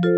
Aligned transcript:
Hej 0.00 0.10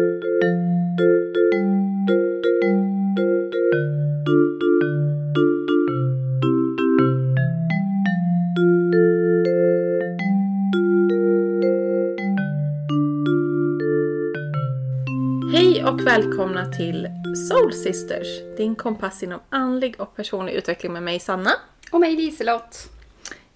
och 15.85 16.07
välkomna 16.07 16.73
till 16.73 17.09
Soul 17.49 17.73
Sisters, 17.73 18.27
din 18.57 18.75
kompass 18.75 19.23
inom 19.23 19.41
andlig 19.49 20.01
och 20.01 20.17
personlig 20.17 20.53
utveckling 20.53 20.93
med 20.93 21.03
mig 21.03 21.21
Sanna. 21.21 21.51
Och 21.93 22.01
mig 22.01 22.17
Liselott. 22.17 22.89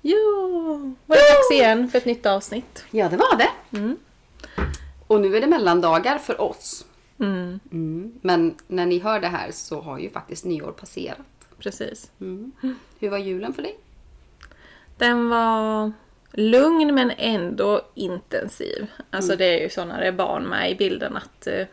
Jo, 0.03 0.95
var 1.07 1.17
det 1.17 1.23
dags 1.23 1.51
igen 1.53 1.89
för 1.89 1.99
ett 1.99 2.05
nytt 2.05 2.27
avsnitt. 2.27 2.85
Ja, 2.91 3.09
det 3.09 3.17
var 3.17 3.37
det. 3.37 3.79
Mm. 3.79 3.97
Och 5.15 5.21
nu 5.21 5.37
är 5.37 5.41
det 5.41 5.47
mellandagar 5.47 6.19
för 6.19 6.41
oss. 6.41 6.87
Mm, 7.21 7.61
Mm. 7.73 8.13
Men 8.23 8.55
när 8.69 8.87
ni 8.87 8.99
hör 8.99 9.21
det 9.21 9.29
här 9.29 9.51
så 9.51 9.81
har 9.81 9.99
ju 9.99 10.11
faktiskt 10.11 10.45
nyår 10.45 10.73
passerat. 10.73 11.19
precis. 11.59 12.11
Mm. 12.21 12.53
Hur 12.99 13.11
var 13.11 13.19
julen 13.19 13.55
för 13.55 13.63
dig? 13.63 13.79
Den 14.99 15.29
var 15.29 15.93
lugn 16.33 16.95
men 16.95 17.13
ändå 17.19 17.81
intensiv. 17.95 18.87
Alltså 19.11 19.37
det 19.37 19.45
är 19.45 19.63
ju 19.63 19.71
så 19.71 19.85
när 19.85 20.01
det 20.01 20.07
är 20.07 20.13
barn 20.13 20.43
med 20.43 20.71
i 20.71 20.75
bilden 20.75 21.17
att 21.17 21.47
eh, 21.47 21.67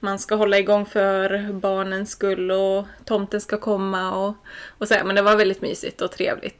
man 0.00 0.18
ska 0.18 0.34
hålla 0.34 0.58
igång 0.58 0.86
för 0.86 1.52
barnens 1.52 2.10
skull 2.10 2.50
och 2.50 2.84
tomten 3.04 3.40
ska 3.40 3.56
komma 3.56 4.26
och, 4.26 4.34
och 4.78 4.88
så 4.88 4.94
här. 4.94 5.04
Men 5.04 5.16
det 5.16 5.22
var 5.22 5.36
väldigt 5.36 5.62
mysigt 5.62 6.00
och 6.02 6.10
trevligt. 6.12 6.58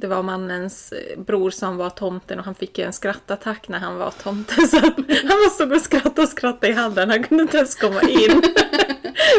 Det 0.00 0.06
var 0.06 0.22
mannens 0.22 0.92
eh, 0.92 1.18
bror 1.18 1.50
som 1.50 1.76
var 1.76 1.90
tomten 1.90 2.38
och 2.38 2.44
han 2.44 2.54
fick 2.54 2.78
ju 2.78 2.84
en 2.84 2.92
skrattattack 2.92 3.68
när 3.68 3.78
han 3.78 3.96
var 3.98 4.10
tomten. 4.10 4.66
Så 4.68 4.76
han 4.76 4.94
var 5.28 5.50
stod 5.50 5.72
och 5.72 5.80
skrattade 5.80 6.22
och 6.22 6.28
skrattade 6.28 6.68
i 6.68 6.72
hallen. 6.72 7.10
Han 7.10 7.22
kunde 7.22 7.42
inte 7.42 7.56
ens 7.56 7.74
komma 7.74 8.02
in. 8.02 8.38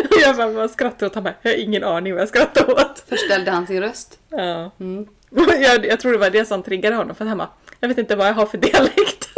Och 0.10 0.16
jag 0.22 0.36
bara, 0.38 0.54
bara 0.54 0.68
skrattade 0.68 1.06
åt. 1.06 1.16
Han 1.16 1.24
bara, 1.24 1.34
jag 1.42 1.52
har 1.52 1.58
ingen 1.58 1.84
aning 1.84 2.14
vad 2.14 2.22
jag 2.22 2.30
skrattar 2.30 2.70
åt. 2.72 3.04
Förställde 3.10 3.52
han 3.52 3.68
sin 3.68 3.82
röst? 3.82 4.20
Ja. 4.30 4.72
Mm. 4.80 5.08
Jag, 5.62 5.86
jag 5.86 6.00
tror 6.00 6.12
det 6.12 6.18
var 6.18 6.30
det 6.30 6.46
som 6.46 6.64
triggade 6.64 6.96
honom 6.96 7.16
för 7.16 7.26
han 7.26 7.38
bara, 7.38 7.50
jag 7.80 7.88
vet 7.88 7.98
inte 7.98 8.16
vad 8.16 8.28
jag 8.28 8.34
har 8.34 8.46
för 8.46 8.58
dialekt. 8.58 9.30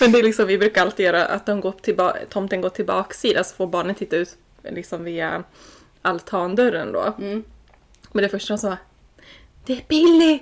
Men 0.00 0.12
det 0.12 0.18
är 0.18 0.22
liksom, 0.22 0.46
vi 0.46 0.58
brukar 0.58 0.82
alltid 0.82 1.06
göra 1.06 1.26
att 1.26 1.46
de 1.46 1.60
går 1.60 1.72
tillba- 1.82 2.16
tomten 2.30 2.60
går 2.60 2.68
till 2.68 2.84
baksidan 2.86 3.44
så 3.44 3.54
får 3.54 3.66
barnen 3.66 3.94
titta 3.94 4.16
ut 4.16 4.36
liksom 4.62 5.04
via 5.04 5.42
altandörren 6.02 6.92
då. 6.92 7.14
Mm. 7.18 7.44
Men 8.12 8.22
det 8.22 8.28
första 8.28 8.52
han 8.52 8.58
sa 8.58 8.76
Det 9.66 9.72
är 9.72 9.84
Billy! 9.88 10.40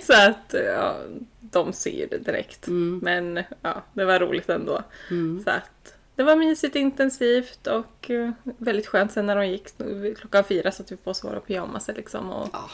så 0.02 0.12
att 0.12 0.54
ja, 0.66 0.96
de 1.40 1.72
ser 1.72 1.90
ju 1.90 2.06
det 2.06 2.18
direkt. 2.18 2.66
Mm. 2.66 3.00
Men 3.02 3.44
ja, 3.62 3.82
det 3.92 4.04
var 4.04 4.20
roligt 4.20 4.48
ändå. 4.48 4.82
Mm. 5.10 5.42
Så 5.44 5.50
att 5.50 5.94
det 6.16 6.22
var 6.22 6.36
mysigt 6.36 6.76
intensivt 6.76 7.66
och 7.66 8.10
eh, 8.10 8.30
väldigt 8.42 8.86
skönt 8.86 9.12
sen 9.12 9.26
när 9.26 9.36
de 9.36 9.46
gick 9.46 9.68
klockan 10.18 10.44
fyra 10.44 10.72
satt 10.72 10.92
vi 10.92 10.96
på 10.96 11.10
oss 11.10 11.24
våra 11.24 11.40
pyjamaser 11.40 11.94
liksom 11.94 12.30
och 12.30 12.48
Ja, 12.52 12.70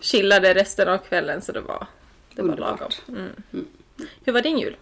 chillade 0.00 0.54
resten 0.54 0.88
av 0.88 0.98
kvällen 0.98 1.42
så 1.42 1.52
det 1.52 1.60
var, 1.60 1.86
det 2.34 2.42
var 2.42 2.56
lagom. 2.56 2.90
Mm. 3.08 3.32
Hur 4.24 4.32
var 4.32 4.40
din 4.40 4.58
jul? 4.58 4.76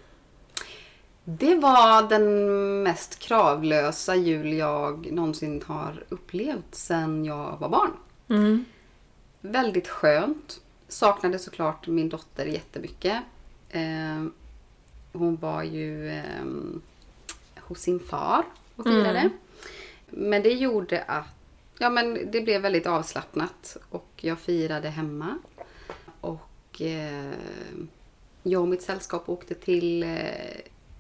Det 1.25 1.55
var 1.55 2.09
den 2.09 2.83
mest 2.83 3.19
kravlösa 3.19 4.15
jul 4.15 4.53
jag 4.53 5.13
någonsin 5.13 5.63
har 5.67 6.05
upplevt 6.09 6.75
sedan 6.75 7.25
jag 7.25 7.57
var 7.61 7.69
barn. 7.69 7.91
Mm. 8.29 8.65
Väldigt 9.41 9.89
skönt. 9.89 10.61
Saknade 10.89 11.39
såklart 11.39 11.87
min 11.87 12.09
dotter 12.09 12.47
jättemycket. 12.47 13.23
Eh, 13.69 14.27
hon 15.13 15.37
var 15.37 15.63
ju 15.63 16.09
eh, 16.09 16.45
hos 17.61 17.81
sin 17.81 18.01
far 18.01 18.45
och 18.77 18.85
firade. 18.85 19.19
Mm. 19.19 19.33
Men 20.07 20.43
det 20.43 20.53
gjorde 20.53 21.03
att 21.03 21.27
ja, 21.79 21.91
men 21.91 22.31
det 22.31 22.41
blev 22.41 22.63
väldigt 22.63 22.87
avslappnat 22.87 23.77
och 23.91 24.11
jag 24.17 24.39
firade 24.39 24.89
hemma. 24.89 25.39
Och 26.21 26.83
eh, 26.83 27.33
jag 28.43 28.63
och 28.63 28.69
mitt 28.69 28.83
sällskap 28.83 29.29
åkte 29.29 29.55
till 29.55 30.03
eh, 30.03 30.19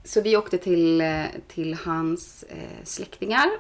så 0.05 0.21
vi 0.21 0.37
åkte 0.37 0.59
till, 0.59 1.01
eh, 1.01 1.25
till 1.49 1.75
hans 1.75 2.43
eh, 2.43 2.85
släktingar 2.85 3.51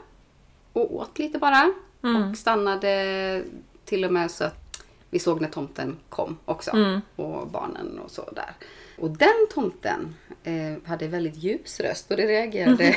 och 0.73 0.95
åt 0.95 1.19
lite 1.19 1.39
bara. 1.39 1.73
Mm. 2.07 2.31
Och 2.31 2.37
stannade 2.37 3.43
till 3.85 4.05
och 4.05 4.13
med 4.13 4.31
så 4.31 4.45
att 4.45 4.83
vi 5.11 5.19
såg 5.19 5.41
när 5.41 5.49
tomten 5.49 5.97
kom 6.09 6.39
också. 6.45 6.71
Mm. 6.71 7.01
Och 7.17 7.47
barnen 7.49 7.99
och 8.05 8.11
så 8.11 8.31
där. 8.33 8.51
Och 8.99 9.11
den 9.11 9.47
tomten 9.55 10.15
eh, 10.45 10.89
hade 10.89 11.09
väldigt 11.09 11.37
ljus 11.37 11.81
röst 11.81 12.11
och 12.11 12.17
det 12.17 12.27
reagerade 12.27 12.97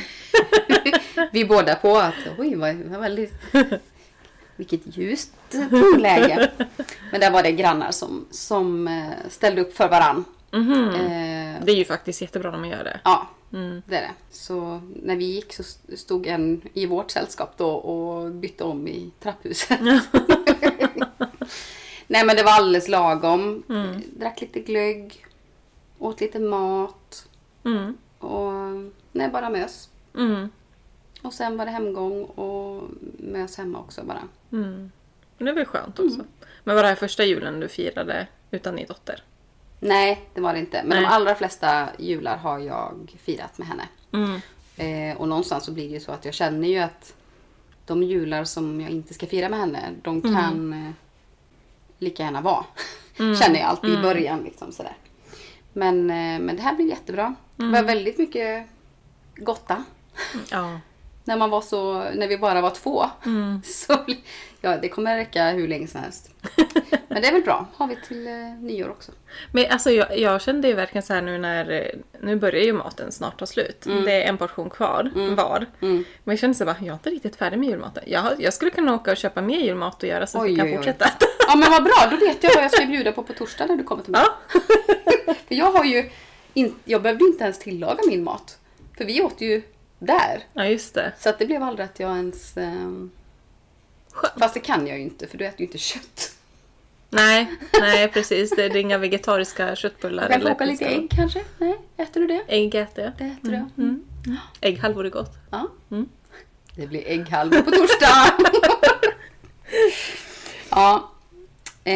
vi 1.31 1.45
båda 1.45 1.75
på. 1.75 1.97
att 1.97 2.13
Oj, 2.37 2.55
vad, 2.55 2.75
vad 2.75 2.99
väldigt... 2.99 3.33
Vilket 4.55 4.97
ljust 4.97 5.33
tonläge. 5.69 6.51
Men 7.11 7.21
där 7.21 7.31
var 7.31 7.43
det 7.43 7.51
grannar 7.51 7.91
som, 7.91 8.25
som 8.31 8.87
eh, 8.87 9.29
ställde 9.29 9.61
upp 9.61 9.75
för 9.77 9.89
varann. 9.89 10.25
Mhm. 10.51 10.89
Eh, 10.89 11.55
Det 11.65 11.71
är 11.71 11.75
ju 11.75 11.85
faktiskt 11.85 12.21
jättebra 12.21 12.51
när 12.51 12.57
man 12.57 12.69
gör 12.69 12.83
det. 12.83 12.99
ja, 13.03 13.27
Mm. 13.53 13.81
det 13.85 13.95
är 13.95 14.01
det. 14.01 14.13
Så 14.29 14.81
när 15.03 15.15
vi 15.15 15.25
gick 15.25 15.53
så 15.53 15.63
stod 15.97 16.27
en 16.27 16.61
i 16.73 16.85
vårt 16.85 17.11
sällskap 17.11 17.57
då 17.57 17.69
och 17.69 18.31
bytte 18.31 18.63
om 18.63 18.87
i 18.87 19.11
trapphuset. 19.19 19.79
Nej 22.07 22.25
men 22.25 22.35
det 22.35 22.43
var 22.43 22.51
alldeles 22.51 22.87
lagom. 22.87 23.63
Mm. 23.69 24.01
Drack 24.17 24.41
lite 24.41 24.59
glögg. 24.59 25.25
Åt 25.99 26.21
lite 26.21 26.39
mat. 26.39 27.27
Mm. 27.65 27.97
Och 28.17 28.53
nej, 29.11 29.29
bara 29.29 29.49
mös. 29.49 29.89
Mm. 30.15 30.49
Och 31.21 31.33
sen 31.33 31.57
var 31.57 31.65
det 31.65 31.71
hemgång 31.71 32.23
och 32.23 32.83
mös 33.17 33.57
hemma 33.57 33.79
också 33.79 34.03
bara. 34.03 34.21
Mm. 34.51 34.91
Det 35.37 35.51
var 35.51 35.65
skönt 35.65 35.99
också. 35.99 36.25
Men 36.63 36.75
var 36.75 36.83
det 36.83 36.89
här 36.89 36.95
första 36.95 37.25
julen 37.25 37.59
du 37.59 37.67
firade 37.67 38.27
utan 38.51 38.75
din 38.75 38.87
dotter? 38.87 39.23
Nej, 39.79 40.29
det 40.33 40.41
var 40.41 40.53
det 40.53 40.59
inte. 40.59 40.77
Men 40.77 40.89
Nej. 40.89 41.01
de 41.01 41.05
allra 41.05 41.35
flesta 41.35 41.89
jular 41.99 42.37
har 42.37 42.59
jag 42.59 43.17
firat 43.23 43.57
med 43.57 43.67
henne. 43.67 43.87
Mm. 44.11 44.41
Eh, 44.77 45.17
och 45.17 45.27
någonstans 45.27 45.65
så 45.65 45.71
blir 45.71 45.87
det 45.87 45.93
ju 45.93 45.99
så 45.99 46.11
att 46.11 46.25
jag 46.25 46.33
känner 46.33 46.67
ju 46.67 46.77
att 46.79 47.13
de 47.85 48.03
jular 48.03 48.43
som 48.43 48.81
jag 48.81 48.91
inte 48.91 49.13
ska 49.13 49.25
fira 49.25 49.49
med 49.49 49.59
henne, 49.59 49.89
de 50.01 50.21
kan 50.21 50.73
eh, 50.73 50.91
lika 51.97 52.23
gärna 52.23 52.41
vara. 52.41 52.65
känner 53.17 53.59
jag 53.59 53.63
alltid 53.69 53.93
i 53.93 53.97
början. 53.97 54.43
Liksom, 54.43 54.71
sådär. 54.71 54.97
Men, 55.73 56.09
eh, 56.09 56.39
men 56.39 56.55
det 56.55 56.61
här 56.61 56.75
blev 56.75 56.87
jättebra. 56.87 57.35
Det 57.55 57.65
var 57.65 57.83
väldigt 57.83 58.17
mycket 58.17 58.67
gotta. 59.35 59.83
Ja. 60.51 60.79
När, 61.23 61.37
man 61.37 61.49
var 61.49 61.61
så, 61.61 61.93
när 61.93 62.27
vi 62.27 62.37
bara 62.37 62.61
var 62.61 62.69
två. 62.69 63.05
Så, 63.63 64.05
ja, 64.61 64.77
det 64.77 64.89
kommer 64.89 65.17
räcka 65.17 65.49
hur 65.49 65.67
länge 65.67 65.87
som 65.87 66.01
helst. 66.01 66.29
Men 67.07 67.21
det 67.21 67.27
är 67.27 67.33
väl 67.33 67.41
bra. 67.41 67.67
Har 67.75 67.87
vi 67.87 67.95
till 68.07 68.27
eh, 68.27 68.33
nyår 68.61 68.89
också. 68.89 69.11
Men 69.51 69.65
alltså 69.69 69.91
jag, 69.91 70.17
jag 70.19 70.41
kände 70.41 70.67
ju 70.67 70.73
verkligen 70.73 71.03
så 71.03 71.13
här 71.13 71.21
nu 71.21 71.37
när, 71.37 71.71
eh, 71.71 71.85
nu 72.21 72.35
börjar 72.35 72.63
ju 72.63 72.73
maten 72.73 73.11
snart 73.11 73.39
ta 73.39 73.45
slut. 73.45 73.81
Det 74.05 74.23
är 74.23 74.29
en 74.29 74.37
portion 74.37 74.69
kvar 74.69 75.11
var. 75.35 75.65
Mm. 75.81 76.05
Men 76.23 76.33
jag 76.33 76.39
kände 76.39 76.57
så 76.57 76.65
här, 76.65 76.73
bara, 76.73 76.85
jag 76.85 76.89
är 76.89 76.93
inte 76.93 77.09
riktigt 77.09 77.35
färdig 77.35 77.59
med 77.59 77.69
julmaten. 77.69 78.03
Jag, 78.07 78.41
jag 78.41 78.53
skulle 78.53 78.71
kunna 78.71 78.95
åka 78.95 79.11
och 79.11 79.17
köpa 79.17 79.41
mer 79.41 79.59
julmat 79.59 80.03
och 80.03 80.09
göra 80.09 80.27
så 80.27 80.37
att 80.37 80.45
vi 80.45 80.49
Oj, 80.51 80.55
kan 80.55 80.65
oj, 80.65 80.71
oj. 80.71 80.77
fortsätta 80.77 81.05
äta. 81.05 81.25
Ja 81.47 81.55
men 81.55 81.71
vad 81.71 81.83
bra, 81.83 82.07
då 82.11 82.17
vet 82.17 82.43
jag 82.43 82.55
vad 82.55 82.63
jag 82.63 82.71
ska 82.71 82.85
bjuda 82.85 83.11
på 83.11 83.23
på 83.23 83.33
torsdag 83.33 83.65
när 83.65 83.75
du 83.75 83.83
kommer 83.83 84.03
till 84.03 84.11
mig. 84.11 84.21
Ja. 84.25 85.33
För 85.47 85.55
jag 85.55 85.71
har 85.71 85.83
ju 85.85 86.09
in, 86.53 86.75
jag 86.85 87.01
behövde 87.01 87.25
inte 87.25 87.43
ens 87.43 87.59
tillaga 87.59 87.99
min 88.07 88.23
mat. 88.23 88.57
För 88.97 89.05
vi 89.05 89.21
åt 89.21 89.41
ju 89.41 89.61
där. 89.99 90.43
ja, 90.53 90.65
just 90.65 90.93
det. 90.93 91.11
Så 91.19 91.29
att 91.29 91.39
det 91.39 91.45
blev 91.45 91.63
aldrig 91.63 91.85
att 91.85 91.99
jag 91.99 92.15
ens... 92.15 92.57
ehm, 92.57 93.11
Skönt. 94.19 94.33
fast 94.39 94.53
det 94.53 94.59
kan 94.59 94.87
jag 94.87 94.97
ju 94.97 95.03
inte 95.03 95.27
för 95.27 95.37
du 95.37 95.45
äter 95.45 95.59
ju 95.59 95.65
inte 95.65 95.77
kött. 95.77 96.35
Nej, 97.09 97.51
nej 97.79 98.07
precis. 98.07 98.55
Det 98.55 98.65
är 98.65 98.75
inga 98.75 98.97
vegetariska 98.97 99.75
köttbullar. 99.75 100.23
Jag 100.29 100.41
kan 100.41 100.51
koka 100.51 100.65
lite 100.65 100.85
ägg 100.85 101.11
kanske? 101.15 101.43
Nej, 101.57 101.77
äter 101.97 102.21
du 102.21 102.27
det? 102.27 102.43
Ägg 102.47 102.75
äter 102.75 103.03
jag. 103.03 103.13
Det 103.17 103.23
äter 103.23 103.51
du? 103.51 103.83
Mm. 103.83 104.05
Ägghalvor 104.61 105.05
är 105.05 105.09
gott. 105.09 105.33
Ja. 105.51 105.67
Mm. 105.91 106.09
Det 106.75 106.87
blir 106.87 107.03
ägghalvor 107.07 107.61
på 107.61 107.71
torsdag. 107.71 108.33
ja. 110.69 111.11
Eh, 111.83 111.93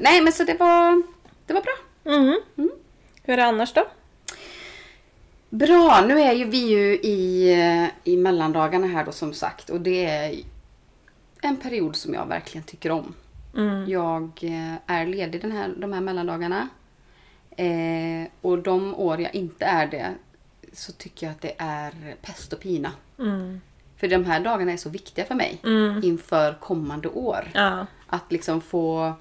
nej 0.00 0.20
men 0.22 0.32
så 0.32 0.44
det 0.44 0.54
var, 0.54 1.02
det 1.46 1.52
var 1.52 1.62
bra. 1.62 1.74
Mm. 2.14 2.40
Hur 3.22 3.32
är 3.32 3.36
det 3.36 3.44
annars 3.44 3.72
då? 3.72 3.88
Bra, 5.50 6.04
nu 6.08 6.20
är 6.20 6.32
ju 6.32 6.44
vi 6.44 6.66
ju 6.66 6.94
i, 6.94 7.90
i 8.04 8.16
mellandagarna 8.16 8.86
här 8.86 9.04
då 9.04 9.12
som 9.12 9.32
sagt 9.32 9.70
och 9.70 9.80
det 9.80 10.04
är 10.04 10.34
en 11.42 11.56
period 11.56 11.96
som 11.96 12.14
jag 12.14 12.26
verkligen 12.26 12.64
tycker 12.64 12.90
om. 12.90 13.14
Mm. 13.56 13.90
Jag 13.90 14.30
eh, 14.42 14.74
är 14.86 15.06
ledig 15.06 15.40
den 15.42 15.52
här, 15.52 15.74
de 15.76 15.92
här 15.92 16.00
mellandagarna. 16.00 16.68
Eh, 17.50 18.28
och 18.40 18.58
de 18.58 18.94
år 18.94 19.20
jag 19.20 19.34
inte 19.34 19.64
är 19.64 19.86
det 19.86 20.14
så 20.72 20.92
tycker 20.92 21.26
jag 21.26 21.30
att 21.32 21.40
det 21.40 21.54
är 21.58 21.92
pest 22.22 22.52
och 22.52 22.60
pina. 22.60 22.92
Mm. 23.18 23.60
För 23.96 24.08
de 24.08 24.24
här 24.24 24.40
dagarna 24.40 24.72
är 24.72 24.76
så 24.76 24.90
viktiga 24.90 25.24
för 25.24 25.34
mig 25.34 25.58
Mm. 25.64 26.00
inför 26.04 26.54
kommande 26.60 27.08
år. 27.08 27.50
Ja. 27.54 27.86
Att 28.06 28.32
liksom 28.32 28.60
få 28.60 29.12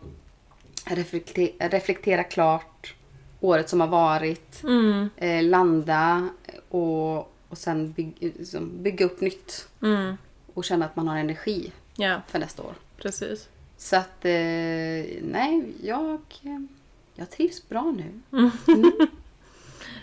reflektera, 0.85 1.67
reflektera 1.69 2.23
klart 2.23 2.95
året 3.39 3.69
som 3.69 3.81
har 3.81 3.87
varit. 3.87 4.63
Mm, 4.63 5.09
Eh, 5.17 5.43
landa 5.43 6.29
och, 6.69 7.17
och 7.49 7.57
sen 7.57 7.91
bygg, 7.91 8.15
liksom 8.19 8.83
bygga 8.83 9.05
upp 9.05 9.21
nytt. 9.21 9.67
mm, 9.81 10.17
Och 10.53 10.63
känna 10.65 10.85
att 10.85 10.95
man 10.95 11.07
har 11.07 11.17
energi 11.17 11.71
ja, 11.97 12.21
för 12.27 12.39
nästa 12.39 12.63
år. 12.63 12.73
precis. 12.97 13.49
Så 13.77 13.95
att, 13.95 14.25
eh, 14.25 15.21
nej, 15.21 15.73
jag, 15.83 16.21
jag 17.15 17.29
trivs 17.29 17.69
bra 17.69 17.95
nu. 17.97 18.21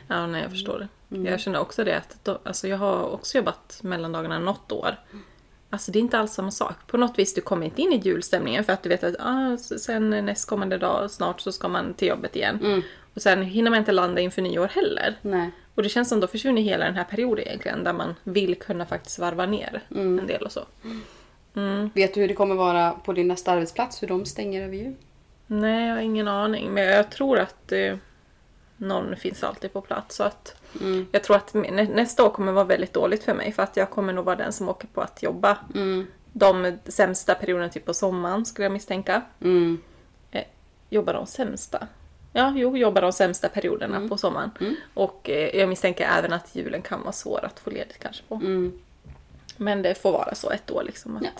Ja, 0.08 0.26
nej, 0.26 0.42
jag 0.42 0.50
förstår 0.50 0.78
det. 0.78 1.16
Mm. 1.16 1.26
Jag 1.26 1.40
känner 1.40 1.60
också 1.60 1.84
det 1.84 1.96
att 1.96 2.24
då, 2.24 2.38
alltså 2.44 2.68
jag 2.68 2.78
har 2.78 3.10
också 3.10 3.38
jobbat 3.38 3.78
mellandagarna 3.82 4.38
något 4.38 4.72
år. 4.72 4.96
Alltså 5.70 5.92
det 5.92 5.98
är 5.98 6.00
inte 6.00 6.18
alls 6.18 6.32
samma 6.32 6.50
sak. 6.50 6.74
På 6.86 6.96
något 6.96 7.18
vis, 7.18 7.34
du 7.34 7.40
kommer 7.40 7.66
inte 7.66 7.82
in 7.82 7.92
i 7.92 7.96
julstämningen 7.96 8.64
för 8.64 8.72
att 8.72 8.82
du 8.82 8.88
vet 8.88 9.04
att 9.04 9.14
ah, 9.18 9.56
sen 9.56 10.10
nästkommande 10.10 10.78
dag 10.78 11.10
snart 11.10 11.40
så 11.40 11.52
ska 11.52 11.68
man 11.68 11.94
till 11.94 12.08
jobbet 12.08 12.36
igen. 12.36 12.60
Mm. 12.64 12.82
Och 13.14 13.22
sen 13.22 13.42
hinner 13.42 13.70
man 13.70 13.78
inte 13.78 13.92
landa 13.92 14.20
inför 14.20 14.42
nyår 14.42 14.68
heller. 14.68 15.18
Nej. 15.22 15.50
Och 15.74 15.82
det 15.82 15.88
känns 15.88 16.08
som 16.08 16.20
då 16.20 16.26
försvinner 16.26 16.62
hela 16.62 16.84
den 16.84 16.94
här 16.94 17.04
perioden 17.04 17.44
egentligen 17.44 17.84
där 17.84 17.92
man 17.92 18.14
vill 18.24 18.58
kunna 18.58 18.86
faktiskt 18.86 19.18
varva 19.18 19.46
ner 19.46 19.82
en 19.88 20.26
del 20.26 20.42
och 20.42 20.52
så. 20.52 20.64
Mm. 20.84 21.00
Vet 21.94 22.14
du 22.14 22.20
hur 22.20 22.28
det 22.28 22.34
kommer 22.34 22.54
vara 22.54 22.90
på 22.92 23.12
din 23.12 23.28
nästa 23.28 23.52
arbetsplats? 23.52 24.02
Hur 24.02 24.08
de 24.08 24.24
stänger 24.24 24.62
över 24.62 24.76
jul? 24.76 24.94
Nej, 25.46 25.86
jag 25.88 25.94
har 25.94 26.00
ingen 26.02 26.28
aning. 26.28 26.70
Men 26.70 26.84
jag 26.84 27.10
tror 27.10 27.38
att 27.38 27.72
eh, 27.72 27.96
någon 28.76 29.16
finns 29.16 29.44
alltid 29.44 29.72
på 29.72 29.80
plats. 29.80 30.16
Så 30.16 30.22
att 30.24 30.56
Mm. 30.80 31.06
jag 31.12 31.24
tror 31.24 31.36
att 31.36 31.54
nä- 31.54 31.88
nästa 31.94 32.24
år 32.24 32.30
kommer 32.30 32.52
vara 32.52 32.64
väldigt 32.64 32.92
dåligt 32.92 33.24
för 33.24 33.34
mig. 33.34 33.52
För 33.52 33.62
att 33.62 33.76
jag 33.76 33.90
kommer 33.90 34.12
nog 34.12 34.24
vara 34.24 34.36
den 34.36 34.52
som 34.52 34.68
åker 34.68 34.86
på 34.88 35.00
att 35.00 35.22
jobba 35.22 35.58
Mm. 35.74 36.06
de 36.32 36.78
sämsta 36.84 37.34
perioderna, 37.34 37.68
typ 37.68 37.84
på 37.84 37.94
sommaren 37.94 38.44
skulle 38.44 38.64
jag 38.64 38.72
misstänka. 38.72 39.22
Mm. 39.40 39.80
Jobba 40.90 41.12
de 41.12 41.26
sämsta? 41.26 41.86
Ja, 42.32 42.52
jo, 42.56 42.76
jobba 42.76 43.00
de 43.00 43.12
sämsta 43.12 43.48
perioderna 43.48 44.08
på 44.08 44.16
sommaren. 44.16 44.50
Och 44.94 45.30
eh, 45.30 45.56
jag 45.58 45.68
misstänker 45.68 46.08
även 46.18 46.32
att 46.32 46.54
julen 46.56 46.82
kan 46.82 47.00
vara 47.02 47.12
svår 47.12 47.44
att 47.44 47.60
få 47.60 47.70
ledigt 47.70 47.98
kanske 47.98 48.22
på. 48.28 48.40
Men 49.56 49.82
det 49.82 49.94
får 50.02 50.12
vara 50.12 50.34
så 50.34 50.50
ett 50.50 50.70
år 50.70 50.82
liksom. 50.82 51.18
Ja. 51.22 51.30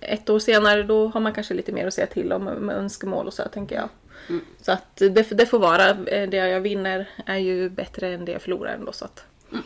Ett 0.00 0.30
år 0.30 0.38
senare 0.38 0.82
då 0.82 1.08
har 1.08 1.20
man 1.20 1.32
kanske 1.32 1.54
lite 1.54 1.72
mer 1.72 1.86
att 1.86 1.94
säga 1.94 2.06
till 2.06 2.32
om 2.32 2.44
med, 2.44 2.76
önskemål 2.76 3.26
och 3.26 3.34
så 3.34 3.42
tänker 3.42 3.76
jag. 3.76 3.88
Mm. 4.28 4.44
Så 4.62 4.72
att 4.72 4.96
det, 4.96 5.08
det 5.30 5.46
får 5.46 5.58
vara. 5.58 5.88
eh, 5.88 6.28
Det 6.28 6.36
jag 6.36 6.60
vinner 6.60 7.08
är 7.26 7.36
ju 7.38 7.68
bättre 7.70 8.08
än 8.08 8.24
det 8.24 8.32
jag 8.32 8.42
förlorar 8.42 8.72
ändå 8.74 8.92
så 8.92 9.04
att. 9.04 9.24
Mm. 9.52 9.64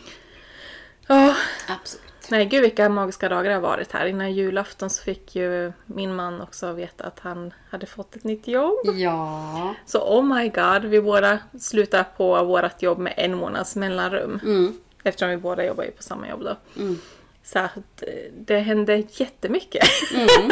Ja, 1.06 1.36
Absolut. 1.69 2.04
nej 2.31 2.44
gud 2.46 2.62
vilka 2.62 2.88
magiska 2.88 3.28
dagar 3.28 3.48
det 3.48 3.54
har 3.54 3.60
varit 3.62 3.92
här. 3.92 4.06
Innan 4.06 4.32
julafton 4.32 4.90
så 4.90 5.02
fick 5.02 5.36
ju 5.36 5.72
min 5.86 6.14
man 6.14 6.40
också 6.40 6.72
veta 6.72 7.04
att 7.04 7.20
han 7.20 7.54
hade 7.70 7.86
fått 7.86 8.16
ett 8.16 8.25
nytt 8.25 8.48
jobb. 8.48 8.78
Ja. 8.94 9.75
Så 9.86 9.98
oh 10.19 10.22
my 10.36 10.48
god, 10.48 10.84
vi 10.84 11.00
båda 11.00 11.38
slutar 11.60 12.04
på 12.16 12.44
vårt 12.44 12.82
jobb 12.82 12.98
med 12.98 13.14
en 13.16 13.34
månads 13.36 13.76
mellanrum. 13.76 14.40
Mm. 14.44 14.78
Eftersom 15.02 15.31
vi 15.31 15.36
båda 15.36 15.64
jobbar 15.64 15.84
ju 15.84 15.90
på 15.90 16.02
samma 16.02 16.28
jobb 16.28 16.42
då. 16.44 16.56
Mm. 16.82 16.98
Så 17.44 17.58
att 17.58 18.02
eh, 18.02 18.32
det 18.35 18.58
hände 18.58 19.02
jättemycket. 19.11 19.85
Mm. 20.14 20.50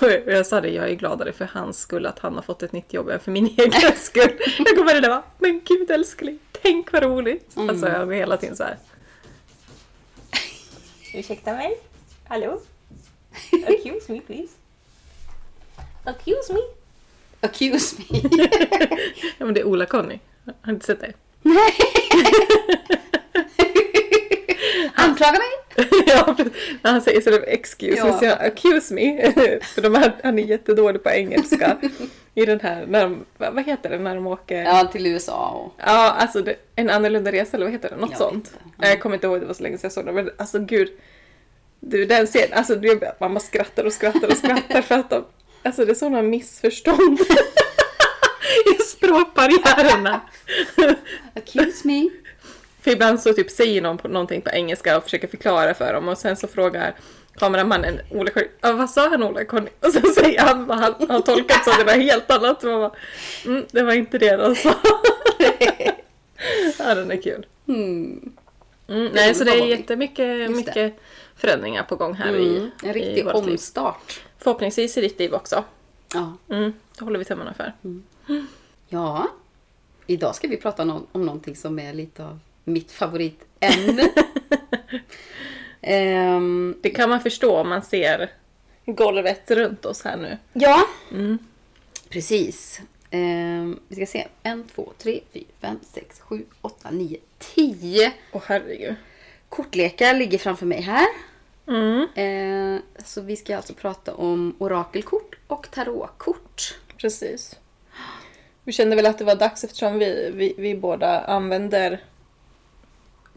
och 0.00 0.32
jag 0.32 0.46
sa 0.46 0.60
det, 0.60 0.68
jag 0.70 0.90
är 0.90 0.94
gladare 0.94 1.32
för 1.32 1.44
hans 1.44 1.80
skull 1.80 2.06
att 2.06 2.18
han 2.18 2.34
har 2.34 2.42
fått 2.42 2.62
ett 2.62 2.72
nytt 2.72 2.92
jobb 2.92 3.08
än 3.08 3.20
för 3.20 3.30
min 3.30 3.46
egen 3.56 3.96
skull. 3.96 4.38
Jag 4.58 4.76
kommer 4.76 4.94
det 4.94 5.00
där 5.00 5.08
va, 5.08 5.22
men 5.38 5.60
gud 5.64 5.90
älskling, 5.90 6.38
tänk 6.62 6.92
vad 6.92 7.02
roligt. 7.02 7.56
Mm. 7.56 7.70
Alltså 7.70 7.88
jag 7.88 8.06
går 8.06 8.14
hela 8.14 8.36
tiden 8.36 8.56
så 8.56 8.64
här. 8.64 8.76
Ursäkta 11.14 11.52
mig? 11.52 11.78
Hallå? 12.28 12.60
Accuse 13.66 14.12
me 14.12 14.20
please. 14.20 14.52
Accuse 16.04 16.52
me. 16.52 16.60
Accuse 17.40 17.96
me. 17.98 18.20
Ja 19.38 19.44
men 19.44 19.54
det 19.54 19.60
är 19.60 19.64
Ola-Conny. 19.64 20.18
Har 20.44 20.54
du 20.62 20.72
inte 20.72 20.86
sett 20.86 21.00
det? 21.00 21.12
Anklaga 24.98 25.32
mig. 25.32 25.86
ja, 26.06 26.36
han 26.82 27.02
säger 27.02 27.20
sådär 27.20 27.44
excuse 27.46 27.96
Ja. 27.96 28.04
me, 28.04 28.18
säger 28.18 28.46
accuse 28.46 28.94
me. 28.94 29.32
För 29.74 29.82
de 29.82 29.94
här, 29.94 30.12
han 30.22 30.38
är 30.38 30.42
jättedålig 30.42 31.02
på 31.02 31.10
engelska. 31.10 31.76
I 32.34 32.44
den 32.46 32.60
här, 32.60 32.86
när 32.88 33.02
de, 33.02 33.24
vad 33.36 33.64
heter 33.66 33.90
det 33.90 33.98
när 33.98 34.14
de 34.14 34.26
åker? 34.26 34.56
Ja, 34.62 34.78
Ja, 34.78 34.84
till 34.92 35.06
USA 35.06 35.48
och... 35.48 35.74
alltså 35.88 36.42
det, 36.42 36.56
en 36.76 36.90
annorlunda 36.90 37.32
resa 37.32 37.56
eller 37.56 37.66
vad 37.66 37.72
heter 37.72 37.88
det? 37.90 37.96
Något 37.96 38.10
Jag 38.10 38.18
sånt. 38.18 38.34
inte. 38.64 38.88
Jag 38.88 39.00
kommer 39.00 39.16
inte 39.16 39.26
ihåg, 39.26 39.40
det 39.40 39.46
var 39.46 39.54
så 39.54 39.62
länge 39.62 39.78
sedan 39.78 39.86
jag 39.88 39.92
såg 39.92 40.06
det. 40.06 40.12
Men 40.12 40.30
alltså 40.38 40.58
gud. 40.58 40.88
Du, 41.80 42.04
den 42.04 42.26
scenen, 42.26 42.52
alltså 42.58 42.74
du, 42.74 43.00
man 43.20 43.34
bara 43.34 43.40
skrattar 43.40 43.84
och 43.84 43.92
skrattar 43.92 44.28
och 44.28 44.36
skrattar 44.36 44.82
för 44.82 44.94
att 44.94 45.10
de, 45.10 45.24
alltså 45.62 45.84
det 45.84 45.92
är 45.92 45.94
sådana 45.94 46.22
missförstånd. 46.22 47.18
I 48.78 48.82
språkbarriärerna. 48.82 50.20
Accuse 51.36 51.86
me. 51.88 52.08
För 52.80 52.90
ibland 52.90 53.20
så 53.20 53.32
typ 53.32 53.50
säger 53.50 53.82
någon 53.82 53.98
på, 53.98 54.08
någonting 54.08 54.42
på 54.42 54.50
engelska 54.50 54.96
och 54.96 55.02
försöker 55.04 55.28
förklara 55.28 55.74
för 55.74 55.92
dem 55.92 56.08
och 56.08 56.18
sen 56.18 56.36
så 56.36 56.48
frågar 56.48 56.94
kameramannen 57.36 58.00
Ola 58.10 58.30
Conny, 58.30 58.46
"Ja, 58.60 58.72
vad 58.72 58.90
sa 58.90 59.08
han 59.08 59.22
Ola 59.22 59.44
Conny? 59.44 59.70
Och 59.80 59.92
så 59.92 60.00
säger 60.00 60.40
han 60.40 60.66
vad 60.66 60.78
han 60.78 60.94
har 61.08 61.20
tolkat 61.20 61.64
så 61.64 61.70
det 61.78 61.84
var 61.84 61.92
helt 61.92 62.30
annat. 62.30 62.62
Man 62.62 62.80
bara, 62.80 62.92
mm, 63.46 63.64
det 63.70 63.82
var 63.82 63.92
inte 63.92 64.18
det 64.18 64.36
de 64.36 64.54
sa. 64.54 64.74
ja, 66.78 66.94
den 66.94 67.10
är 67.10 67.22
kul. 67.22 67.46
Mm. 67.68 68.32
Mm, 68.88 69.10
nej, 69.14 69.34
så 69.34 69.44
det 69.44 69.50
är 69.50 69.66
jättemycket 69.66 70.38
Just 70.38 70.48
det. 70.48 70.54
mycket 70.56 71.00
förändringar 71.36 71.82
på 71.82 71.96
gång 71.96 72.14
här 72.14 72.28
Mm. 72.28 72.40
i, 72.42 72.70
En 72.82 72.90
i 72.90 72.92
riktig 72.92 73.14
liv. 73.24 73.28
omstart. 73.28 74.20
Förhoppningsvis 74.38 74.98
i 74.98 75.00
ditt 75.00 75.18
liv 75.18 75.34
också. 75.34 75.64
Ja. 76.14 76.32
Mm, 76.50 76.72
det 76.98 77.04
håller 77.04 77.18
vi 77.18 77.24
tummarna 77.24 77.54
för. 77.54 77.72
ja. 78.88 79.26
Idag 80.06 80.34
ska 80.34 80.48
vi 80.48 80.56
prata 80.56 80.82
om, 80.82 81.06
om 81.12 81.26
någonting 81.26 81.56
som 81.56 81.78
är 81.78 81.92
lite 81.92 82.24
av 82.24 82.38
mitt 82.68 82.92
favoritämne. 82.92 84.08
Ehm, 85.80 86.74
Det 86.80 86.90
kan 86.90 87.08
man 87.10 87.20
förstå 87.20 87.56
om 87.56 87.68
man 87.68 87.82
ser 87.82 88.30
golvet 88.86 89.50
runt 89.50 89.84
oss 89.84 90.02
här 90.04 90.16
nu. 90.16 90.38
ja, 90.52 90.80
Mm. 91.12 91.38
precis. 92.08 92.80
Ehm, 93.10 93.80
vi 93.88 93.96
ska 93.96 94.06
se. 94.06 94.26
En, 94.42 94.64
två, 94.74 94.92
tre, 94.98 95.20
fyra, 95.32 95.44
fem, 95.60 95.78
sex, 95.94 96.20
sju, 96.20 96.44
åtta, 96.60 96.90
nio, 96.90 97.18
tio 97.38 98.12
Åh 98.32 98.42
herregud. 98.46 98.94
kortlekar 99.48 100.14
ligger 100.14 100.38
framför 100.38 100.66
mig 100.66 100.80
här. 100.80 101.06
Mm. 101.68 102.06
Ehm, 102.14 102.82
så 103.04 103.20
vi 103.20 103.36
ska 103.36 103.56
alltså 103.56 103.74
prata 103.74 104.14
om 104.14 104.54
orakelkort 104.58 105.34
och 105.46 105.70
tarotkort. 105.70 106.74
Precis. 106.96 107.56
Vi 108.64 108.72
kände 108.72 108.96
väl 108.96 109.06
att 109.06 109.18
det 109.18 109.24
var 109.24 109.34
dags 109.36 109.64
eftersom 109.64 109.98
vi, 109.98 110.30
vi, 110.34 110.54
vi 110.58 110.74
båda 110.74 111.20
använder 111.20 112.00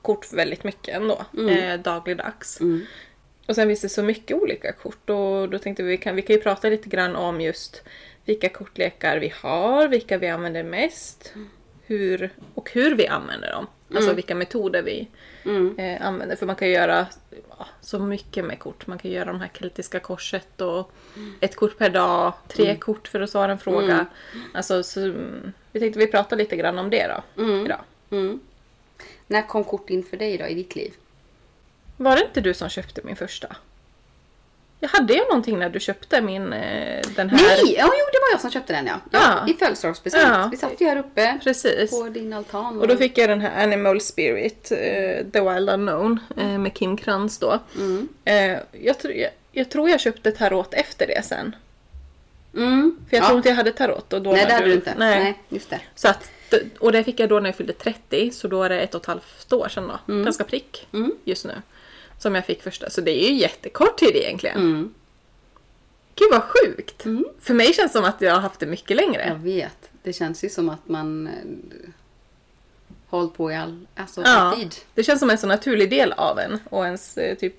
kort 0.02 0.34
väldigt 0.34 0.64
mycket 0.64 0.96
ändå. 0.96 1.26
Eh, 1.50 1.80
dagligdags. 1.80 2.60
Mm. 2.62 2.86
Och 3.48 3.56
sen 3.56 3.68
finns 3.68 3.82
det 3.82 3.90
så 3.90 4.04
mycket 4.04 4.38
olika 4.38 4.72
kort 4.74 5.10
och 5.10 5.50
då 5.50 5.58
tänkte 5.60 5.84
vi 5.84 5.90
vi 5.90 5.98
kan, 5.98 6.16
vi 6.16 6.22
kan 6.22 6.36
ju 6.36 6.42
prata 6.42 6.70
lite 6.70 6.90
grann 6.90 7.16
om 7.16 7.42
just 7.42 7.84
vilka 8.26 8.50
kortlekar 8.50 9.18
vi 9.18 9.34
har, 9.42 9.88
vilka 9.88 10.18
vi 10.18 10.28
använder 10.28 10.64
mest 10.64 11.34
hur, 11.86 12.30
och 12.56 12.72
hur 12.72 12.96
vi 12.96 13.08
använder 13.08 13.52
dem. 13.52 13.68
Alltså 13.96 14.14
vilka 14.14 14.36
metoder 14.36 14.82
vi 14.82 15.08
Mm. 15.46 15.76
eh, 15.80 16.06
använder. 16.08 16.36
För 16.36 16.46
man 16.46 16.56
kan 16.56 16.68
ju 16.68 16.74
göra 16.74 17.08
ja, 17.58 17.68
så 17.82 18.00
mycket 18.00 18.46
med 18.46 18.60
kort. 18.60 18.88
Man 18.88 18.98
kan 18.98 19.12
göra 19.12 19.26
de 19.26 19.42
här 19.42 19.50
keltiska 19.54 20.00
korset 20.00 20.62
och 20.62 20.92
ett 21.40 21.56
kort 21.56 21.78
per 21.78 21.90
dag, 21.90 22.34
tre 22.48 22.76
kort 22.76 23.08
för 23.08 23.22
att 23.22 23.30
svara 23.30 23.52
en 23.52 23.58
fråga. 23.58 24.06
Alltså, 24.54 24.84
så, 24.84 25.00
mm, 25.00 25.54
vi 25.72 25.80
tänkte 25.80 26.00
vi 26.00 26.08
prata 26.08 26.36
lite 26.36 26.56
grann 26.56 26.80
om 26.80 26.90
det 26.90 27.08
då, 27.08 27.44
Mm. 27.44 27.66
idag. 27.66 27.82
Mm. 29.32 29.42
När 29.42 29.48
kom 29.48 29.64
kort 29.64 29.90
in 29.90 30.04
för 30.04 30.18
dig 30.18 30.38
då 30.38 30.46
i 30.46 30.54
ditt 30.54 30.76
liv? 30.76 30.94
Var 31.98 32.16
det 32.16 32.22
inte 32.26 32.42
du 32.42 32.54
som 32.54 32.70
köpte 32.70 33.02
min 33.04 33.16
första? 33.16 33.56
Jag 34.80 34.90
hade 34.90 35.14
ju 35.14 35.20
någonting 35.20 35.60
när 35.60 35.70
du 35.70 35.80
köpte 35.80 36.22
min, 36.22 36.54
eh, 36.54 37.02
den 37.16 37.30
här. 37.30 37.38
Nej! 37.38 37.76
Ja, 37.78 37.86
jo, 37.86 38.06
det 38.12 38.20
var 38.22 38.32
jag 38.32 38.42
som 38.42 38.52
köpte 38.52 38.74
den 38.74 38.88
ja. 38.88 38.96
ja, 39.12 39.44
Ja. 39.46 39.54
I 39.54 39.58
födelsedagspresent. 39.58 40.24
Ja. 40.28 40.48
Vi 40.52 40.58
satt 40.58 40.82
ju 40.82 40.86
här 40.86 40.98
uppe 40.98 41.40
Precis. 41.44 41.92
på 41.92 42.10
din 42.10 42.34
altan. 42.34 42.80
Och 42.80 42.88
då 42.88 42.98
fick 42.98 43.18
jag 43.18 43.30
den 43.30 43.42
här 43.42 43.64
Animal 43.64 44.02
Spirit, 44.02 44.72
eh, 44.72 45.26
The 45.32 45.42
Wild 45.42 45.70
Unknown, 45.70 46.20
eh, 46.38 46.58
med 46.58 46.74
Kim 46.74 46.98
Krantz 46.98 47.38
då. 47.38 47.60
Mm. 47.78 48.08
Eh, 48.26 48.58
jag, 48.72 49.00
tror- 49.00 49.14
jag, 49.14 49.32
jag 49.52 49.70
tror 49.70 49.90
jag 49.90 50.00
köpte 50.00 50.32
tarot 50.32 50.74
efter 50.74 51.08
det 51.08 51.26
sen. 51.26 51.56
Mm. 52.56 52.98
För 53.10 53.18
jag 53.18 53.24
ja. 53.24 53.28
tror 53.28 53.38
inte 53.38 53.50
jag 53.50 53.56
hade 53.56 53.72
tarot. 53.72 54.14
Och 54.14 54.22
då 54.22 54.32
Nej, 54.32 54.46
det 54.46 54.54
hade 54.54 54.66
du 54.66 54.74
inte. 54.74 54.94
Nej. 54.98 55.24
Nej, 55.24 55.40
just 55.50 55.70
det. 55.70 55.80
Så 55.96 56.08
att, 56.08 56.32
och 56.80 56.92
det 56.92 57.04
fick 57.04 57.20
jag 57.20 57.30
då 57.30 57.40
när 57.40 57.50
jag 57.50 57.56
fyllde 57.56 57.74
30, 57.74 58.32
så 58.32 58.48
då 58.48 58.64
är 58.64 58.70
det 58.70 58.80
ett 58.82 58.96
och 58.96 59.02
ett 59.02 59.08
halvt 59.08 59.54
år 59.54 59.68
sedan 59.70 59.92
då. 60.08 60.14
Ganska 60.24 60.44
prick 60.44 60.88
Mm. 60.94 61.12
just 61.24 61.46
nu. 61.46 61.54
Som 62.20 62.36
jag 62.36 62.46
fick 62.46 62.64
första. 62.64 62.90
Så 62.90 63.02
det 63.02 63.24
är 63.26 63.30
ju 63.30 63.36
jättekort 63.36 63.98
tid 63.98 64.16
egentligen. 64.16 64.58
Mm. 64.58 64.94
Gud 66.16 66.28
vad 66.32 66.44
sjukt! 66.44 67.06
Mm. 67.06 67.26
För 67.42 67.54
mig 67.54 67.74
känns 67.74 67.92
det 67.92 67.98
som 67.98 68.06
att 68.06 68.22
jag 68.22 68.34
har 68.34 68.40
haft 68.42 68.60
det 68.60 68.66
mycket 68.66 68.98
längre. 68.98 69.28
Jag 69.28 69.36
vet. 69.36 69.90
Det 70.04 70.14
känns 70.14 70.44
ju 70.44 70.50
som 70.50 70.70
att 70.70 70.88
man 70.88 71.28
eh, 71.28 71.34
hållit 73.10 73.34
på 73.34 73.52
i 73.52 73.56
all, 73.56 73.88
alltså, 73.96 74.22
Ja. 74.22 74.28
alltid. 74.30 74.76
Det 74.94 75.04
känns 75.04 75.20
som 75.20 75.30
en 75.30 75.38
så 75.38 75.48
naturlig 75.48 75.90
del 75.90 76.12
av 76.12 76.40
en 76.40 76.60
och 76.70 76.86
ens 76.86 77.18
eh, 77.18 77.36
typ 77.38 77.56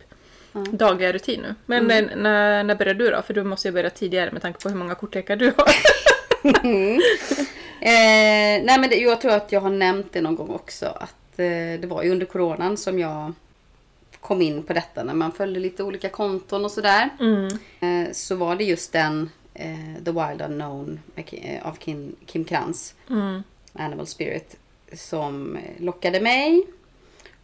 Ja. 0.53 0.65
dagliga 0.73 1.13
rutin 1.13 1.41
nu. 1.41 1.55
Men 1.67 1.85
Mm. 1.91 2.09
eh, 2.09 2.17
när, 2.17 2.65
när 2.65 2.75
började 2.75 3.05
du 3.05 3.11
då? 3.11 3.23
För 3.23 3.35
du 3.35 3.43
måste 3.45 3.69
ju 3.69 3.73
börja 3.73 3.91
tidigare 3.91 4.31
med 4.33 4.43
tanke 4.43 4.61
på 4.63 4.69
hur 4.69 4.77
många 4.77 4.95
kortlekar 4.95 5.37
du 5.37 5.53
har. 5.57 5.69
Eh, 7.85 8.63
nej 8.65 8.81
men 8.81 8.91
det, 8.91 8.97
jag 8.97 9.21
tror 9.21 9.33
att 9.33 9.53
jag 9.53 9.61
har 9.61 9.71
nämnt 9.71 10.13
det 10.13 10.21
någon 10.21 10.37
gång 10.37 10.51
också. 10.51 10.87
Att 10.87 11.39
eh, 11.39 11.81
det 11.81 11.87
var 11.87 12.03
ju 12.03 12.11
under 12.11 12.27
coronan 12.27 12.77
som 12.77 12.99
jag 12.99 13.33
kom 14.21 14.43
in 14.43 14.63
på 14.63 14.73
detta. 14.73 15.05
När 15.05 15.15
man 15.15 15.33
följde 15.33 15.61
lite 15.61 15.83
olika 15.83 16.09
konton 16.09 16.65
och 16.65 16.71
sådär. 16.71 17.09
Mm. 17.21 17.49
Eh, 17.81 18.13
så 18.13 18.37
var 18.37 18.57
det 18.57 18.65
just 18.65 18.93
den 18.93 19.31
eh, 19.55 20.05
The 20.05 20.11
Wild 20.11 20.43
Unknown 20.43 21.01
eh, 21.17 21.67
av 21.67 21.75
Kim, 21.75 22.17
Kim 22.27 22.45
Krantz. 22.45 22.95
Mm. 23.11 23.43
Animal 23.73 24.07
Spirit. 24.07 24.57
Som 24.93 25.59
lockade 25.79 26.21
mig. 26.21 26.67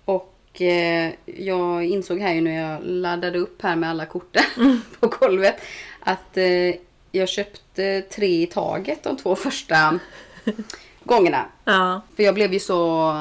Och 0.04 0.62
eh, 0.62 1.12
jag 1.24 1.84
insåg 1.84 2.20
här 2.20 2.34
ju 2.34 2.40
när 2.40 2.70
jag 2.70 2.80
laddade 2.82 3.38
upp 3.38 3.62
här 3.62 3.76
med 3.76 3.90
alla 3.90 4.06
korten 4.06 4.82
på 5.00 5.06
golvet. 5.06 5.56
Att 6.00 6.38
jag 7.12 7.28
köpte 7.28 8.02
tre 8.02 8.42
i 8.42 8.46
taget 8.46 9.02
de 9.02 9.16
två 9.16 9.36
första 9.36 9.98
gångerna. 11.04 11.44
Ja. 11.64 12.00
För 12.16 12.22
jag 12.22 12.34
blev 12.34 12.52
ju 12.52 12.60
så 12.60 13.12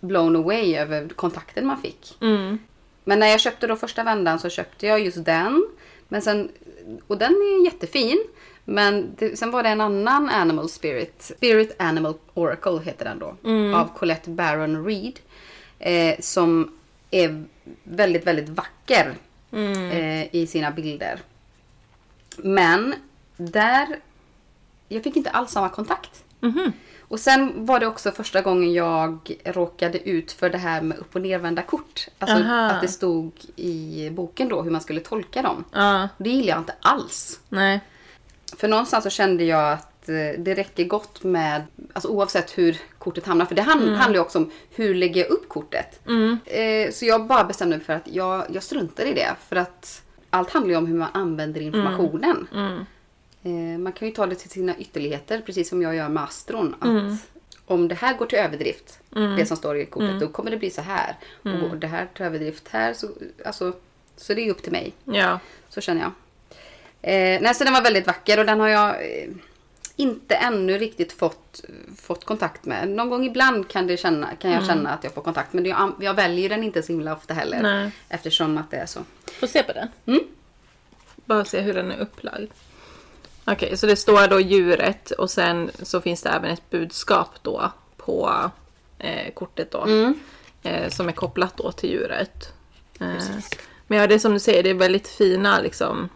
blown 0.00 0.36
away 0.36 0.76
över 0.76 1.08
kontakten 1.08 1.66
man 1.66 1.82
fick. 1.82 2.16
Mm. 2.20 2.58
Men 3.04 3.18
när 3.18 3.26
jag 3.26 3.40
köpte 3.40 3.66
då 3.66 3.76
första 3.76 4.04
vändan 4.04 4.38
så 4.38 4.48
köpte 4.48 4.86
jag 4.86 5.00
just 5.00 5.24
den. 5.24 5.68
Men 6.08 6.22
sen, 6.22 6.48
och 7.06 7.18
den 7.18 7.32
är 7.32 7.64
jättefin. 7.64 8.24
Men 8.64 9.14
det, 9.18 9.38
sen 9.38 9.50
var 9.50 9.62
det 9.62 9.68
en 9.68 9.80
annan 9.80 10.28
Animal 10.28 10.68
Spirit. 10.68 11.22
Spirit 11.36 11.76
Animal 11.78 12.14
Oracle 12.34 12.80
heter 12.84 13.04
den 13.04 13.18
då. 13.18 13.36
Av 13.76 13.98
Colette 13.98 14.30
Baron 14.30 14.84
Reed. 14.84 15.18
Eh, 15.78 16.20
som 16.20 16.78
är 17.10 17.44
väldigt, 17.82 18.26
väldigt 18.26 18.48
vacker 18.48 19.14
eh, 19.92 20.34
i 20.34 20.46
sina 20.46 20.70
bilder. 20.70 21.20
Men 22.36 22.94
där, 23.36 23.86
jag 24.88 25.02
fick 25.02 25.16
inte 25.16 25.30
alls 25.30 25.50
samma 25.50 25.68
kontakt. 25.68 26.24
Mhm. 26.46 26.72
Och 27.08 27.20
sen 27.20 27.66
var 27.66 27.80
det 27.80 27.86
också 27.86 28.10
första 28.10 28.42
gången 28.42 28.72
jag 28.72 29.36
råkade 29.44 30.08
ut 30.08 30.32
för 30.32 30.50
det 30.50 30.58
här 30.58 30.82
med 30.82 30.98
upp 30.98 31.14
och 31.16 31.22
nervända 31.22 31.62
kort. 31.62 32.08
Alltså 32.18 32.36
Aha. 32.36 32.70
att 32.70 32.82
det 32.82 32.88
stod 32.88 33.32
i 33.56 34.10
boken 34.10 34.48
då 34.48 34.62
hur 34.62 34.70
man 34.70 34.80
skulle 34.80 35.00
tolka 35.00 35.42
dem. 35.42 35.64
Ja. 35.72 36.08
Det 36.18 36.30
gillar 36.30 36.48
jag 36.48 36.58
inte 36.58 36.74
alls. 36.80 37.40
Nej. 37.48 37.80
För 38.56 38.68
någonstans 38.68 39.04
så 39.04 39.10
kände 39.10 39.44
jag 39.44 39.72
att 39.72 40.08
eh, 40.08 40.14
det 40.38 40.54
räcker 40.54 40.84
gott 40.84 41.22
med, 41.24 41.62
alltså 41.92 42.08
oavsett 42.08 42.58
hur 42.58 42.76
kortet 42.98 43.26
hamnar. 43.26 43.46
För 43.46 43.54
det 43.54 43.62
hand, 43.62 43.88
handlar 43.88 44.14
ju 44.14 44.20
också 44.20 44.38
om 44.38 44.50
hur 44.70 44.94
lägger 44.94 45.20
jag 45.20 45.30
upp 45.30 45.48
kortet. 45.48 46.00
Eh, 46.44 46.92
så 46.92 47.04
jag 47.04 47.26
bara 47.26 47.44
bestämde 47.44 47.76
mig 47.76 47.86
för 47.86 47.92
att 47.92 48.08
jag, 48.08 48.44
jag 48.52 48.62
struntar 48.62 49.04
i 49.04 49.14
det. 49.14 49.34
För 49.48 49.56
att 49.56 50.02
allt 50.30 50.50
handlar 50.50 50.70
ju 50.70 50.76
om 50.76 50.86
hur 50.86 50.98
man 50.98 51.08
använder 51.12 51.60
informationen. 51.60 52.46
Eh, 52.54 52.82
man 53.78 53.92
kan 53.92 54.08
ju 54.08 54.14
ta 54.14 54.26
det 54.26 54.34
till 54.34 54.50
sina 54.50 54.76
ytterligheter, 54.78 55.42
precis 55.46 55.68
som 55.68 55.82
jag 55.82 55.94
gör 55.94 56.08
med 56.08 56.22
astron. 56.22 56.74
Att 56.80 57.28
Om 57.66 57.88
det 57.88 57.94
här 57.94 58.16
går 58.16 58.26
till 58.26 58.38
överdrift, 58.38 58.98
det 59.10 59.46
som 59.46 59.56
står 59.56 59.76
i 59.76 59.86
kortet, 59.86 60.20
då 60.20 60.28
kommer 60.28 60.50
det 60.50 60.56
bli 60.56 60.70
så 60.70 60.82
här. 60.82 61.16
Och 61.42 61.60
går 61.60 61.76
det 61.76 61.86
här 61.86 62.06
till 62.14 62.24
överdrift 62.24 62.68
här, 62.68 62.94
så, 62.94 63.08
alltså, 63.44 63.72
så 64.16 64.34
det 64.34 64.40
är 64.40 64.50
upp 64.50 64.62
till 64.62 64.72
mig. 64.72 64.92
Ja. 65.04 65.40
Så 65.68 65.80
känner 65.80 66.00
jag. 66.00 66.12
Eh, 67.02 67.40
nej, 67.42 67.54
så 67.54 67.64
den 67.64 67.72
var 67.72 67.82
väldigt 67.82 68.06
vacker 68.06 68.38
och 68.38 68.46
den 68.46 68.60
har 68.60 68.68
jag 68.68 68.88
eh, 68.88 69.28
inte 69.96 70.34
ännu 70.34 70.78
riktigt 70.78 71.12
fått, 71.12 71.64
fått 71.96 72.24
kontakt 72.24 72.64
med. 72.64 72.88
Någon 72.88 73.10
gång 73.10 73.24
ibland 73.24 73.68
kan, 73.68 73.86
det 73.86 73.96
känna, 73.96 74.36
kan 74.36 74.50
jag 74.50 74.66
känna 74.66 74.90
att 74.90 75.04
jag 75.04 75.14
får 75.14 75.22
kontakt. 75.22 75.52
Men 75.52 75.64
jag, 75.64 75.92
jag 76.00 76.14
väljer 76.14 76.48
den 76.48 76.64
inte 76.64 76.82
så 76.82 76.92
himla 76.92 77.12
ofta 77.14 77.34
heller. 77.34 77.62
Nej. 77.62 77.90
Eftersom 78.08 78.58
att 78.58 78.70
det 78.70 78.76
är 78.76 78.86
så. 78.86 79.00
Får 79.40 79.46
se 79.46 79.62
på 79.62 79.72
den. 79.72 79.88
Mm. 80.06 80.20
Bara 81.24 81.44
se 81.44 81.60
hur 81.60 81.74
den 81.74 81.90
är 81.92 81.98
upplagd. 81.98 82.50
Okej, 83.46 83.76
så 83.76 83.86
det 83.86 83.96
står 83.96 84.28
då 84.28 84.40
djuret 84.40 85.10
och 85.10 85.30
sen 85.30 85.70
så 85.82 86.00
finns 86.00 86.22
det 86.22 86.30
även 86.30 86.50
ett 86.50 86.70
budskap 86.70 87.30
då 87.42 87.72
på 87.96 88.50
eh, 88.98 89.32
kortet 89.34 89.70
då. 89.70 89.84
Mm. 89.84 90.14
Eh, 90.62 90.88
som 90.88 91.08
är 91.08 91.12
kopplat 91.12 91.56
då 91.56 91.72
till 91.72 91.90
djuret. 91.90 92.52
Eh, 93.00 93.24
men 93.86 93.98
ja, 93.98 94.06
det 94.06 94.14
är 94.14 94.18
som 94.18 94.32
du 94.32 94.38
säger, 94.38 94.62
det 94.62 94.70
är 94.70 94.74
väldigt 94.74 95.08
fina 95.08 95.60
liksom 95.60 96.08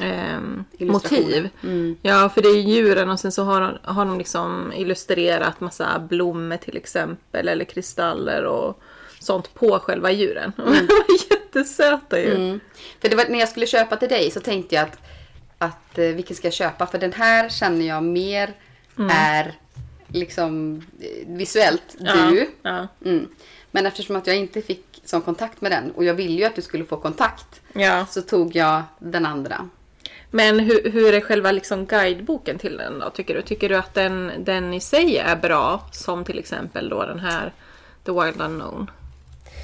ehm, 0.00 0.64
motiv. 0.78 1.48
Mm. 1.62 1.96
Ja, 2.02 2.28
för 2.28 2.42
det 2.42 2.48
är 2.48 2.60
djuren 2.60 3.10
och 3.10 3.20
sen 3.20 3.32
så 3.32 3.44
har 3.44 3.60
de, 3.60 3.78
har 3.82 4.04
de 4.04 4.18
liksom 4.18 4.72
illustrerat 4.76 5.60
massa 5.60 5.98
blommor 5.98 6.56
till 6.56 6.76
exempel 6.76 7.48
eller 7.48 7.64
kristaller 7.64 8.44
och 8.44 8.82
sånt 9.20 9.54
på 9.54 9.78
själva 9.78 10.10
djuren. 10.10 10.52
Var 10.56 10.74
jättesöta 11.30 12.20
ju. 12.20 12.34
Mm. 12.34 12.60
För 13.00 13.08
det 13.08 13.16
var, 13.16 13.24
när 13.28 13.38
jag 13.38 13.48
skulle 13.48 13.66
köpa 13.66 13.96
till 13.96 14.08
dig 14.08 14.30
så 14.30 14.40
tänkte 14.40 14.74
jag 14.74 14.84
att, 14.84 14.98
att 15.58 15.98
eh, 15.98 16.04
vilken 16.06 16.36
ska 16.36 16.46
jag 16.46 16.54
köpa? 16.54 16.86
För 16.86 16.98
den 16.98 17.12
här 17.12 17.48
känner 17.48 17.86
jag 17.86 18.02
mer 18.02 18.54
är 19.10 19.54
liksom 20.08 20.82
eh, 21.00 21.28
visuellt 21.28 21.96
du. 21.98 22.50
Ja, 22.62 22.88
Mm. 23.04 23.28
Men 23.70 23.86
eftersom 23.86 24.16
att 24.16 24.26
jag 24.26 24.36
inte 24.36 24.62
fick 24.62 25.02
sån 25.04 25.22
kontakt 25.22 25.60
med 25.60 25.72
den 25.72 25.90
och 25.90 26.04
jag 26.04 26.14
ville 26.14 26.38
ju 26.38 26.44
att 26.44 26.54
du 26.54 26.62
skulle 26.62 26.84
få 26.84 26.96
kontakt. 26.96 27.60
ja. 27.72 28.06
Så 28.10 28.22
tog 28.22 28.56
jag 28.56 28.82
den 28.98 29.26
andra. 29.26 29.68
Men 30.30 30.58
hur, 30.60 30.90
hur 30.90 31.14
är 31.14 31.20
själva 31.20 31.52
liksom 31.52 31.86
guideboken 31.86 32.58
till 32.58 32.76
den 32.76 32.98
då, 32.98 33.10
tycker 33.10 33.34
du? 33.34 33.42
Tycker 33.42 33.68
du 33.68 33.76
att 33.76 33.94
den, 33.94 34.32
den 34.38 34.74
i 34.74 34.80
sig 34.80 35.18
är 35.18 35.36
bra, 35.36 35.88
som 35.92 36.24
till 36.24 36.38
exempel 36.38 36.88
då 36.88 37.06
den 37.06 37.18
här 37.20 37.52
The 38.04 38.12
Wild 38.12 38.40
Unknown? 38.40 38.90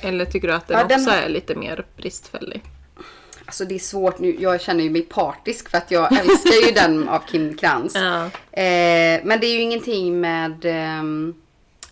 Eller 0.02 0.24
tycker 0.24 0.48
du 0.48 0.54
att 0.54 0.68
den 0.68 0.78
Ja, 0.78 0.84
den 0.84 1.00
också 1.00 1.10
är 1.10 1.28
lite 1.28 1.54
mer 1.54 1.84
bristfällig? 1.96 2.62
Alltså 3.46 3.64
det 3.64 3.74
är 3.74 3.78
svårt 3.78 4.18
nu. 4.18 4.36
Jag 4.38 4.60
känner 4.60 4.84
ju 4.84 4.90
mig 4.90 5.02
partisk 5.02 5.68
för 5.68 5.78
att 5.78 5.90
jag 5.90 6.12
älskar 6.12 6.66
ju 6.66 6.74
den 6.74 7.08
av 7.08 7.18
Kim 7.18 7.56
Krantz. 7.56 7.94
Ja. 8.04 8.24
Eh, 8.62 9.20
men 9.24 9.40
det 9.40 9.46
är 9.46 9.54
ju 9.54 9.60
ingenting 9.60 10.20
med 10.20 10.64
ehm, 10.64 11.34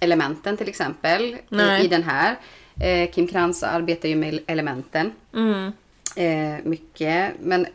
elementen 0.01 0.57
till 0.57 0.69
exempel 0.69 1.37
i, 1.51 1.85
i 1.85 1.89
den 1.89 2.03
här. 2.03 2.37
Eh, 2.81 3.11
Kim 3.11 3.27
Krantz 3.27 3.63
arbetar 3.63 4.09
ju 4.09 4.17
med 4.17 4.39
elementen. 4.47 5.13
Mm. 5.35 5.73
Eh, 6.17 6.65
mycket. 6.65 7.33
Men 7.41 7.67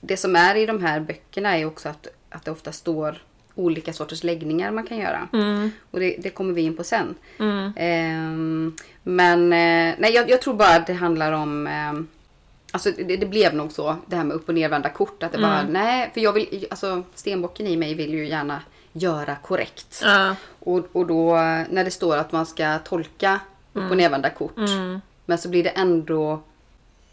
det 0.00 0.16
som 0.16 0.36
är 0.36 0.54
i 0.54 0.66
de 0.66 0.82
här 0.82 1.00
böckerna 1.00 1.58
är 1.58 1.64
också 1.64 1.88
att, 1.88 2.06
att 2.30 2.44
det 2.44 2.50
ofta 2.50 2.72
står 2.72 3.22
olika 3.54 3.92
sorters 3.92 4.24
läggningar 4.24 4.70
man 4.70 4.86
kan 4.86 4.98
göra. 4.98 5.28
Mm. 5.32 5.70
Och 5.90 6.00
det, 6.00 6.16
det 6.18 6.30
kommer 6.30 6.54
vi 6.54 6.62
in 6.62 6.76
på 6.76 6.84
sen. 6.84 7.14
Mm. 7.38 7.72
Ehm, 7.76 8.76
men 9.02 9.52
eh, 9.52 9.94
nej, 9.98 10.12
jag, 10.14 10.30
jag 10.30 10.42
tror 10.42 10.54
bara 10.54 10.76
att 10.76 10.86
det 10.86 10.92
handlar 10.94 11.32
om... 11.32 11.66
alltså 12.76 12.90
det, 13.04 13.16
det 13.16 13.26
blev 13.26 13.54
nog 13.54 13.72
så, 13.72 13.96
det 14.06 14.16
här 14.16 14.24
med 14.24 14.36
upp 14.36 14.48
och 14.48 14.54
nervända 14.54 14.88
kort. 14.88 15.22
Att 15.22 15.32
det 15.32 15.38
bara, 15.38 15.62
nej, 15.68 16.10
för 16.14 16.20
jag 16.20 16.32
vill... 16.32 16.66
Alltså 16.70 17.02
stenbocken 17.14 17.66
i 17.66 17.76
mig 17.76 17.94
vill 17.94 18.14
ju 18.14 18.28
gärna 18.28 18.62
göra 18.92 19.36
korrekt. 19.42 20.00
Ja. 20.04 20.36
Och, 20.58 20.86
och 20.92 21.06
då 21.06 21.34
när 21.70 21.84
det 21.84 21.90
står 21.90 22.16
att 22.16 22.32
man 22.32 22.46
ska 22.46 22.78
tolka 22.78 23.40
upp 23.72 23.90
och 23.90 23.96
nervända 23.96 24.30
kort. 24.30 24.56
Mm. 24.58 25.00
Men 25.26 25.38
så 25.38 25.48
blir 25.48 25.64
det 25.64 25.70
ändå... 25.70 26.42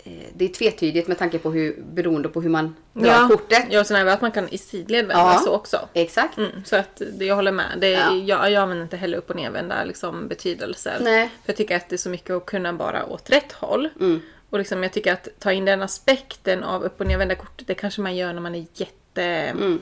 eh, 0.04 0.12
Det 0.34 0.46
är 0.46 0.50
tvetydigt 0.50 1.08
med 1.08 1.18
tanke 1.18 1.40
på 1.40 1.52
hur, 1.52 1.84
beroende 1.94 2.30
på 2.30 2.42
hur 2.42 2.50
man 2.50 2.76
drar 2.94 3.06
Ja. 3.08 3.28
kortet. 3.32 3.66
Ja, 3.70 3.84
sen 3.84 4.06
det 4.06 4.14
att 4.14 4.22
man 4.22 4.32
kan 4.32 4.50
i 4.50 4.58
sidled 4.58 5.08
vända 5.08 5.34
Ja. 5.34 5.40
så 5.46 5.52
också. 5.56 5.78
Exakt. 5.94 6.38
Mm, 6.38 6.50
så 6.66 6.76
att 6.76 7.02
det, 7.14 7.26
jag 7.26 7.36
håller 7.36 7.52
med. 7.52 7.66
Det, 7.78 7.90
Ja. 7.90 8.14
jag, 8.14 8.52
jag 8.52 8.62
använder 8.62 8.84
inte 8.84 8.98
heller 8.98 9.18
upp 9.18 9.30
och 9.30 9.36
nervända 9.36 9.84
liksom, 9.84 10.28
betydelser. 10.28 10.98
Nej. 11.02 11.28
För 11.28 11.50
jag 11.52 11.58
tycker 11.58 11.76
att 11.76 11.90
det 11.90 11.96
är 11.96 11.98
så 11.98 12.10
mycket 12.10 12.32
att 12.32 12.46
kunna 12.46 12.74
bara 12.74 13.06
åt 13.06 13.30
rätt 13.30 13.52
håll. 13.52 13.90
Mm. 14.00 14.22
Och 14.54 14.60
liksom, 14.60 14.84
jag 14.84 14.94
tycker 14.94 15.14
att 15.14 15.28
ta 15.40 15.52
in 15.52 15.66
den 15.66 15.82
aspekten 15.82 16.64
av 16.64 16.84
upp 16.84 17.02
och 17.02 17.08
nervända 17.08 17.36
kortet, 17.36 17.68
det 17.68 17.74
kanske 17.74 18.02
man 18.02 18.16
gör 18.16 18.34
när 18.34 18.42
man 18.42 18.56
är 18.56 18.66
jätte, 18.74 19.24
Mm. 19.24 19.82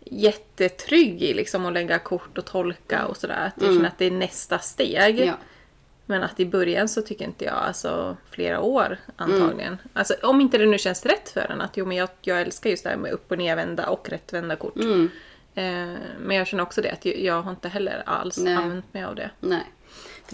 jättetrygg 0.00 1.22
i 1.22 1.34
liksom, 1.34 1.66
att 1.66 1.72
lägga 1.72 1.98
kort 1.98 2.38
och 2.38 2.44
tolka 2.44 3.06
och 3.06 3.16
sådär. 3.16 3.46
Att 3.56 3.62
jag 3.62 3.74
känner 3.74 3.88
att 3.88 3.98
det 3.98 4.04
är 4.04 4.10
nästa 4.10 4.58
steg. 4.58 5.16
Mm. 5.16 5.26
Ja. 5.26 5.34
Men 6.06 6.22
att 6.22 6.40
i 6.40 6.46
början 6.46 6.88
så 6.88 7.02
tycker 7.02 7.24
inte 7.24 7.44
jag, 7.44 7.54
alltså 7.54 8.16
flera 8.30 8.60
år 8.60 8.96
antagligen. 9.16 9.78
Alltså 9.92 10.14
om 10.22 10.40
inte 10.40 10.58
det 10.58 10.66
nu 10.66 10.78
känns 10.78 11.06
rätt 11.06 11.28
för 11.28 11.40
en 11.50 11.60
att 11.60 11.76
jo 11.76 11.86
men 11.86 11.96
jag, 11.96 12.08
jag 12.20 12.40
älskar 12.40 12.70
just 12.70 12.84
det 12.84 12.90
här 12.90 12.96
med 12.96 13.12
upp 13.12 13.30
och 13.30 13.38
nervända 13.38 13.88
och 13.88 14.08
rättvända 14.08 14.56
kort. 14.56 14.76
Mm. 14.76 15.10
Eh, 15.54 15.98
men 16.20 16.36
jag 16.36 16.46
känner 16.46 16.62
också 16.62 16.82
det 16.82 16.90
att 16.90 17.04
jag, 17.04 17.18
jag 17.18 17.42
har 17.42 17.50
inte 17.50 17.68
heller 17.68 18.02
alls 18.06 18.38
Nej. 18.38 18.54
använt 18.54 18.94
mig 18.94 19.04
av 19.04 19.14
det. 19.14 19.30
Nej. 19.40 19.72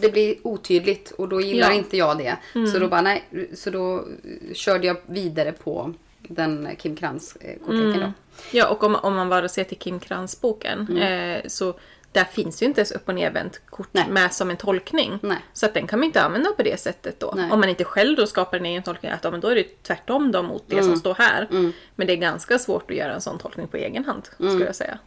Det 0.03 0.09
blir 0.13 0.35
otydligt 0.43 1.11
och 1.11 1.29
då 1.29 1.41
gillar 1.41 1.69
Ja. 1.71 1.75
inte 1.75 1.97
jag 1.97 2.19
det. 2.19 2.37
Så 2.73 2.79
då 2.79 2.89
bara 2.89 3.01
nej. 3.03 3.25
Så 3.55 3.71
då 3.71 3.97
eh, 3.99 4.55
körde 4.55 4.87
jag 4.87 4.97
vidare 5.07 5.53
på 5.53 5.95
den 6.23 6.69
Kim 6.79 6.97
Krantz 6.97 7.37
eh, 7.41 7.59
kortleken 7.67 8.01
då. 8.01 8.13
Ja 8.53 8.69
och 8.69 8.85
om, 8.85 8.95
om 8.95 9.15
man 9.15 9.29
bara 9.29 9.49
ser 9.49 9.65
till 9.65 9.79
Kim 9.79 10.01
Krantz-boken 10.01 10.99
eh, 10.99 11.43
så 11.47 11.75
där 12.13 12.25
finns 12.25 12.63
ju 12.63 12.67
inte 12.67 12.81
ens 12.81 12.93
upp 12.93 13.09
och 13.09 13.15
nervänt 13.15 13.61
kort 13.67 13.89
Mm. 13.95 14.05
Nej. 14.15 14.23
med 14.23 14.33
som 14.33 14.51
en 14.51 14.57
tolkning. 14.57 15.19
Nej. 15.23 15.39
Så 15.53 15.67
att 15.67 15.75
den 15.75 15.87
kan 15.87 15.99
man 15.99 16.07
inte 16.07 16.23
använda 16.23 16.51
på 16.53 16.63
det 16.63 16.81
sättet 16.81 17.21
då. 17.21 17.33
Nej. 17.37 17.51
Om 17.51 17.61
man 17.61 17.69
inte 17.69 17.85
själv 17.85 18.17
då 18.17 18.27
skapar 18.27 18.57
en 18.59 18.67
egen 18.67 18.83
tolkning, 18.83 19.11
att, 19.13 19.25
ja, 19.25 19.31
men 19.31 19.41
då 19.41 19.49
är 19.49 19.55
det 19.55 19.83
tvärtom 19.83 20.33
då 20.33 20.43
mot 20.43 20.65
det 20.67 20.75
Mm. 20.77 20.85
som 20.87 20.97
står 20.97 21.15
här. 21.15 21.49
Men 21.95 22.07
det 22.07 22.13
är 22.13 22.17
ganska 22.17 22.59
svårt 22.59 22.91
att 22.91 22.97
göra 22.97 23.15
en 23.15 23.21
sån 23.21 23.39
tolkning 23.39 23.69
på 23.69 23.77
egen 23.77 24.05
hand, 24.05 24.23
Mm. 24.41 24.53
skulle 24.53 24.67
jag 24.67 24.77
säga. 24.77 24.99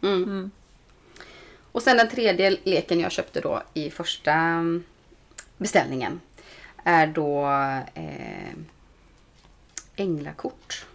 Och 1.72 1.82
sen 1.82 1.96
den 1.96 2.08
tredje 2.08 2.56
leken 2.64 3.00
jag 3.00 3.12
köpte 3.12 3.40
då 3.40 3.62
i 3.74 3.90
första 3.90 4.32
mm, 4.32 4.84
beställningen. 5.56 6.20
Är 6.84 7.06
då 7.06 7.46
eh, 7.94 8.54
änglakort. 9.96 10.86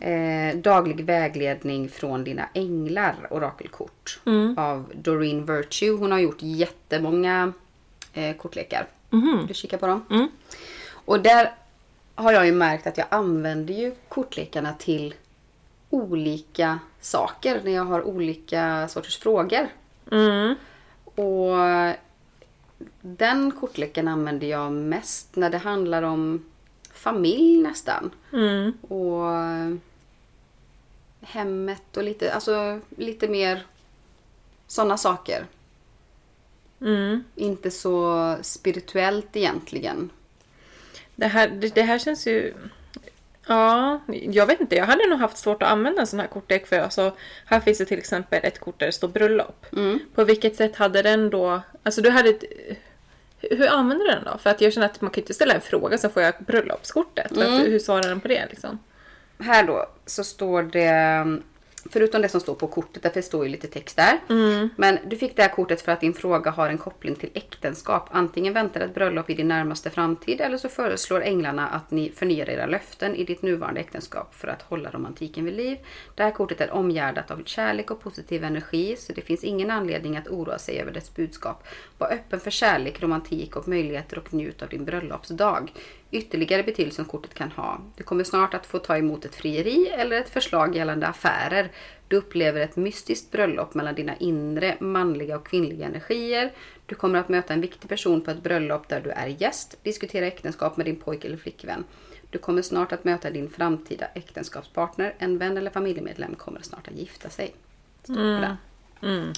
Eh, 0.00 0.56
daglig 0.56 1.04
vägledning 1.04 1.88
från 1.88 2.24
dina 2.24 2.48
änglar, 2.54 3.26
orakelkort. 3.30 4.20
Av 4.56 4.92
Doreen 4.94 5.46
Virtue. 5.46 5.90
Hon 5.90 6.12
har 6.12 6.18
gjort 6.18 6.38
jättemånga 6.42 7.52
eh, 8.12 8.36
kortlekar. 8.36 8.86
Vill 9.38 9.46
du 9.46 9.54
kika 9.54 9.78
på 9.78 9.86
dem? 9.86 10.28
Och 10.88 11.20
där 11.20 11.54
har 12.14 12.32
jag 12.32 12.46
ju 12.46 12.52
märkt 12.52 12.86
att 12.86 12.98
jag 12.98 13.06
använder 13.10 13.74
ju 13.74 13.94
kortlekarna 14.08 14.72
till 14.72 15.14
olika 15.90 16.78
saker 17.06 17.60
när 17.64 17.72
jag 17.72 17.84
har 17.84 18.02
olika 18.02 18.88
sorters 18.88 19.18
frågor. 19.18 19.68
Mm. 20.12 20.54
Och 21.04 21.56
den 23.00 23.52
kortleken 23.52 24.08
använder 24.08 24.46
jag 24.46 24.72
mest 24.72 25.36
när 25.36 25.50
det 25.50 25.58
handlar 25.58 26.02
om 26.02 26.44
familj 26.92 27.62
nästan. 27.62 28.10
Mm. 28.32 28.72
Och 28.80 29.24
hemmet 31.20 31.96
och 31.96 32.02
lite, 32.02 32.34
alltså, 32.34 32.80
lite 32.96 33.28
mer 33.28 33.66
sådana 34.66 34.96
saker. 34.96 35.46
Mm. 36.80 37.24
Inte 37.34 37.70
så 37.70 38.36
spirituellt 38.42 39.36
egentligen. 39.36 40.10
Det, 41.16 41.26
här, 41.26 41.48
det, 41.48 41.74
det 41.74 41.82
här 41.82 41.98
känns 41.98 42.26
ju... 42.26 42.54
Ja, 43.46 44.00
jag 44.06 44.46
vet 44.46 44.60
inte. 44.60 44.76
Jag 44.76 44.86
hade 44.86 45.06
nog 45.06 45.18
haft 45.18 45.36
svårt 45.36 45.62
att 45.62 45.68
använda 45.68 46.00
en 46.00 46.06
sån 46.06 46.20
här 46.20 46.26
kortlek 46.26 46.66
för 46.66 46.78
alltså, 46.78 47.16
här 47.44 47.60
finns 47.60 47.78
det 47.78 47.84
till 47.84 47.98
exempel 47.98 48.40
ett 48.42 48.60
kort 48.60 48.78
där 48.78 48.86
det 48.86 48.92
står 48.92 49.08
bröllop. 49.08 49.66
Mm. 49.72 49.98
På 50.14 50.24
vilket 50.24 50.56
sätt 50.56 50.76
hade 50.76 51.02
den 51.02 51.30
då... 51.30 51.60
Alltså 51.82 52.02
du 52.02 52.10
hade 52.10 52.28
ett, 52.28 52.44
hur, 53.40 53.68
använder 53.68 54.06
du 54.06 54.10
den 54.10 54.24
då? 54.24 54.38
För 54.38 54.50
att 54.50 54.60
jag 54.60 54.72
känner 54.72 54.86
att 54.86 55.00
man 55.00 55.10
kan 55.10 55.22
inte 55.22 55.34
ställa 55.34 55.54
en 55.54 55.60
fråga 55.60 55.98
så 55.98 56.08
får 56.08 56.22
jag 56.22 56.34
bröllopskortet. 56.38 57.36
Mm. 57.36 57.54
att, 57.54 57.66
hur 57.66 57.78
svarar 57.78 58.08
den 58.08 58.20
på 58.20 58.28
det 58.28 58.46
liksom? 58.50 58.78
Här 59.38 59.66
då 59.66 59.86
så 60.06 60.24
står 60.24 60.62
det, 60.62 61.24
förutom 61.90 62.22
det 62.22 62.28
som 62.28 62.40
står 62.40 62.54
på 62.54 62.66
kortet, 62.66 63.02
därför 63.02 63.20
det 63.20 63.22
står 63.26 63.44
ju 63.44 63.50
lite 63.50 63.66
text 63.66 63.96
där. 63.96 64.20
Men 64.76 64.98
du 65.06 65.16
fick 65.16 65.36
det 65.36 65.42
här 65.42 65.48
kortet 65.48 65.82
för 65.82 65.92
att 65.92 66.00
din 66.00 66.14
fråga 66.14 66.50
har 66.50 66.68
en 66.68 66.78
koppling 66.78 67.14
till 67.14 67.30
äktenskap. 67.34 68.08
Antingen 68.10 68.54
väntar 68.54 68.80
ett 68.80 68.94
bröllop 68.94 69.30
i 69.30 69.34
din 69.34 69.48
närmaste 69.48 69.90
framtid 69.90 70.40
eller 70.40 70.56
så 70.56 70.68
föreslår 70.68 71.22
änglarna 71.22 71.68
att 71.68 71.90
ni 71.90 72.10
förnyar 72.10 72.50
era 72.50 72.66
löften 72.66 73.14
i 73.14 73.24
ditt 73.24 73.42
nuvarande 73.42 73.80
äktenskap 73.80 74.34
för 74.34 74.48
att 74.48 74.62
hålla 74.62 74.90
romantiken 74.90 75.44
vid 75.44 75.54
liv. 75.54 75.78
Det 76.14 76.22
här 76.22 76.30
kortet 76.30 76.60
är 76.60 76.70
omgärdat 76.70 77.30
av 77.30 77.42
kärlek 77.44 77.90
och 77.90 78.00
positiv 78.00 78.44
energi 78.44 78.96
så 78.96 79.12
det 79.12 79.20
finns 79.20 79.44
ingen 79.44 79.70
anledning 79.70 80.16
att 80.16 80.28
oroa 80.28 80.58
sig 80.58 80.80
över 80.80 80.92
dess 80.92 81.14
budskap. 81.14 81.66
Var 81.98 82.12
öppen 82.12 82.40
för 82.40 82.50
kärlek, 82.50 83.02
romantik 83.02 83.56
och 83.56 83.68
möjligheter 83.68 84.18
och 84.18 84.34
njut 84.34 84.62
av 84.62 84.68
din 84.68 84.84
bröllopsdag. 84.84 85.72
Ytterligare 86.16 86.62
betydelse 86.62 86.96
som 86.96 87.04
kortet 87.04 87.34
kan 87.34 87.50
ha. 87.50 87.80
Du 87.96 88.02
kommer 88.04 88.24
snart 88.24 88.54
att 88.54 88.66
få 88.66 88.78
ta 88.78 88.96
emot 88.96 89.24
ett 89.24 89.34
frieri 89.34 89.88
eller 89.88 90.16
ett 90.16 90.28
förslag 90.28 90.76
gällande 90.76 91.06
affärer. 91.06 91.68
Du 92.08 92.16
upplever 92.16 92.60
ett 92.60 92.76
mystiskt 92.76 93.30
bröllop 93.30 93.74
mellan 93.74 93.94
dina 93.94 94.16
inre 94.16 94.76
manliga 94.80 95.36
och 95.36 95.46
kvinnliga 95.46 95.86
energier. 95.86 96.52
Du 96.86 96.94
kommer 96.94 97.18
att 97.18 97.28
möta 97.28 97.54
en 97.54 97.60
viktig 97.60 97.88
person 97.88 98.20
på 98.20 98.30
ett 98.30 98.42
bröllop 98.42 98.88
där 98.88 99.00
du 99.00 99.10
är 99.10 99.26
gäst. 99.26 99.76
Diskutera 99.82 100.26
äktenskap 100.26 100.76
med 100.76 100.86
din 100.86 100.96
pojke 100.96 101.28
eller 101.28 101.36
flickvän. 101.36 101.84
Du 102.30 102.38
kommer 102.38 102.62
snart 102.62 102.92
att 102.92 103.04
möta 103.04 103.30
din 103.30 103.50
framtida 103.50 104.06
äktenskapspartner. 104.14 105.14
En 105.18 105.38
vän 105.38 105.56
eller 105.56 105.70
familjemedlem 105.70 106.34
kommer 106.34 106.62
snart 106.62 106.88
att 106.88 106.94
gifta 106.94 107.30
sig. 107.30 107.54
Den. 108.06 108.56
Mm. 109.02 109.32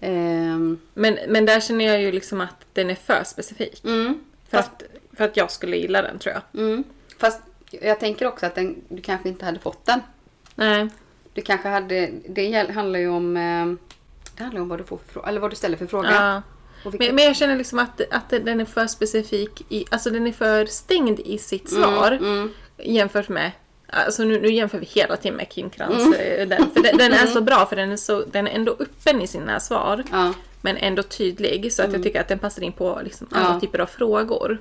Ehm, 0.00 0.78
Men, 0.94 1.18
men 1.28 1.46
där 1.46 1.60
känner 1.60 1.84
jag 1.84 2.02
ju 2.02 2.12
liksom 2.12 2.40
att 2.40 2.66
den 2.72 2.90
är 2.90 2.94
för 2.94 3.24
specifik. 3.24 3.84
mm. 3.84 4.20
För, 4.48 4.58
att, 4.58 4.82
för 5.16 5.24
att 5.24 5.36
jag 5.36 5.50
skulle 5.50 5.76
gilla 5.76 6.02
den 6.02 6.18
tror 6.18 6.34
jag. 6.34 6.62
Mm. 6.62 6.84
Fast 7.18 7.42
jag 7.70 8.00
tänker 8.00 8.26
också 8.26 8.46
att 8.46 8.54
den, 8.54 8.76
du 8.88 9.02
kanske 9.02 9.28
inte 9.28 9.44
hade 9.44 9.58
fått 9.58 9.86
den. 9.86 10.00
Nej. 10.54 10.88
Du 11.34 11.42
kanske 11.42 11.68
hade, 11.68 12.10
det 12.28 12.70
handlar 12.74 12.98
ju 12.98 13.08
om, 13.08 13.36
eh, 13.36 13.66
det 14.36 14.42
handlar 14.42 14.60
om 14.60 14.68
vad 14.68 14.78
du, 14.78 14.84
får 14.84 14.98
för 15.12 15.28
eller 15.28 15.40
vad 15.40 15.50
du 15.50 15.56
ställer 15.56 15.76
för 15.76 15.86
fråga. 15.86 16.10
Ja. 16.10 16.42
Men, 16.98 17.14
men 17.14 17.24
jag 17.24 17.36
känner 17.36 17.56
liksom 17.56 17.78
att, 17.78 18.00
att 18.10 18.30
den 18.30 18.60
är 18.60 18.64
för 18.64 18.86
specifik, 18.86 19.62
i, 19.68 19.84
alltså 19.90 20.10
den 20.10 20.26
är 20.26 20.32
för 20.32 20.66
stängd 20.66 21.20
i 21.20 21.38
sitt 21.38 21.70
svar 21.70 22.12
mm. 22.12 22.50
jämfört 22.76 23.28
med 23.28 23.50
Alltså 23.88 24.24
nu, 24.24 24.40
nu 24.40 24.52
jämför 24.52 24.78
vi 24.78 24.86
hela 24.86 25.16
tiden 25.16 25.36
med 25.36 25.48
Kim 25.48 25.70
Krans. 25.70 26.14
eh, 26.16 26.48
Den, 26.48 26.70
för 26.70 26.82
den, 26.82 26.96
den 26.96 27.12
är 27.12 27.26
så 27.26 27.40
bra 27.40 27.66
för 27.66 27.76
den 27.76 27.90
är, 27.90 27.96
så, 27.96 28.24
den 28.24 28.46
är 28.46 28.50
ändå 28.50 28.76
öppen 28.78 29.22
i 29.22 29.26
sina 29.26 29.60
svar. 29.60 30.04
Ja. 30.12 30.32
Men 30.60 30.76
ändå 30.76 31.02
tydlig 31.02 31.72
så 31.72 31.82
att 31.82 31.92
jag 31.92 32.02
tycker 32.02 32.20
att 32.20 32.28
den 32.28 32.38
passar 32.38 32.62
in 32.62 32.72
på 32.72 33.00
liksom 33.04 33.26
alla 33.30 33.54
Ja. 33.54 33.60
typer 33.60 33.78
av 33.78 33.86
frågor. 33.86 34.58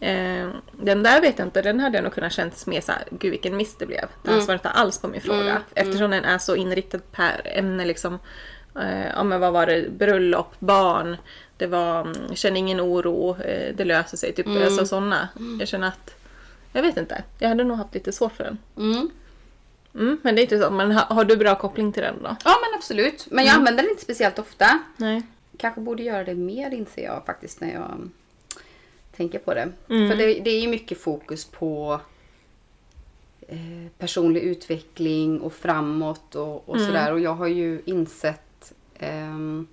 Eh, 0.00 0.48
den 0.72 1.02
där 1.02 1.20
vet 1.20 1.38
jag 1.38 1.46
inte, 1.46 1.62
den 1.62 1.80
hade 1.80 1.96
jag 1.96 2.04
nog 2.04 2.12
kunnat 2.12 2.32
kännas 2.32 2.66
mer 2.66 2.80
såhär, 2.80 3.04
gud 3.10 3.30
vilken 3.30 3.56
miss 3.56 3.76
det 3.76 3.86
blev. 3.86 4.08
Den 4.22 4.42
svarade 4.42 4.52
inte 4.52 4.68
alls 4.68 4.98
på 4.98 5.08
min 5.08 5.20
fråga. 5.20 5.62
Eftersom 5.74 6.10
den 6.10 6.24
är 6.24 6.38
så 6.38 6.56
inriktad 6.56 6.98
per 7.12 7.42
ämne 7.44 7.84
liksom. 7.84 8.18
Eh, 8.80 9.06
ja 9.06 9.24
men 9.24 9.40
vad 9.40 9.52
var 9.52 9.66
det, 9.66 9.90
bröllop, 9.90 10.54
barn, 10.58 11.16
det 11.56 11.66
var, 11.66 12.00
mm, 12.00 12.34
känn 12.34 12.56
ingen 12.56 12.80
oro, 12.80 13.36
eh, 13.42 13.74
det 13.76 13.84
löser 13.84 14.16
sig. 14.16 14.32
Typ 14.32 14.46
alltså 14.46 14.86
sådana. 14.86 15.28
Jag 15.58 15.68
känner 15.68 15.88
att, 15.88 16.14
jag 16.72 16.82
vet 16.82 16.96
inte, 16.96 17.22
jag 17.38 17.48
hade 17.48 17.64
nog 17.64 17.76
haft 17.76 17.94
lite 17.94 18.12
svårt 18.12 18.32
för 18.32 18.44
den. 18.44 18.58
Mm. 18.76 19.10
Mm, 19.94 20.18
men 20.22 20.34
det 20.34 20.40
är 20.40 20.42
intressant, 20.42 20.74
men 20.74 20.92
har, 20.92 21.14
har 21.14 21.24
du 21.24 21.36
bra 21.36 21.54
koppling 21.54 21.92
till 21.92 22.02
den 22.02 22.22
då? 22.22 22.36
ja 22.44 22.56
men 22.60 22.78
absolut. 22.78 23.26
Men 23.30 23.44
jag 23.44 23.54
använder 23.54 23.82
den 23.82 23.90
inte 23.90 24.02
speciellt 24.02 24.38
ofta. 24.38 24.78
Nej. 24.96 25.22
Kanske 25.56 25.80
borde 25.80 26.02
göra 26.02 26.24
det 26.24 26.34
mer 26.34 26.70
inser 26.70 27.04
jag 27.04 27.22
faktiskt 27.26 27.60
när 27.60 27.74
jag 27.74 28.10
tänker 29.18 29.38
på 29.38 29.54
det. 29.54 29.68
Mm. 29.90 30.10
För 30.10 30.16
det, 30.16 30.40
det 30.40 30.50
är 30.50 30.60
ju 30.60 30.68
mycket 30.68 30.98
fokus 31.00 31.44
på 31.44 32.00
eh, 33.48 33.58
personlig 33.98 34.40
utveckling 34.42 35.40
och 35.40 35.52
framåt 35.52 36.34
och, 36.34 36.68
och 36.68 36.76
Mm. 36.76 36.86
sådär. 36.86 37.12
Och 37.12 37.20
jag 37.20 37.34
har 37.34 37.46
ju 37.46 37.82
insett 37.84 38.72
ehm, 38.98 39.66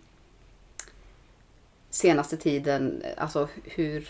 senaste 1.90 2.38
tiden 2.38 3.04
alltså 3.18 3.48
hur, 3.64 4.08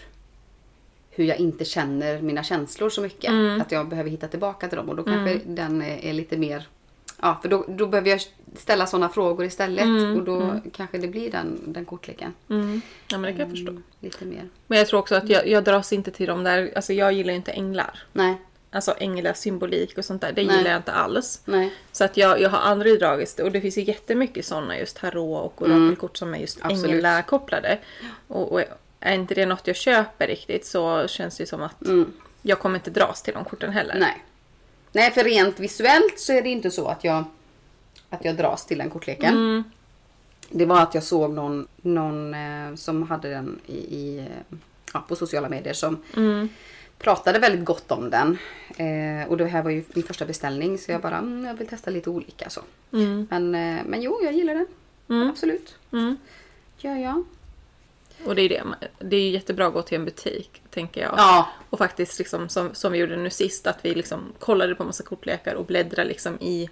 hur 1.12 1.26
jag 1.26 1.38
inte 1.38 1.66
känner 1.66 2.22
mina 2.22 2.44
känslor 2.44 2.90
så 2.90 3.02
mycket. 3.02 3.30
Mm. 3.30 3.62
Att 3.62 3.72
jag 3.72 3.88
behöver 3.88 4.10
hitta 4.10 4.28
tillbaka 4.28 4.68
till 4.68 4.78
dem 4.78 4.90
och 4.90 4.96
då 4.96 5.04
kanske 5.04 5.40
den 5.46 5.82
är, 5.82 5.98
är 5.98 6.14
lite 6.14 6.38
mer 6.38 6.68
Ja, 7.26 7.38
för 7.42 7.50
då, 7.50 7.66
då 7.68 7.88
behöver 7.88 8.10
jag 8.10 8.22
ställa 8.56 8.88
sådana 8.88 9.10
frågor 9.10 9.46
istället 9.46 9.86
Mm, 9.86 10.18
och 10.18 10.24
då 10.24 10.60
kanske 10.74 10.98
det 10.98 11.08
blir 11.08 11.32
den, 11.32 11.60
den 11.74 11.86
kortleken. 11.86 12.34
Mm. 12.50 12.82
Ja 13.08 13.18
men 13.18 13.22
det 13.22 13.32
kan 13.32 13.40
jag 13.40 13.50
förstå. 13.50 13.70
Mm, 13.72 13.84
lite 14.00 14.26
mer. 14.26 14.50
Men 14.68 14.78
jag 14.78 14.88
tror 14.88 15.00
också 15.00 15.16
att 15.16 15.30
jag, 15.30 15.48
jag 15.48 15.64
dras 15.64 15.94
inte 15.94 16.12
till 16.12 16.28
de 16.28 16.44
där, 16.44 16.72
alltså 16.76 16.94
jag 16.94 17.14
gillar 17.14 17.34
inte 17.34 17.52
änglar. 17.52 18.00
Nej, 18.14 18.36
Alltså 18.72 18.94
änglsymbolik 18.98 19.98
och 19.98 20.06
sånt 20.06 20.22
där, 20.22 20.32
det 20.32 20.44
Nej. 20.46 20.58
gillar 20.58 20.72
jag 20.72 20.80
inte 20.80 20.92
alls. 20.92 21.42
nej. 21.46 21.74
Så 21.92 22.04
att 22.04 22.18
jag, 22.18 22.42
jag 22.42 22.50
har 22.50 22.58
aldrig 22.60 23.00
dragits 23.00 23.40
och 23.40 23.52
det 23.52 23.62
finns 23.62 23.78
ju 23.78 23.82
jättemycket 23.84 24.46
sådana 24.46 24.80
just 24.80 24.98
tarot 24.98 25.44
och 25.46 25.62
orakelkort 25.62 26.18
som 26.18 26.34
är 26.34 26.38
just 26.40 26.60
Mm. 26.66 26.86
Änglakopplade. 26.86 27.78
Och, 28.28 28.52
och 28.52 28.62
är 29.00 29.14
inte 29.14 29.36
det 29.36 29.46
något 29.46 29.68
jag 29.68 29.76
köper 29.76 30.28
riktigt 30.28 30.66
så 30.66 31.08
känns 31.08 31.38
det 31.38 31.46
som 31.46 31.62
att 31.62 31.82
Mm. 31.86 32.14
jag 32.42 32.60
kommer 32.60 32.76
inte 32.76 32.90
dras 32.90 33.22
till 33.22 33.34
de 33.34 33.46
korten 33.46 33.72
heller. 33.72 33.96
Nej. 34.00 34.24
Nej, 34.96 35.12
för 35.12 35.24
rent 35.24 35.60
visuellt 35.60 36.20
så 36.20 36.34
är 36.34 36.42
det 36.42 36.50
inte 36.50 36.72
så 36.72 36.88
att 36.88 37.04
jag, 37.04 37.24
att 38.10 38.26
jag 38.26 38.36
dras 38.38 38.66
till 38.66 38.78
den 38.78 38.90
kortleken. 38.90 39.34
Mm. 39.34 39.64
Det 40.50 40.66
var 40.66 40.82
att 40.82 40.94
jag 40.94 41.04
såg 41.04 41.34
någon, 41.34 41.68
någon 41.82 42.34
eh, 42.34 42.76
som 42.76 43.04
hade 43.04 43.30
den 43.30 43.60
i, 43.68 43.78
i, 43.78 44.18
eh, 44.20 44.58
ja, 44.94 45.06
på 45.08 45.16
sociala 45.16 45.50
medier 45.50 45.74
som 45.74 46.04
Mm. 46.18 46.50
pratade 47.00 47.40
väldigt 47.40 47.66
gott 47.66 47.92
om 47.92 48.10
den. 48.10 48.38
Eh, 48.78 49.28
och 49.30 49.38
det 49.38 49.46
här 49.46 49.64
var 49.64 49.72
ju 49.72 49.84
min 49.94 50.04
första 50.04 50.26
beställning 50.26 50.78
så 50.78 50.92
jag 50.92 51.02
bara, 51.02 51.18
mm, 51.18 51.46
jag 51.46 51.54
vill 51.54 51.68
testa 51.68 51.92
lite 51.92 52.10
olika 52.10 52.50
så. 52.50 52.62
Mm. 52.94 53.28
Men, 53.30 53.56
eh, 53.56 53.84
men 53.86 54.02
jo, 54.02 54.20
jag 54.24 54.34
gillar 54.34 54.54
den. 54.56 54.68
Mm. 55.10 55.30
Absolut. 55.30 55.76
Mm. 55.92 56.18
Gör 56.78 56.96
jag. 56.96 57.24
Och 58.26 58.36
det 58.36 58.42
är 58.42 58.50
det. 58.50 58.64
Det 59.00 59.16
är 59.16 59.22
ju 59.22 59.30
jättebra 59.30 59.68
att 59.68 59.74
gå 59.74 59.82
till 59.82 59.98
en 59.98 60.06
butik, 60.06 60.62
tänker 60.76 61.02
jag. 61.02 61.14
Ja. 61.18 61.48
Och 61.70 61.78
faktiskt 61.78 62.20
liksom 62.20 62.50
som, 62.50 62.70
som 62.74 62.92
vi 62.92 62.98
gjorde 63.00 63.16
nu 63.16 63.30
sist, 63.30 63.68
att 63.68 63.86
vi 63.86 63.96
liksom 63.96 64.34
kollade 64.40 64.76
på 64.76 64.84
massa 64.84 65.04
kortlekar 65.04 65.56
och 65.56 65.66
bläddrade 65.66 66.08
liksom 66.10 66.38
i, 66.42 66.70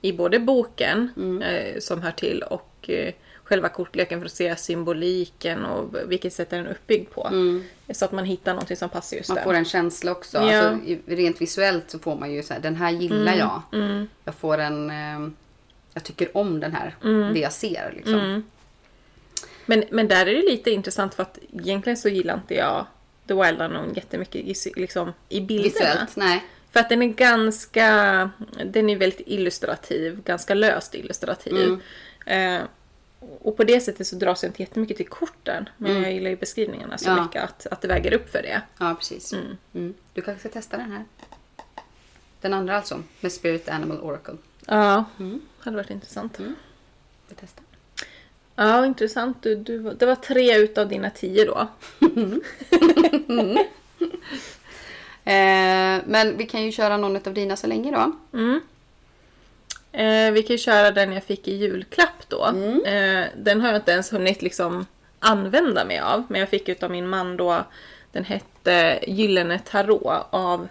i 0.00 0.12
både 0.12 0.38
boken 0.38 1.10
Mm. 1.16 1.42
eh, 1.42 1.80
som 1.80 2.02
hör 2.02 2.10
till 2.10 2.42
och 2.42 2.90
eh, 2.90 3.14
själva 3.44 3.68
kortleken 3.68 4.20
för 4.20 4.26
att 4.26 4.32
se 4.32 4.56
symboliken 4.56 5.64
och 5.64 5.94
vilket 6.06 6.32
sätt 6.32 6.52
är 6.52 6.56
den 6.56 6.66
uppbyggd 6.66 7.10
på. 7.10 7.30
Så 7.92 8.04
att 8.04 8.12
man 8.12 8.24
hittar 8.24 8.52
någonting 8.52 8.76
som 8.76 8.88
passar 8.88 9.16
just 9.16 9.30
Mm. 9.30 9.40
Man 9.40 9.44
får 9.44 9.54
en 9.54 9.64
känsla 9.64 10.12
också. 10.12 10.38
Ja. 10.38 10.62
Alltså, 10.62 10.94
rent 11.06 11.40
visuellt 11.40 11.90
så 11.90 11.98
får 11.98 12.16
man 12.16 12.32
ju 12.32 12.42
så 12.42 12.54
här, 12.54 12.60
den 12.60 12.76
här 12.76 12.90
gillar 12.90 13.34
jag. 13.34 13.62
Mm. 13.72 14.08
Jag 14.24 14.34
får 14.34 14.58
en... 14.58 14.90
Eh, 14.90 15.28
jag 15.94 16.04
tycker 16.04 16.36
om 16.36 16.60
den 16.60 16.72
här. 16.72 16.96
Det 17.34 17.40
jag 17.40 17.52
ser 17.52 17.92
liksom. 17.96 18.14
Mm. 18.14 18.42
Men, 19.66 19.84
men 19.90 20.08
där 20.08 20.26
är 20.26 20.34
det 20.34 20.50
lite 20.50 20.70
intressant 20.70 21.14
för 21.14 21.22
att 21.22 21.38
egentligen 21.52 21.96
så 21.96 22.08
gillar 22.08 22.34
inte 22.34 22.54
jag 22.54 22.86
The 23.26 23.34
Wild 23.34 23.62
Unknown 23.62 23.94
jättemycket 23.94 24.76
liksom, 24.76 25.12
i 25.28 25.40
bilderna. 25.40 25.64
Visuellt, 25.74 26.16
nej. 26.16 26.44
För 26.70 26.80
att 26.80 26.88
den 26.88 27.02
är 27.02 27.06
ganska, 27.06 28.30
den 28.64 28.90
är 28.90 28.96
väldigt 28.96 29.20
illustrativ, 29.26 30.22
ganska 30.24 30.54
löst 30.54 30.94
illustrativ. 30.94 31.80
Mm. 32.26 32.60
Eh, 32.60 32.66
och 33.40 33.56
på 33.56 33.64
det 33.64 33.80
sättet 33.80 34.06
så 34.06 34.16
dras 34.16 34.42
jag 34.42 34.50
inte 34.50 34.62
jättemycket 34.62 34.96
till 34.96 35.08
korten. 35.08 35.68
Men 35.76 36.02
jag 36.02 36.12
gillar 36.12 36.30
ju 36.30 36.36
beskrivningarna 36.36 36.98
så 36.98 37.06
Mm. 37.10 37.18
Ja. 37.18 37.24
mycket 37.24 37.42
att, 37.44 37.66
att 37.66 37.80
det 37.80 37.88
väger 37.88 38.12
upp 38.14 38.30
för 38.30 38.42
det. 38.42 38.62
Ja, 38.78 38.94
precis. 38.98 39.32
Mm. 39.72 39.94
Du 40.14 40.22
kanske 40.22 40.40
ska 40.40 40.48
testa 40.60 40.76
den 40.76 40.92
här. 40.92 41.04
Den 42.40 42.54
andra 42.54 42.76
alltså, 42.76 43.02
med 43.20 43.32
Spirit 43.32 43.68
Animal 43.68 44.00
Oracle. 44.00 44.36
Ja, 44.66 45.04
hade 45.58 45.76
varit 45.76 45.90
intressant. 45.90 46.40
Vi 47.28 47.34
testar. 47.40 47.64
Ja, 48.56 48.86
intressant. 48.86 49.42
Du, 49.42 49.54
du, 49.54 49.78
det 49.94 50.06
var 50.06 50.14
tre 50.14 50.58
utav 50.58 50.88
dina 50.88 51.10
tio 51.10 51.44
då. 51.44 51.68
Eh, 55.26 56.00
men 56.06 56.36
vi 56.36 56.46
kan 56.46 56.62
ju 56.62 56.72
köra 56.72 56.96
någon 56.96 57.16
av 57.16 57.34
dina 57.34 57.56
så 57.56 57.66
länge 57.66 57.90
då. 57.92 58.12
Mm. 58.38 58.60
Eh, 59.92 60.32
vi 60.32 60.42
kan 60.42 60.54
ju 60.54 60.58
köra 60.58 60.90
den 60.90 61.12
jag 61.12 61.24
fick 61.24 61.48
i 61.48 61.56
julklapp 61.56 62.28
då. 62.28 62.46
Eh, 62.86 63.24
den 63.36 63.60
har 63.60 63.68
jag 63.68 63.76
inte 63.76 63.92
ens 63.92 64.12
hunnit 64.12 64.42
liksom 64.42 64.86
använda 65.18 65.84
mig 65.84 65.98
av. 65.98 66.24
Men 66.28 66.40
jag 66.40 66.48
fick 66.48 66.68
utav 66.68 66.90
min 66.90 67.08
man 67.08 67.36
då. 67.36 67.64
Den 68.12 68.24
hette 68.24 68.98
Gyllene 69.06 69.58
Tarot 69.58 70.26
av 70.30 70.68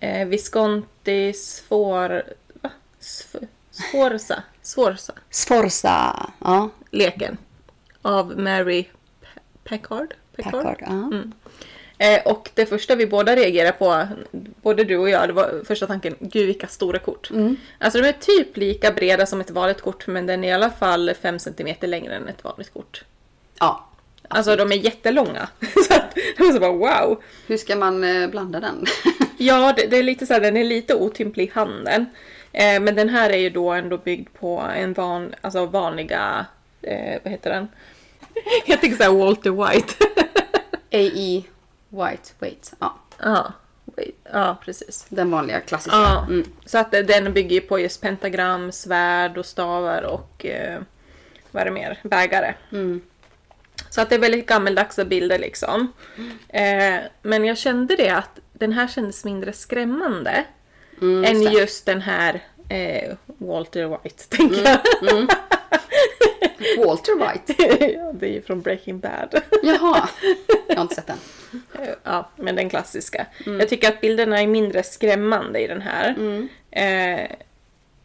eh, 0.00 0.28
Visconti 0.28 1.32
Sfor... 1.32 2.22
Va? 2.62 2.70
Sf- 3.00 3.46
Sforza. 3.88 4.42
Sforza. 4.62 5.12
Sforza. 5.30 6.30
Ja, 6.38 6.70
Leken. 6.90 7.36
Av 8.02 8.38
Mary 8.38 8.82
P- 9.20 9.28
Packard. 9.68 10.14
Packard. 10.36 10.76
Ja. 10.86 11.12
Eh, 11.98 12.22
och 12.26 12.50
det 12.54 12.66
första 12.66 12.94
vi 12.94 13.06
båda 13.06 13.36
reagerade 13.36 13.72
på, 13.72 14.06
både 14.62 14.84
du 14.84 14.96
och 14.96 15.10
jag, 15.10 15.28
det 15.28 15.32
var 15.32 15.64
första 15.64 15.86
tanken, 15.86 16.14
gud 16.20 16.46
vilka 16.46 16.66
stora 16.66 16.98
kort. 16.98 17.30
Alltså 17.78 18.00
de 18.02 18.08
är 18.08 18.12
typ 18.12 18.56
lika 18.56 18.90
breda 18.92 19.26
som 19.26 19.40
ett 19.40 19.50
vanligt 19.50 19.80
kort 19.82 20.06
men 20.06 20.26
den 20.26 20.44
är 20.44 20.48
i 20.48 20.52
alla 20.52 20.70
fall 20.70 21.14
5 21.22 21.38
cm 21.38 21.68
längre 21.80 22.14
än 22.16 22.28
ett 22.28 22.44
vanligt 22.44 22.72
kort. 22.72 23.04
ja. 23.60 23.84
Alltså 24.30 24.56
de 24.56 24.72
är 24.72 24.76
jättelånga. 24.76 25.48
så 25.88 25.94
att, 25.94 26.14
det 26.14 26.42
var 26.44 26.52
så 26.52 26.60
bara 26.60 26.72
wow. 26.72 27.22
Hur 27.46 27.56
ska 27.56 27.76
man 27.76 28.04
eh, 28.04 28.28
blanda 28.30 28.60
den? 28.60 28.86
Ja, 29.40 29.72
det, 29.76 29.86
det 29.86 29.96
är 29.96 30.02
lite 30.02 30.26
så 30.26 30.32
här, 30.32 30.40
den 30.40 30.56
är 30.56 30.64
lite 30.64 30.94
otymplig 30.94 31.44
i 31.44 31.50
handen. 31.54 32.06
Eh, 32.58 32.80
men 32.80 32.94
den 32.94 33.08
här 33.08 33.30
är 33.30 33.36
ju 33.38 33.50
då 33.50 33.70
ändå 33.72 33.98
byggd 33.98 34.28
på 34.40 34.58
en 34.76 34.92
van, 34.92 35.34
alltså 35.40 35.66
vanliga, 35.66 36.46
eh, 36.82 37.20
vad 37.24 37.32
heter 37.32 37.50
den? 37.50 37.68
Jag 38.66 38.80
tänker 38.80 38.96
såhär 38.96 39.18
Walter 39.24 39.50
White. 39.50 39.94
A.E. 40.90 41.42
White 41.88 42.30
Wait. 42.38 42.72
Ja, 42.78 43.52
ja, 44.32 44.56
precis. 44.64 45.06
den 45.08 45.30
vanliga 45.30 45.60
klassiska. 45.60 45.96
Ja, 45.98 46.24
Mm. 46.28 46.44
så 46.66 46.78
att 46.78 46.90
den 46.90 47.32
bygger 47.32 47.60
på 47.60 47.78
just 47.80 48.00
pentagram, 48.02 48.72
svärd 48.72 49.38
och 49.38 49.46
stavar 49.46 50.02
och 50.02 50.46
eh, 50.46 50.80
vad 51.50 51.60
är 51.60 51.64
det 51.64 51.70
mer? 51.72 51.98
Bägare. 52.02 52.54
Mm. 52.72 53.00
Så 53.90 54.00
att 54.00 54.08
det 54.08 54.14
är 54.14 54.18
väldigt 54.18 54.46
gammeldagsa 54.46 55.04
bilder 55.04 55.38
liksom. 55.38 55.92
Eh, 56.48 56.94
men 57.22 57.44
jag 57.44 57.58
kände 57.58 57.96
det 57.96 58.08
att 58.10 58.38
den 58.52 58.72
här 58.72 58.88
kändes 58.88 59.24
mindre 59.24 59.52
skrämmande 59.52 60.44
Mm, 61.00 61.24
än 61.24 61.42
just 61.42 61.54
det. 61.54 61.60
just 61.60 61.86
den 61.86 62.00
här 62.00 62.40
eh, 62.68 63.14
Walter 63.26 63.88
White, 63.88 64.24
tänker 64.36 64.64
jag. 64.64 65.12
Mm. 65.12 65.28
Walter 66.78 67.14
White. 67.14 67.54
ja, 67.94 68.12
det 68.12 68.26
är 68.26 68.32
ju 68.32 68.42
från 68.42 68.60
Breaking 68.60 68.98
Bad. 68.98 69.42
Jaha, 69.62 70.08
jag 70.68 70.76
har 70.76 70.82
inte 70.82 70.94
sett 70.94 71.06
den. 71.06 71.18
Ja, 72.02 72.30
men 72.36 72.56
den 72.56 72.70
klassiska. 72.70 73.26
Mm. 73.46 73.60
Jag 73.60 73.68
tycker 73.68 73.88
att 73.88 74.00
bilderna 74.00 74.42
är 74.42 74.46
mindre 74.46 74.82
skrämmande 74.82 75.60
i 75.60 75.66
den 75.66 75.82
här. 75.82 76.14
Eh, 76.70 77.30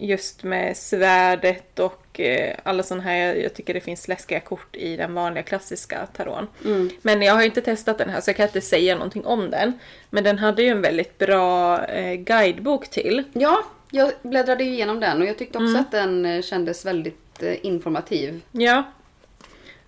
just 0.06 0.44
med 0.44 0.78
svärdet 0.78 1.80
och 1.80 2.20
eh, 2.20 2.56
alla 2.64 2.84
sådana 2.84 3.04
här. 3.04 3.36
Jag, 3.36 3.54
tycker 3.54 3.74
det 3.74 3.82
finns 3.82 4.08
läskiga 4.08 4.40
kort 4.40 4.76
i 4.76 4.96
den 4.96 5.14
vanliga 5.14 5.44
klassiska 5.44 6.06
taron. 6.06 6.48
Mm. 6.66 6.90
Men 7.02 7.22
jag 7.22 7.34
har 7.34 7.44
inte 7.44 7.62
testat 7.62 7.98
den 7.98 8.10
här 8.10 8.22
så 8.22 8.30
jag 8.30 8.36
kan 8.36 8.46
inte 8.46 8.62
säga 8.62 8.96
någonting 8.96 9.26
om 9.26 9.50
den. 9.50 9.74
Men 10.10 10.24
den 10.24 10.40
hade 10.40 10.64
ju 10.64 10.70
en 10.70 10.82
väldigt 10.82 11.18
bra 11.18 11.86
eh, 11.86 12.16
guidebok 12.16 12.90
till. 12.90 13.24
Ja, 13.34 13.64
jag 13.92 14.12
bläddrade 14.22 14.64
ju 14.64 14.74
igenom 14.74 15.00
den 15.00 15.22
och 15.22 15.28
jag 15.28 15.38
tyckte 15.38 15.58
också 15.58 15.78
att 15.78 15.92
den 15.92 16.26
eh, 16.26 16.42
kändes 16.42 16.86
väldigt 16.86 17.44
eh, 17.44 17.66
informativ. 17.66 18.42
Ja, 18.52 18.84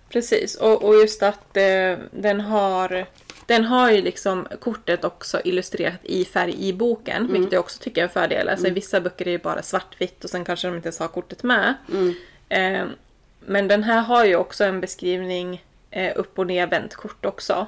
precis. 0.08 0.54
Och, 0.54 0.84
och 0.84 0.94
just 0.94 1.22
att 1.22 1.56
eh, 1.56 1.98
den 2.10 2.40
har 2.40 3.06
den 3.46 3.64
har 3.64 3.90
ju 3.90 4.02
liksom 4.02 4.46
kortet 4.60 5.04
också 5.04 5.40
illustrerat 5.44 6.00
i 6.02 6.24
färg 6.24 6.68
i 6.68 6.72
boken, 6.72 7.32
vilket 7.32 7.52
jag 7.52 7.60
också 7.60 7.78
tycker 7.82 8.00
är 8.00 8.04
en 8.04 8.10
fördel. 8.10 8.48
Alltså 8.48 8.66
i 8.66 8.70
vissa 8.70 9.00
böcker 9.00 9.28
är 9.28 9.32
det 9.32 9.42
bara 9.42 9.62
svartvitt 9.62 10.24
och 10.24 10.30
sen 10.30 10.44
kanske 10.44 10.68
de 10.68 10.76
inte 10.76 10.86
ens 10.86 10.98
har 10.98 11.08
kortet 11.08 11.42
med. 11.42 11.74
Eh, 12.48 12.86
men 13.40 13.68
den 13.68 13.82
här 13.82 14.02
har 14.02 14.24
ju 14.24 14.36
också 14.36 14.64
en 14.64 14.80
beskrivning 14.80 15.64
eh, 15.90 16.12
upp 16.16 16.38
och 16.38 16.46
nervänt 16.46 16.94
kort 16.94 17.24
också. 17.24 17.66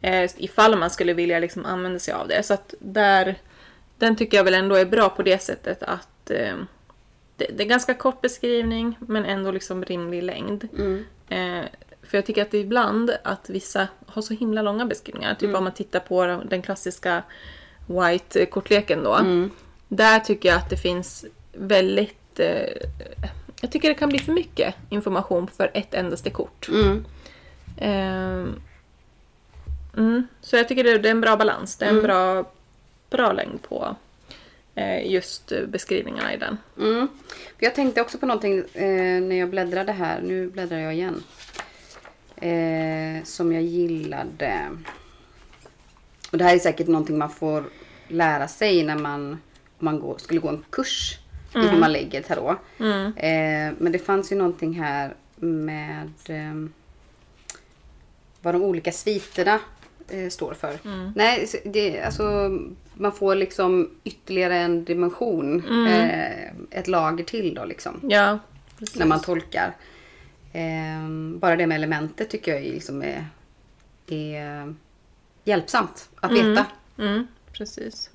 Eh, 0.00 0.30
ifall 0.36 0.76
man 0.78 0.90
skulle 0.90 1.12
vilja 1.12 1.38
liksom 1.38 1.64
använda 1.64 1.98
sig 1.98 2.14
av 2.14 2.28
det. 2.28 2.42
Så 2.42 2.54
att 2.54 2.74
där, 2.78 3.34
den 3.98 4.16
tycker 4.16 4.36
jag 4.36 4.44
väl 4.44 4.54
ändå 4.54 4.74
är 4.74 4.84
bra 4.84 5.08
på 5.08 5.22
det 5.22 5.42
sättet 5.42 5.82
att 5.82 6.30
eh, 6.30 6.54
det, 7.36 7.46
det 7.56 7.62
är 7.62 7.68
ganska 7.68 7.94
kort 7.94 8.20
beskrivning 8.20 8.98
men 9.00 9.24
ändå 9.24 9.50
liksom 9.50 9.84
rimlig 9.84 10.22
längd. 10.22 10.68
Eh, 11.28 11.64
för 12.06 12.18
jag 12.18 12.26
tycker 12.26 12.42
att 12.42 12.54
ibland 12.54 13.10
att 13.22 13.50
vissa 13.50 13.88
har 14.06 14.22
så 14.22 14.34
himla 14.34 14.62
långa 14.62 14.86
beskrivningar. 14.86 15.34
Typ 15.34 15.56
om 15.56 15.64
man 15.64 15.74
tittar 15.74 16.00
på 16.00 16.42
den 16.50 16.62
klassiska 16.62 17.22
White-kortleken 17.86 19.02
då. 19.04 19.18
Där 19.88 20.20
tycker 20.20 20.48
jag 20.48 20.58
att 20.58 20.70
det 20.70 20.76
finns 20.76 21.24
väldigt... 21.52 22.40
Eh, 22.40 22.68
jag 23.60 23.72
tycker 23.72 23.88
det 23.88 23.94
kan 23.94 24.08
bli 24.08 24.18
för 24.18 24.32
mycket 24.32 24.74
information 24.88 25.48
för 25.48 25.70
ett 25.74 25.94
endaste 25.94 26.30
kort. 26.30 26.68
Mm. 26.68 27.04
Mm, 29.96 30.26
så 30.40 30.56
jag 30.56 30.68
tycker 30.68 30.84
det, 30.84 30.98
det 30.98 31.08
är 31.08 31.10
en 31.10 31.20
bra 31.20 31.36
balans. 31.36 31.76
Det 31.76 31.84
är 31.84 31.90
en 31.90 32.02
bra, 32.02 32.44
bra 33.10 33.32
längd 33.32 33.62
på 33.62 33.96
eh, 34.74 35.10
just 35.10 35.52
eh, 35.52 35.66
beskrivningarna 35.66 36.34
i 36.34 36.36
den. 36.36 36.58
Mm. 36.78 37.08
För 37.58 37.64
jag 37.66 37.74
tänkte 37.74 38.00
också 38.00 38.18
på 38.18 38.26
någonting 38.26 38.58
eh, 38.58 39.22
när 39.22 39.36
jag 39.36 39.50
bläddrade 39.50 39.92
här. 39.92 40.20
Nu 40.22 40.50
bläddrar 40.50 40.78
jag 40.78 40.94
igen. 40.94 41.22
Eh, 42.36 43.24
som 43.24 43.52
jag 43.52 43.62
gillade. 43.62 44.70
Och 46.32 46.38
det 46.38 46.44
här 46.44 46.54
är 46.54 46.58
säkert 46.58 46.86
någonting 46.86 47.18
man 47.18 47.30
får 47.30 47.64
lära 48.08 48.48
sig 48.48 48.82
när 48.82 48.98
man, 48.98 49.30
om 49.30 49.38
man 49.78 50.00
går, 50.00 50.18
skulle 50.18 50.40
gå 50.40 50.48
en 50.48 50.64
kurs 50.70 51.18
i 51.54 51.58
hur 51.58 51.78
man 51.78 51.92
lägger 51.92 52.22
tarot. 52.22 52.56
Eh, 53.16 53.74
men 53.78 53.92
det 53.92 53.98
fanns 53.98 54.32
ju 54.32 54.36
någonting 54.36 54.80
här 54.80 55.14
med 55.36 56.10
eh, 56.28 56.68
vad 58.42 58.54
de 58.54 58.62
olika 58.62 58.92
sviterna 58.92 59.60
eh, 60.08 60.28
står 60.28 60.54
för. 60.54 60.78
Nej, 61.14 61.46
så 61.46 61.56
det, 61.64 62.00
alltså, 62.02 62.58
man 62.94 63.12
får 63.12 63.34
liksom 63.34 63.90
ytterligare 64.04 64.56
en 64.56 64.84
dimension. 64.84 65.64
Eh, 65.86 66.48
ett 66.70 66.88
lager 66.88 67.24
till 67.24 67.54
då 67.54 67.64
liksom. 67.64 68.00
Ja, 68.02 68.38
precis. 68.78 68.98
När 68.98 69.06
man 69.06 69.20
tolkar. 69.20 69.74
Eh, 70.54 71.08
bara 71.38 71.56
det 71.56 71.66
med 71.66 71.74
elementet 71.74 72.30
tycker 72.30 72.52
jag 72.52 72.60
är, 72.60 72.72
liksom 72.72 73.02
är, 73.02 73.26
är 74.06 74.74
hjälpsamt 75.44 76.08
att 76.20 76.32
veta. 76.32 76.66
Mm, 76.98 77.26
precis. 77.52 78.10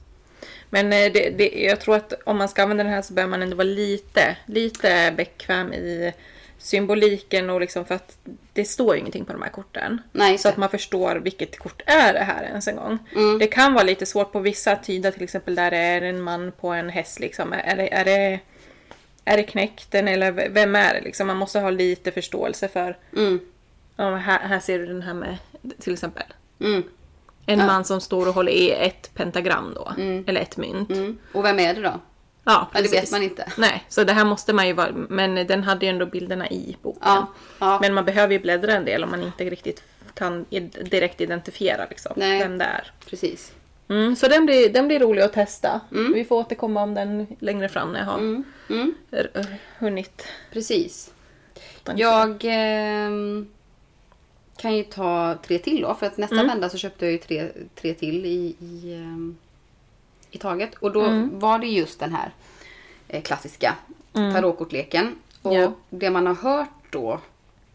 Men 0.69 0.93
eh, 0.93 1.11
det, 1.13 1.29
det, 1.29 1.49
jag 1.49 1.79
tror 1.79 1.95
att 1.95 2.13
om 2.25 2.37
man 2.37 2.49
ska 2.49 2.63
använda 2.63 2.83
den 2.83 2.93
här 2.93 3.01
så 3.01 3.13
behöver 3.13 3.31
man 3.31 3.41
ändå 3.41 3.55
vara 3.55 3.67
lite, 3.67 4.37
lite 4.45 5.13
bekväm 5.17 5.73
i 5.73 6.13
symboliken 6.57 7.49
och 7.49 7.61
liksom 7.61 7.85
för 7.85 7.95
att 7.95 8.17
det 8.53 8.65
står 8.65 8.95
ju 8.95 8.99
ingenting 8.99 9.25
på 9.25 9.33
de 9.33 9.41
här 9.41 9.49
korten. 9.49 10.01
Nej, 10.11 10.37
så 10.37 10.49
att 10.49 10.57
man 10.57 10.69
förstår 10.69 11.15
vilket 11.15 11.59
kort 11.59 11.81
är 11.85 12.13
det 12.13 12.19
här 12.19 12.43
ens 12.43 12.67
en 12.67 12.75
gång. 12.75 12.97
Mm. 13.15 13.39
Det 13.39 13.47
kan 13.47 13.73
vara 13.73 13.83
lite 13.83 14.05
svårt 14.05 14.31
på 14.31 14.39
vissa 14.39 14.71
att 14.71 14.83
tyda 14.83 15.11
till 15.11 15.23
exempel 15.23 15.55
där 15.55 15.71
det 15.71 15.77
är 15.77 16.01
en 16.01 16.21
man 16.21 16.51
på 16.51 16.67
en 16.67 16.89
häst 16.89 17.19
liksom. 17.19 17.53
Är 17.53 17.77
är 17.77 18.05
det, 18.05 18.39
är 19.25 19.37
det 19.37 19.43
knäkten 19.43 20.07
eller 20.07 20.31
vem 20.49 20.75
är 20.75 20.93
det 20.93 21.01
liksom? 21.01 21.27
Man 21.27 21.37
måste 21.37 21.59
ha 21.59 21.69
lite 21.69 22.11
förståelse 22.11 22.67
för 22.67 22.97
Mm. 23.15 23.39
Ja, 23.95 24.15
här, 24.15 24.39
här 24.39 24.59
ser 24.59 24.79
du 24.79 24.85
den 24.85 25.01
här 25.01 25.13
med 25.13 25.37
till 25.79 25.93
exempel 25.93 26.23
Mm. 26.61 26.83
en 27.45 27.59
man 27.59 27.85
som 27.85 28.01
står 28.01 28.27
och 28.27 28.33
håller 28.33 28.51
i 28.51 28.71
ett 28.71 29.11
pentagram 29.13 29.73
då. 29.75 29.93
Eller 30.27 30.41
ett 30.41 30.57
mynt. 30.57 30.91
Mm. 30.91 31.17
Och 31.33 31.45
vem 31.45 31.59
är 31.59 31.73
det 31.73 31.81
då? 31.81 31.99
Ja, 32.43 32.69
Ja, 32.73 32.81
det 32.81 32.91
vet 32.91 33.11
man 33.11 33.23
inte. 33.23 33.51
Nej, 33.57 33.83
så 33.89 34.03
det 34.03 34.13
här 34.13 34.25
måste 34.25 34.53
man 34.53 34.67
ju 34.67 34.73
vara. 34.73 34.91
Men 34.91 35.35
den 35.47 35.63
hade 35.63 35.85
ju 35.85 35.89
ändå 35.89 36.05
bilderna 36.05 36.49
i 36.49 36.77
boken. 36.81 37.01
Ja, 37.05 37.27
ja. 37.59 37.79
Men 37.81 37.93
man 37.93 38.05
behöver 38.05 38.33
ju 38.33 38.39
bläddra 38.39 38.73
en 38.73 38.85
del 38.85 39.03
om 39.03 39.11
man 39.11 39.23
inte 39.23 39.43
riktigt 39.49 39.83
kan 40.13 40.45
direkt 40.83 41.21
identifiera 41.21 41.85
liksom, 41.89 42.11
Nej. 42.15 42.39
vem 42.39 42.57
det 42.57 42.65
är. 42.65 42.91
Precis. 43.05 43.51
Mm, 43.89 44.15
så 44.15 44.27
den 44.27 44.45
blir, 44.45 44.69
den 44.73 44.87
blir 44.87 44.99
rolig 44.99 45.21
att 45.21 45.33
testa. 45.33 45.81
Vi 46.13 46.25
får 46.25 46.35
återkomma 46.35 46.83
om 46.83 46.93
den 46.93 47.27
längre 47.39 47.69
fram 47.69 47.91
när 47.93 47.99
jag 47.99 48.05
har 48.05 48.17
Mm. 48.17 48.43
r- 49.11 49.55
hunnit. 49.79 50.23
Precis. 50.51 51.13
Jag 51.95 52.41
ehm, 52.43 53.47
kan 54.57 54.75
ju 54.75 54.83
ta 54.83 55.37
tre 55.47 55.57
till 55.59 55.81
då. 55.81 55.95
För 55.95 56.05
att 56.05 56.17
nästa 56.17 56.43
vända 56.43 56.69
så 56.69 56.77
köpte 56.77 57.05
jag 57.05 57.11
ju 57.11 57.17
tre, 57.17 57.49
tre 57.75 57.93
till 57.93 58.25
i, 58.25 58.55
i, 58.59 58.93
ehm, 58.93 59.37
i 60.31 60.37
taget. 60.37 60.75
Och 60.75 60.91
då 60.91 61.27
var 61.31 61.59
det 61.59 61.67
just 61.67 61.99
den 61.99 62.13
här 62.15 62.31
eh, 63.07 63.21
klassiska 63.21 63.75
tarotkortleken. 64.13 65.15
Och 65.41 65.53
Ja. 65.55 65.71
det 65.89 66.09
man 66.09 66.27
har 66.27 66.35
hört 66.35 66.69
då 66.89 67.19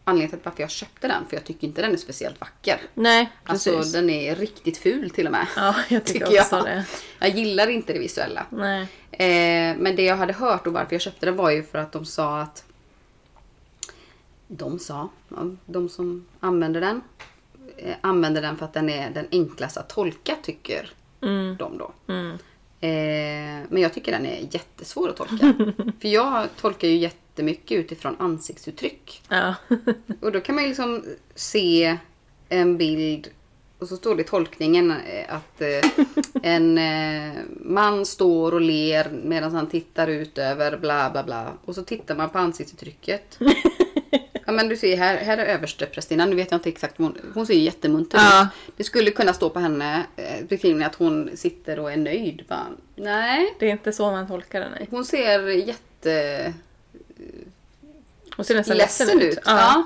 anledningen 0.07 0.29
till 0.29 0.39
varför 0.43 0.61
jag 0.63 0.71
köpte 0.71 1.07
den. 1.07 1.25
För 1.29 1.35
jag 1.35 1.43
tycker 1.45 1.67
inte 1.67 1.81
den 1.81 1.93
är 1.93 1.97
speciellt 1.97 2.41
vacker. 2.41 2.81
Nej, 2.93 3.31
precis. 3.43 3.73
Alltså 3.73 3.97
den 3.97 4.09
är 4.09 4.35
riktigt 4.35 4.77
ful 4.77 5.09
till 5.09 5.25
och 5.25 5.31
med. 5.31 5.47
Ja, 5.55 5.75
jag 5.89 6.03
tycker, 6.05 6.25
tycker 6.25 6.41
också 6.41 6.55
jag. 6.55 6.65
det. 6.65 6.85
Jag 7.19 7.29
gillar 7.29 7.67
inte 7.67 7.93
det 7.93 7.99
visuella. 7.99 8.45
Nej. 8.49 8.81
Eh, 9.11 9.77
men 9.77 9.95
det 9.95 10.03
jag 10.03 10.17
hade 10.17 10.33
hört 10.33 10.67
och 10.67 10.73
varför 10.73 10.93
jag 10.93 11.01
köpte 11.01 11.25
den 11.25 11.35
var 11.35 11.49
ju 11.51 11.63
för 11.63 11.77
att 11.77 11.91
de 11.91 12.05
sa 12.05 12.39
att... 12.41 12.63
De 14.47 14.79
sa, 14.79 15.09
de 15.65 15.89
som 15.89 16.25
använder 16.39 16.81
den. 16.81 17.01
Eh, 17.77 17.95
använder 18.01 18.41
den 18.41 18.57
för 18.57 18.65
att 18.65 18.73
den 18.73 18.89
är 18.89 19.09
den 19.09 19.27
enklaste 19.31 19.79
att 19.79 19.89
tolka 19.89 20.35
tycker 20.43 20.89
Mm. 21.21 21.55
de 21.57 21.77
då. 21.77 21.91
Mm. 22.07 22.31
Eh, 22.81 23.65
men 23.69 23.81
jag 23.81 23.93
tycker 23.93 24.11
den 24.11 24.25
är 24.25 24.39
jättesvår 24.51 25.09
att 25.09 25.15
tolka. 25.17 25.53
för 26.01 26.07
jag 26.07 26.47
tolkar 26.61 26.87
ju 26.87 26.97
jättemycket 27.35 27.71
utifrån 27.77 28.15
ansiktsuttryck. 28.19 29.21
Ja. 29.29 29.55
Och 30.21 30.31
då 30.31 30.39
kan 30.39 30.55
man 30.55 30.63
ju 30.63 30.67
liksom 30.67 31.03
se 31.35 31.97
en 32.49 32.77
bild 32.77 33.27
och 33.79 33.87
så 33.87 33.97
står 33.97 34.15
det 34.15 34.21
i 34.21 34.25
tolkningen 34.25 34.91
eh, 34.91 35.35
att 35.35 35.61
eh, 35.61 35.91
en 36.43 36.77
eh, 36.77 37.33
man 37.59 38.05
står 38.05 38.51
och 38.51 38.61
ler 38.61 39.09
medan 39.23 39.55
han 39.55 39.69
tittar 39.69 40.07
ut 40.07 40.37
över 40.37 40.77
bla 40.77 41.09
bla 41.09 41.23
bla. 41.23 41.53
Och 41.65 41.75
så 41.75 41.83
tittar 41.83 42.15
man 42.15 42.29
på 42.29 42.37
ansiktsuttrycket. 42.37 43.39
Ja 44.47 44.51
men 44.51 44.69
du 44.69 44.75
ser 44.77 44.97
här, 44.97 45.17
här 45.17 45.37
är 45.37 45.45
översteprästinnan. 45.45 46.29
Nu 46.29 46.35
vet 46.35 46.51
jag 46.51 46.57
inte 46.57 46.69
exakt. 46.69 46.97
Hon, 46.97 47.17
hon 47.33 47.45
ser 47.45 47.53
ju 47.53 47.59
jättemunter 47.59 48.17
Ja. 48.17 48.41
ut. 48.43 48.73
Det 48.77 48.83
skulle 48.83 49.11
kunna 49.11 49.33
stå 49.33 49.49
på 49.49 49.59
henne 49.59 50.05
eh, 50.15 50.45
beskrivningen 50.49 50.87
att 50.89 50.95
hon 50.95 51.29
sitter 51.35 51.79
och 51.79 51.91
är 51.91 51.97
nöjd. 51.97 52.43
Bara, 52.47 52.67
nej. 52.95 53.55
Det 53.59 53.65
är 53.67 53.71
inte 53.71 53.91
så 53.93 54.11
man 54.11 54.27
tolkar 54.27 54.59
den. 54.61 54.71
Nej. 54.71 54.87
Hon 54.91 55.05
ser 55.05 55.47
jätte 55.49 56.53
Hon 58.35 58.45
ser 58.45 58.55
nästan 58.55 58.77
ledsen 58.77 59.21
ut. 59.21 59.39
Ja. 59.45 59.85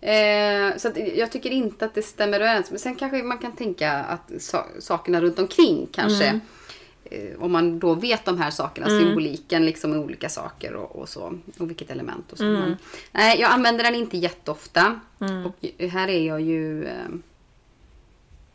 Ja. 0.00 0.08
Eh, 0.08 0.76
så 0.76 0.92
jag 1.14 1.32
tycker 1.32 1.50
inte 1.50 1.84
att 1.84 1.94
det 1.94 2.02
stämmer 2.02 2.40
överens. 2.40 2.70
Men 2.70 2.78
sen 2.78 2.94
kanske 2.94 3.22
man 3.22 3.38
kan 3.38 3.52
tänka 3.52 3.92
att 3.92 4.32
sa- 4.38 4.66
sakerna 4.78 5.20
runt 5.20 5.38
omkring 5.38 5.86
kanske. 5.92 6.24
Mm. 6.24 6.40
Eh, 7.04 7.42
om 7.42 7.52
man 7.52 7.78
då 7.78 7.94
vet 7.94 8.24
de 8.24 8.38
här 8.40 8.50
sakerna, 8.50 8.86
symboliken 8.86 9.66
liksom 9.66 9.90
med 9.90 10.00
olika 10.00 10.28
saker 10.28 10.74
och, 10.74 10.96
och 10.96 11.08
så. 11.08 11.38
Och 11.58 11.70
vilket 11.70 11.90
element 11.90 12.32
och 12.32 12.38
så. 12.38 12.44
Mm. 12.44 12.60
Men, 12.60 12.76
nej, 13.12 13.40
jag 13.40 13.50
använder 13.50 13.84
den 13.84 13.94
inte 13.94 14.16
jätteofta. 14.16 15.00
Och 15.46 15.84
här 15.90 16.08
är 16.08 16.26
jag 16.26 16.40
ju... 16.40 16.84
Eh, 16.84 16.92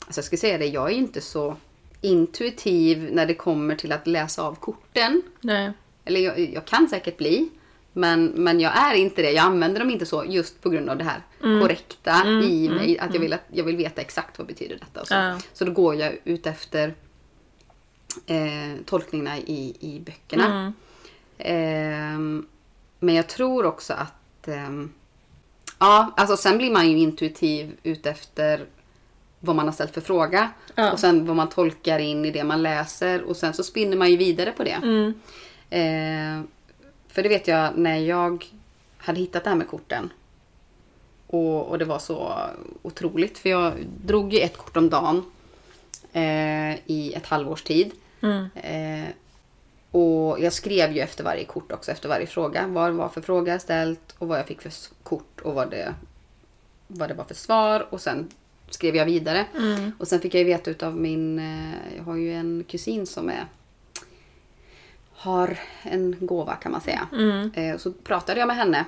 alltså 0.06 0.20
jag 0.20 0.26
ska 0.26 0.38
säga 0.38 0.58
det, 0.58 0.66
jag 0.66 0.92
är 0.92 0.96
inte 0.96 1.22
så 1.22 1.56
intuitiv 2.02 3.10
när 3.14 3.26
det 3.26 3.34
kommer 3.34 3.76
till 3.76 3.92
att 3.92 4.08
läsa 4.08 4.44
av 4.44 4.56
korten. 4.56 5.22
Nej. 5.42 5.72
Eller 6.06 6.20
jag, 6.20 6.40
jag 6.40 6.66
kan 6.66 6.88
säkert 6.88 7.18
bli. 7.18 7.50
Men, 7.94 8.26
men 8.26 8.60
jag 8.60 8.78
är 8.78 8.94
inte 8.94 9.22
det. 9.22 9.32
Jag 9.32 9.46
använder 9.46 9.80
dem 9.80 9.90
inte 9.90 10.06
så 10.06 10.26
just 10.28 10.62
på 10.62 10.70
grund 10.70 10.90
av 10.90 10.98
det 10.98 11.04
här 11.04 11.22
Mm. 11.44 11.62
korrekta 11.62 12.28
i 12.44 12.70
mig. 12.70 13.00
Att 13.00 13.14
jag 13.14 13.22
vill, 13.22 13.34
att 13.34 13.44
jag 13.52 13.64
vill 13.64 13.78
veta 13.78 14.02
exakt 14.02 14.38
vad 14.38 14.48
betyder 14.48 14.76
detta. 14.80 15.02
Och 15.02 15.08
så. 15.08 15.14
Ja. 15.14 15.38
så 15.54 15.66
då 15.66 15.72
går 15.72 15.96
jag 15.96 16.18
ut 16.24 16.48
efter 16.48 16.94
eh, 18.26 18.82
tolkningarna 18.86 19.38
i, 19.38 19.76
i 19.80 20.00
böckerna. 20.00 20.46
Mm. 20.46 20.74
Ehm, 21.38 22.46
men 23.00 23.16
jag 23.16 23.28
tror 23.28 23.66
också 23.66 23.94
att... 23.94 24.48
ehm, 24.48 24.92
ja, 25.80 26.14
alltså 26.18 26.38
sen 26.38 26.58
blir 26.58 26.72
man 26.72 26.90
ju 26.92 26.98
intuitiv 26.98 27.78
utefter 27.84 28.66
vad 29.40 29.56
man 29.56 29.66
har 29.66 29.74
ställt 29.74 29.94
för 29.94 30.02
fråga. 30.02 30.50
Ja. 30.76 30.92
Och 30.92 31.00
sen 31.00 31.26
vad 31.26 31.36
man 31.36 31.50
tolkar 31.50 32.00
in 32.00 32.26
i 32.26 32.32
det 32.32 32.44
man 32.44 32.62
läser. 32.64 33.22
Och 33.24 33.38
sen 33.38 33.54
så 33.54 33.64
spinner 33.64 33.98
man 33.98 34.12
ju 34.12 34.18
vidare 34.18 34.52
på 34.52 34.64
det. 34.64 34.80
Mm. 34.84 35.14
Eh, 35.70 36.44
för 37.12 37.24
det 37.24 37.30
vet 37.30 37.48
jag 37.48 37.78
när 37.78 37.98
jag 37.98 38.46
hade 38.98 39.20
hittat 39.20 39.44
det 39.44 39.50
här 39.50 39.58
med 39.58 39.68
korten. 39.68 40.14
Och, 41.28 41.68
och 41.68 41.80
det 41.80 41.86
var 41.86 42.00
så 42.00 42.34
otroligt. 42.82 43.38
För 43.38 43.50
jag 43.50 43.74
drog 44.06 44.34
ju 44.34 44.40
ett 44.40 44.58
kort 44.58 44.78
om 44.78 44.90
dagen. 44.90 45.24
Eh, 46.14 46.76
I 46.86 47.14
ett 47.16 47.26
halvårs 47.26 47.64
tid. 47.64 47.92
Mm. 48.22 48.50
Eh, 48.56 49.10
och 49.92 50.40
jag 50.40 50.54
skrev 50.54 50.92
ju 50.92 51.00
efter 51.00 51.24
varje 51.24 51.46
kort 51.46 51.72
också, 51.72 51.92
efter 51.92 52.10
varje 52.10 52.28
fråga. 52.28 52.68
Vad 52.68 52.90
det 52.90 52.94
var 52.94 53.10
för 53.10 53.22
fråga 53.22 53.60
ställt 53.60 54.16
och 54.18 54.28
vad 54.28 54.40
jag 54.40 54.48
fick 54.48 54.62
för 54.62 54.72
kort 55.04 55.42
och 55.42 55.54
vad 55.54 55.72
det, 55.72 55.94
vad 56.88 57.10
det 57.10 57.14
var 57.14 57.24
för 57.24 57.36
svar. 57.36 57.88
Och 57.90 58.02
sen 58.02 58.30
skrev 58.70 58.96
jag 58.96 59.06
vidare. 59.06 59.46
Mm. 59.58 59.92
Och 60.00 60.08
sen 60.08 60.20
fick 60.20 60.34
jag 60.34 60.40
ju 60.40 60.46
veta 60.46 60.72
utav 60.72 60.98
min, 60.98 61.40
eh, 61.40 61.96
jag 61.98 62.04
har 62.04 62.16
ju 62.16 62.34
en 62.34 62.64
kusin 62.68 63.08
som 63.08 63.30
är 63.30 63.46
har 65.22 65.60
en 65.84 66.16
gåva 66.20 66.56
kan 66.56 66.72
man 66.72 66.82
säga. 66.82 67.08
Mm. 67.14 67.52
Eh, 67.54 67.78
Så 67.78 67.92
pratade 67.92 68.40
jag 68.40 68.48
med 68.48 68.56
henne. 68.56 68.86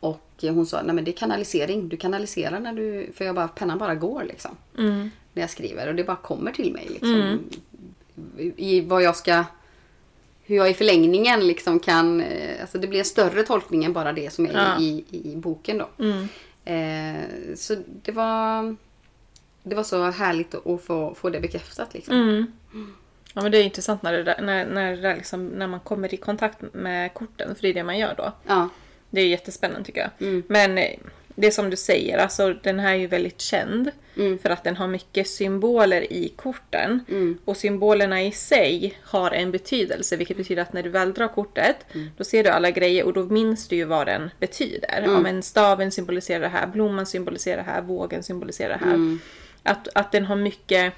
Och 0.00 0.26
hon 0.42 0.66
sa, 0.66 0.82
nej 0.82 0.94
men 0.94 1.04
det 1.04 1.10
är 1.10 1.16
kanalisering. 1.16 1.88
Du 1.88 1.96
kanaliserar 1.96 2.60
när 2.60 2.72
du, 2.72 3.12
för 3.14 3.24
jag 3.24 3.34
bara, 3.34 3.48
pennan 3.48 3.78
bara 3.78 3.94
går 3.94 4.24
liksom. 4.24 4.50
Mm. 4.78 5.10
När 5.32 5.42
jag 5.42 5.50
skriver 5.50 5.88
och 5.88 5.94
det 5.94 6.04
bara 6.04 6.16
kommer 6.16 6.52
till 6.52 6.72
mig 6.72 6.86
liksom. 6.90 7.38
I 8.56 8.80
vad 8.80 9.02
jag 9.02 9.16
ska, 9.16 9.44
hur 10.44 10.56
jag 10.56 10.70
i 10.70 10.74
förlängningen 10.74 11.46
liksom 11.46 11.78
kan, 11.80 12.20
eh, 12.20 12.60
alltså 12.60 12.78
det 12.78 12.86
blir 12.86 12.98
en 12.98 13.04
större 13.04 13.42
tolkning 13.42 13.84
än 13.84 13.92
bara 13.92 14.12
det 14.12 14.32
som 14.32 14.46
är 14.46 14.52
Ja. 14.52 14.80
i, 14.80 15.04
i 15.10 15.36
boken 15.36 15.78
då. 15.78 15.88
Mm. 16.04 16.28
Eh, 16.64 17.54
så 17.56 17.76
det 18.02 18.12
var, 18.12 18.76
det 19.62 19.74
var 19.74 19.82
så 19.82 20.10
härligt 20.10 20.54
att 20.54 20.66
att 20.66 20.82
få, 20.84 21.14
få 21.14 21.30
det 21.30 21.40
bekräftat 21.40 21.94
liksom. 21.94 22.46
Ja 23.34 23.42
men 23.42 23.52
det 23.52 23.58
är 23.58 23.62
intressant 23.64 24.02
när, 24.02 24.12
det 24.12 24.36
när, 24.40 24.66
när, 24.66 24.96
det 24.96 25.16
liksom, 25.16 25.46
när 25.46 25.66
man 25.66 25.80
kommer 25.80 26.14
i 26.14 26.16
kontakt 26.16 26.58
med 26.72 27.14
korten, 27.14 27.54
för 27.54 27.62
det 27.62 27.68
är 27.68 27.74
det 27.74 27.84
man 27.84 27.98
gör 27.98 28.14
då. 28.16 28.32
Ja. 28.46 28.68
Det 29.10 29.20
är 29.20 29.26
jättespännande 29.26 29.84
tycker 29.84 30.00
jag. 30.00 30.28
Mm. 30.28 30.42
Men 30.48 30.78
eh, 30.78 30.98
det 31.34 31.50
som 31.50 31.70
du 31.70 31.76
säger, 31.76 32.18
alltså 32.18 32.54
den 32.62 32.78
här 32.78 32.92
är 32.92 32.98
ju 32.98 33.06
väldigt 33.06 33.40
känd. 33.40 33.90
Mm. 34.16 34.38
För 34.38 34.50
att 34.50 34.64
den 34.64 34.76
har 34.76 34.86
mycket 34.86 35.28
symboler 35.28 36.12
i 36.12 36.32
korten. 36.36 37.04
Mm. 37.08 37.38
Och 37.44 37.56
symbolerna 37.56 38.22
i 38.22 38.32
sig 38.32 38.98
har 39.02 39.30
en 39.30 39.50
betydelse. 39.50 40.16
Vilket 40.16 40.36
betyder 40.36 40.62
att 40.62 40.72
när 40.72 40.82
du 40.82 40.88
väl 40.90 41.14
drar 41.14 41.28
kortet, 41.28 41.76
Mm. 41.94 42.10
då 42.16 42.24
ser 42.24 42.44
du 42.44 42.50
alla 42.50 42.70
grejer 42.70 43.04
och 43.04 43.12
då 43.12 43.22
minns 43.22 43.68
du 43.68 43.76
ju 43.76 43.84
vad 43.84 44.06
den 44.06 44.30
betyder. 44.38 44.98
Mm. 44.98 45.12
Ja, 45.12 45.20
men 45.20 45.42
staven 45.42 45.90
symboliserar 45.90 46.40
det 46.40 46.48
här, 46.48 46.66
blomman 46.66 47.06
symboliserar 47.06 47.56
det 47.56 47.70
här, 47.70 47.82
vågen 47.82 48.22
symboliserar 48.22 48.78
det 48.78 48.84
här. 48.84 48.94
Mm. 48.94 49.20
Att, 49.62 49.88
att 49.94 50.12
den 50.12 50.24
har 50.24 50.36
mycket 50.36 50.94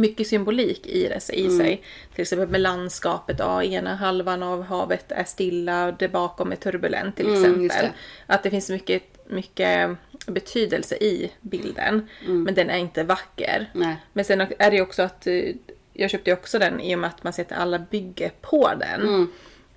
mycket 0.00 0.26
symbolik 0.26 0.86
i, 0.86 1.08
det, 1.08 1.34
i 1.34 1.44
Mm. 1.46 1.58
sig. 1.58 1.82
Till 2.14 2.22
exempel 2.22 2.48
med 2.48 2.60
landskapet, 2.60 3.36
ja, 3.38 3.62
ena 3.62 3.94
halvan 3.94 4.42
av 4.42 4.62
havet 4.62 5.12
är 5.12 5.24
stilla, 5.24 5.92
det 5.92 6.08
bakom 6.08 6.52
är 6.52 6.56
turbulent 6.56 7.16
till 7.16 7.26
Mm, 7.26 7.38
exempel. 7.66 7.68
det. 7.68 7.92
Att 8.26 8.42
det 8.42 8.50
finns 8.50 8.70
mycket, 8.70 9.02
mycket 9.30 9.90
betydelse 10.26 10.94
i 10.96 11.32
bilden. 11.40 12.08
Men 12.26 12.54
den 12.54 12.70
är 12.70 12.78
inte 12.78 13.02
vacker. 13.02 13.70
Nej. 13.74 13.96
Men 14.12 14.24
sen 14.24 14.40
är 14.58 14.70
det 14.70 14.80
också 14.82 15.02
att 15.02 15.26
eh, 15.26 15.42
jag 15.92 16.10
köpte 16.10 16.32
också 16.32 16.58
den 16.58 16.80
i 16.80 16.94
och 16.94 16.98
med 16.98 17.08
att 17.08 17.24
man 17.24 17.32
ser 17.32 17.42
att 17.42 17.52
alla 17.52 17.78
bygger 17.78 18.30
på 18.40 18.70
den. 18.80 19.00
Mm. 19.02 19.28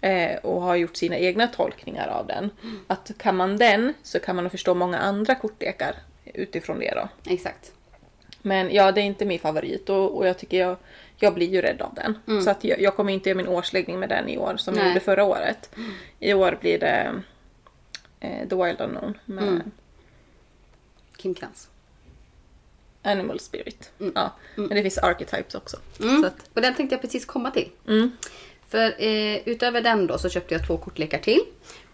Eh, 0.01 0.37
och 0.37 0.61
har 0.61 0.75
gjort 0.75 0.95
sina 0.97 1.17
egna 1.17 1.47
tolkningar 1.47 2.07
av 2.07 2.27
den. 2.27 2.49
Att 2.87 3.11
kan 3.17 3.35
man 3.35 3.57
den 3.57 3.93
så 4.03 4.19
kan 4.19 4.35
man 4.35 4.49
förstå 4.49 4.73
många 4.73 4.97
andra 4.99 5.35
kortlekar 5.35 5.95
utifrån 6.33 6.79
det 6.79 6.93
då. 6.95 7.31
Exakt. 7.33 7.71
Men 8.45 8.73
ja, 8.73 8.91
det 8.91 9.01
är 9.01 9.05
inte 9.05 9.25
min 9.25 9.39
favorit 9.39 9.89
och, 9.89 10.17
och 10.17 10.27
jag 10.27 10.37
tycker 10.37 10.57
jag, 10.59 10.77
jag 11.17 11.33
blir 11.33 11.49
ju 11.49 11.61
rädd 11.61 11.81
av 11.81 11.93
den. 11.93 12.41
Så 12.43 12.49
att 12.49 12.63
jag, 12.63 12.81
jag 12.81 12.95
kommer 12.95 13.13
inte 13.13 13.29
göra 13.29 13.37
min 13.37 13.47
årsläggning 13.47 13.99
med 13.99 14.09
den 14.09 14.29
i 14.29 14.37
år 14.37 14.57
som 14.57 14.75
jag 14.75 14.83
Nej. 14.83 14.89
gjorde 14.93 14.99
förra 15.05 15.23
året. 15.23 15.69
I 16.19 16.33
år 16.33 16.57
blir 16.61 16.79
det 16.79 17.13
eh, 18.19 18.47
The 18.49 18.55
Wild 18.55 18.81
Unknown 18.81 19.17
med 19.25 19.71
Kim 21.17 21.33
Krantz. 21.33 21.67
Animal 23.01 23.39
Spirit. 23.39 23.91
Ja, 24.15 24.33
Men 24.55 24.69
det 24.69 24.81
finns 24.81 24.97
Archetypes 24.97 25.55
också. 25.55 25.77
Mm. 25.99 26.23
Att, 26.25 26.49
Och 26.53 26.61
den 26.61 26.75
tänkte 26.75 26.93
jag 26.95 27.01
precis 27.01 27.25
komma 27.25 27.51
till. 27.51 27.69
mm, 27.87 28.11
För 28.67 29.03
eh, 29.03 29.37
utöver 29.47 29.81
den 29.81 30.07
då 30.07 30.17
så 30.17 30.29
köpte 30.29 30.53
jag 30.53 30.67
två 30.67 30.77
kortlekar 30.77 31.19
till. 31.19 31.41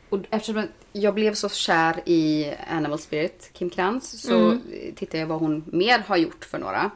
Och 0.09 0.19
eftersom 0.29 0.63
jag 0.93 1.13
blev 1.13 1.33
så 1.33 1.49
kär 1.49 2.01
i 2.05 2.53
Animal 2.67 2.99
Spirit, 2.99 3.49
Kim 3.53 3.69
Krantz, 3.69 4.21
så 4.21 4.51
eh, 4.51 4.57
tittade 4.95 5.17
jag 5.17 5.27
vad 5.27 5.39
hon 5.39 5.63
mer 5.65 5.99
har 5.99 6.17
gjort 6.17 6.45
för 6.45 6.59
några. 6.59 6.91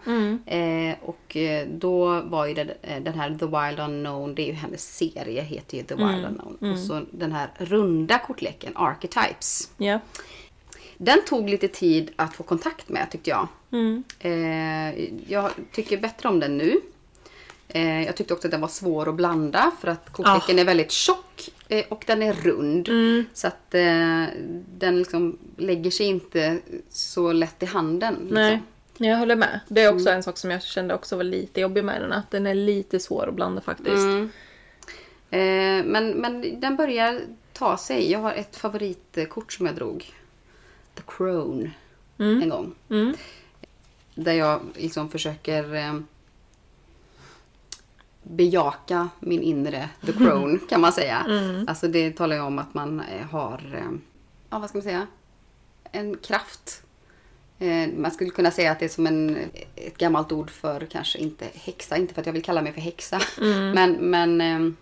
Eh, 0.45 0.95
och 1.01 1.37
eh, 1.37 1.67
då 1.67 2.21
var 2.21 2.45
ju 2.45 2.53
det, 2.53 2.73
eh, 2.81 3.03
den 3.03 3.13
här 3.13 3.29
The 3.29 3.45
Wild 3.45 3.79
Unknown, 3.79 4.35
det 4.35 4.41
är 4.41 4.47
ju 4.47 4.53
hennes 4.53 4.95
serie, 4.97 5.41
heter 5.41 5.77
ju 5.77 5.83
The 5.83 5.95
Wild 5.95 6.25
Unknown. 6.25 6.71
Och 6.71 6.79
så 6.79 7.01
den 7.11 7.31
här 7.31 7.49
runda 7.57 8.19
kortleken, 8.19 8.71
Archetypes. 8.75 9.69
ja. 9.77 9.99
Den 10.97 11.25
tog 11.25 11.49
lite 11.49 11.67
tid 11.67 12.11
att 12.15 12.35
få 12.35 12.43
kontakt 12.43 12.89
med 12.89 13.11
tyckte 13.11 13.29
jag. 13.29 13.47
Mm. 13.71 14.03
Eh, 14.19 15.05
jag 15.27 15.51
tycker 15.71 15.97
bättre 15.97 16.29
om 16.29 16.39
den 16.39 16.57
nu. 16.57 16.81
Eh, 17.75 18.05
jag 18.05 18.15
tyckte 18.15 18.33
också 18.33 18.47
att 18.47 18.51
den 18.51 18.61
var 18.61 18.67
svår 18.67 19.09
att 19.09 19.15
blanda 19.15 19.71
för 19.79 19.87
att 19.87 20.11
kortleken 20.11 20.59
är 20.59 20.65
väldigt 20.65 20.91
tjock 20.91 21.49
eh, 21.67 21.85
och 21.89 22.03
den 22.07 22.21
är 22.23 22.33
rund. 22.33 22.89
Mm. 22.89 23.25
Så 23.33 23.47
att 23.47 23.75
eh, 23.75 24.25
den 24.77 24.97
liksom 24.97 25.37
lägger 25.57 25.91
sig 25.91 26.05
inte 26.05 26.59
så 26.89 27.31
lätt 27.31 27.63
i 27.63 27.65
handen. 27.65 28.13
Liksom. 28.13 28.35
Nej, 28.35 28.61
jag 28.97 29.17
håller 29.17 29.35
med. 29.35 29.59
Det 29.67 29.81
är 29.81 29.93
också 29.93 30.09
en 30.09 30.23
sak 30.23 30.37
som 30.37 30.51
jag 30.51 30.63
kände 30.63 30.93
också 30.93 31.15
var 31.15 31.23
lite 31.23 31.61
jobbig 31.61 31.83
med 31.83 32.01
den. 32.01 32.11
Att 32.11 32.31
den 32.31 32.47
är 32.47 32.55
lite 32.55 32.99
svår 32.99 33.27
att 33.27 33.35
blanda 33.35 33.61
faktiskt. 33.61 34.03
Mm. 34.03 34.29
Eh, 35.29 35.85
men, 35.85 36.09
men 36.09 36.59
den 36.59 36.75
börjar 36.75 37.21
ta 37.53 37.77
sig. 37.77 38.11
Jag 38.11 38.19
har 38.19 38.33
ett 38.33 38.55
favoritkort 38.55 39.53
som 39.53 39.65
jag 39.65 39.75
drog. 39.75 40.13
The 40.95 41.03
Crown 41.07 41.71
en 42.17 42.49
gång. 42.49 42.75
Mm. 42.89 43.15
Där 44.15 44.33
jag 44.33 44.61
liksom 44.75 45.09
försöker 45.09 45.75
eh, 45.75 45.93
bejaka 48.23 49.09
min 49.19 49.41
inre 49.41 49.89
The 50.05 50.11
Crown 50.13 50.59
kan 50.69 50.81
man 50.81 50.93
säga. 50.93 51.25
Alltså 51.67 51.87
det 51.87 52.11
talar 52.11 52.35
ju 52.35 52.41
om 52.41 52.59
att 52.59 52.73
man 52.73 52.99
eh, 52.99 53.25
har, 53.31 53.61
eh, 53.73 53.97
ja 54.49 54.59
vad 54.59 54.69
ska 54.69 54.77
man 54.77 54.83
säga, 54.83 55.07
en 55.91 56.17
kraft. 56.17 56.83
Eh, 57.59 57.87
man 57.97 58.11
skulle 58.11 58.29
kunna 58.29 58.51
säga 58.51 58.71
att 58.71 58.79
det 58.79 58.85
är 58.85 58.89
som 58.89 59.07
en, 59.07 59.37
ett 59.75 59.97
gammalt 59.97 60.31
ord 60.31 60.49
för 60.49 60.85
kanske 60.85 61.19
inte 61.19 61.45
häxa, 61.53 61.97
inte 61.97 62.13
för 62.13 62.21
att 62.21 62.25
jag 62.25 62.33
vill 62.33 62.43
kalla 62.43 62.61
mig 62.61 62.73
för 62.73 62.81
häxa. 62.81 63.21
Men, 63.73 63.93
men 63.93 64.41
eh, 64.41 64.73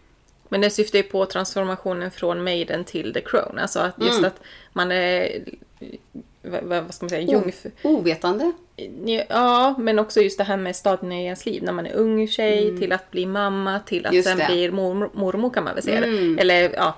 Men 0.50 0.62
det 0.62 0.70
syftar 0.70 0.98
ju 1.00 1.04
på 1.04 1.26
transformationen 1.26 2.12
från 2.12 2.44
Maiden 2.44 2.84
till 2.84 3.14
The 3.14 3.22
Crown. 3.22 3.58
Alltså 3.60 3.80
att 3.80 3.96
just 3.98 4.18
Mm. 4.18 4.26
att 4.26 4.40
man 4.74 4.92
är... 4.92 5.44
Vad, 6.44 6.94
ska 6.94 7.04
man 7.06 7.10
säga? 7.10 7.22
Jungfru. 7.32 7.72
ovetande. 7.84 8.52
Ja, 9.30 9.76
men 9.78 10.00
också 10.00 10.22
just 10.22 10.38
det 10.38 10.44
här 10.44 10.58
med 10.58 10.76
stadien 10.76 11.12
i 11.12 11.24
ens 11.26 11.46
liv. 11.46 11.64
När 11.64 11.72
man 11.74 11.86
är 11.86 11.94
ung 11.94 12.28
tjej 12.28 12.78
till 12.80 12.92
att 12.92 13.12
bli 13.12 13.26
mamma 13.26 13.80
till 13.80 14.06
att 14.06 14.12
Mm. 14.12 14.16
Just 14.18 14.30
sen 14.30 14.38
det. 14.38 14.46
bli 14.46 14.72
mormor, 14.72 15.10
mormor 15.14 15.50
kan 15.50 15.64
man 15.64 15.74
väl 15.74 15.84
säga 15.84 15.98
Mm. 15.98 16.40
Eller 16.40 16.74
ja, 16.76 16.96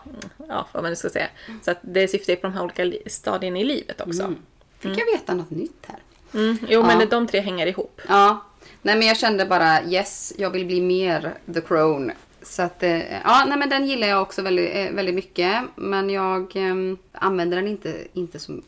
ja, 0.50 0.68
vad 0.72 0.84
man 0.84 0.92
nu 0.92 0.96
ska 0.96 1.10
säga. 1.10 1.28
Så 1.66 1.72
att 1.72 1.78
det 1.82 2.08
syftar 2.08 2.36
på 2.36 2.42
de 2.42 2.54
här 2.54 2.64
olika 2.64 2.84
li- 2.84 3.04
stadierna 3.06 3.60
i 3.60 3.64
livet 3.64 4.02
också. 4.02 4.34
Fick 4.80 4.98
jag 5.00 5.06
veta 5.06 5.34
något 5.34 5.50
nytt 5.52 5.86
här? 5.88 6.00
Mm. 6.34 6.58
Jo, 6.70 6.82
men 6.82 7.00
Ja. 7.00 7.06
de 7.06 7.28
tre 7.28 7.40
hänger 7.40 7.68
ihop. 7.68 8.02
Ja, 8.08 8.46
nej 8.82 8.96
men 8.98 9.08
jag 9.08 9.18
kände 9.18 9.46
bara 9.46 9.84
yes, 9.84 10.34
jag 10.38 10.50
vill 10.50 10.66
bli 10.66 10.82
mer 10.82 11.34
The 11.54 11.62
Crown. 11.62 12.12
Så 12.44 12.62
att, 12.62 12.84
eh, 12.84 13.14
ja, 13.14 13.46
nej 13.48 13.58
men 13.58 13.70
den 13.70 13.86
gillar 13.88 14.08
jag 14.08 14.22
också 14.22 14.42
väldigt, 14.42 14.70
eh, 14.76 14.92
väldigt 14.92 15.16
mycket. 15.16 15.62
Men 15.76 16.10
jag 16.10 16.56
eh, 16.56 16.76
använder 17.12 17.58
den 17.58 17.68
inte, 17.68 18.08
inte 18.14 18.40
så 18.40 18.62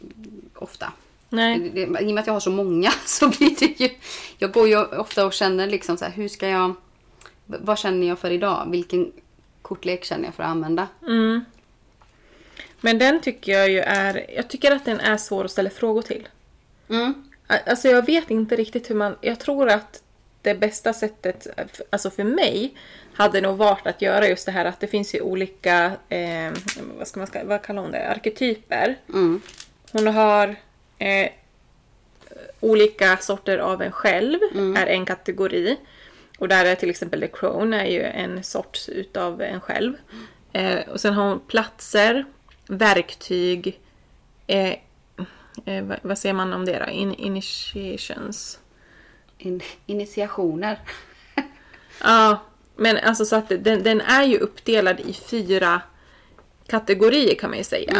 ofta. 0.56 0.92
Nej. 1.30 1.60
Det- 1.60 1.86
det- 1.86 2.02
I 2.02 2.06
och 2.10 2.14
med 2.16 2.22
att 2.22 2.28
jag 2.28 2.34
har 2.34 2.40
så 2.40 2.52
många 2.52 2.92
så 3.06 3.30
blir 3.30 3.60
det 3.60 3.80
ju... 3.80 3.90
Jag 4.38 4.52
går 4.52 4.68
ju 4.68 4.86
ofta 4.86 5.26
och 5.26 5.34
känner 5.34 5.68
liksom 5.68 5.98
så 5.98 6.06
här, 6.06 6.12
hur 6.12 6.28
ska 6.28 6.48
jag... 6.48 6.74
Vad 7.46 7.80
känner 7.80 8.08
jag 8.08 8.20
för 8.20 8.32
idag? 8.32 8.68
Vilken 8.72 9.12
kortlek 9.62 10.04
känner 10.06 10.26
jag 10.26 10.34
för 10.34 10.44
att 10.44 10.50
använda? 10.50 10.88
Mm. 11.02 11.46
Men 12.82 13.00
den 13.00 13.22
tycker 13.22 13.52
jag 13.52 13.70
ju 13.70 13.80
är... 13.80 14.26
Jag 14.36 14.48
tycker 14.50 14.72
att 14.72 14.86
den 14.86 15.00
är 15.00 15.18
svår 15.18 15.46
att 15.46 15.52
ställa 15.52 15.70
frågor 15.70 16.02
till. 16.02 16.28
Mm. 16.90 17.14
Alltså 17.68 17.88
jag 17.88 18.06
vet 18.06 18.32
inte 18.32 18.56
riktigt 18.56 18.90
hur 18.90 18.96
man... 18.96 19.16
Jag 19.22 19.40
tror 19.40 19.70
att 19.70 20.02
det 20.42 20.56
bästa 20.56 20.94
sättet, 20.94 21.48
alltså 21.90 22.10
för 22.10 22.24
mig, 22.24 22.74
hade 23.16 23.42
nog 23.42 23.58
varit 23.58 23.88
att 23.88 24.02
göra 24.02 24.28
just 24.28 24.46
det 24.46 24.52
här 24.52 24.66
att 24.66 24.80
det 24.80 24.88
finns 24.88 25.16
ju 25.16 25.22
olika, 25.22 25.92
eh, 26.10 26.52
vad 26.98 27.08
ska 27.08 27.20
man 27.20 27.48
vad 27.48 27.64
kallar 27.64 27.82
hon 27.82 27.92
det, 27.92 28.10
arketyper. 28.10 28.96
Mm. 29.10 29.42
Hon 29.92 30.08
har 30.08 30.56
eh, 30.98 31.30
olika 32.60 33.18
sorter 33.18 33.58
av 33.58 33.82
en 33.82 33.92
själv, 33.92 34.40
är 34.78 34.88
en 34.88 35.06
kategori. 35.06 35.78
Och 36.38 36.48
där 36.48 36.66
är 36.66 36.76
till 36.76 36.90
exempel 36.90 37.22
The 37.22 37.28
Crown 37.28 37.74
är 37.74 37.86
ju 37.86 38.04
en 38.04 38.44
sorts 38.44 38.90
utav 38.90 39.42
en 39.42 39.62
själv. 39.62 39.94
Eh, 40.54 40.90
och 40.90 41.02
sen 41.02 41.14
har 41.14 41.30
hon 41.30 41.40
platser, 41.40 42.26
verktyg, 42.68 43.80
eh, 44.48 44.76
eh, 45.66 45.84
vad, 45.84 46.00
vad 46.02 46.18
säger 46.18 46.34
man 46.34 46.54
om 46.54 46.66
det 46.66 46.80
då? 46.86 46.92
In, 46.92 47.14
initiations. 47.14 48.60
In, 49.38 49.62
initiationer. 49.86 50.80
Ja, 52.04 52.40
men 52.76 52.98
alltså 52.98 53.26
så 53.26 53.36
att 53.36 53.50
den, 53.50 53.84
den 53.84 54.02
är 54.02 54.24
ju 54.24 54.38
uppdelad 54.38 55.00
i 55.00 55.14
fyra 55.14 55.82
kategorier 56.68 57.36
kan 57.36 57.50
man 57.50 57.58
ju 57.58 57.64
säga. 57.64 57.94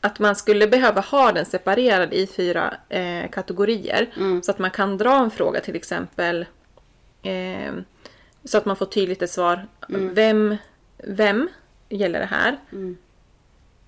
Att 0.00 0.18
man 0.18 0.36
skulle 0.36 0.66
behöva 0.66 1.00
ha 1.00 1.32
den 1.32 1.46
separerad 1.46 2.14
i 2.14 2.26
fyra 2.26 2.74
eh, 2.88 3.30
kategorier. 3.30 4.08
Så 4.42 4.50
att 4.50 4.58
man 4.58 4.70
kan 4.70 4.98
dra 4.98 5.18
en 5.18 5.30
fråga 5.30 5.60
till 5.60 5.76
exempel. 5.76 6.46
Eh, 7.22 7.72
så 8.44 8.58
att 8.58 8.64
man 8.64 8.76
får 8.76 8.86
tydligt 8.86 9.22
ett 9.22 9.30
svar. 9.30 9.66
Vem, 10.14 10.56
vem 11.04 11.48
gäller 11.88 12.18
det 12.20 12.26
här? 12.26 12.58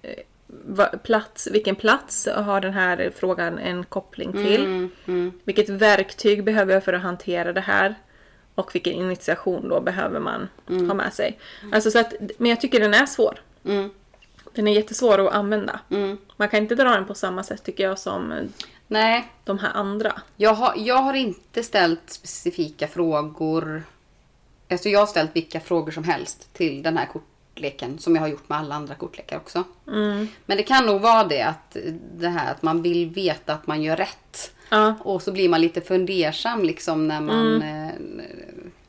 Eh, 0.02 0.18
va, 0.46 0.86
plats, 0.86 1.48
vilken 1.52 1.76
plats 1.76 2.28
har 2.34 2.60
den 2.60 2.72
här 2.72 3.12
frågan 3.16 3.58
en 3.58 3.84
koppling 3.84 4.32
till? 4.32 4.64
Mm, 4.64 4.90
mm, 5.06 5.32
Vilket 5.44 5.68
verktyg 5.68 6.44
behöver 6.44 6.74
jag 6.74 6.84
för 6.84 6.92
att 6.92 7.02
hantera 7.02 7.52
det 7.52 7.60
här? 7.60 7.94
Och 8.58 8.74
vilken 8.74 8.92
initiation 8.92 9.68
då 9.68 9.80
behöver 9.80 10.20
man 10.20 10.48
ha 10.66 10.94
med 10.94 11.12
sig? 11.12 11.38
Alltså 11.72 11.90
så 11.90 11.98
att, 11.98 12.12
men 12.38 12.50
jag 12.50 12.60
tycker 12.60 12.80
den 12.80 12.94
är 12.94 13.06
svår. 13.06 13.40
mm, 13.64 13.90
Den 14.52 14.68
är 14.68 14.72
jättesvår 14.72 15.26
att 15.28 15.34
använda. 15.34 15.80
mm. 15.90 16.18
Man 16.36 16.48
kan 16.48 16.62
inte 16.62 16.74
dra 16.74 16.84
den 16.90 17.06
på 17.06 17.14
samma 17.14 17.42
sätt 17.42 17.64
tycker 17.64 17.84
jag 17.84 17.98
som 17.98 18.34
Nej, 18.86 19.28
de 19.44 19.58
här 19.58 19.70
andra. 19.74 20.20
Jag 20.36 20.54
har, 20.54 20.74
jag 20.76 20.96
har 21.02 21.14
inte 21.14 21.62
ställt 21.62 22.10
specifika 22.10 22.88
frågor. 22.88 23.82
Alltså 24.70 24.88
jag 24.88 24.98
har 25.00 25.06
ställt 25.06 25.36
vilka 25.36 25.60
frågor 25.60 25.92
som 25.92 26.04
helst 26.04 26.54
till 26.54 26.82
den 26.82 26.96
här 26.96 27.06
kortleken 27.06 27.98
som 27.98 28.14
jag 28.14 28.22
har 28.22 28.28
gjort 28.28 28.48
med 28.48 28.58
alla 28.58 28.74
andra 28.74 28.94
kortlekar 28.94 29.36
också. 29.36 29.64
Mm. 29.88 30.28
Men 30.46 30.56
det 30.56 30.62
kan 30.62 30.86
nog 30.86 31.00
vara 31.00 31.24
det 31.24 31.42
att 31.42 31.76
det 32.16 32.28
här 32.28 32.50
att 32.52 32.62
man 32.62 32.82
vill 32.82 33.10
veta 33.10 33.52
att 33.54 33.66
man 33.66 33.82
gör 33.82 33.96
rätt. 33.96 34.52
Ja, 34.70 34.94
Och 35.00 35.22
så 35.22 35.32
blir 35.32 35.48
man 35.48 35.60
lite 35.60 35.80
fundersam 35.80 36.62
liksom 36.64 37.08
när 37.08 37.20
man... 37.20 37.62
Mm. 37.62 37.84
Eh, 38.20 38.24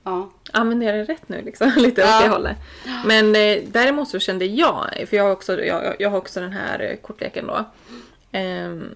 ja. 0.04 0.30
använder 0.54 0.86
jag 0.88 0.96
det 1.08 1.14
rätt 1.14 1.30
nu 1.30 1.42
liksom? 1.42 1.72
Lite 1.78 2.02
åt 2.04 2.08
Ja. 2.10 2.22
det 2.24 2.30
hållet. 2.30 2.58
Men 3.06 3.36
eh, 3.36 3.64
däremot 3.68 4.10
så 4.10 4.20
kände 4.20 4.46
jag, 4.46 5.06
för 5.10 5.18
jag 5.18 5.24
har 5.24 5.32
också, 5.32 5.64
jag, 5.64 5.96
jag 6.00 6.10
har 6.10 6.18
också 6.18 6.40
den 6.40 6.52
här 6.52 6.80
eh, 6.80 6.96
kortleken 6.96 7.48
då. 7.48 7.66
ehm, 8.32 8.96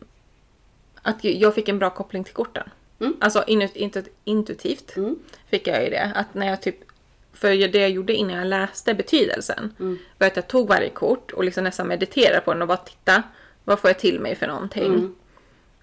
att 1.01 1.23
jag 1.23 1.55
fick 1.55 1.69
en 1.69 1.79
bra 1.79 1.89
koppling 1.89 2.23
till 2.23 2.33
korten. 2.33 2.69
Mm. 2.99 3.13
Alltså 3.21 3.43
inut, 3.47 3.75
intu, 3.75 4.03
intuitivt 4.23 4.97
Mm. 4.97 5.15
fick 5.49 5.67
jag 5.67 5.83
ju 5.83 5.89
det. 5.89 6.11
Att 6.15 6.33
när 6.33 6.47
jag 6.47 6.61
typ, 6.61 6.75
för 7.33 7.67
det 7.67 7.79
jag 7.79 7.89
gjorde 7.89 8.13
innan 8.13 8.35
jag 8.37 8.47
läste 8.47 8.93
betydelsen 8.93 9.75
Mm. 9.79 9.97
var 10.17 10.27
att 10.27 10.35
jag 10.35 10.47
tog 10.47 10.67
varje 10.67 10.89
kort 10.89 11.31
och 11.31 11.43
liksom 11.43 11.63
nästan 11.63 11.87
mediterade 11.87 12.41
på 12.41 12.53
den 12.53 12.61
och 12.61 12.67
bara 12.67 12.77
titta. 12.77 13.23
Vad 13.63 13.79
får 13.79 13.89
jag 13.89 13.99
till 13.99 14.19
mig 14.19 14.35
för 14.35 14.47
någonting? 14.47 14.85
Mm. 14.85 15.15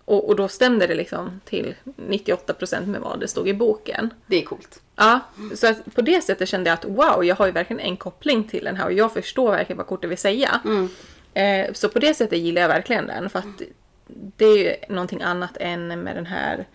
Och, 0.04 0.28
och 0.28 0.36
då 0.36 0.48
stämde 0.48 0.86
det 0.86 0.94
liksom 0.94 1.40
till 1.44 1.74
98% 1.96 2.86
med 2.86 3.00
vad 3.00 3.20
det 3.20 3.28
stod 3.28 3.48
i 3.48 3.54
boken. 3.54 4.14
Det 4.26 4.36
är 4.36 4.44
coolt. 4.44 4.82
Ja, 4.96 5.20
så 5.54 5.66
att 5.66 5.94
på 5.94 6.02
det 6.02 6.24
sättet 6.24 6.48
kände 6.48 6.70
jag 6.70 6.74
att 6.74 6.84
wow, 6.84 7.24
jag 7.24 7.36
har 7.36 7.46
ju 7.46 7.52
verkligen 7.52 7.80
en 7.80 7.96
koppling 7.96 8.44
till 8.44 8.64
den 8.64 8.76
här 8.76 8.86
och 8.86 8.92
jag 8.92 9.12
förstår 9.12 9.50
verkligen 9.50 9.76
vad 9.76 9.86
kortet 9.86 10.10
vill 10.10 10.18
säga. 10.18 10.60
Mm. 10.64 10.88
Eh, 11.34 11.72
så 11.72 11.88
på 11.88 11.98
det 11.98 12.14
sättet 12.14 12.38
gillar 12.38 12.62
jag 12.62 12.68
verkligen 12.68 13.06
den 13.06 13.30
för 13.30 13.38
att 13.38 13.62
det 14.36 14.44
är 14.44 14.56
ju 14.56 14.74
någonting 14.88 15.22
annat 15.22 15.56
än 15.60 15.88
med 15.88 16.16
den 16.16 16.26
här 16.26 16.66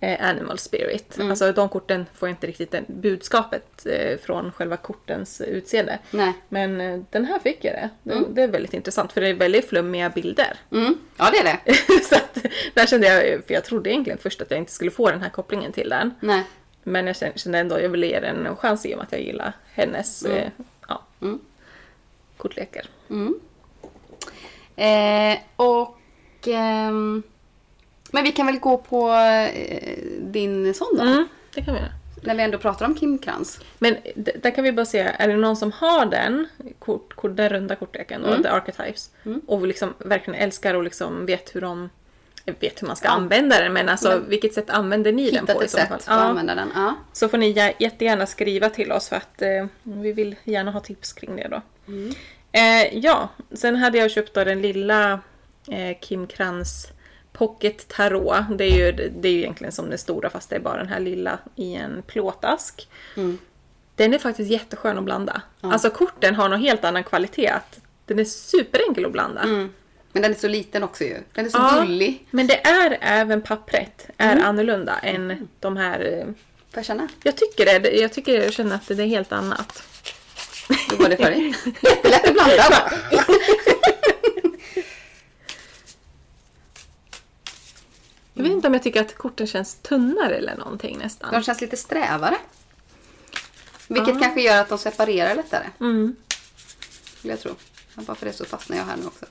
eh, 0.00 0.28
Animal 0.28 0.58
Spirit. 0.58 1.16
Mm. 1.16 1.30
Alltså 1.30 1.52
de 1.52 1.68
korten 1.68 2.06
får 2.14 2.28
inte 2.28 2.46
riktigt 2.46 2.70
det 2.70 2.84
budskapet 2.88 3.86
eh, 3.86 4.18
från 4.18 4.52
själva 4.52 4.76
kortens 4.76 5.40
utseende. 5.40 5.98
Nej. 6.10 6.32
Men 6.48 6.80
eh, 6.80 7.00
den 7.10 7.24
här 7.24 7.38
fick 7.38 7.64
jag 7.64 7.74
det. 7.74 7.90
Det, 8.02 8.22
det 8.32 8.42
är 8.42 8.48
väldigt 8.48 8.74
intressant 8.74 9.12
för 9.12 9.20
det 9.20 9.28
är 9.28 9.34
väldigt 9.34 9.68
flummiga 9.68 10.10
bilder. 10.10 10.56
Mm. 10.72 10.94
Ja, 11.16 11.30
det 11.32 11.38
är 11.38 11.44
det. 11.44 11.74
så 12.04 12.14
att 12.14 12.38
där 12.74 12.86
kände 12.86 13.06
jag, 13.06 13.44
för 13.46 13.54
jag 13.54 13.64
trodde 13.64 13.90
egentligen 13.90 14.18
först 14.18 14.40
att 14.42 14.50
jag 14.50 14.58
inte 14.58 14.72
skulle 14.72 14.90
få 14.90 15.10
den 15.10 15.22
här 15.22 15.30
kopplingen 15.30 15.72
till 15.72 15.88
den. 15.88 16.14
Nej. 16.20 16.42
Men 16.82 17.06
jag 17.06 17.16
kände- 17.16 17.58
ändå 17.58 17.74
att 17.74 17.82
jag 17.82 17.88
ville 17.88 18.06
ge 18.06 18.20
den 18.20 18.46
en 18.46 18.56
chans 18.56 18.86
i 18.86 18.92
och 18.94 18.98
med 18.98 19.04
att 19.06 19.12
jag 19.12 19.20
gillar 19.20 19.52
hennes 19.72 20.22
eh, 20.22 20.48
ja, 20.88 21.02
Mm. 21.22 21.38
kortlekar. 22.36 22.86
Eh, 24.76 25.38
och... 25.56 25.96
men 28.12 28.24
vi 28.24 28.32
kan 28.32 28.46
väl 28.46 28.58
gå 28.58 28.78
på 28.78 29.12
eh, 29.12 29.98
din 30.20 30.74
sån 30.74 30.96
då? 30.96 31.02
Mm, 31.02 31.28
det 31.54 31.62
kan 31.62 31.74
vi 31.74 31.80
göra. 31.80 31.90
När 32.22 32.34
vi 32.34 32.42
ändå 32.42 32.58
pratar 32.58 32.86
om 32.86 32.94
Kim 32.94 33.18
Krans. 33.18 33.60
Men 33.78 33.96
d- 34.14 34.32
där 34.42 34.50
kan 34.50 34.64
vi 34.64 34.72
bara 34.72 34.86
se, 34.86 34.98
är 35.18 35.28
det 35.28 35.36
någon 35.36 35.56
som 35.56 35.72
har 35.72 36.06
den, 36.06 36.48
kort, 36.78 37.14
kort, 37.14 37.36
den 37.36 37.48
runda 37.48 37.76
kortleken, 37.76 38.24
Mm. 38.24 38.36
då, 38.36 38.42
The 38.42 38.48
Archetypes, 38.48 39.10
och 39.46 39.66
liksom 39.66 39.94
verkligen 39.98 40.40
älskar 40.40 40.74
och 40.74 40.82
liksom 40.82 41.26
vet 41.26 41.54
hur 41.54 41.60
de 41.60 41.90
vet 42.60 42.82
hur 42.82 42.86
man 42.86 42.96
ska 42.96 43.08
Ja. 43.08 43.12
använda 43.12 43.60
den, 43.60 43.72
men 43.72 43.88
alltså 43.88 44.08
Men- 44.08 44.28
vilket 44.28 44.54
sätt 44.54 44.70
använder 44.70 45.12
ni 45.12 45.30
den 45.30 45.46
på 45.46 45.62
ett 45.62 45.70
sätt 45.70 45.90
att 45.90 46.04
Ja. 46.06 46.12
använda 46.12 46.54
den. 46.54 46.68
Ja. 46.74 46.94
Så 47.12 47.28
får 47.28 47.38
ni 47.38 47.52
jä- 47.54 47.72
jättegärna 47.78 48.26
skriva 48.26 48.68
till 48.70 48.92
oss 48.92 49.08
för 49.08 49.16
att 49.16 49.42
eh, 49.42 49.66
vi 49.82 50.12
vill 50.12 50.36
gärna 50.44 50.70
ha 50.70 50.80
tips 50.80 51.12
kring 51.12 51.36
det 51.36 51.48
då. 51.48 51.62
Eh, 52.52 52.98
ja, 52.98 53.28
sen 53.52 53.76
hade 53.76 53.98
jag 53.98 54.10
köpt 54.10 54.34
då 54.34 54.44
den 54.44 54.62
lilla 54.62 55.12
eh, 55.68 55.96
Kim 56.00 56.26
Krans 56.26 56.86
Pocket 57.32 57.88
Tarot. 57.88 58.44
Det 58.58 58.64
är, 58.64 58.76
ju, 58.86 58.92
det 59.20 59.28
är 59.28 59.32
ju 59.32 59.38
egentligen 59.38 59.72
som 59.72 59.88
den 59.90 59.98
stora 59.98 60.30
fast 60.30 60.50
det 60.50 60.56
är 60.56 60.60
bara 60.60 60.76
den 60.76 60.88
här 60.88 61.00
lilla 61.00 61.38
i 61.56 61.74
en 61.74 62.02
plåtask. 62.06 62.88
Mm. 63.16 63.38
Den 63.94 64.14
är 64.14 64.18
faktiskt 64.18 64.50
jätteskön 64.50 64.98
att 64.98 65.04
blanda. 65.04 65.42
Alltså 65.60 65.90
korten 65.90 66.34
har 66.34 66.48
någon 66.48 66.60
helt 66.60 66.84
annan 66.84 67.04
kvalitet. 67.04 67.52
Den 68.06 68.18
är 68.18 68.24
superenkel 68.24 69.04
att 69.04 69.12
blanda. 69.12 69.40
Mm. 69.42 69.72
Men 70.12 70.22
den 70.22 70.30
är 70.30 70.34
så 70.36 70.48
liten 70.48 70.82
också 70.82 71.04
ju. 71.04 71.16
Den 71.34 71.46
är 71.46 71.50
så 71.50 71.58
Ja. 71.58 71.80
gullig. 71.82 72.26
Men 72.30 72.46
det 72.46 72.66
är 72.66 72.98
även 73.00 73.42
pappret 73.42 74.06
är 74.16 74.32
Mm. 74.32 74.44
annorlunda 74.44 74.98
än 74.98 75.48
de 75.60 75.76
här... 75.76 76.00
eh, 76.00 76.24
Får 76.24 76.78
jag 76.78 76.84
känna? 76.84 77.08
Jag 77.22 77.36
tycker 77.36 77.64
det. 77.80 77.90
Jag 77.90 78.12
tycker 78.12 78.42
jag 78.42 78.52
känner 78.52 78.74
att 78.76 78.88
det 78.88 79.02
är 79.02 79.06
helt 79.06 79.32
annat. 79.32 79.82
Hur 80.90 80.96
går 80.96 81.08
det 81.08 81.16
för 81.16 81.24
dig? 81.30 81.54
Jättelätt 81.82 82.26
att 82.28 82.32
blanda 82.34 82.56
va? 82.70 82.90
Jag 88.34 88.42
vet 88.42 88.52
inte 88.52 88.66
om 88.68 88.74
jag 88.74 88.82
tycker 88.82 89.00
att 89.00 89.14
korten 89.14 89.46
känns 89.46 89.74
tunnare 89.74 90.36
eller 90.36 90.56
någonting 90.56 90.98
nästan. 90.98 91.32
De 91.32 91.42
känns 91.42 91.60
lite 91.60 91.76
strävare. 91.76 92.36
Vilket 93.88 94.20
kanske 94.20 94.40
gör 94.40 94.60
att 94.60 94.68
de 94.68 94.78
separerar 94.78 95.34
lättare. 95.34 95.64
Mm. 95.80 96.16
Skulle 97.18 97.32
jag 97.32 97.40
tro. 97.40 97.52
Ja, 97.96 98.02
Bara 98.06 98.14
för 98.14 98.26
det 98.26 98.32
så 98.32 98.44
fastnar 98.44 98.76
jag 98.76 98.84
här 98.84 98.96
nu 98.96 99.06
också. 99.06 99.26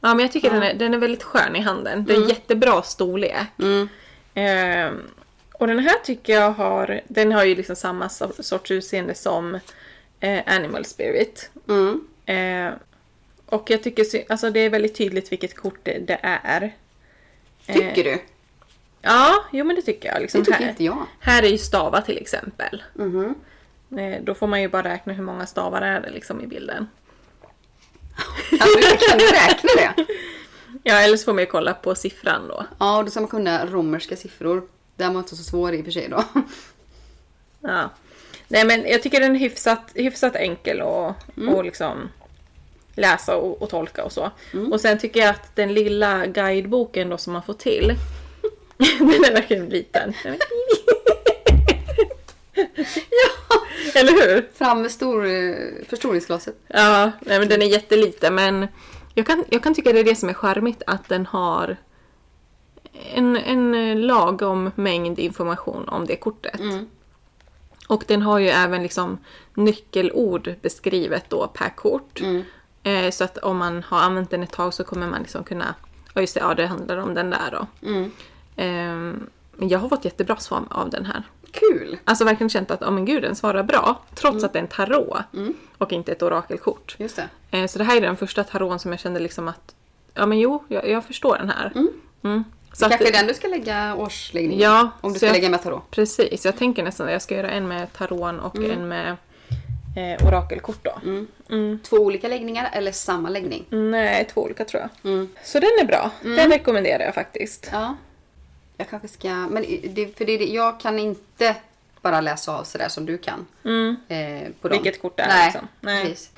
Ja 0.00 0.14
men 0.14 0.18
jag 0.18 0.32
tycker 0.32 0.50
den, 0.50 0.62
är, 0.62 0.74
den 0.74 0.94
är 0.94 0.98
väldigt 0.98 1.22
skön 1.22 1.56
i 1.56 1.60
handen. 1.60 2.04
Det 2.04 2.14
är 2.14 2.28
jättebra 2.28 2.82
storlek. 2.82 3.46
Mm. 3.58 3.88
Ehm, 4.34 5.00
och 5.52 5.66
den 5.66 5.78
här 5.78 5.98
tycker 6.04 6.32
jag 6.32 6.50
har, 6.50 7.00
den 7.08 7.32
har 7.32 7.44
ju 7.44 7.54
liksom 7.54 7.76
samma 7.76 8.08
so- 8.08 8.42
sorts 8.42 8.70
utseende 8.70 9.14
som 9.14 9.58
eh, 10.20 10.42
Animal 10.46 10.84
Spirit. 10.84 11.50
Mm. 11.68 12.06
Eh, 12.26 12.74
och 13.46 13.70
jag 13.70 13.82
tycker 13.82 14.06
alltså 14.28 14.50
det 14.50 14.60
är 14.60 14.70
väldigt 14.70 14.94
tydligt 14.94 15.32
vilket 15.32 15.56
kort 15.56 15.78
det, 15.82 15.98
det 15.98 16.18
är. 16.22 16.74
Tycker 17.66 18.04
du? 18.04 18.18
Ja, 19.02 19.44
jo 19.52 19.64
men 19.64 19.76
det 19.76 19.82
tycker 19.82 20.08
jag. 20.12 20.22
Liksom 20.22 20.40
Det 20.40 20.44
tycker 20.44 20.58
här, 20.64 20.70
inte 20.70 20.84
jag. 20.84 21.06
här 21.20 21.42
är 21.42 21.48
ju 21.48 21.58
stavar 21.58 22.00
till 22.00 22.18
exempel. 22.18 22.82
Mhm. 22.94 23.34
Eh, 23.98 24.22
då 24.22 24.34
får 24.34 24.46
man 24.46 24.62
ju 24.62 24.68
bara 24.68 24.82
räkna 24.82 25.12
hur 25.12 25.22
många 25.22 25.46
stavar 25.46 25.82
är 25.82 26.00
det 26.00 26.10
liksom 26.10 26.40
i 26.40 26.46
bilden. 26.46 26.86
Kan 28.50 28.68
du, 28.76 28.82
kan 29.08 29.18
du 29.18 29.24
räkna 29.26 29.70
det? 29.76 30.06
Ja, 30.86 31.00
eller 31.00 31.16
så 31.16 31.24
får 31.24 31.32
man 31.32 31.42
ju 31.42 31.46
kolla 31.46 31.74
på 31.74 31.94
siffran 31.94 32.48
då. 32.48 32.66
Ja, 32.78 32.98
och 32.98 33.04
då 33.04 33.10
ska 33.10 33.20
man 33.20 33.28
kunna 33.28 33.66
romerska 33.66 34.16
siffror. 34.16 34.68
Den 34.96 35.12
var 35.14 35.20
inte 35.20 35.36
så 35.36 35.42
svår 35.42 35.72
i 35.74 35.80
och 35.80 35.84
för 35.84 35.92
sig 35.92 36.08
då. 36.08 36.24
Ja. 37.60 37.90
Nej 38.48 38.64
men 38.64 38.86
jag 38.88 39.02
tycker 39.02 39.20
den 39.20 39.34
är 39.34 39.38
hyfsat, 39.38 39.80
hyfsat 39.94 40.36
enkel 40.36 40.80
att 40.80 41.36
Mm. 41.36 41.54
och 41.54 41.64
liksom 41.64 42.08
läsa 42.94 43.36
och, 43.36 43.62
och 43.62 43.70
tolka 43.70 44.04
och 44.04 44.12
så. 44.12 44.30
Och 44.72 44.80
sen 44.80 44.98
tycker 44.98 45.20
jag 45.20 45.30
att 45.30 45.56
den 45.56 45.74
lilla 45.74 46.26
guideboken 46.26 47.08
då 47.08 47.18
som 47.18 47.32
man 47.32 47.42
får 47.42 47.54
till, 47.54 47.88
den 48.98 49.24
är 49.24 49.32
verkligen 49.32 49.66
liten. 49.66 50.14
Är- 50.24 50.38
Eller 53.94 54.12
hur? 54.12 54.48
Fram 54.54 54.82
med 54.82 54.90
stor, 54.90 55.24
förstoringsglaset. 55.84 56.56
Ja, 56.68 57.12
nej, 57.20 57.38
men 57.38 57.48
den 57.48 57.62
är 57.62 57.66
jätteliten 57.66 58.34
men 58.34 58.66
jag 59.14 59.26
kan, 59.26 59.44
jag 59.50 59.62
kan 59.62 59.74
tycka 59.74 59.92
det 59.92 60.00
är 60.00 60.04
det 60.04 60.16
som 60.16 60.28
är 60.28 60.34
charmigt 60.34 60.82
att 60.86 61.08
den 61.08 61.26
har 61.26 61.76
en, 63.14 63.36
en 63.36 64.00
lagom 64.06 64.70
mängd 64.74 65.18
information 65.18 65.88
om 65.88 66.06
det 66.06 66.16
kortet. 66.16 66.60
Mm. 66.60 66.88
Och 67.88 68.04
den 68.06 68.22
har 68.22 68.38
ju 68.38 68.48
även 68.48 68.82
liksom 68.82 69.18
nyckelord 69.54 70.54
beskrivet 70.62 71.24
då 71.30 71.46
per 71.48 71.68
kort. 71.76 72.20
Mm. 72.20 72.42
Eh, 72.84 73.10
så 73.10 73.24
att 73.24 73.38
om 73.38 73.56
man 73.58 73.82
har 73.82 74.00
använt 74.00 74.30
den 74.30 74.42
ett 74.42 74.52
tag 74.52 74.74
så 74.74 74.84
kommer 74.84 75.06
man 75.06 75.20
liksom 75.22 75.44
kunna, 75.44 75.74
ja 76.14 76.20
just 76.20 76.34
det, 76.34 76.40
ja 76.40 76.54
det 76.54 76.66
handlar 76.66 76.96
om 76.96 77.14
den 77.14 77.30
där 77.30 77.50
då. 77.52 77.88
Mm. 77.88 78.10
Ehm, 78.56 79.26
men 79.56 79.68
jag 79.68 79.78
har 79.78 79.88
fått 79.88 80.04
jättebra 80.04 80.36
svar 80.36 80.62
av 80.70 80.90
den 80.90 81.04
här. 81.06 81.22
Kul! 81.52 81.98
Alltså 82.04 82.24
verkligen 82.24 82.50
känt 82.50 82.70
att, 82.70 82.82
oh 82.82 82.90
men 82.90 83.04
gud 83.04 83.22
den 83.22 83.36
svarar 83.36 83.62
bra. 83.62 84.00
Trots 84.14 84.34
Mm. 84.34 84.44
att 84.44 84.52
det 84.52 84.58
är 84.58 84.62
en 84.62 84.68
tarot. 84.68 85.16
Och 85.78 85.92
inte 85.92 86.12
ett 86.12 86.22
orakelkort. 86.22 86.96
Just 86.98 87.16
det. 87.16 87.58
Eh, 87.58 87.66
Så 87.66 87.78
det 87.78 87.84
här 87.84 87.96
är 87.96 88.00
den 88.00 88.16
första 88.16 88.44
taroten 88.44 88.78
som 88.78 88.90
jag 88.90 89.00
kände 89.00 89.20
liksom 89.20 89.48
att, 89.48 89.74
ja 90.14 90.26
men 90.26 90.38
jo, 90.40 90.64
jag, 90.68 90.88
jag 90.88 91.04
förstår 91.04 91.36
den 91.38 91.50
här. 91.50 91.72
Mm. 91.74 92.44
Så 92.72 92.88
Kanske 92.88 93.04
att, 93.08 93.14
är 93.14 93.18
den 93.18 93.26
du 93.26 93.34
ska 93.34 93.48
lägga 93.48 93.94
årsläggning 93.94 94.58
Ja, 94.60 94.90
Om 95.00 95.12
du 95.12 95.18
ska 95.18 95.26
jag- 95.26 95.32
lägga 95.32 95.48
med 95.48 95.62
tarot. 95.62 95.90
Precis, 95.90 96.44
jag 96.44 96.56
tänker 96.56 96.82
nästan 96.82 97.06
att 97.06 97.12
jag 97.12 97.22
ska 97.22 97.36
göra 97.36 97.50
en 97.50 97.68
med 97.68 97.92
taroten 97.92 98.40
och 98.40 98.56
Mm. 98.56 98.70
en 98.70 98.88
med 98.88 99.16
eh, 99.96 100.26
orakelkort 100.26 100.84
då. 100.84 101.00
Mm. 101.48 101.78
Två 101.82 101.96
olika 101.96 102.28
läggningar 102.28 102.70
eller 102.72 102.92
samma 102.92 103.28
läggning? 103.28 103.64
Nej, 103.70 104.24
två 104.24 104.42
olika 104.42 104.64
tror 104.64 104.82
jag. 104.82 105.12
Mm. 105.12 105.28
Så 105.44 105.60
den 105.60 105.70
är 105.80 105.84
bra. 105.84 106.10
Den 106.22 106.50
rekommenderar 106.50 107.04
jag 107.04 107.14
faktiskt. 107.14 107.68
Ja. 107.72 107.96
Jag 108.76 108.88
kanske 108.88 109.08
ska... 109.08 109.28
Men 109.28 109.64
det, 109.94 110.18
för 110.18 110.24
det, 110.24 110.32
jag 110.32 110.80
kan 110.80 110.98
inte 110.98 111.56
bara 112.02 112.20
läsa 112.20 112.56
av 112.56 112.64
sådär 112.64 112.88
som 112.88 113.06
du 113.06 113.18
kan. 113.18 113.46
Mm. 113.64 113.96
Eh, 114.08 114.52
på 114.60 114.68
dem. 114.68 114.82
Vilket 114.82 115.02
kort 115.02 115.16
det 115.16 115.22
är, 115.22 115.28
Nej, 115.28 115.46
liksom. 115.46 115.68
Nej. 115.80 116.04
precis. 116.04 116.30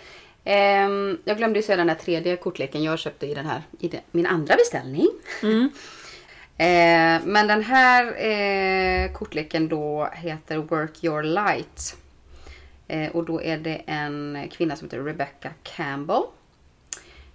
Ehm, 0.45 1.19
jag 1.25 1.37
glömde 1.37 1.59
ju 1.59 1.63
säga 1.63 1.77
den 1.77 1.89
här 1.89 1.97
tredje 1.97 2.37
kortleken 2.37 2.83
jag 2.83 2.99
köpte 2.99 3.27
i 3.27 3.35
den 3.35 3.47
här, 3.47 3.63
i 3.79 3.89
den, 3.89 4.01
min 4.11 4.27
andra 4.27 4.57
beställning. 4.57 5.09
Mm. 5.43 5.71
Eh, 6.59 7.21
men 7.25 7.47
den 7.47 7.63
här 7.63 8.27
eh, 8.27 9.13
kortleken 9.13 9.69
då 9.69 10.11
heter 10.13 10.57
Work 10.57 11.05
Your 11.05 11.23
Light. 11.23 11.97
Eh, 12.89 13.11
och 13.11 13.25
då 13.25 13.43
är 13.43 13.59
det 13.59 13.83
en 13.87 14.49
kvinna 14.51 14.77
som 14.77 14.87
heter 14.87 15.01
Rebecca 15.03 15.51
Campbell. 15.63 16.23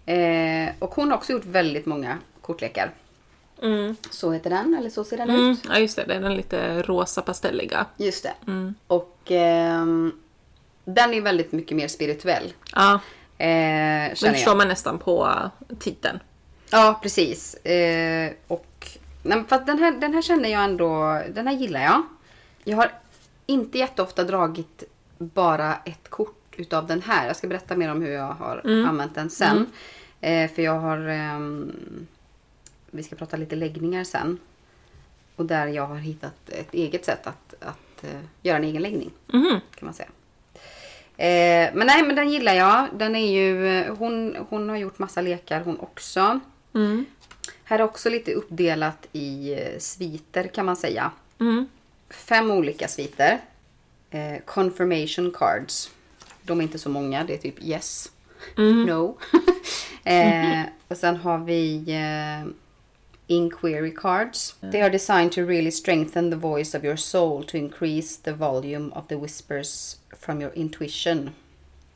Eh, 0.06 0.70
och 0.80 0.96
hon 0.96 1.12
har 1.12 1.18
också 1.18 1.32
gjort 1.34 1.46
väldigt 1.46 1.86
många 1.86 2.18
kortlekar. 2.42 2.92
Mm. 3.62 3.96
Så 4.10 4.32
heter 4.32 4.50
den, 4.50 4.76
eller 4.80 4.90
så 4.90 5.04
ser 5.04 5.18
den 5.18 5.30
Mm. 5.30 5.52
ut. 5.52 5.60
Ja 5.70 5.80
just 5.80 5.96
det, 5.96 6.04
den 6.08 6.24
är 6.24 6.30
lite 6.30 6.82
rosa 6.82 7.22
pastelliga. 7.22 7.86
Just 7.98 8.24
det. 8.24 8.34
Mm. 8.48 8.76
Och 8.88 9.18
ehm, 9.32 10.12
den 10.86 11.14
är 11.14 11.22
väldigt 11.22 11.52
mycket 11.52 11.78
mer 11.78 11.88
spirituell. 11.88 12.54
Ja, 12.76 13.00
Eh, 13.38 14.10
det 14.10 14.32
förstår 14.34 14.56
man 14.56 14.68
nästan 14.68 15.00
på 15.00 15.34
titeln. 15.80 16.20
Ja, 16.72 17.00
precis. 17.04 17.56
Eh, 17.56 18.32
och 18.48 18.88
nej, 19.24 19.44
fast 19.48 19.66
den, 19.66 19.80
här, 19.80 19.92
den 19.92 20.14
här 20.14 20.22
känner 20.22 20.50
jag 20.50 20.64
ändå, 20.64 21.22
den 21.30 21.48
här 21.48 21.56
gillar 21.56 21.82
jag. 21.84 22.04
Jag 22.64 22.78
har 22.78 22.92
inte 23.46 23.78
jätteofta 23.78 24.24
dragit 24.24 24.84
bara 25.22 25.76
ett 25.76 26.10
kort 26.10 26.56
utav 26.58 26.88
den 26.88 27.02
här. 27.02 27.28
Jag 27.28 27.36
ska 27.36 27.48
berätta 27.48 27.76
mer 27.76 27.92
om 27.92 28.02
hur 28.02 28.12
jag 28.12 28.34
har 28.34 28.62
använt 28.88 29.16
den 29.16 29.30
sen. 29.30 29.66
Eh, 30.22 30.52
för 30.52 30.62
jag 30.62 30.80
har, 30.80 30.98
ehm, 30.98 32.08
vi 32.92 33.04
ska 33.04 33.16
prata 33.16 33.38
lite 33.38 33.56
läggningar 33.56 34.04
sen. 34.04 34.38
Och 35.36 35.46
där 35.46 35.68
jag 35.68 35.86
har 35.86 35.96
hittat 35.96 36.50
ett 36.50 36.74
eget 36.74 37.06
sätt 37.06 37.28
att, 37.28 37.54
att 37.60 38.04
eh, 38.04 38.20
göra 38.42 38.58
en 38.58 38.64
egen 38.64 38.82
läggning. 38.82 39.12
Mhm. 39.28 39.60
Kan 39.76 39.86
man 39.86 39.94
säga. 39.94 40.10
Eh, 41.18 41.74
men 41.74 41.88
nej, 41.88 42.04
men 42.04 42.16
den 42.16 42.30
gillar 42.30 42.54
jag. 42.54 42.88
Den 42.94 43.16
är 43.16 43.32
ju, 43.32 43.68
eh, 43.68 43.96
hon, 43.96 44.36
hon 44.50 44.70
har 44.70 44.78
gjort 44.78 45.00
massa 45.00 45.22
lekar 45.22 45.62
hon 45.62 45.80
också. 45.80 46.40
Mm. 46.74 47.06
Här 47.64 47.80
är 47.80 47.84
också 47.84 48.10
lite 48.10 48.34
uppdelat 48.34 49.08
i 49.12 49.54
eh, 49.54 49.80
sviter 49.80 50.48
kan 50.48 50.66
man 50.66 50.76
säga. 50.76 51.12
Mm. 51.40 51.68
Fem 52.10 52.52
olika 52.52 52.88
sviter. 52.88 53.40
Eh, 54.12 54.42
confirmation 54.46 55.32
cards. 55.32 55.92
De 56.44 56.60
är 56.60 56.64
inte 56.64 56.80
så 56.80 56.90
många, 56.90 57.24
det 57.24 57.34
är 57.34 57.38
typ 57.38 57.64
yes, 57.64 58.12
no. 58.58 59.18
eh, 60.04 60.64
och 60.88 60.98
sen 60.98 61.16
har 61.16 61.38
vi 61.38 61.84
eh, 61.88 62.52
inquiry 63.28 63.92
cards. 63.92 64.56
They 64.72 64.82
are 64.82 64.90
designed 64.90 65.32
to 65.32 65.42
really 65.42 65.72
strengthen 65.72 66.32
the 66.32 66.38
voice 66.38 66.76
of 66.76 66.84
your 66.84 66.96
soul 66.96 67.44
to 67.44 67.58
increase 67.58 68.22
the 68.22 68.34
volume 68.34 68.92
of 68.94 69.08
the 69.08 69.16
whispers 69.16 70.00
from 70.20 70.42
your 70.42 70.52
intuition 70.56 71.30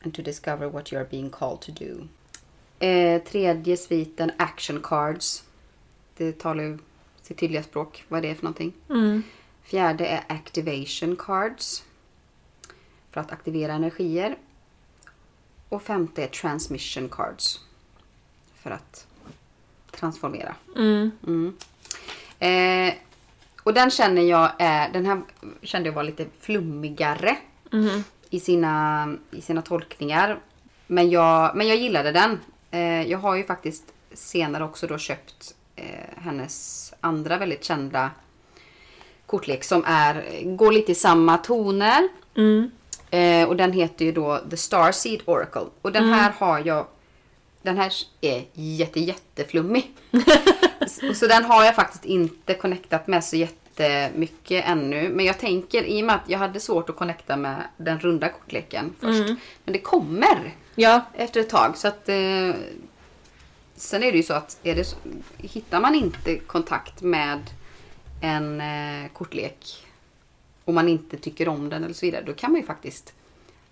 and 0.02 0.14
to 0.14 0.22
discover 0.22 0.68
what 0.68 0.92
you 0.92 1.00
are 1.00 1.08
being 1.10 1.30
called 1.30 1.60
to 1.60 1.72
do. 1.72 2.08
Eh, 2.78 3.22
tredje 3.22 3.76
sviten 3.76 4.30
action 4.36 4.80
cards. 4.82 5.44
Det 6.16 6.38
talar 6.38 6.64
ju 6.64 6.78
sitt 7.22 7.38
tydliga 7.38 7.62
språk 7.62 8.04
vad 8.08 8.22
det 8.22 8.30
är 8.30 8.34
för 8.34 8.44
någonting. 8.44 8.72
Mm. 8.90 9.22
Fjärde 9.62 10.06
är 10.06 10.24
activation 10.28 11.16
cards. 11.16 11.82
För 13.16 13.20
att 13.20 13.32
aktivera 13.32 13.72
energier. 13.72 14.36
Och 15.68 15.82
femte 15.82 16.22
är 16.22 16.26
transmission 16.26 17.08
cards. 17.08 17.60
För 18.62 18.70
att 18.70 19.06
transformera. 19.90 20.54
Mm. 20.76 21.10
Mm. 21.26 21.56
Eh, 22.38 22.94
och 23.62 23.74
den 23.74 23.90
känner 23.90 24.22
jag 24.22 24.50
är, 24.58 24.92
den 24.92 25.06
här 25.06 25.22
kände 25.62 25.88
jag 25.88 25.94
var 25.94 26.02
lite 26.02 26.26
flummigare 26.40 27.36
Mhm. 27.70 28.04
i, 28.30 28.40
sina, 28.40 29.08
i 29.30 29.40
sina 29.40 29.62
tolkningar. 29.62 30.38
Men 30.86 31.10
jag, 31.10 31.56
men 31.56 31.68
jag 31.68 31.76
gillade 31.76 32.12
den. 32.12 32.40
Eh, 32.70 33.02
jag 33.10 33.18
har 33.18 33.34
ju 33.36 33.44
faktiskt 33.44 33.84
senare 34.12 34.64
också 34.64 34.86
då 34.86 34.98
köpt 34.98 35.54
eh, 35.76 35.84
hennes 36.16 36.92
andra 37.00 37.38
väldigt 37.38 37.64
kända 37.64 38.10
kortlek 39.26 39.64
som 39.64 39.84
är, 39.86 40.42
går 40.56 40.72
lite 40.72 40.92
i 40.92 40.94
samma 40.94 41.38
toner. 41.38 42.08
Mm. 42.36 42.70
Eh, 43.10 43.48
och 43.48 43.56
den 43.56 43.72
heter 43.72 44.04
ju 44.04 44.12
då 44.12 44.38
The 44.50 44.56
Starseed 44.56 45.20
Oracle. 45.24 45.66
Och 45.82 45.92
den 45.92 46.12
här 46.12 46.32
har 46.38 46.62
jag... 46.64 46.86
Den 47.62 47.76
här 47.76 47.92
är 48.20 48.44
jätte, 48.52 49.00
jätteflummig. 49.00 49.94
så, 50.88 51.14
så 51.14 51.26
den 51.26 51.44
har 51.44 51.64
jag 51.64 51.74
faktiskt 51.74 52.04
inte 52.04 52.54
connectat 52.54 53.06
med 53.06 53.24
så 53.24 53.36
jättemycket 53.36 54.64
ännu. 54.66 55.08
Men 55.08 55.26
jag 55.26 55.38
tänker, 55.38 55.84
i 55.84 56.02
och 56.02 56.06
med 56.06 56.14
att 56.14 56.30
jag 56.30 56.38
hade 56.38 56.60
svårt 56.60 56.90
att 56.90 56.96
connecta 56.96 57.36
med 57.36 57.62
den 57.76 58.00
runda 58.00 58.28
kortleken 58.28 58.94
först. 59.00 59.28
Men 59.64 59.72
det 59.72 59.78
kommer 59.78 60.54
Ja, 60.74 61.00
efter 61.14 61.40
ett 61.40 61.50
tag. 61.50 61.76
Så 61.76 61.88
att... 61.88 62.08
Eh, 62.08 62.50
sen 63.76 64.02
är 64.02 64.12
det 64.12 64.16
ju 64.16 64.22
så 64.22 64.34
att 64.34 64.58
är 64.62 64.74
det, 64.74 64.96
hittar 65.38 65.80
man 65.80 65.94
inte 65.94 66.36
kontakt 66.36 67.02
med 67.02 67.50
en 68.20 68.60
eh, 68.60 69.08
kortlek 69.12 69.85
och 70.66 70.74
man 70.74 70.88
inte 70.88 71.16
tycker 71.16 71.48
om 71.48 71.68
den 71.68 71.84
eller 71.84 71.94
så 71.94 72.06
vidare, 72.06 72.22
då 72.26 72.32
kan 72.32 72.52
man 72.52 72.60
ju 72.60 72.66
faktiskt 72.66 73.14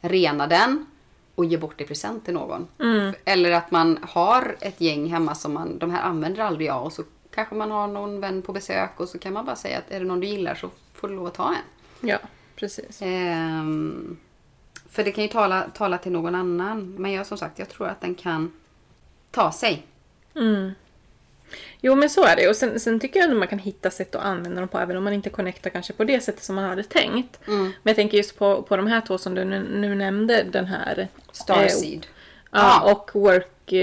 rena 0.01 0.47
den 0.47 0.87
och 1.35 1.45
ge 1.45 1.57
bort 1.57 1.81
i 1.81 1.85
present 1.85 2.25
till 2.25 2.35
någon. 2.35 2.67
Eller 3.25 3.53
att 3.53 3.71
man 3.71 3.99
har 4.03 4.57
ett 4.61 4.81
gäng 4.81 5.07
hemma 5.07 5.35
som 5.35 5.55
man, 5.55 5.79
de 5.79 5.91
här 5.91 6.03
använder 6.03 6.43
aldrig 6.43 6.69
jag 6.69 6.85
och 6.85 6.93
så 6.93 7.03
Kanske 7.35 7.55
man 7.55 7.71
har 7.71 7.89
någon 7.89 8.21
vän 8.21 8.43
på 8.43 8.53
besök 8.53 9.01
och 9.01 9.09
så 9.09 9.19
kan 9.19 9.33
man 9.33 9.45
bara 9.45 9.57
säga 9.57 9.79
att 9.79 9.91
är 9.91 10.01
det 10.01 10.07
någon 10.07 10.21
du 10.21 10.27
gillar 10.27 10.55
så 10.55 10.71
får 10.93 11.09
du 11.09 11.15
lov 11.15 11.27
att 11.27 11.35
ta 11.35 11.49
en. 11.49 12.09
Ja, 12.09 12.19
precis. 12.57 13.03
Ehm, 13.03 14.17
för 14.91 15.05
det 15.05 15.13
kan 15.13 15.25
ju 15.25 15.31
tala, 15.31 15.71
tala 15.75 15.99
till 15.99 16.13
någon 16.13 16.35
annan. 16.35 16.95
Men 16.99 17.13
jag 17.13 17.27
som 17.27 17.39
sagt, 17.39 17.59
jag 17.59 17.69
tror 17.69 17.89
att 17.89 18.01
den 18.01 18.15
kan 18.15 18.53
ta 19.31 19.53
sig. 19.53 19.87
Mm. 20.35 20.71
Jo 21.81 21.95
men 21.95 22.11
så 22.11 22.25
är 22.25 22.37
det. 22.37 22.49
Och 22.49 22.57
sen, 22.57 22.81
sen 22.81 23.01
tycker 23.01 23.21
jag 23.21 23.31
att 23.31 23.37
man 23.37 23.49
kan 23.49 23.59
hitta 23.59 23.91
sätt 23.91 24.15
att 24.15 24.25
använda 24.25 24.61
dem 24.61 24.69
på 24.69 24.79
även 24.79 24.97
om 24.97 25.05
man 25.05 25.13
inte 25.13 25.31
connectar 25.31 25.71
kanske 25.71 25.93
på 25.93 26.05
det 26.05 26.21
sättet 26.21 26.43
som 26.45 26.55
man 26.55 26.65
hade 26.65 26.83
tänkt. 26.83 27.39
Men 27.47 27.73
jag 27.83 27.97
tänker 27.97 28.17
just 28.17 28.39
på, 28.39 28.63
på 28.63 28.77
de 28.77 28.87
här 28.87 29.01
två 29.01 29.19
som 29.19 29.35
du 29.35 29.45
nu, 29.45 29.67
nu 29.73 29.95
nämnde. 29.95 30.43
Den 30.51 30.65
här 30.67 31.09
Starseed. 31.33 32.07
Ja, 32.51 32.93
och 32.93 33.11
Work 33.21 33.73
eh, 33.73 33.79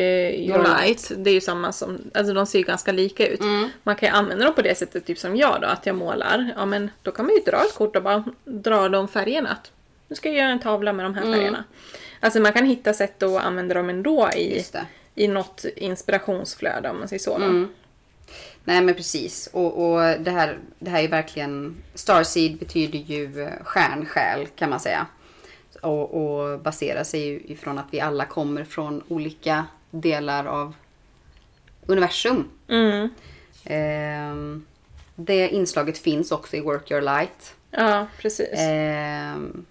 Your 0.48 0.64
Light. 0.64 1.12
Det 1.18 1.30
är 1.30 1.34
ju 1.34 1.42
samma 1.42 1.72
som, 1.72 1.98
alltså 2.14 2.34
de 2.34 2.46
ser 2.46 2.60
ju 2.60 2.66
ganska 2.66 2.92
lika 2.92 3.28
ut. 3.28 3.42
Man 3.84 3.96
kan 3.96 4.10
ju 4.10 4.16
använda 4.16 4.46
dem 4.46 4.54
på 4.54 4.62
det 4.62 4.78
sättet, 4.78 5.06
typ 5.06 5.18
som 5.20 5.36
jag 5.36 5.62
då, 5.62 5.68
att 5.68 5.86
jag 5.86 5.96
målar. 5.96 6.54
Ja 6.58 6.66
men 6.66 6.90
då 7.02 7.12
kan 7.12 7.26
man 7.26 7.36
ju 7.36 7.42
dra 7.42 7.58
ett 7.58 7.76
kort 7.76 7.96
och 7.96 8.04
bara 8.04 8.24
dra 8.46 8.90
de 8.90 9.08
färgerna. 9.08 9.58
Nu 10.08 10.16
ska 10.16 10.30
jag 10.30 10.38
göra 10.38 10.50
en 10.52 10.60
tavla 10.60 10.94
med 10.94 11.06
de 11.06 11.16
här 11.16 11.24
färgerna. 11.34 11.64
Alltså 12.20 12.40
man 12.40 12.54
kan 12.54 12.66
hitta 12.66 12.94
sätt 12.94 13.24
att 13.24 13.44
använda 13.46 13.74
dem 13.74 13.90
ändå 13.90 14.30
i. 14.36 14.60
i 15.16 15.28
något 15.28 15.66
inspirationsflöde 15.76 16.90
om 16.90 17.00
man 17.00 17.08
säger 17.08 17.20
så. 17.20 17.36
Mm. 17.36 17.68
Nej 18.64 18.82
men 18.82 18.96
precis. 18.96 19.50
Och, 19.54 19.92
och 19.92 20.00
det, 20.00 20.32
här, 20.32 20.60
det 20.80 20.90
här 20.90 21.04
är 21.04 21.08
verkligen... 21.08 21.76
Starseed 21.94 22.58
betyder 22.58 23.00
ju 23.00 23.44
eh, 23.44 23.64
stjärnsjäl 23.64 24.48
kan 24.48 24.70
man 24.70 24.80
säga. 24.80 25.06
Och, 25.82 26.14
och 26.14 26.60
baserar 26.60 27.04
sig 27.04 27.52
ifrån 27.52 27.78
att 27.78 27.88
vi 27.92 28.00
alla 28.00 28.26
kommer 28.26 28.64
från 28.64 29.04
olika 29.08 29.66
delar 29.92 30.46
av 30.46 30.74
universum. 31.86 32.50
Mm. 32.68 33.10
Ehm, 33.64 34.66
det 35.16 35.50
inslaget 35.50 35.98
finns 35.98 36.32
också 36.32 36.56
i 36.56 36.62
Work 36.62 36.92
Your 36.92 37.02
Light. 37.02 37.56
Ja, 37.72 38.08
precis. 38.18 38.50
Ehm, 38.54 39.66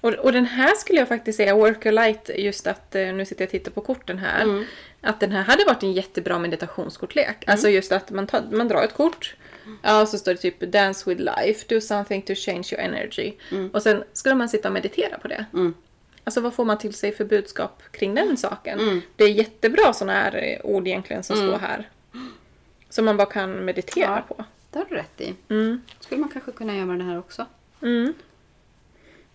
Och, 0.00 0.12
och 0.12 0.32
den 0.32 0.44
här 0.46 0.74
skulle 0.74 0.98
jag 0.98 1.08
faktiskt 1.08 1.36
säga, 1.36 1.54
Work 1.54 1.86
Your 1.86 1.92
Light, 1.92 2.30
just 2.38 2.66
att 2.66 2.94
eh, 2.94 3.06
nu 3.12 3.24
sitter 3.24 3.42
jag 3.42 3.46
och 3.48 3.50
tittar 3.50 3.70
på 3.70 3.80
korten 3.80 4.18
här. 4.18 4.42
Mm. 4.42 4.64
Att 5.00 5.20
den 5.20 5.32
här 5.32 5.42
hade 5.42 5.64
varit 5.64 5.82
en 5.82 5.92
jättebra 5.92 6.38
meditationskortlek. 6.38 7.44
Alltså 7.46 7.68
just 7.68 7.92
att 7.92 8.10
man, 8.10 8.26
tar, 8.26 8.42
man 8.50 8.68
drar 8.68 8.82
ett 8.82 8.94
kort. 8.94 9.34
Ja, 9.82 10.02
och 10.02 10.08
så 10.08 10.18
står 10.18 10.32
det 10.32 10.38
typ 10.38 10.60
Dance 10.60 11.10
with 11.10 11.22
life, 11.22 11.74
do 11.74 11.80
something 11.80 12.22
to 12.22 12.32
change 12.36 12.68
your 12.72 12.80
energy. 12.84 13.32
Och 13.72 13.82
sen 13.82 14.04
skulle 14.12 14.34
man 14.34 14.48
sitta 14.48 14.68
och 14.68 14.74
meditera 14.74 15.18
på 15.18 15.28
det. 15.28 15.44
Mm. 15.52 15.74
Alltså 16.24 16.40
vad 16.40 16.54
får 16.54 16.64
man 16.64 16.78
till 16.78 16.94
sig 16.94 17.12
för 17.12 17.24
budskap 17.24 17.82
kring 17.90 18.14
den 18.14 18.36
saken? 18.36 19.02
Det 19.16 19.24
är 19.24 19.28
jättebra 19.28 19.92
sådana 19.92 20.12
här 20.12 20.36
eh, 20.36 20.66
ord 20.70 20.86
egentligen 20.86 21.22
som 21.22 21.36
står 21.36 21.58
här. 21.58 21.88
Som 22.88 23.04
man 23.04 23.16
bara 23.16 23.26
kan 23.30 23.64
meditera 23.64 24.22
Ja. 24.28 24.34
på. 24.36 24.44
det 24.70 24.78
har 24.78 24.86
du 24.88 24.94
rätt 24.94 25.20
i. 25.20 25.34
Mm. 25.48 25.82
Skulle 26.00 26.20
man 26.20 26.30
kanske 26.30 26.52
kunna 26.52 26.74
göra 26.74 26.86
med 26.86 26.98
den 26.98 27.08
här 27.08 27.18
också. 27.18 27.46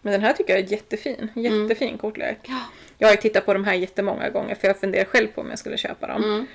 Mm. 0.06 0.12
Men 0.12 0.12
den 0.14 0.22
här 0.22 0.34
tycker 0.34 0.53
jag 0.56 0.64
är 0.66 0.72
jättefin. 0.72 1.30
Jättefin 1.36 1.97
kortlek. 1.97 2.38
Ja. 2.43 2.60
Jag 2.97 3.08
har 3.08 3.14
ju 3.14 3.22
tittat 3.22 3.45
på 3.45 3.53
de 3.53 3.64
här 3.66 3.74
jättemånga 3.74 4.30
gånger 4.30 4.56
för 4.56 4.68
jag 4.68 4.80
funderar 4.80 5.06
själv 5.06 5.28
på 5.28 5.41
om 5.41 5.49
jag 5.49 5.60
skulle 5.60 5.78
köpa 5.78 6.08
dem. 6.08 6.24
Mm. 6.24 6.45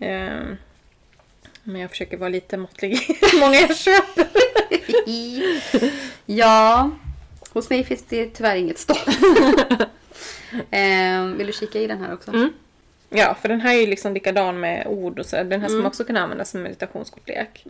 Ehm, 0.00 0.56
men 1.62 1.80
jag 1.80 1.90
försöker 1.90 2.16
vara 2.16 2.28
lite 2.28 2.56
måttlig 2.56 2.96
hur 3.32 3.40
många 3.40 3.54
jag 3.54 3.76
köper. 3.76 4.26
ja, 6.26 6.90
hos 7.52 7.70
mig 7.70 7.84
finns 7.84 8.02
det 8.08 8.26
tyvärr 8.26 8.56
inget 8.56 8.78
stopp. 8.78 8.98
Ehm, 10.70 11.38
vill 11.38 11.46
du 11.46 11.52
kika 11.52 11.78
i 11.78 11.86
den 11.86 12.00
här 12.00 12.14
också? 12.14 12.30
Mm. 12.30 12.52
Ja, 13.10 13.36
för 13.42 13.48
den 13.48 13.60
här 13.60 13.74
är 13.74 13.80
ju 13.80 13.86
liksom 13.86 14.14
likadan 14.14 14.60
med 14.60 14.86
ord 14.86 15.18
och 15.18 15.26
så. 15.26 15.36
Den 15.36 15.50
här 15.50 15.56
Mm. 15.58 15.68
ska 15.68 15.76
man 15.76 15.86
också 15.86 16.04
kunna 16.04 16.20
använda 16.20 16.44
som 16.44 16.62
meditationskortlek. 16.62 17.64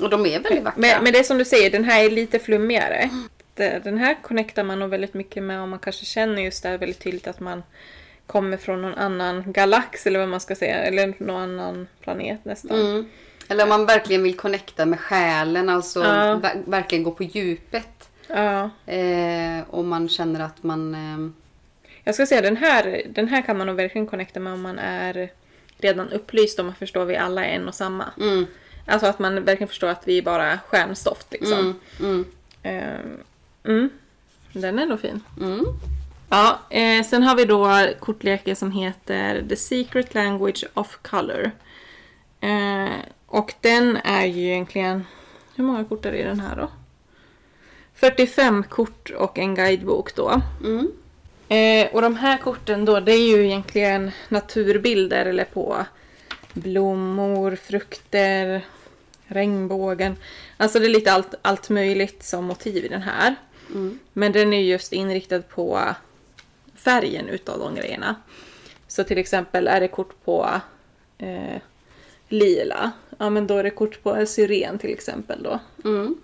Och 0.00 0.10
de 0.10 0.26
är 0.26 0.40
väldigt 0.40 0.64
vackra. 0.64 0.80
Men, 0.80 1.04
men 1.04 1.12
det 1.12 1.18
är 1.18 1.22
som 1.22 1.38
du 1.38 1.44
säger, 1.44 1.70
den 1.70 1.84
här 1.84 2.04
är 2.04 2.10
lite 2.10 2.38
flummigare. 2.38 3.10
Det- 3.56 3.84
Den 3.84 3.98
här 3.98 4.16
connectar 4.22 4.62
man 4.64 4.78
nog 4.78 4.90
väldigt 4.90 5.14
mycket 5.14 5.42
med 5.42 5.60
om 5.60 5.70
man 5.70 5.78
kanske 5.78 6.04
känner 6.04 6.42
just 6.42 6.62
det 6.62 6.68
här 6.68 6.78
väldigt 6.78 6.98
tydligt 7.00 7.26
att 7.26 7.40
man 7.40 7.62
kommer 8.26 8.56
från 8.56 8.82
någon 8.82 8.94
annan 8.94 9.52
galax 9.52 10.06
eller 10.06 10.18
vad 10.18 10.28
man 10.28 10.40
ska 10.40 10.54
säga. 10.54 10.76
Eller 10.76 11.14
någon 11.18 11.42
annan 11.42 11.88
planet 12.00 12.44
nästan. 12.44 12.80
Mm. 12.80 13.08
Eller 13.48 13.62
om 13.62 13.68
man 13.68 13.86
verkligen 13.86 14.22
vill 14.22 14.36
connecta 14.36 14.86
med 14.86 15.00
själen, 15.00 15.68
alltså 15.68 16.00
Ja. 16.04 16.40
ver- 16.42 16.62
verkligen 16.66 17.04
gå 17.04 17.10
på 17.10 17.22
djupet. 17.22 18.08
Ja. 18.28 18.70
Eh, 18.86 19.62
om 19.70 19.88
man 19.88 20.08
känner 20.08 20.40
att 20.40 20.62
man... 20.62 20.94
ehm, 20.94 21.34
Jag 22.04 22.14
ska 22.14 22.26
säga 22.26 22.40
den 22.40 22.56
här, 22.56 23.02
den 23.08 23.28
här 23.28 23.42
kan 23.42 23.58
man 23.58 23.66
nog 23.66 23.76
verkligen 23.76 24.06
connecta 24.06 24.40
med 24.40 24.52
om 24.52 24.60
man 24.62 24.78
är 24.78 25.28
redan 25.78 26.08
upplyst 26.12 26.58
och 26.58 26.64
man 26.64 26.74
förstår 26.74 27.02
att 27.02 27.08
vi 27.08 27.16
alla 27.16 27.44
är 27.44 27.54
en 27.56 27.68
och 27.68 27.74
samma. 27.74 28.04
mm, 28.20 28.46
Alltså 28.86 29.06
att 29.06 29.18
man 29.18 29.44
verkligen 29.44 29.68
förstår 29.68 29.88
att 29.88 30.08
vi 30.08 30.18
är 30.18 30.22
bara 30.22 30.58
stjärnstoft 30.68 31.26
liksom. 31.32 31.58
mm, 31.58 31.74
mm, 32.00 32.24
Ehm, 32.62 33.18
mm. 33.66 33.90
Den 34.52 34.78
är 34.78 34.86
nog 34.86 35.00
fin. 35.00 35.20
mm. 35.40 35.64
Ja, 36.28 36.60
eh, 36.70 37.04
sen 37.04 37.22
har 37.22 37.36
vi 37.36 37.44
då 37.44 37.86
kortleken 38.00 38.56
som 38.56 38.72
heter 38.72 39.44
The 39.48 39.56
Secret 39.56 40.14
Language 40.14 40.64
of 40.74 40.98
Color. 41.02 41.50
Eh, 42.40 42.96
och 43.26 43.54
den 43.60 43.96
är 43.96 44.26
ju 44.26 44.46
egentligen... 44.46 45.04
Hur 45.54 45.64
många 45.64 45.84
kort 45.84 46.04
är 46.04 46.12
det 46.12 46.18
i 46.18 46.22
den 46.22 46.40
här 46.40 46.56
då? 46.56 46.70
45 47.94 48.62
kort 48.62 49.10
och 49.10 49.38
en 49.38 49.54
guidebok 49.54 50.14
då. 50.14 50.40
Mm. 50.64 50.92
Eh, 51.48 51.94
och 51.94 52.02
de 52.02 52.16
här 52.16 52.38
korten 52.38 52.84
då, 52.84 53.00
det 53.00 53.12
är 53.12 53.36
ju 53.36 53.44
egentligen 53.44 54.10
naturbilder 54.28 55.26
eller 55.26 55.44
på 55.44 55.84
blommor, 56.52 57.56
frukter, 57.56 58.64
regnbågen. 59.26 60.16
Alltså 60.56 60.78
det 60.78 60.86
är 60.86 60.90
lite 60.90 61.12
allt, 61.12 61.34
allt 61.42 61.68
möjligt 61.68 62.22
som 62.22 62.44
motiv 62.44 62.84
i 62.84 62.88
den 62.88 63.02
här. 63.02 63.34
Mm. 63.74 63.98
Men 64.12 64.32
den 64.32 64.52
är 64.52 64.62
just 64.62 64.92
inriktad 64.92 65.42
på 65.42 65.94
färgen 66.74 67.28
utav 67.28 67.58
de 67.58 67.74
grejerna. 67.74 68.14
Så 68.88 69.04
till 69.04 69.18
exempel 69.18 69.68
är 69.68 69.80
det 69.80 69.88
kort 69.88 70.24
på 70.24 70.60
eh, 71.18 71.60
lila, 72.28 72.92
ja 73.18 73.30
men 73.30 73.46
då 73.46 73.56
är 73.56 73.62
det 73.62 73.70
kort 73.70 74.02
på 74.02 74.26
syren 74.26 74.78
till 74.78 74.90
exempel 74.90 75.42
då. 75.42 75.58
Mm. 75.84 76.16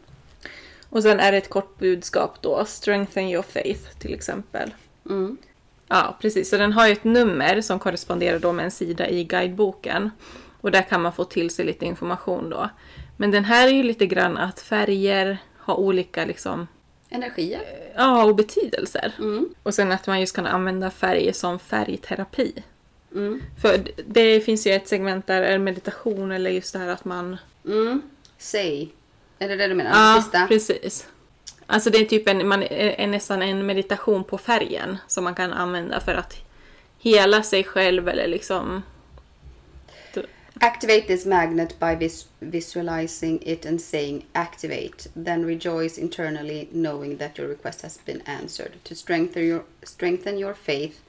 Och 0.89 1.03
sen 1.03 1.21
är 1.21 1.33
det 1.33 1.39
ett 1.39 1.51
kort 1.51 1.79
budskap 1.79 2.43
då, 2.43 2.65
strengthen 2.65 3.29
your 3.29 3.43
faith 3.43 3.99
till 3.99 4.15
exempel. 4.15 4.75
Mm. 5.11 5.37
Ja, 5.89 6.17
precis. 6.21 6.51
Så 6.51 6.57
den 6.57 6.73
har 6.73 6.87
ju 6.87 6.93
ett 6.93 7.05
nummer 7.05 7.61
som 7.61 7.79
korresponderar 7.79 8.39
då 8.39 8.53
med 8.53 8.65
en 8.65 8.71
sida 8.71 9.09
i 9.09 9.25
guideboken. 9.25 10.11
Och 10.61 10.71
där 10.71 10.83
kan 10.83 11.03
man 11.03 11.13
få 11.13 11.25
till 11.25 11.51
sig 11.51 11.65
lite 11.65 11.85
information 11.85 12.51
då. 12.51 12.71
Men 13.17 13.31
den 13.31 13.45
här 13.45 13.69
är 13.69 13.73
ju 13.73 13.83
lite 13.83 14.07
grann 14.07 14.37
att 14.37 14.61
färger 14.61 15.39
har 15.57 15.75
olika 15.75 16.25
liksom, 16.25 16.67
Energier. 17.13 17.63
ja, 17.97 18.25
och 18.25 18.35
betydelser. 18.37 19.13
Mm. 19.19 19.49
Och 19.63 19.75
sen 19.75 19.93
att 19.93 20.07
man 20.07 20.21
just 20.21 20.37
kan 20.37 20.47
använda 20.47 20.91
färger 20.91 21.33
som 21.33 21.59
färgterapi. 21.59 22.63
Mm. 23.15 23.43
För 23.63 23.81
det 24.07 24.41
finns 24.41 24.67
ju 24.67 24.73
ett 24.73 24.89
segment 24.89 25.27
där 25.27 25.43
är 25.43 25.59
meditation 25.59 26.33
eller 26.33 26.51
just 26.51 26.73
det 26.73 26.79
här 26.79 26.89
att 26.89 27.05
man... 27.05 27.37
Mm. 27.67 28.03
Säg. 28.39 28.89
Är 29.39 29.49
det 29.49 29.57
det 29.57 29.69
du 29.69 29.75
menar? 29.75 29.91
Ja, 29.91 30.17
Det 30.17 30.23
sista? 30.23 30.47
precis. 30.47 31.09
Alltså 31.67 31.91
det 31.91 31.99
är 31.99 32.05
typ 32.05 32.29
en, 32.29 32.49
man, 32.49 32.63
är 32.63 33.07
nästan 33.07 33.43
en 33.43 33.67
meditation 33.67 34.25
på 34.25 34.39
färgen 34.39 34.97
som 35.07 35.25
man 35.25 35.35
kan 35.35 35.53
använda 35.53 36.01
för 36.01 36.15
att 36.15 36.37
hela 36.99 37.43
sig 37.43 37.65
själv 37.65 38.09
eller 38.09 38.29
liksom... 38.29 38.83
Activate 40.63 41.09
this 41.09 41.27
magnet 41.27 41.75
by 41.81 41.97
vis- 41.97 42.27
visualizing 42.41 43.43
it 43.43 43.67
and 43.67 43.81
saying 43.81 44.23
activate. 44.33 45.09
Then 45.17 45.45
rejoice 45.45 45.99
internally 45.99 46.69
knowing 46.71 47.17
that 47.17 47.37
your 47.37 47.49
request 47.49 47.83
has 47.83 47.99
been 47.99 48.21
answered. 48.23 48.77
To 48.85 48.95
strengthen 48.95 49.45
your 49.45 49.65
strengthen 49.83 50.39
your 50.39 50.55
faith, 50.55 51.03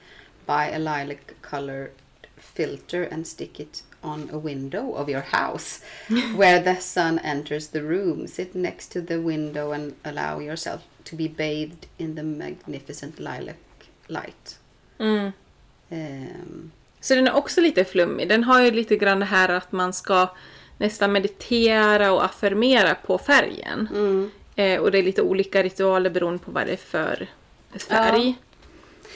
buy 0.44 0.70
a 0.70 0.80
lilac 0.80 1.36
colored 1.40 1.92
filter 2.36 3.04
and 3.04 3.28
stick 3.28 3.60
it 3.60 3.82
on 4.02 4.28
a 4.32 4.38
window 4.38 4.92
of 4.92 5.08
your 5.08 5.22
house 5.22 5.82
where 6.34 6.60
the 6.60 6.80
sun 6.80 7.20
enters 7.20 7.68
the 7.68 7.84
room. 7.84 8.26
Sit 8.26 8.56
next 8.56 8.88
to 8.88 9.00
the 9.00 9.20
window 9.20 9.70
and 9.70 9.94
allow 10.04 10.40
yourself 10.40 10.82
to 11.04 11.14
be 11.14 11.28
bathed 11.28 11.86
in 11.96 12.16
the 12.16 12.24
magnificent 12.24 13.20
lilac 13.20 13.86
light. 14.08 14.58
Mm. 14.98 15.32
Ehm, 15.92 16.70
Så 17.04 17.14
den 17.14 17.26
är 17.26 17.34
också 17.34 17.60
lite 17.60 17.84
flummig. 17.84 18.28
Den 18.28 18.44
har 18.44 18.62
ju 18.62 18.70
lite 18.70 18.96
grann 18.96 19.20
det 19.20 19.26
här 19.26 19.48
att 19.48 19.72
man 19.72 19.92
ska 19.92 20.28
nästan 20.78 21.12
meditera 21.12 22.12
och 22.12 22.24
affirmera 22.24 22.94
på 22.94 23.18
färgen. 23.18 23.88
mm. 23.94 24.30
Eh, 24.56 24.80
och 24.80 24.90
det 24.90 24.98
är 24.98 25.02
lite 25.02 25.22
olika 25.22 25.62
ritualer 25.62 26.10
beroende 26.10 26.44
på 26.44 26.50
vad 26.50 26.66
det 26.66 26.72
är 26.72 26.76
för 26.76 27.26
färg. 27.88 28.34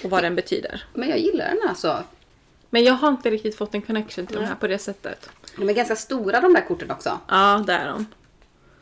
Och 0.05 0.11
vad 0.11 0.23
den 0.23 0.35
betyder. 0.35 0.85
Men 0.95 1.09
jag 1.09 1.19
gillar 1.19 1.45
den 1.45 1.69
alltså. 1.69 2.05
Men 2.71 2.85
jag 2.85 2.95
har 2.95 3.09
inte 3.09 3.31
riktigt 3.31 3.57
fått 3.57 3.75
en 3.75 3.83
connection 3.83 4.27
till 4.27 4.37
de 4.37 4.45
här 4.45 4.55
på 4.55 4.67
det 4.67 4.79
sättet. 4.79 5.31
De 5.57 5.69
är 5.69 5.73
ganska 5.73 5.97
stora 5.97 6.41
de 6.41 6.53
där 6.53 6.69
korten 6.69 6.91
också. 6.91 7.19
Ja, 7.29 7.65
det 7.67 7.73
är 7.73 7.87
de. 7.89 8.07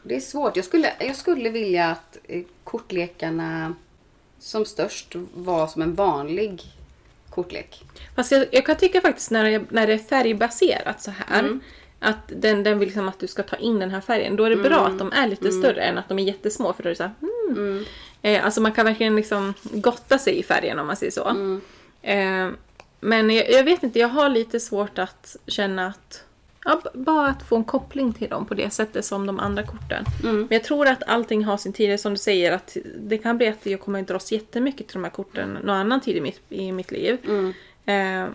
Det 0.02 0.16
är 0.16 0.20
svårt. 0.20 0.56
Jag 0.56 0.64
skulle, 0.64 0.92
jag 0.98 1.16
skulle 1.16 1.50
vilja 1.50 1.86
att 1.86 2.18
eh, 2.24 2.42
kortlekarna 2.64 3.74
som 4.38 4.64
störst 4.64 5.14
var 5.34 5.66
som 5.66 5.82
en 5.82 5.94
vanlig 5.94 6.75
kortlek. 7.36 7.84
Fast 8.16 8.32
jag, 8.32 8.46
jag 8.50 8.66
kan 8.66 8.76
tycka 8.76 9.00
faktiskt 9.00 9.30
när 9.30 9.44
det, 9.44 9.62
när 9.68 9.86
det 9.86 9.92
är 9.92 9.98
färgbaserat 9.98 11.02
så 11.02 11.10
här. 11.10 11.38
Mm. 11.38 11.60
att 12.00 12.32
den, 12.36 12.62
den 12.62 12.78
vill 12.78 12.88
liksom 12.88 13.08
att 13.08 13.18
du 13.18 13.26
ska 13.26 13.42
ta 13.42 13.56
in 13.56 13.78
den 13.78 13.90
här 13.90 14.00
färgen. 14.00 14.36
Då 14.36 14.44
är 14.44 14.50
det 14.50 14.56
bra 14.56 14.86
att 14.86 14.98
de 14.98 15.12
är 15.12 15.28
lite 15.28 15.52
större 15.52 15.82
än 15.82 15.98
att 15.98 16.08
de 16.08 16.18
är 16.18 16.22
jättesmå 16.22 16.72
för 16.72 16.82
då 16.82 16.88
är 16.88 16.90
det 16.90 16.96
så 16.96 17.02
här, 17.02 17.12
hmm. 17.20 17.84
eh, 18.22 18.44
Alltså 18.44 18.60
man 18.60 18.72
kan 18.72 18.86
verkligen 18.86 19.16
liksom 19.16 19.54
gotta 19.62 20.18
sig 20.18 20.38
i 20.38 20.42
färgen 20.42 20.78
om 20.78 20.86
man 20.86 20.96
säger 20.96 21.12
så. 21.12 21.28
Eh, 22.02 22.50
men 23.00 23.30
jag, 23.30 23.50
jag 23.50 23.64
vet 23.64 23.82
inte, 23.82 23.98
jag 23.98 24.08
har 24.08 24.28
lite 24.28 24.60
svårt 24.60 24.98
att 24.98 25.36
känna 25.46 25.86
att 25.86 26.25
Ja, 26.66 26.80
bara 26.94 27.28
att 27.28 27.42
få 27.42 27.56
en 27.56 27.64
koppling 27.64 28.12
till 28.12 28.28
dem 28.28 28.46
på 28.46 28.54
det 28.54 28.70
sättet 28.70 29.04
som 29.04 29.26
de 29.26 29.40
andra 29.40 29.62
korten. 29.62 30.04
Men 30.22 30.46
jag 30.50 30.64
tror 30.64 30.86
att 30.88 31.02
allting 31.06 31.44
har 31.44 31.56
sin 31.56 31.72
tid, 31.72 32.00
som 32.00 32.12
du 32.12 32.18
säger, 32.18 32.52
att 32.52 32.76
det 33.00 33.18
kan 33.18 33.36
bli 33.36 33.48
att 33.48 33.66
jag 33.66 33.80
kommer 33.80 34.00
att 34.00 34.08
dras 34.08 34.32
jättemycket 34.32 34.86
till 34.86 34.94
de 34.94 35.04
här 35.04 35.10
korten 35.10 35.52
någon 35.52 35.76
annan 35.76 36.00
tid 36.00 36.16
i 36.16 36.20
mitt, 36.20 36.40
i 36.48 36.72
mitt 36.72 36.90
liv. 36.90 37.18
Eh, 37.84 38.26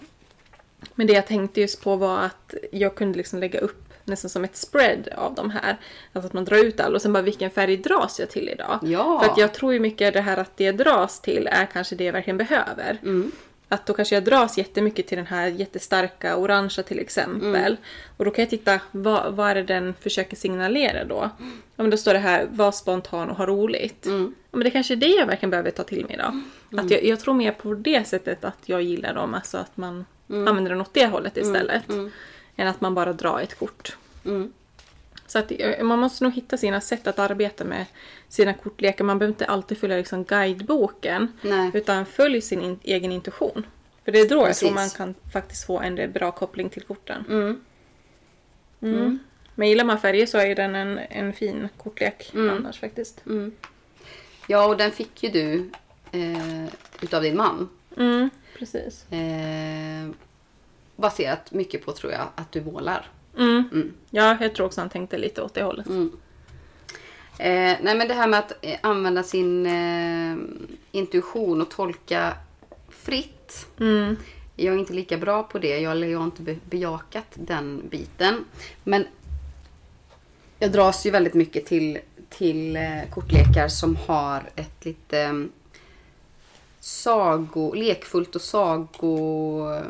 men 0.96 1.08
det 1.08 1.14
jag 1.14 1.28
tänkte 1.28 1.62
just 1.62 1.84
på 1.84 1.96
var 1.96 2.20
att 2.20 2.54
jag 2.72 2.96
kunde 2.96 3.18
liksom 3.18 3.40
lägga 3.40 3.60
upp 3.60 3.94
nästan 4.06 4.30
som 4.30 4.44
ett 4.44 4.56
spread 4.56 5.08
av 5.18 5.36
de 5.36 5.50
här. 5.50 5.78
Alltså 6.14 6.28
att 6.28 6.34
man 6.34 6.46
drar 6.46 6.58
ut 6.58 6.80
all 6.80 6.96
och 6.96 7.02
sen 7.02 7.14
bara 7.14 7.24
vilken 7.24 7.52
färg 7.52 7.78
dras 7.78 8.20
jag 8.20 8.30
till 8.30 8.50
idag? 8.50 8.80
Ja. 8.82 9.20
För 9.20 9.32
att 9.32 9.38
jag 9.38 9.54
tror 9.54 9.74
ju 9.74 9.80
mycket 9.80 10.14
det 10.14 10.22
här 10.22 10.38
att 10.38 10.58
det 10.58 10.72
dras 10.72 11.22
till 11.22 11.48
är 11.52 11.66
kanske 11.66 11.96
det 11.96 12.04
jag 12.04 12.14
verkligen 12.14 12.38
behöver. 12.38 13.00
Att 13.72 13.86
då 13.86 13.94
kanske 13.94 14.16
jag 14.16 14.24
dras 14.24 14.58
jättemycket 14.58 15.08
till 15.08 15.18
den 15.18 15.28
här 15.28 15.48
jättestarka 15.48 16.38
orangea 16.38 16.84
till 16.84 17.00
exempel. 17.00 17.78
Och 18.18 18.26
då 18.26 18.32
kan 18.32 18.42
jag 18.42 18.50
titta, 18.50 18.80
vad, 18.92 19.34
vad 19.34 19.50
är 19.50 19.56
det 19.56 19.64
den 19.64 19.94
försöker 19.94 20.36
signalera 20.36 21.06
då? 21.06 21.30
Ja 21.76 21.84
men 21.84 21.90
då 21.90 21.98
står 21.98 22.14
det 22.14 22.20
här, 22.20 22.48
var 22.52 22.72
spontan 22.72 23.30
och 23.30 23.38
ha 23.38 23.46
roligt. 23.46 24.06
Ja 24.52 24.58
men 24.58 24.64
det 24.64 24.70
kanske 24.72 24.94
är 24.94 24.96
det 24.96 25.08
jag 25.08 25.26
verkligen 25.26 25.50
behöver 25.50 25.72
ta 25.72 25.84
till 25.84 26.06
mig 26.06 26.18
då. 26.18 26.42
Att 26.78 26.92
jag, 26.92 27.04
jag 27.04 27.20
tror 27.20 27.34
mer 27.34 27.52
på 27.52 27.74
det 27.74 28.08
sättet 28.08 28.44
att 28.44 28.58
jag 28.66 28.82
gillar 28.82 29.14
dem, 29.14 29.34
alltså 29.34 29.58
att 29.58 29.78
man 29.78 30.06
använder 30.28 30.70
den 30.72 30.82
åt 30.82 30.94
det 30.94 31.06
hållet 31.06 31.38
istället. 31.38 31.90
Än 32.56 32.68
att 32.68 32.82
man 32.82 32.96
bara 32.96 33.14
drar 33.14 33.40
ett 33.40 33.60
kort. 33.60 33.98
Mm. 34.26 34.54
Så 35.32 35.40
att 35.40 35.52
eh, 35.60 35.84
man 35.84 36.00
måste 36.00 36.24
nog 36.24 36.34
hitta 36.34 36.58
sina 36.58 36.82
sätt 36.82 37.08
att 37.08 37.20
arbeta 37.20 37.64
med 37.64 37.86
sina 38.28 38.54
kortlekar. 38.54 39.04
Man 39.04 39.20
behöver 39.20 39.34
inte 39.34 39.46
alltid 39.46 39.78
följa 39.78 39.98
liksom 39.98 40.24
guideboken. 40.24 41.28
Nej. 41.42 41.72
Utan 41.74 42.06
följ 42.06 42.42
sin 42.42 42.62
in, 42.62 42.80
egen 42.84 43.12
intuition. 43.12 43.66
För 44.06 44.12
det 44.12 44.20
är 44.20 44.30
då 44.30 44.48
jag 44.48 44.56
tror 44.56 44.72
man 44.72 44.90
kan 44.90 45.16
faktiskt 45.34 45.66
få 45.66 45.80
en 45.80 46.12
bra 46.12 46.32
koppling 46.32 46.70
till 46.70 46.82
korten. 46.84 47.26
Mm. 47.30 47.62
Mm. 48.82 49.20
Men 49.56 49.70
gillar 49.70 49.84
man 49.84 50.00
färger 50.00 50.26
så 50.26 50.38
är 50.38 50.56
den 50.56 50.76
en, 50.76 50.98
en 50.98 51.34
fin 51.34 51.70
kortlek 51.78 52.32
Mm. 52.34 52.50
annars 52.58 52.80
faktiskt. 52.80 53.24
Ja, 54.48 54.68
och 54.68 54.78
den 54.78 54.92
fick 54.92 55.24
ju 55.24 55.30
du 55.30 55.70
eh, 56.20 56.66
utav 57.02 57.22
din 57.22 57.38
man. 57.38 57.70
Mm, 57.98 58.30
precis. 58.58 59.12
Eh, 59.12 60.10
baserat 60.96 61.52
mycket 61.52 61.86
på, 61.86 61.92
tror 61.92 62.12
jag, 62.12 62.28
att 62.36 62.52
du 62.52 62.62
målar. 62.62 63.08
Mm. 63.38 63.94
Ja, 64.10 64.38
jag 64.42 64.56
tror 64.56 64.66
också 64.66 64.82
han 64.82 64.90
tänkte 64.90 65.18
lite 65.18 65.42
åt 65.42 65.54
det 65.54 65.64
hållet. 65.64 65.88
Mm. 65.88 66.12
Eh, 67.40 67.78
nej, 67.82 67.96
men 67.96 68.08
det 68.08 68.14
här 68.14 68.28
med 68.28 68.40
att 68.40 68.54
eh, 68.62 68.80
använda 68.82 69.24
sin 69.24 69.66
eh, 69.66 70.38
intuition 70.92 71.62
och 71.62 71.70
tolka 71.72 72.34
fritt. 72.90 73.68
Mm. 73.80 74.16
Jag 74.56 74.76
är 74.76 74.80
inte 74.80 74.94
lika 74.94 75.18
bra 75.18 75.44
på 75.44 75.60
det. 75.60 75.80
Jag, 75.80 76.10
jag 76.10 76.20
har 76.20 76.26
inte 76.26 76.42
be- 76.42 76.60
bejakat 76.70 77.28
den 77.34 77.82
biten. 77.90 78.46
Men 78.84 79.06
jag 80.60 80.72
dras 80.72 81.06
ju 81.06 81.12
väldigt 81.12 81.34
mycket 81.34 81.66
till, 81.66 82.00
till 82.30 82.76
eh, 82.76 83.02
kortlekar 83.14 83.68
som 83.68 83.96
har 83.96 84.44
ett 84.56 84.86
lite 84.86 85.20
eh, 85.20 85.34
sago, 86.80 87.74
lekfullt 87.74 88.36
och 88.36 88.42
sago... 88.42 89.82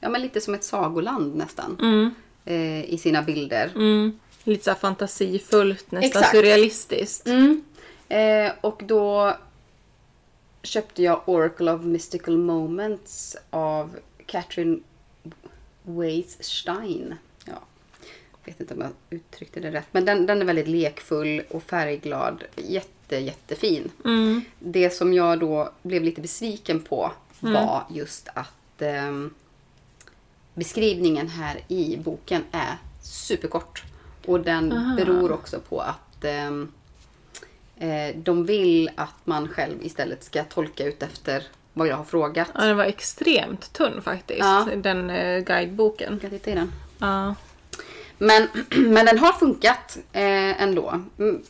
eh, 0.00 0.04
Ja, 0.04 0.08
men 0.08 0.22
lite 0.22 0.40
som 0.40 0.54
ett 0.54 0.64
sagoland 0.64 1.36
nästan. 1.36 1.76
Mm. 1.80 2.14
Eh, 2.44 2.84
I 2.94 2.98
sina 2.98 3.22
bilder. 3.22 3.72
Mm. 3.74 4.18
Lite 4.44 4.64
så 4.64 4.74
fantasifullt, 4.74 5.90
nästan 5.90 6.08
Exakt. 6.08 6.30
surrealistiskt. 6.30 7.26
Mm. 7.26 7.62
Eh, 8.08 8.52
och 8.60 8.82
då 8.86 9.36
köpte 10.62 11.02
jag 11.02 11.22
Oracle 11.24 11.72
of 11.72 11.82
Mystical 11.82 12.38
Moments 12.38 13.36
av 13.50 13.96
Catherine 14.26 14.78
Weisstein. 15.82 17.14
Ja, 17.44 17.62
vet 18.44 18.60
inte 18.60 18.74
om 18.74 18.80
jag 18.80 18.90
uttryckte 19.10 19.60
det 19.60 19.70
rätt. 19.70 19.86
Men 19.92 20.04
den, 20.04 20.26
den 20.26 20.40
är 20.40 20.44
väldigt 20.44 20.68
lekfull 20.68 21.42
och 21.50 21.62
färgglad. 21.62 22.44
Jätte, 22.56 23.16
jättefin. 23.16 23.90
Mm. 24.04 24.40
Det 24.58 24.90
som 24.90 25.12
jag 25.12 25.40
då 25.40 25.70
blev 25.82 26.02
lite 26.02 26.20
besviken 26.20 26.80
på 26.80 27.12
var 27.40 27.84
just 27.90 28.28
att 28.34 28.82
ehm, 28.82 29.34
beskrivningen 30.54 31.28
här 31.28 31.60
i 31.68 31.96
boken 31.96 32.44
är 32.50 32.76
superkort. 33.02 33.82
Och 34.26 34.40
den 34.40 34.72
Aha. 34.72 34.96
beror 34.96 35.32
också 35.32 35.60
på 35.68 35.80
att 35.80 36.24
ehm, 36.24 36.72
eh, 37.78 38.16
de 38.16 38.46
vill 38.46 38.90
att 38.96 39.14
man 39.26 39.48
själv 39.48 39.82
istället 39.82 40.24
ska 40.24 40.44
tolka 40.44 40.84
ut 40.84 41.02
efter 41.02 41.44
vad 41.72 41.88
jag 41.88 41.96
har 41.96 42.04
frågat. 42.04 42.48
Ja, 42.54 42.64
den 42.64 42.76
var 42.76 42.84
extremt 42.84 43.72
tunn 43.72 44.02
faktiskt, 44.02 44.40
Ja. 44.40 44.68
den 44.76 45.10
eh, 45.10 45.40
guideboken. 45.44 46.12
Jag 46.12 46.20
kan 46.20 46.30
titta 46.30 46.50
i 46.50 46.54
den. 46.54 46.72
Ja. 46.98 47.34
Men, 48.18 48.48
men 48.92 49.06
den 49.06 49.18
har 49.18 49.32
funkat 49.32 49.98
eh, 50.12 50.62
ändå. 50.62 51.02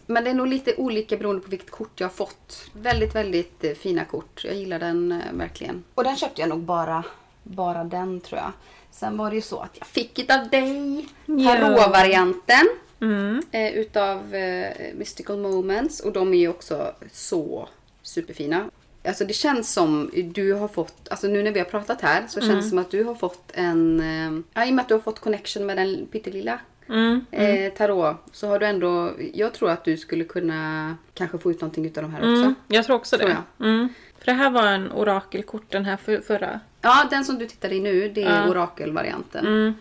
Men 0.07 0.25
det 0.25 0.31
är 0.31 0.35
nog 0.35 0.47
lite 0.47 0.75
olika 0.77 1.17
beroende 1.17 1.43
på 1.43 1.51
vilket 1.51 1.71
kort 1.71 2.01
jag 2.01 2.09
har 2.09 2.13
fått. 2.15 2.71
Väldigt, 2.73 3.15
väldigt 3.15 3.65
eh, 3.65 3.73
fina 3.73 4.05
kort. 4.05 4.45
Jag 4.45 4.55
gillar 4.55 4.79
den 4.79 5.13
eh, 5.13 5.19
verkligen. 5.33 5.85
Och 5.95 6.05
den 6.05 6.17
köpte 6.17 6.41
jag 6.41 6.49
nog 6.49 6.61
bara, 6.61 7.05
bara 7.43 7.85
den 7.85 8.21
tror 8.21 8.41
jag. 8.41 8.53
Sen 8.91 9.17
var 9.17 9.31
det 9.31 9.37
ju 9.37 9.43
så 9.43 9.61
att 9.61 9.77
jag 9.79 9.87
fick 9.87 10.19
utav 10.19 10.49
dig 10.49 11.09
tarot-varianten. 11.27 12.67
Mm. 13.01 13.43
Eh, 13.51 13.73
utav 13.73 14.35
eh, 14.35 14.95
Mystical 14.95 15.39
Moments. 15.39 16.01
Och 16.01 16.13
de 16.13 16.35
är 16.35 16.39
ju 16.39 16.49
också 16.49 16.93
så 17.13 17.69
superfina. 18.03 18.71
Alltså 19.05 19.25
det 19.25 19.33
känns 19.33 19.73
som 19.73 20.11
du 20.35 20.53
har 20.53 20.69
fått, 20.69 21.09
alltså 21.11 21.27
nu 21.27 21.43
när 21.43 21.51
vi 21.53 21.59
har 21.59 21.67
pratat 21.67 22.01
här 22.01 22.25
så 22.29 22.41
känns 22.41 22.65
det 22.65 22.69
som 22.71 22.79
att 22.79 22.91
du 22.91 23.05
har 23.05 23.15
fått 23.15 23.53
en, 23.55 24.01
eh, 24.01 24.43
ja 24.55 24.67
i 24.67 24.71
och 24.71 24.75
med 24.75 24.83
att 24.83 24.89
du 24.89 24.95
har 24.95 25.01
fått 25.01 25.21
connection 25.21 25.67
med 25.67 25.77
den 25.77 26.07
pyttelilla 26.13 26.61
Mm. 26.89 27.25
eh, 27.31 27.73
tarot 27.73 28.17
så 28.33 28.49
har 28.49 28.59
du 28.59 28.67
ändå, 28.67 29.13
jag 29.35 29.55
tror 29.55 29.71
att 29.71 29.85
du 29.85 29.97
skulle 29.97 30.25
kunna 30.25 30.97
kanske 31.15 31.39
få 31.39 31.51
ut 31.51 31.61
någonting 31.61 31.87
utav 31.87 32.03
de 32.03 32.13
här 32.13 32.19
också. 32.19 32.43
Mm. 32.43 32.55
Jag 32.69 32.85
tror 32.85 32.97
också 32.97 33.19
Tror 33.19 33.29
det. 33.29 33.67
Mm. 33.67 33.89
För 34.21 34.27
det 34.27 34.33
här 34.33 34.51
var 34.51 34.67
en 34.67 34.93
orakelkort 34.93 35.65
den 35.71 35.85
här 35.85 35.97
för, 35.97 36.21
förra. 36.21 36.61
Ja, 36.81 37.07
den 37.11 37.25
som 37.25 37.39
du 37.39 37.47
tittar 37.47 37.73
i 37.73 37.81
nu 37.81 38.09
det 38.09 38.23
är 38.23 38.43
Ja. 38.45 38.51
orakelvarianten. 38.51 39.47
Mm. 39.47 39.75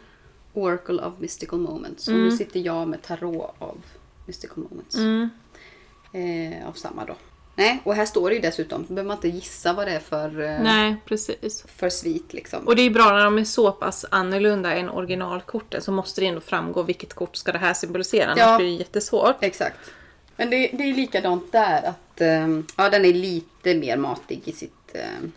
Oracle 0.53 1.01
of 1.03 1.13
Mystical 1.19 1.59
Moments. 1.59 2.03
Så 2.03 2.11
nu 2.11 2.31
sitter 2.31 2.59
jag 2.59 2.87
med 2.87 3.01
tarot 3.01 3.55
av 3.59 3.77
Mystical 4.25 4.57
Moments. 4.69 4.95
Mm. 4.95 5.29
Eh, 6.13 6.67
av 6.67 6.73
samma 6.73 7.05
då. 7.05 7.15
Nej, 7.55 7.81
och 7.83 7.95
här 7.95 8.05
står 8.05 8.29
det 8.29 8.35
ju 8.35 8.41
dessutom, 8.41 8.83
behöver 8.87 9.07
man 9.07 9.17
inte 9.17 9.27
gissa 9.29 9.73
vad 9.73 9.87
det 9.87 9.91
är 9.91 9.99
för, 9.99 10.41
eh, 10.41 10.61
Nej, 10.63 10.95
precis. 11.05 11.63
för 11.67 11.89
svit 11.89 12.33
liksom. 12.33 12.67
Och 12.67 12.75
det 12.75 12.81
är 12.81 12.89
bra 12.89 13.11
när 13.11 13.23
de 13.23 13.37
är 13.37 13.43
så 13.43 13.71
pass 13.71 14.05
annorlunda 14.11 14.73
än 14.73 14.89
originalkorten 14.89 15.81
så 15.81 15.91
måste 15.91 16.21
det 16.21 16.27
ändå 16.27 16.41
framgå 16.41 16.83
vilket 16.83 17.13
kort 17.13 17.35
ska 17.35 17.51
det 17.51 17.57
här 17.57 17.73
symbolisera. 17.73 18.25
Annars 18.25 18.39
Ja. 18.39 18.57
blir 18.57 18.67
det 18.67 18.73
jättesvårt. 18.73 19.35
Exakt. 19.39 19.77
Men 20.39 20.49
det, 20.49 20.69
det 20.73 20.83
är 20.83 20.93
likadant 20.93 21.51
där 21.51 21.83
att 21.87 22.21
ehm, 22.21 22.65
ja, 22.77 22.89
den 22.89 23.05
är 23.05 23.13
lite 23.13 23.75
mer 23.75 23.97
matig 23.97 24.41
i 24.45 24.51
sitt... 24.51 24.95
ehm, 24.95 25.31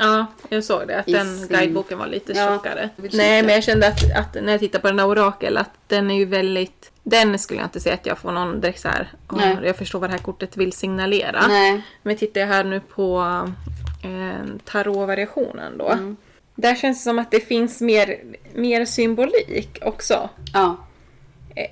Ja, 0.00 0.26
jag 0.48 0.64
såg 0.64 0.88
det. 0.88 0.98
Att 1.00 1.06
den 1.06 1.38
sin- 1.38 1.48
guideboken 1.48 1.98
var 1.98 2.06
lite 2.06 2.32
Ja, 2.32 2.46
tjockare. 2.48 2.88
Nej, 2.96 3.42
men 3.42 3.54
jag 3.54 3.64
kände 3.64 3.88
att, 3.88 4.16
att 4.16 4.34
när 4.42 4.52
jag 4.52 4.60
tittar 4.60 4.78
på 4.78 4.86
den 4.88 4.98
här 4.98 5.08
orakel 5.08 5.56
att 5.56 5.70
den 5.86 6.10
är 6.10 6.14
ju 6.14 6.24
väldigt... 6.24 6.90
Den 7.02 7.38
skulle 7.38 7.60
jag 7.60 7.66
inte 7.66 7.80
säga 7.80 7.94
att 7.94 8.06
jag 8.06 8.18
får 8.18 8.32
någon 8.32 8.60
direkt 8.60 8.80
så 8.80 8.88
här. 8.88 9.12
"Åh, 9.30 9.36
Nej. 9.38 9.56
jag 9.64 9.76
förstår 9.76 9.98
vad 9.98 10.10
det 10.10 10.14
här 10.14 10.22
kortet 10.22 10.56
vill 10.56 10.72
signalera. 10.72 11.46
Nej. 11.48 11.82
Men 12.02 12.16
tittar 12.16 12.40
jag 12.40 12.48
här 12.48 12.64
nu 12.64 12.80
på 12.80 13.18
eh, 14.02 14.46
tarotvariationen 14.64 15.78
då. 15.78 15.88
Mm. 15.88 16.16
Där 16.54 16.74
känns 16.74 16.98
det 16.98 17.02
som 17.04 17.18
att 17.18 17.30
det 17.30 17.40
finns 17.40 17.80
mer, 17.80 18.16
mer 18.54 18.84
symbolik 18.84 19.78
också. 19.82 20.28
Ja. 20.54 20.76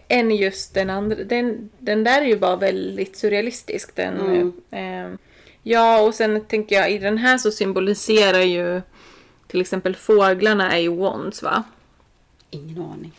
Än 0.08 0.30
just 0.36 0.74
den 0.74 0.90
andra. 0.90 1.16
Den, 1.24 1.70
den 1.78 2.04
där 2.04 2.22
är 2.22 2.26
ju 2.26 2.38
bara 2.38 2.56
väldigt 2.56 3.16
surrealistisk. 3.16 3.96
Den, 3.96 4.20
Mm. 4.20 5.12
eh, 5.12 5.18
ja, 5.62 6.00
och 6.00 6.14
sen 6.14 6.44
tänker 6.44 6.76
jag 6.76 6.92
i 6.92 6.98
den 6.98 7.18
här 7.18 7.38
så 7.38 7.50
symboliserar 7.50 8.40
ju 8.40 8.82
till 9.46 9.60
exempel 9.60 9.96
fåglarna 9.96 10.72
är 10.72 10.78
ju 10.80 10.96
wands 10.96 11.42
va? 11.42 11.62
Ingen 12.50 12.82
aning. 12.82 13.12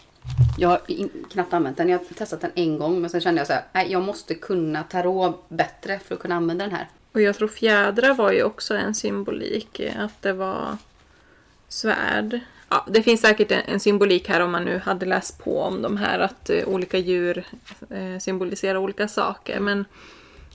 Jag 0.57 0.69
har 0.69 0.81
in, 0.87 1.09
knappt 1.31 1.53
använt 1.53 1.77
den. 1.77 1.89
Jag 1.89 1.97
har 1.97 2.05
testat 2.05 2.41
den 2.41 2.51
en 2.55 2.77
gång 2.79 3.01
men 3.01 3.09
sen 3.09 3.21
kände 3.21 3.39
jag 3.41 3.47
så 3.47 3.53
här, 3.73 3.85
jag 3.85 4.01
måste 4.01 4.35
kunna 4.35 4.83
tarot 4.83 5.45
bättre 5.49 5.99
för 5.99 6.15
att 6.15 6.21
kunna 6.21 6.35
använda 6.35 6.65
den 6.65 6.75
här. 6.75 6.87
Och 7.11 7.21
jag 7.21 7.35
tror 7.35 7.47
fjädrar 7.47 8.13
var 8.13 8.31
ju 8.31 8.43
också 8.43 8.73
en 8.75 8.95
symbolik. 8.95 9.81
Att 9.97 10.21
det 10.21 10.33
var 10.33 10.77
svärd. 11.67 12.39
Ja, 12.69 12.85
det 12.89 13.01
finns 13.03 13.21
säkert 13.21 13.51
en, 13.51 13.61
en 13.65 13.79
symbolik 13.79 14.29
här 14.29 14.39
om 14.39 14.51
man 14.51 14.65
nu 14.65 14.77
hade 14.77 15.05
läst 15.05 15.43
på 15.43 15.61
om 15.61 15.81
de 15.81 15.97
här 15.97 16.19
att 16.19 16.49
eh, 16.49 16.67
olika 16.67 16.97
djur 16.97 17.43
eh, 17.89 18.19
symboliserar 18.19 18.77
olika 18.77 19.07
saker. 19.07 19.59
Men 19.59 19.85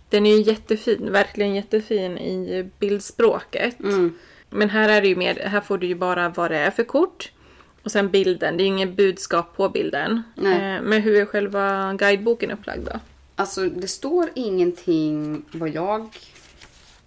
den 0.08 0.26
är 0.26 0.36
ju 0.36 0.42
jättefin, 0.42 1.12
verkligen 1.12 1.54
jättefin 1.54 2.18
i 2.18 2.70
bildspråket. 2.78 3.80
Mm. 3.80 4.18
Men 4.50 4.70
här 4.70 4.88
är 4.88 5.02
det 5.02 5.08
ju 5.08 5.16
mer, 5.16 5.34
här 5.34 5.60
får 5.60 5.78
du 5.78 5.86
ju 5.86 5.94
bara 5.94 6.28
vad 6.28 6.50
det 6.50 6.58
är 6.58 6.70
för 6.70 6.84
kort. 6.84 7.32
Och 7.82 7.92
sen 7.92 8.10
bilden, 8.10 8.56
det 8.56 8.64
är 8.64 8.66
inget 8.66 8.96
budskap 8.96 9.56
på 9.56 9.68
bilden. 9.68 10.22
Eh, 10.36 10.82
Men 10.82 11.02
hur 11.02 11.20
är 11.20 11.24
själva 11.24 11.94
guideboken 11.94 12.50
upplagd 12.50 12.84
då? 12.84 13.00
Alltså 13.36 13.68
det 13.68 13.88
står 13.88 14.30
ingenting 14.34 15.42
vad 15.52 15.68
jag 15.68 16.08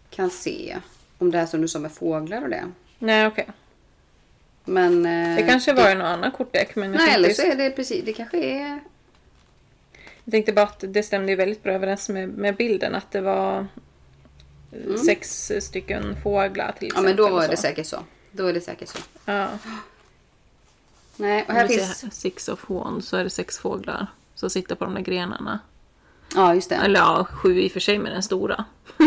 kan 0.09 0.29
se. 0.29 0.77
Om 1.17 1.31
det 1.31 1.37
är 1.37 1.45
som 1.45 1.61
du 1.61 1.67
sa 1.67 1.79
med 1.79 1.91
fåglar 1.91 2.41
och 2.41 2.49
det. 2.49 2.71
Nej 2.99 3.27
okej. 3.27 3.47
Men... 4.65 5.05
eh, 5.05 5.35
Det 5.35 5.43
kanske 5.43 5.73
var 5.73 5.89
en 5.89 6.01
annan 6.01 6.31
kortlek 6.31 6.75
men 6.75 6.83
jag 6.91 6.97
Nej, 6.97 7.05
tänkte, 7.07 7.13
eller 7.15 7.33
så 7.33 7.41
är 7.41 7.55
det 7.55 7.69
precis... 7.75 8.05
Det 8.05 8.13
kanske 8.13 8.37
är... 8.37 8.79
jag 10.23 10.31
tänkte 10.31 10.53
bara 10.53 10.65
att 10.65 10.83
det 10.87 11.03
stämde 11.03 11.31
ju 11.31 11.35
väldigt 11.35 11.63
bra 11.63 11.73
överens 11.73 12.09
med, 12.09 12.29
med 12.29 12.55
bilden 12.55 12.95
att 12.95 13.11
det 13.11 13.21
var 13.21 13.67
eh, 14.71 14.95
sex 14.95 15.51
stycken 15.59 16.15
fåglar 16.23 16.51
till 16.51 16.57
Mm. 16.57 16.71
Ja, 16.81 16.87
exempel. 16.87 17.03
men 17.03 17.15
då 17.15 17.29
var 17.29 17.47
det 17.47 17.57
säkert 17.57 17.87
så. 17.87 17.97
Då 18.31 18.47
är 18.47 18.53
det 18.53 18.61
säkert 18.61 18.87
så. 18.89 18.97
Ja. 19.25 19.47
Nej, 21.17 21.45
och 21.47 21.53
här 21.53 21.67
finns... 21.67 22.15
Six 22.15 22.49
of 22.49 22.69
Wands 22.69 23.07
så 23.07 23.17
är 23.17 23.23
det 23.23 23.29
sex 23.29 23.57
fåglar 23.59 24.07
som 24.35 24.49
sitter 24.49 24.75
på 24.75 24.85
de 24.85 24.93
där 24.93 25.01
grenarna. 25.01 25.59
Ja, 26.35 26.55
just 26.55 26.69
det. 26.69 26.75
Eller 26.75 26.99
ja, 26.99 27.27
sju 27.31 27.59
i 27.61 27.67
och 27.67 27.71
för 27.71 27.79
sig 27.79 27.99
med 27.99 28.11
den 28.11 28.23
stora. 28.23 28.65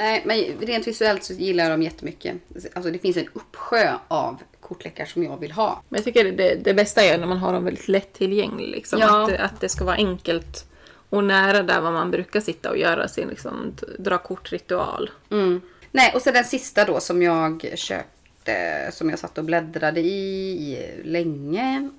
Nej, 0.00 0.22
men 0.24 0.66
rent 0.66 0.86
visuellt 0.86 1.24
så 1.24 1.32
gillar 1.32 1.64
jag 1.64 1.72
dem 1.72 1.82
jättemycket. 1.82 2.36
Alltså 2.74 2.90
det 2.90 2.98
finns 2.98 3.16
en 3.16 3.28
uppsjö 3.32 3.92
av 4.08 4.42
kortlekar 4.60 5.04
som 5.04 5.22
jag 5.22 5.36
vill 5.36 5.52
ha. 5.52 5.82
Men 5.88 5.98
jag 5.98 6.04
tycker 6.04 6.32
det, 6.32 6.54
det 6.54 6.74
bästa 6.74 7.02
är 7.02 7.18
när 7.18 7.26
man 7.26 7.38
har 7.38 7.52
dem 7.52 7.64
väldigt 7.64 7.88
lättillgängliga. 7.88 8.70
Liksom. 8.70 8.98
Ja. 9.00 9.24
Att, 9.24 9.40
att 9.40 9.60
det 9.60 9.68
ska 9.68 9.84
vara 9.84 9.96
enkelt 9.96 10.66
och 11.10 11.24
nära 11.24 11.62
där 11.62 11.80
var 11.80 11.92
man 11.92 12.10
brukar 12.10 12.40
sitta 12.40 12.70
och 12.70 12.78
göra 12.78 13.08
sin 13.08 13.28
liksom, 13.28 13.74
dra 13.98 14.18
kortritual. 14.18 15.10
Mm. 15.30 15.60
Nej, 15.90 16.12
och 16.14 16.22
så 16.22 16.30
den 16.30 16.44
sista 16.44 16.84
då 16.84 17.00
som 17.00 17.22
jag 17.22 17.78
köpte, 17.78 18.90
som 18.92 19.10
jag 19.10 19.18
satt 19.18 19.38
och 19.38 19.44
bläddrade 19.44 20.00
i, 20.00 20.52
i 20.52 21.00
länge. 21.04 21.90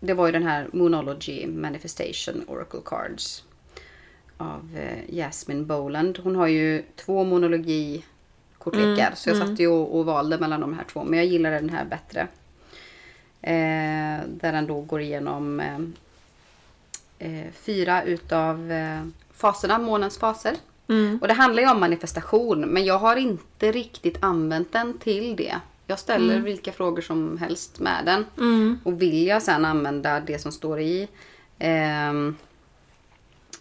Det 0.00 0.14
var 0.14 0.26
ju 0.26 0.32
den 0.32 0.42
här 0.42 0.68
Moonology 0.72 1.46
Manifestation 1.46 2.44
Oracle 2.48 2.80
Cards. 2.84 3.44
Av 4.38 4.76
eh, 4.76 5.14
Jasmine 5.16 5.64
Boland. 5.64 6.18
Hon 6.22 6.36
har 6.36 6.46
ju 6.46 6.82
två 6.96 7.24
monologi 7.24 8.04
kortlekar. 8.58 9.12
så 9.14 9.30
jag 9.30 9.36
satt 9.48 9.58
ju 9.60 9.66
och, 9.68 9.98
och 9.98 10.04
valde 10.06 10.38
mellan 10.38 10.60
de 10.60 10.74
här 10.74 10.84
två. 10.92 11.04
Men 11.04 11.18
jag 11.18 11.26
gillade 11.26 11.56
den 11.56 11.70
här 11.70 11.84
bättre. 11.84 12.20
Eh, 13.42 14.26
där 14.26 14.52
den 14.52 14.66
då 14.66 14.80
går 14.80 15.00
igenom 15.00 15.60
eh, 15.60 15.78
eh, 17.18 17.46
fyra 17.52 18.02
utav 18.02 18.72
eh, 18.72 19.00
faserna, 19.32 19.78
månens 19.78 20.18
faser. 20.18 20.54
Och 21.20 21.28
det 21.28 21.34
handlar 21.34 21.62
ju 21.62 21.70
om 21.70 21.80
manifestation, 21.80 22.60
men 22.60 22.84
jag 22.84 22.98
har 22.98 23.16
inte 23.16 23.72
riktigt 23.72 24.16
använt 24.20 24.72
den 24.72 24.98
till 24.98 25.36
det. 25.36 25.54
Jag 25.86 25.98
ställer 25.98 26.34
vilka 26.40 26.72
frågor 26.72 27.02
som 27.02 27.38
helst 27.38 27.80
med 27.80 28.02
den. 28.04 28.24
Och 28.84 29.02
vill 29.02 29.26
jag 29.26 29.42
sen 29.42 29.64
använda 29.64 30.20
det 30.20 30.38
som 30.38 30.52
står 30.52 30.80
i 30.80 31.08
ehm, 31.58 32.36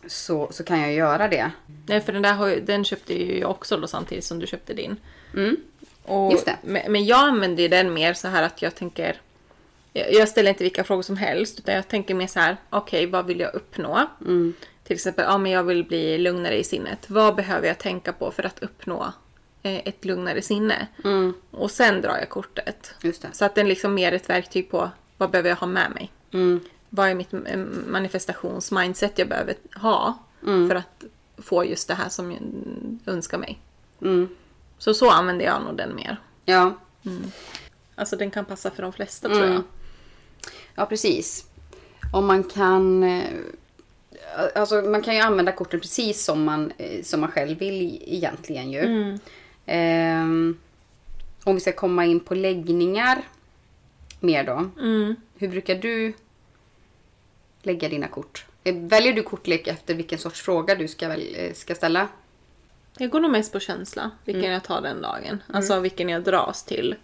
så, 0.07 0.47
så 0.51 0.63
kan 0.63 0.81
jag 0.81 0.93
göra 0.93 1.27
det. 1.27 1.51
Nej, 1.85 2.01
för 2.01 2.13
den 2.13 2.21
där 2.21 2.33
har 2.33 2.49
den 2.49 2.83
köpte 2.83 3.13
ju 3.13 3.39
jag 3.39 3.49
också 3.49 3.77
då 3.77 3.87
samtidigt 3.87 4.25
som 4.25 4.39
du 4.39 4.47
köpte 4.47 4.73
din. 4.73 4.97
Mm. 5.33 5.57
Och, 6.03 6.31
Just 6.31 6.45
det. 6.45 6.57
Men, 6.87 7.05
jag 7.05 7.19
använder 7.19 7.63
ju 7.63 7.69
den 7.69 7.93
mer 7.93 8.13
så 8.13 8.27
här 8.27 8.43
att 8.43 8.61
jag 8.61 8.75
tänker... 8.75 9.21
Jag 9.93 10.29
ställer 10.29 10.49
inte 10.49 10.63
vilka 10.63 10.83
frågor 10.83 11.01
som 11.01 11.17
helst, 11.17 11.59
utan 11.59 11.75
jag 11.75 11.87
tänker 11.87 12.13
mer 12.13 12.27
så 12.27 12.39
här, 12.39 12.57
okej, 12.69 13.05
vad 13.05 13.25
vill 13.25 13.39
jag 13.39 13.55
uppnå? 13.55 14.07
Mm. 14.21 14.53
Till 14.83 14.95
exempel, 14.95 15.25
ja 15.25 15.37
men 15.37 15.51
jag 15.51 15.63
vill 15.63 15.83
bli 15.83 16.17
lugnare 16.17 16.57
i 16.57 16.63
sinnet. 16.63 17.09
Vad 17.09 17.35
behöver 17.35 17.67
jag 17.67 17.77
tänka 17.77 18.13
på 18.13 18.31
för 18.31 18.43
att 18.43 18.63
uppnå 18.63 19.13
eh, 19.63 19.87
ett 19.87 20.05
lugnare 20.05 20.41
sinne? 20.41 20.87
Mm. 21.03 21.33
Och 21.51 21.71
sen 21.71 22.01
drar 22.01 22.17
jag 22.17 22.29
kortet. 22.29 22.93
Så 23.31 23.45
att 23.45 23.55
den 23.55 23.67
liksom 23.67 23.93
mer 23.93 24.11
ett 24.11 24.29
verktyg 24.29 24.71
på 24.71 24.89
vad 25.17 25.31
behöver 25.31 25.49
jag 25.49 25.55
ha 25.55 25.67
med 25.67 25.91
mig? 25.91 26.11
Mm. 26.33 26.59
Vad 26.89 27.09
är 27.09 27.15
mitt 27.15 27.33
eh, 27.33 27.57
manifestationsmindset 27.87 29.17
jag 29.19 29.29
behöver 29.29 29.55
ha 29.75 30.17
för 30.69 30.75
att 30.75 31.03
få 31.37 31.65
just 31.65 31.87
det 31.87 31.93
här 31.93 32.09
som 32.09 32.31
jag 32.31 32.39
önskar 33.13 33.37
mig? 33.37 33.59
Mm. 34.01 34.27
Så 34.77 34.93
så 34.93 35.09
använder 35.09 35.45
jag 35.45 35.61
nog 35.63 35.77
den 35.77 35.95
mer. 35.95 36.17
Ja. 36.45 36.73
Alltså 37.95 38.15
den 38.15 38.31
kan 38.31 38.45
passa 38.45 38.71
för 38.71 38.83
de 38.83 38.93
flesta 38.93 39.27
tror 39.27 39.41
jag. 39.41 39.49
Mm. 39.49 39.63
ja, 40.75 40.85
precis. 40.85 41.45
Om 42.13 42.25
man 42.27 42.43
kan... 42.43 43.03
eh, 43.03 43.23
Alltså 44.55 44.75
man 44.81 45.01
kan 45.01 45.15
ju 45.15 45.21
använda 45.21 45.51
korten 45.51 45.79
precis 45.79 46.23
som 46.25 46.43
man, 46.43 46.71
eh, 46.77 47.03
som 47.03 47.21
man 47.21 47.31
själv 47.31 47.59
vill 47.59 48.01
egentligen 48.05 48.71
ju. 48.71 48.79
Mm. 48.79 49.19
Ehm, 49.65 50.57
om 51.43 51.53
vi 51.55 51.59
ska 51.61 51.71
komma 51.71 52.05
in 52.05 52.19
på 52.19 52.35
läggningar 52.35 53.21
mer 54.19 54.43
då. 54.43 54.69
Mm. 54.81 55.15
Hur 55.37 55.47
brukar 55.47 55.75
du 55.75 56.13
lägga 57.67 57.89
dina 57.89 58.07
kort? 58.07 58.45
Eh, 58.63 58.75
Väljer 58.75 59.13
du 59.13 59.23
kortlek 59.23 59.67
efter 59.67 59.93
vilken 59.95 60.19
sorts 60.19 60.41
fråga 60.41 60.75
du 60.75 60.87
ska, 60.87 61.07
väl, 61.07 61.35
eh, 61.37 61.53
ska 61.53 61.75
ställa? 61.75 62.07
Jag 62.97 63.09
går 63.09 63.19
nog 63.19 63.31
mest 63.31 63.53
på 63.53 63.59
känsla, 63.59 64.11
vilken 64.25 64.43
Mm. 64.43 64.53
jag 64.53 64.63
tar 64.63 64.81
den 64.81 65.01
dagen. 65.01 65.43
Alltså 65.53 65.79
vilken 65.79 66.09
jag 66.09 66.23
dras 66.23 66.63
till. 66.63 66.95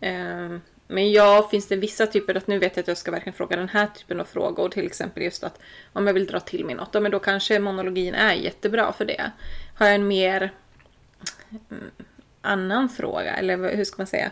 Ehm, 0.00 0.60
Men 0.86 1.12
ja, 1.12 1.48
finns 1.50 1.66
det 1.68 1.76
vissa 1.76 2.06
typer 2.06 2.34
att 2.34 2.46
nu 2.46 2.58
vet 2.58 2.76
jag 2.76 2.82
att 2.82 2.88
jag 2.88 2.96
ska 2.98 3.10
verkligen 3.10 3.34
fråga 3.36 3.56
den 3.56 3.68
här 3.68 3.86
typen 3.86 4.20
av 4.20 4.24
frågor. 4.24 4.68
Till 4.68 4.86
exempel 4.86 5.22
just 5.22 5.44
att 5.44 5.60
om 5.92 6.06
jag 6.06 6.14
vill 6.14 6.26
dra 6.26 6.40
till 6.40 6.64
mig 6.64 6.74
något, 6.74 6.94
men 6.94 7.10
då 7.10 7.18
kanske 7.18 7.58
monologin 7.58 8.14
är 8.14 8.34
jättebra 8.34 8.92
för 8.92 9.04
det. 9.04 9.30
Har 9.74 9.86
jag 9.86 9.94
en 9.94 10.06
mer 10.08 10.50
mm, 11.50 11.90
annan 12.40 12.88
fråga, 12.88 13.34
eller 13.36 13.76
hur 13.76 13.84
ska 13.84 13.94
man 13.98 14.06
säga? 14.06 14.30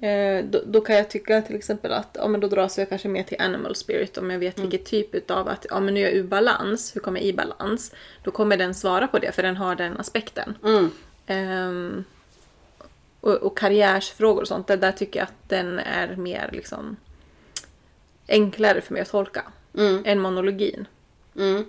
Eh, 0.00 0.44
då, 0.44 0.62
då 0.66 0.80
kan 0.80 0.96
jag 0.96 1.10
tycka 1.10 1.42
till 1.42 1.56
exempel 1.56 1.92
att 1.92 2.08
ja, 2.12 2.28
men 2.28 2.40
då 2.40 2.48
dras 2.48 2.78
jag 2.78 2.88
kanske 2.88 3.08
mer 3.08 3.22
till 3.22 3.40
animal 3.40 3.76
spirit 3.76 4.18
om 4.18 4.30
jag 4.30 4.38
vet 4.38 4.58
vilket 4.58 4.84
typ 4.84 5.14
utav 5.14 5.48
att 5.48 5.66
ja, 5.70 5.80
men 5.80 5.94
nu 5.94 6.00
är 6.00 6.04
jag 6.04 6.12
ur 6.12 6.22
balans, 6.24 6.96
hur 6.96 7.00
kommer 7.00 7.20
jag 7.20 7.26
i 7.28 7.32
balans? 7.32 7.94
Då 8.22 8.30
kommer 8.30 8.56
den 8.56 8.74
svara 8.74 9.08
på 9.08 9.18
det 9.18 9.32
för 9.32 9.42
den 9.42 9.56
har 9.56 9.74
den 9.74 9.96
aspekten. 10.00 10.58
Mm. 10.64 10.90
Ehm, 11.26 12.04
och, 13.20 13.34
och 13.34 13.58
karriärsfrågor 13.58 14.40
och 14.40 14.48
sånt, 14.48 14.66
där, 14.66 14.76
där 14.76 14.92
tycker 14.92 15.20
jag 15.20 15.24
att 15.24 15.48
den 15.48 15.78
är 15.78 16.16
mer 16.16 16.50
liksom 16.52 16.96
enklare 18.28 18.80
för 18.80 18.92
mig 18.92 19.02
att 19.02 19.10
tolka 19.10 19.42
Mm. 19.78 20.02
än 20.06 20.20
monologin. 20.20 20.86
Mm. 21.36 21.64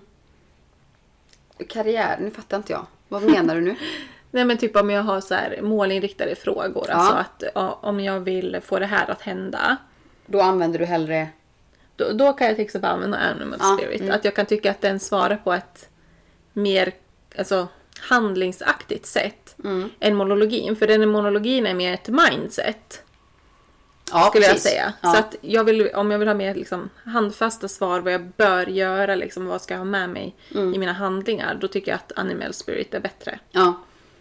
Karriär, 1.70 2.18
nu 2.22 2.32
fattar 2.32 2.58
inte 2.58 2.74
jag. 2.74 2.86
Vad 3.08 3.24
menar 3.24 3.56
du 3.56 3.62
nu? 3.62 3.76
Nej 4.38 4.46
men 4.46 4.58
typ 4.58 4.76
om 4.76 4.90
jag 4.90 5.04
har 5.04 5.22
så 5.22 5.34
här 5.36 5.60
målinriktade 5.62 6.36
frågor, 6.36 6.86
Ja. 6.90 6.94
alltså 6.94 7.14
att 7.16 7.44
ja, 7.56 7.80
om 7.82 8.00
jag 8.00 8.20
vill 8.20 8.60
få 8.64 8.80
det 8.80 8.86
här 8.86 9.12
att 9.12 9.22
hända 9.22 9.78
Då 10.26 10.42
använder 10.42 10.80
du 10.80 10.86
hellre... 10.86 11.28
Då, 11.96 12.12
då 12.14 12.34
kan 12.34 12.48
jag 12.48 12.56
till 12.56 12.66
exempel 12.66 12.90
använda 12.92 13.18
Animal 13.18 13.60
Ja, 13.62 13.78
Spirit. 13.78 14.02
mm. 14.02 14.14
Att 14.16 14.26
jag 14.26 14.36
kan 14.36 14.46
tycka 14.46 14.72
att 14.72 14.82
den 14.82 15.00
svarar 15.00 15.36
på 15.44 15.54
ett 15.54 15.90
mer 16.54 16.94
alltså, 17.38 17.68
handlingsaktigt 18.00 19.06
sätt 19.06 19.56
Mm. 19.64 19.90
än 20.00 20.16
monologin. 20.16 20.76
För 20.76 20.88
den 20.88 21.10
monologin 21.10 21.66
är 21.68 21.74
mer 21.74 21.94
ett 21.94 22.08
mindset, 22.08 23.04
Ja, 24.12 24.26
skulle 24.30 24.46
jag 24.46 24.54
precis. 24.54 24.70
säga. 24.72 24.94
Ja. 25.02 25.12
Så 25.14 25.20
att 25.20 25.36
jag 25.42 25.64
vill, 25.64 25.90
om 25.96 26.12
jag 26.12 26.20
vill 26.20 26.28
ha 26.28 26.36
mer 26.36 26.56
liksom, 26.56 26.90
handfasta 27.04 27.68
svar, 27.68 28.00
vad 28.00 28.14
jag 28.14 28.26
bör 28.38 28.66
göra, 28.70 29.16
liksom, 29.16 29.46
vad 29.46 29.62
ska 29.62 29.74
jag 29.74 29.80
ha 29.80 29.86
med 29.86 30.10
mig 30.10 30.36
Mm. 30.56 30.74
i 30.74 30.78
mina 30.78 30.94
handlingar, 30.94 31.58
då 31.62 31.68
tycker 31.68 31.92
jag 31.92 31.96
att 31.96 32.12
Animal 32.20 32.54
Spirit 32.54 32.94
är 32.94 33.00
bättre 33.00 33.40
ja, 33.52 33.74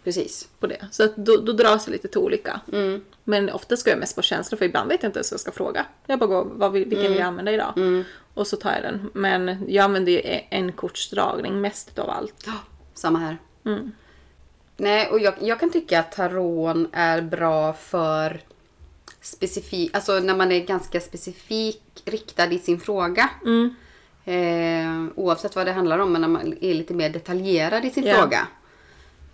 precis. 0.07 0.47
på 0.59 0.67
det. 0.67 0.87
Så 0.91 1.03
att 1.03 1.15
då, 1.15 1.37
då 1.37 1.51
dras 1.51 1.87
jag 1.87 1.91
lite 1.91 2.07
till 2.07 2.19
olika. 2.19 2.61
Mm. 2.73 3.01
Men 3.23 3.49
ofta 3.49 3.77
ska 3.77 3.89
jag 3.89 3.99
mest 3.99 4.15
på 4.15 4.21
känsla 4.21 4.57
för 4.57 4.65
ibland 4.65 4.89
vet 4.89 5.03
jag 5.03 5.09
inte 5.09 5.19
ens 5.19 5.31
vad 5.31 5.35
jag 5.35 5.41
ska 5.41 5.51
fråga. 5.51 5.85
Jag 6.05 6.19
bara 6.19 6.27
går, 6.27 6.47
vad 6.51 6.71
vill, 6.71 6.85
vilken 6.85 7.07
vill 7.11 7.19
jag 7.19 7.27
använda 7.27 7.51
idag? 7.51 7.73
Mm. 7.77 8.03
Och 8.33 8.47
så 8.47 8.57
tar 8.57 8.71
jag 8.73 8.81
den. 8.83 9.09
Men 9.13 9.65
jag 9.67 9.83
använder 9.83 10.11
ju 10.11 10.17
e- 10.19 10.45
en 10.49 10.71
kortsdragning 10.71 11.61
mest 11.61 11.99
av 11.99 12.09
allt. 12.09 12.47
Samma 12.93 13.19
här. 13.19 13.37
Mm. 13.65 13.91
Nej, 14.77 15.07
och 15.11 15.19
jag, 15.19 15.33
jag 15.41 15.59
kan 15.59 15.69
tycka 15.69 15.99
att 15.99 16.11
taron 16.11 16.87
är 16.91 17.21
bra 17.21 17.73
för 17.73 18.41
specifik, 19.21 19.95
alltså 19.95 20.19
när 20.19 20.35
man 20.35 20.51
är 20.51 20.59
ganska 20.65 20.99
specifik 21.01 21.81
riktad 22.05 22.45
i 22.51 22.59
sin 22.59 22.79
fråga. 22.79 23.29
Mm. 23.45 23.75
Eh, 24.25 25.11
oavsett 25.15 25.55
vad 25.55 25.65
det 25.65 25.71
handlar 25.71 25.99
om, 25.99 26.11
men 26.11 26.21
när 26.21 26.27
man 26.27 26.53
är 26.61 26.73
lite 26.73 26.93
mer 26.93 27.09
detaljerad 27.09 27.85
i 27.85 27.89
sin 27.89 28.03
Ja. 28.03 28.15
fråga. 28.15 28.47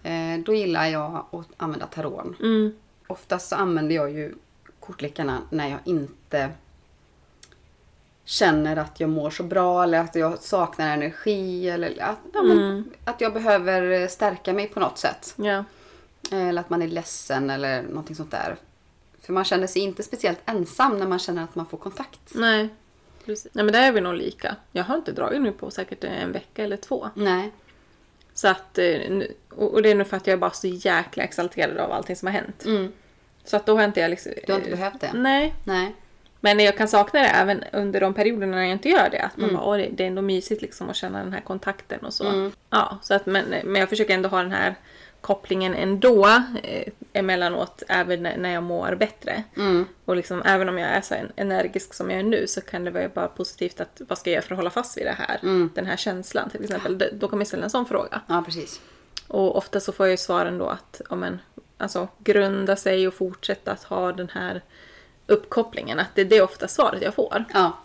Eh, 0.03 0.39
då 0.45 0.53
gillar 0.53 0.87
jag 0.87 1.25
att 1.31 1.47
använda 1.57 1.87
taron. 1.87 2.35
Mm. 2.39 2.73
Oftast 3.07 3.49
så 3.49 3.55
använder 3.55 3.95
jag 3.95 4.11
ju 4.11 4.35
kortlekarna 4.79 5.41
när 5.49 5.69
jag 5.69 5.79
inte 5.85 6.49
känner 8.25 8.77
att 8.77 8.99
jag 8.99 9.09
mår 9.09 9.29
så 9.29 9.43
bra 9.43 9.83
eller 9.83 9.99
att 9.99 10.15
jag 10.15 10.39
saknar 10.39 10.93
energi 10.93 11.69
eller 11.69 12.03
att, 12.03 12.19
ja, 12.33 12.43
men, 12.43 12.91
att 13.05 13.21
jag 13.21 13.33
behöver 13.33 14.07
stärka 14.07 14.53
mig 14.53 14.67
på 14.67 14.79
något 14.79 14.97
sätt. 14.97 15.33
Ja. 15.35 15.63
Eller 16.31 16.61
att 16.61 16.69
man 16.69 16.81
är 16.81 16.87
ledsen 16.87 17.49
eller 17.49 17.83
någonting 17.83 18.15
sånt 18.15 18.31
där. 18.31 18.55
För 19.21 19.33
man 19.33 19.45
känner 19.45 19.67
sig 19.67 19.81
inte 19.81 20.03
speciellt 20.03 20.39
ensam 20.45 20.99
när 20.99 21.07
man 21.07 21.19
känner 21.19 21.43
att 21.43 21.55
man 21.55 21.65
får 21.65 21.77
kontakt. 21.77 22.31
Nej. 22.35 22.69
Precis. 23.25 23.53
Nej 23.53 23.65
men 23.65 23.73
där 23.73 23.87
är 23.87 23.91
vi 23.91 24.01
nog 24.01 24.13
lika. 24.13 24.55
Jag 24.71 24.83
har 24.83 24.95
inte 24.95 25.11
dragit 25.11 25.41
nu 25.41 25.51
på 25.51 25.71
säkert 25.71 26.03
en 26.03 26.31
vecka 26.31 26.63
eller 26.63 26.77
två. 26.77 27.09
Nej. 27.13 27.51
Så 28.33 28.47
att, 28.47 28.77
eh, 28.77 28.99
och 29.55 29.81
det 29.81 29.91
är 29.91 29.95
nog 29.95 30.07
för 30.07 30.17
att 30.17 30.27
jag 30.27 30.33
är 30.33 30.37
bara 30.37 30.51
så 30.51 30.67
jäkla 30.67 31.23
exalterad 31.23 31.77
av 31.77 31.91
allting 31.91 32.15
som 32.15 32.27
har 32.27 32.33
hänt. 32.33 32.65
Mm. 32.65 32.91
Så 33.45 33.55
att 33.57 33.65
då 33.65 33.77
har 33.77 33.83
inte 33.83 33.99
jag 33.99 34.09
liksom... 34.09 34.31
Du 34.47 34.51
har 34.53 34.59
inte 34.59 34.71
behövt 34.71 35.01
det? 35.01 35.11
Nej. 35.13 35.53
Nej. 35.63 35.95
Men 36.39 36.59
jag 36.59 36.77
kan 36.77 36.87
sakna 36.87 37.19
det 37.19 37.25
även 37.27 37.63
under 37.73 38.01
de 38.01 38.13
perioderna 38.13 38.55
när 38.55 38.63
jag 38.63 38.71
inte 38.71 38.89
gör 38.89 39.09
det. 39.11 39.19
Att 39.21 39.37
man 39.37 39.53
bara, 39.55 39.63
Åh, 39.63 39.77
det- 39.77 39.89
det 39.91 40.03
är 40.03 40.07
ändå 40.07 40.21
mysigt 40.21 40.61
liksom 40.61 40.89
att 40.89 40.95
känna 40.95 41.23
den 41.23 41.33
här 41.33 41.41
kontakten 41.41 41.99
och 41.99 42.13
så. 42.13 42.51
Ja, 42.69 42.97
så 43.01 43.13
att, 43.13 43.25
men, 43.25 43.45
men 43.63 43.75
jag 43.75 43.89
försöker 43.89 44.13
ändå 44.13 44.29
ha 44.29 44.37
den 44.41 44.51
här 44.51 44.75
kopplingen 45.23 45.73
ändå 45.73 46.25
eh, 46.63 46.87
emellanåt 47.13 47.83
även 47.87 48.23
när 48.23 48.49
jag 48.53 48.63
mår 48.63 48.95
bättre. 48.95 49.43
Mm. 49.57 49.85
Och 50.05 50.15
liksom, 50.15 50.41
även 50.45 50.69
om 50.69 50.77
jag 50.77 50.89
är 50.89 51.01
så 51.01 51.13
en- 51.15 51.31
energisk 51.35 51.93
som 51.93 52.09
jag 52.09 52.19
är 52.19 52.23
nu 52.23 52.47
så 52.47 52.61
kan 52.61 52.83
det 52.83 52.91
vara 52.91 53.09
bara 53.09 53.27
positivt 53.27 53.81
att 53.81 54.01
vad 54.07 54.17
ska 54.17 54.29
jag 54.29 54.35
göra 54.35 54.41
för 54.45 54.55
att 54.55 54.59
hålla 54.59 54.69
fast 54.69 54.97
vid 54.97 55.05
det 55.05 55.15
här? 55.17 55.39
Den 55.75 55.85
här 55.85 55.97
känslan 55.97 56.49
till 56.49 56.63
exempel. 56.63 57.09
Då 57.13 57.27
kan 57.27 57.39
man 57.39 57.45
ställa 57.45 57.63
en 57.63 57.69
sån 57.69 57.85
fråga. 57.85 58.21
Ja, 58.27 58.43
precis. 58.45 58.81
Och 59.27 59.57
ofta 59.57 59.79
så 59.79 59.91
får 59.91 60.05
jag 60.05 60.11
ju 60.11 60.17
svaren 60.17 60.57
då 60.57 60.65
att 60.67 61.01
ja, 61.09 61.15
men, 61.15 61.39
alltså, 61.77 62.07
grunda 62.19 62.75
sig 62.75 63.07
och 63.07 63.13
fortsätta 63.13 63.71
att 63.71 63.83
ha 63.83 64.11
den 64.11 64.29
här 64.29 64.61
uppkopplingen. 65.27 65.99
Att 65.99 66.15
det, 66.15 66.23
det 66.23 66.37
är 66.37 66.43
ofta 66.43 66.67
svaret 66.67 67.01
jag 67.01 67.13
får 67.13 67.43
Ja. 67.53 67.77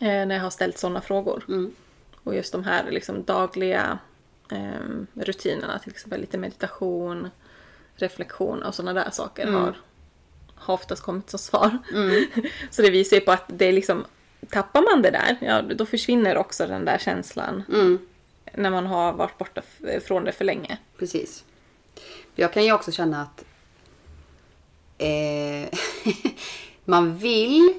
eh, 0.00 0.26
när 0.26 0.34
jag 0.34 0.42
har 0.42 0.50
ställt 0.50 0.78
sådana 0.78 1.00
frågor. 1.00 1.44
Mm. 1.48 1.74
Och 2.24 2.34
just 2.34 2.52
de 2.52 2.64
här 2.64 2.84
liksom, 2.90 3.24
dagliga 3.24 3.98
ehm, 4.50 5.06
rutinerna, 5.14 5.78
till 5.78 5.92
exempel 5.92 6.20
lite 6.20 6.38
meditation, 6.38 7.30
reflektion 7.94 8.62
och 8.62 8.74
sådana 8.74 9.04
där 9.04 9.10
saker 9.10 9.46
har, 9.46 9.76
har 10.54 10.74
oftast 10.74 11.02
kommit 11.02 11.30
som 11.30 11.38
svar. 11.38 11.78
så 12.70 12.82
det 12.82 12.90
visar 12.90 13.16
ju 13.16 13.20
på 13.20 13.32
att 13.32 13.44
det 13.46 13.64
är 13.64 13.72
liksom, 13.72 14.04
tappar 14.50 14.82
man 14.92 15.02
det 15.02 15.10
där, 15.10 15.36
ja 15.40 15.62
då 15.62 15.86
försvinner 15.86 16.36
också 16.36 16.66
den 16.66 16.84
där 16.84 16.98
känslan 16.98 17.62
Mm. 17.68 17.98
när 18.54 18.70
man 18.70 18.86
har 18.86 19.12
varit 19.12 19.38
borta 19.38 19.62
från 20.04 20.24
det 20.24 20.32
för 20.32 20.44
länge. 20.44 20.78
Precis. 20.98 21.44
Jag 22.34 22.52
kan 22.52 22.64
ju 22.64 22.72
också 22.72 22.92
känna 22.92 23.22
att 23.22 23.44
eh, 24.98 25.78
man 26.84 27.16
vill 27.16 27.74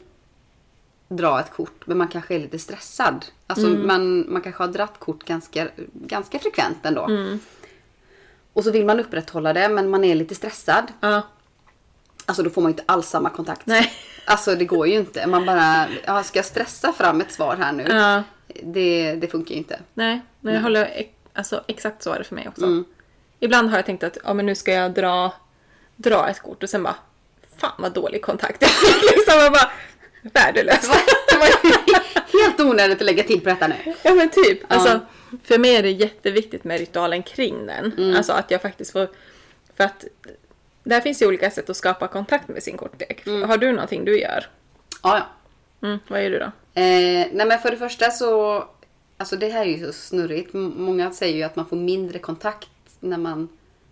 dra 1.15 1.39
ett 1.39 1.51
kort 1.53 1.87
men 1.87 1.97
man 1.97 2.07
kanske 2.07 2.35
är 2.35 2.39
lite 2.39 2.59
stressad. 2.59 3.25
Alltså 3.47 3.67
man, 3.67 4.33
man 4.33 4.41
kanske 4.41 4.63
har 4.63 4.67
dratt 4.67 4.99
kort 4.99 5.23
ganska, 5.23 5.67
ganska 5.93 6.39
frekvent 6.39 6.77
ändå. 6.85 7.09
Och 8.53 8.63
så 8.63 8.71
vill 8.71 8.85
man 8.85 8.99
upprätthålla 8.99 9.53
det 9.53 9.69
men 9.69 9.89
man 9.89 10.03
är 10.03 10.15
lite 10.15 10.35
stressad. 10.35 10.83
Ja, 10.99 11.21
Alltså 12.25 12.43
då 12.43 12.49
får 12.49 12.61
man 12.61 12.71
inte 12.71 12.83
alls 12.85 13.07
samma 13.09 13.29
kontakt. 13.29 13.65
nej. 13.65 13.91
Alltså 14.25 14.55
det 14.55 14.65
går 14.65 14.87
ju 14.87 14.93
inte. 14.95 15.27
Man 15.27 15.45
bara, 15.45 15.87
ja, 16.05 16.23
ska 16.23 16.39
jag 16.39 16.45
stressa 16.45 16.93
fram 16.93 17.21
ett 17.21 17.31
svar 17.31 17.55
här 17.55 17.71
nu? 17.71 17.83
Ja, 17.89 18.23
Det, 18.63 19.15
det 19.15 19.27
funkar 19.27 19.51
ju 19.51 19.57
inte. 19.57 19.79
nej. 19.93 20.21
Men 20.39 20.53
jag 20.53 20.61
håller, 20.61 20.85
ex- 20.85 21.09
alltså 21.33 21.63
exakt 21.67 22.03
så 22.03 22.11
är 22.11 22.17
det 22.17 22.23
för 22.23 22.35
mig 22.35 22.47
också. 22.47 22.63
Mm. 22.65 22.85
Ibland 23.39 23.69
har 23.69 23.77
jag 23.77 23.85
tänkt 23.85 24.03
att 24.03 24.17
ja, 24.23 24.33
men 24.33 24.45
nu 24.45 24.55
ska 24.55 24.71
jag 24.73 24.93
dra, 24.93 25.33
dra 25.95 26.29
ett 26.29 26.39
kort 26.41 26.63
och 26.63 26.69
sen 26.69 26.83
bara 26.83 26.95
Fan 27.57 27.71
vad 27.79 27.93
dålig 27.93 28.21
kontakt 28.21 28.61
jag 28.61 28.69
fick. 28.71 29.01
liksom 29.15 29.39
jag 29.39 29.51
bara 29.51 29.71
Värdelöst. 30.23 30.91
Det 31.29 31.37
var 31.37 31.47
helt 32.43 32.59
onödigt 32.59 32.97
att 32.97 33.05
lägga 33.05 33.23
till 33.23 33.41
på 33.41 33.49
detta 33.49 33.67
nu. 33.67 33.75
Ja 34.03 34.13
men 34.13 34.29
typ. 34.29 34.59
Alltså, 34.67 34.99
för 35.43 35.57
mig 35.57 35.75
är 35.75 35.83
det 35.83 35.91
jätteviktigt 35.91 36.63
med 36.63 36.79
ritualen 36.79 37.23
kring 37.23 37.65
den. 37.65 37.91
Mm. 37.97 38.15
Alltså 38.15 38.33
att 38.33 38.51
jag 38.51 38.61
faktiskt 38.61 38.91
får... 38.91 39.09
För 39.77 39.83
att 39.83 40.05
där 40.83 41.01
finns 41.01 41.21
ju 41.21 41.27
olika 41.27 41.51
sätt 41.51 41.69
att 41.69 41.77
skapa 41.77 42.07
kontakt 42.07 42.47
med 42.47 42.63
sin 42.63 42.77
kortlek. 42.77 43.27
Mm. 43.27 43.49
Har 43.49 43.57
du 43.57 43.71
någonting 43.71 44.05
du 44.05 44.19
gör? 44.19 44.45
Ja, 45.03 45.17
ja. 45.17 45.87
Mm, 45.87 45.99
vad 46.07 46.23
gör 46.23 46.29
du 46.29 46.39
då? 46.39 46.45
Eh, 46.81 47.27
nej 47.33 47.45
men 47.45 47.59
för 47.59 47.71
det 47.71 47.77
första 47.77 48.11
så, 48.11 48.63
alltså 49.17 49.35
det 49.35 49.49
här 49.49 49.61
är 49.61 49.77
ju 49.77 49.85
så 49.85 49.93
snurrigt. 49.93 50.53
Många 50.53 51.11
säger 51.11 51.35
ju 51.35 51.43
att 51.43 51.55
man 51.55 51.65
får 51.65 51.77
mindre 51.77 52.19
kontakt 52.19 52.69
när 52.99 53.17
man, 53.17 53.49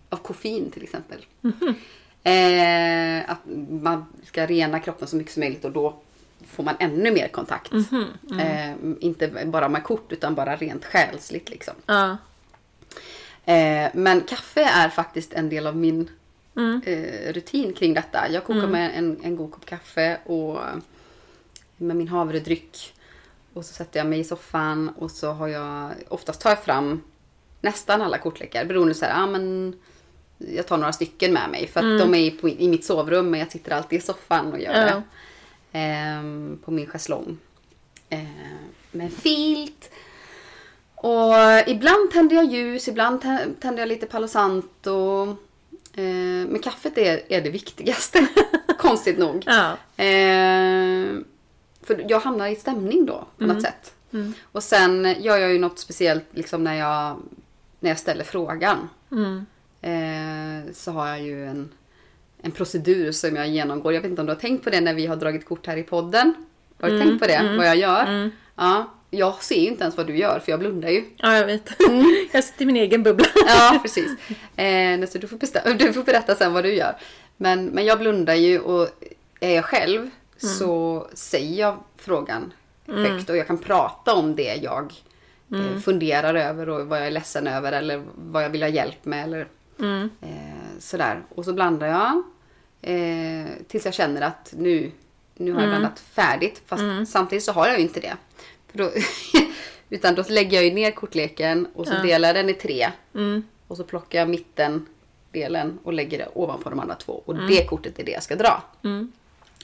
av 0.10 0.18
koffein 0.18 0.72
till 0.72 0.84
exempel. 0.84 1.26
Eh, 2.24 3.32
att 3.32 3.40
man 3.70 4.06
ska 4.26 4.46
rena 4.46 4.80
kroppen 4.80 5.08
så 5.08 5.16
mycket 5.16 5.34
som 5.34 5.40
möjligt 5.40 5.66
och 5.66 5.72
då 5.72 5.96
får 6.52 6.64
man 6.64 6.76
ännu 6.80 7.12
mer 7.12 7.28
kontakt. 7.28 7.72
Eh, 8.40 8.74
inte 9.00 9.28
bara 9.46 9.70
med 9.70 9.84
kort 9.84 10.12
utan 10.12 10.36
bara 10.36 10.56
rent 10.56 10.86
själsligt 10.86 11.50
liksom. 11.50 11.74
Ja. 11.86 12.18
Eh, 13.54 13.90
men 13.94 14.22
kaffe 14.22 14.64
är 14.64 14.90
faktiskt 14.90 15.34
en 15.34 15.50
del 15.50 15.68
av 15.68 15.78
min 15.78 16.10
Mm. 16.56 16.82
eh, 16.86 17.34
rutin 17.34 17.74
kring 17.74 17.94
detta. 17.94 18.30
Jag 18.30 18.44
kokar 18.44 18.68
med 18.68 18.92
en, 18.98 19.18
en 19.24 19.36
god 19.36 19.52
kopp 19.52 19.66
kaffe 19.66 20.18
och 20.26 20.60
med 21.78 21.96
min 21.96 22.08
havredryck. 22.08 22.94
Och 23.54 23.66
så 23.66 23.74
sätter 23.74 24.00
jag 24.00 24.08
mig 24.08 24.20
i 24.20 24.24
soffan 24.24 24.90
och 24.90 25.12
så 25.12 25.32
har 25.32 25.48
jag, 25.48 25.90
oftast 26.10 26.42
tar 26.42 26.50
jag 26.50 26.64
fram 26.64 27.02
nästan 27.62 28.02
alla 28.02 28.18
kortlekar. 28.18 28.66
Beroende 28.66 28.94
så 28.94 29.06
här, 29.06 29.20
ja 29.20 29.26
men 29.28 29.74
jag 30.38 30.68
tar 30.68 30.78
några 30.78 30.94
stycken 30.94 31.34
med 31.34 31.50
mig 31.50 31.68
för 31.68 31.80
att 31.80 32.00
de 32.00 32.16
är 32.16 32.32
på, 32.32 32.50
i 32.50 32.68
mitt 32.68 32.86
sovrum 32.86 33.30
men 33.30 33.40
jag 33.40 33.52
sitter 33.52 33.72
alltid 33.72 34.00
i 34.00 34.02
soffan 34.02 34.54
och 34.54 34.60
gör 34.60 34.74
det. 34.74 35.02
Ehm, 35.72 36.60
på 36.66 36.72
min 36.72 36.88
schäslong. 36.88 37.38
Ehm, 38.10 38.28
med 38.92 39.06
en 39.06 39.12
filt. 39.12 39.90
Och 40.96 41.34
ibland 41.68 42.12
tänder 42.12 42.36
jag 42.36 42.46
ljus, 42.46 42.88
ibland 42.88 43.22
tä- 43.22 43.54
tänder 43.62 43.82
jag 43.82 43.90
lite 43.90 44.06
Palo 44.06 44.28
Santo. 44.28 45.28
Eh, 45.94 46.04
men 46.48 46.60
kaffet 46.60 46.98
är, 46.98 47.22
är 47.30 47.42
det 47.42 47.50
viktigaste, 47.50 48.28
konstigt 48.80 49.18
nog. 49.18 49.44
Ja. 49.46 49.72
Eh, 50.04 51.16
för 51.84 52.06
jag 52.10 52.20
hamnar 52.20 52.48
i 52.48 52.56
stämning 52.56 53.06
då 53.06 53.28
på 53.38 53.44
något 53.46 53.62
sätt. 53.62 53.94
Och 54.52 54.64
sen 54.64 55.16
gör 55.20 55.38
jag 55.38 55.52
ju 55.54 55.60
något 55.60 55.80
speciellt 55.80 56.26
liksom 56.32 56.64
när 56.64 56.74
jag, 56.76 57.18
när 57.80 57.90
jag 57.90 58.00
ställer 58.00 58.24
frågan. 58.24 58.90
Mm. 59.12 59.46
Eh, 59.82 60.74
så 60.74 60.92
har 60.92 61.08
jag 61.08 61.22
ju 61.22 61.48
en, 61.48 61.70
en 62.42 62.52
procedur 62.52 63.12
som 63.12 63.36
jag 63.36 63.48
genomgår. 63.50 63.94
Jag 63.94 64.02
vet 64.02 64.10
inte 64.12 64.22
om 64.22 64.28
du 64.28 64.34
har 64.34 64.40
tänkt 64.40 64.64
på 64.64 64.70
det 64.70 64.82
när 64.82 64.94
vi 64.94 65.06
har 65.08 65.16
dragit 65.16 65.46
kort 65.46 65.68
här 65.68 65.78
i 65.78 65.84
podden? 65.84 66.34
Har 66.82 66.90
du 66.90 67.00
tänkt 67.00 67.20
på 67.22 67.28
det? 67.28 67.56
Vad 67.58 67.68
jag 67.68 67.78
gör? 67.78 68.32
Ja, 68.56 68.92
jag 69.10 69.44
ser 69.44 69.56
ju 69.62 69.68
inte 69.68 69.84
ens 69.84 69.98
vad 69.98 70.08
du 70.08 70.18
gör 70.18 70.40
för 70.40 70.52
jag 70.52 70.60
blundar 70.60 70.90
ju. 70.90 71.04
ja, 71.18 71.38
jag 71.38 71.46
vet. 71.46 71.70
jag 72.34 72.44
sitter 72.44 72.62
i 72.64 72.66
min 72.66 72.76
egen 72.76 73.04
bubbla. 73.04 73.26
Ja, 73.48 73.80
precis. 73.82 74.12
Eh, 74.56 75.06
så 75.10 75.18
du, 75.18 75.28
får 75.28 75.38
bestä- 75.38 75.74
du 75.78 75.94
får 75.94 76.04
berätta 76.04 76.36
sen 76.36 76.54
vad 76.54 76.64
du 76.64 76.74
gör. 76.74 76.96
Men, 77.38 77.66
men 77.66 77.86
jag 77.86 78.00
blundar 78.00 78.34
ju 78.36 78.60
och 78.60 78.88
är 79.40 79.56
jag 79.56 79.66
själv 79.66 80.10
så 80.38 81.08
säger 81.14 81.60
jag 81.62 81.78
frågan 81.98 82.54
högt 82.88 83.30
och 83.30 83.38
jag 83.38 83.48
kan 83.48 83.58
prata 83.58 84.14
om 84.14 84.36
det 84.36 84.56
jag 84.56 84.94
eh, 85.54 85.80
funderar 85.82 86.36
över 86.36 86.70
och 86.70 86.88
vad 86.88 87.00
jag 87.00 87.08
är 87.08 87.12
ledsen 87.12 87.48
över 87.48 87.72
eller 87.72 88.04
vad 88.16 88.44
jag 88.44 88.50
vill 88.50 88.62
ha 88.62 88.70
hjälp 88.70 89.06
med 89.06 89.24
eller 89.24 89.48
Mm. 89.80 90.10
eh, 90.22 90.61
sådär. 90.82 91.24
Och 91.30 91.46
så 91.46 91.54
blandar 91.54 91.88
jag 91.88 92.24
eh, 92.82 93.48
tills 93.68 93.86
jag 93.86 93.94
känner 93.94 94.22
att 94.22 94.54
nu, 94.58 94.92
nu 95.36 95.54
har 95.54 95.62
jag 95.62 95.70
blandat 95.70 96.00
färdigt. 96.00 96.62
Fast 96.66 96.84
samtidigt 97.08 97.44
så 97.44 97.52
har 97.52 97.68
jag 97.68 97.78
ju 97.78 97.82
inte 97.82 98.00
det. 98.00 98.18
Då, 98.72 98.92
utan 99.90 100.16
då 100.16 100.24
lägger 100.30 100.58
jag 100.58 100.66
ju 100.66 100.74
ner 100.74 100.92
kortleken 100.92 101.68
och 101.74 101.88
så 101.88 101.94
delar 101.94 102.30
jag 102.30 102.36
den 102.36 102.50
i 102.50 102.54
tre. 102.54 102.92
Mm. 103.16 103.44
Och 103.68 103.78
så 103.78 103.84
plockar 103.84 104.20
jag 104.20 104.30
mitten 104.30 104.86
delen 105.32 105.80
och 105.84 105.94
lägger 105.94 106.18
det 106.18 106.28
ovanpå 106.34 106.70
de 106.70 106.80
andra 106.80 106.96
två. 106.96 107.24
Och 107.26 107.36
det 107.36 107.66
kortet 107.66 108.00
är 108.00 108.04
det 108.04 108.12
jag 108.12 108.24
ska 108.24 108.36
dra. 108.36 108.64
Mm. 108.84 109.12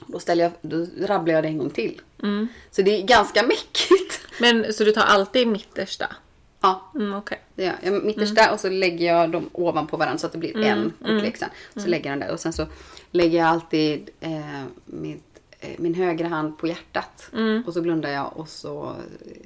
Då, 0.06 0.20
ställer 0.20 0.44
jag, 0.44 0.52
då 0.62 0.86
rabblar 1.06 1.34
jag 1.34 1.44
det 1.44 1.48
en 1.48 1.58
gång 1.58 1.70
till. 1.70 2.02
Mm. 2.24 2.48
Så 2.72 2.82
det 2.82 3.02
är 3.02 3.06
ganska 3.06 3.44
mäckigt. 3.48 4.22
Men 4.40 4.74
så 4.74 4.84
du 4.84 4.92
tar 4.92 5.02
alltid 5.02 5.48
mittersta? 5.48 6.16
Ja, 6.62 6.92
Mm, 6.96 7.22
det 7.56 7.64
gör 7.64 7.76
jag. 7.82 8.06
Mittersta 8.06 8.54
och 8.54 8.60
så 8.60 8.70
lägger 8.70 9.06
jag 9.06 9.32
dem 9.32 9.50
ovanpå 9.54 9.98
varandra 9.98 10.18
så 10.18 10.26
att 10.28 10.32
det 10.32 10.38
blir 10.38 10.58
en 10.58 10.94
kortlek 11.00 11.38
sen. 11.38 11.50
Så 11.76 11.88
lägger 11.88 12.10
jag 12.10 12.20
den 12.20 12.28
där 12.28 12.34
och 12.34 12.40
sen 12.40 12.54
så 12.54 12.68
lägger 13.12 13.38
jag 13.38 13.48
alltid 13.48 14.10
eh, 14.20 14.64
mitt, 14.86 15.40
eh, 15.60 15.70
min 15.78 15.94
högra 15.94 16.28
hand 16.28 16.58
på 16.58 16.68
hjärtat. 16.68 17.30
Och 17.66 17.74
så 17.74 17.82
blundar 17.82 18.10
jag 18.10 18.38
och 18.38 18.50
så 18.50 18.96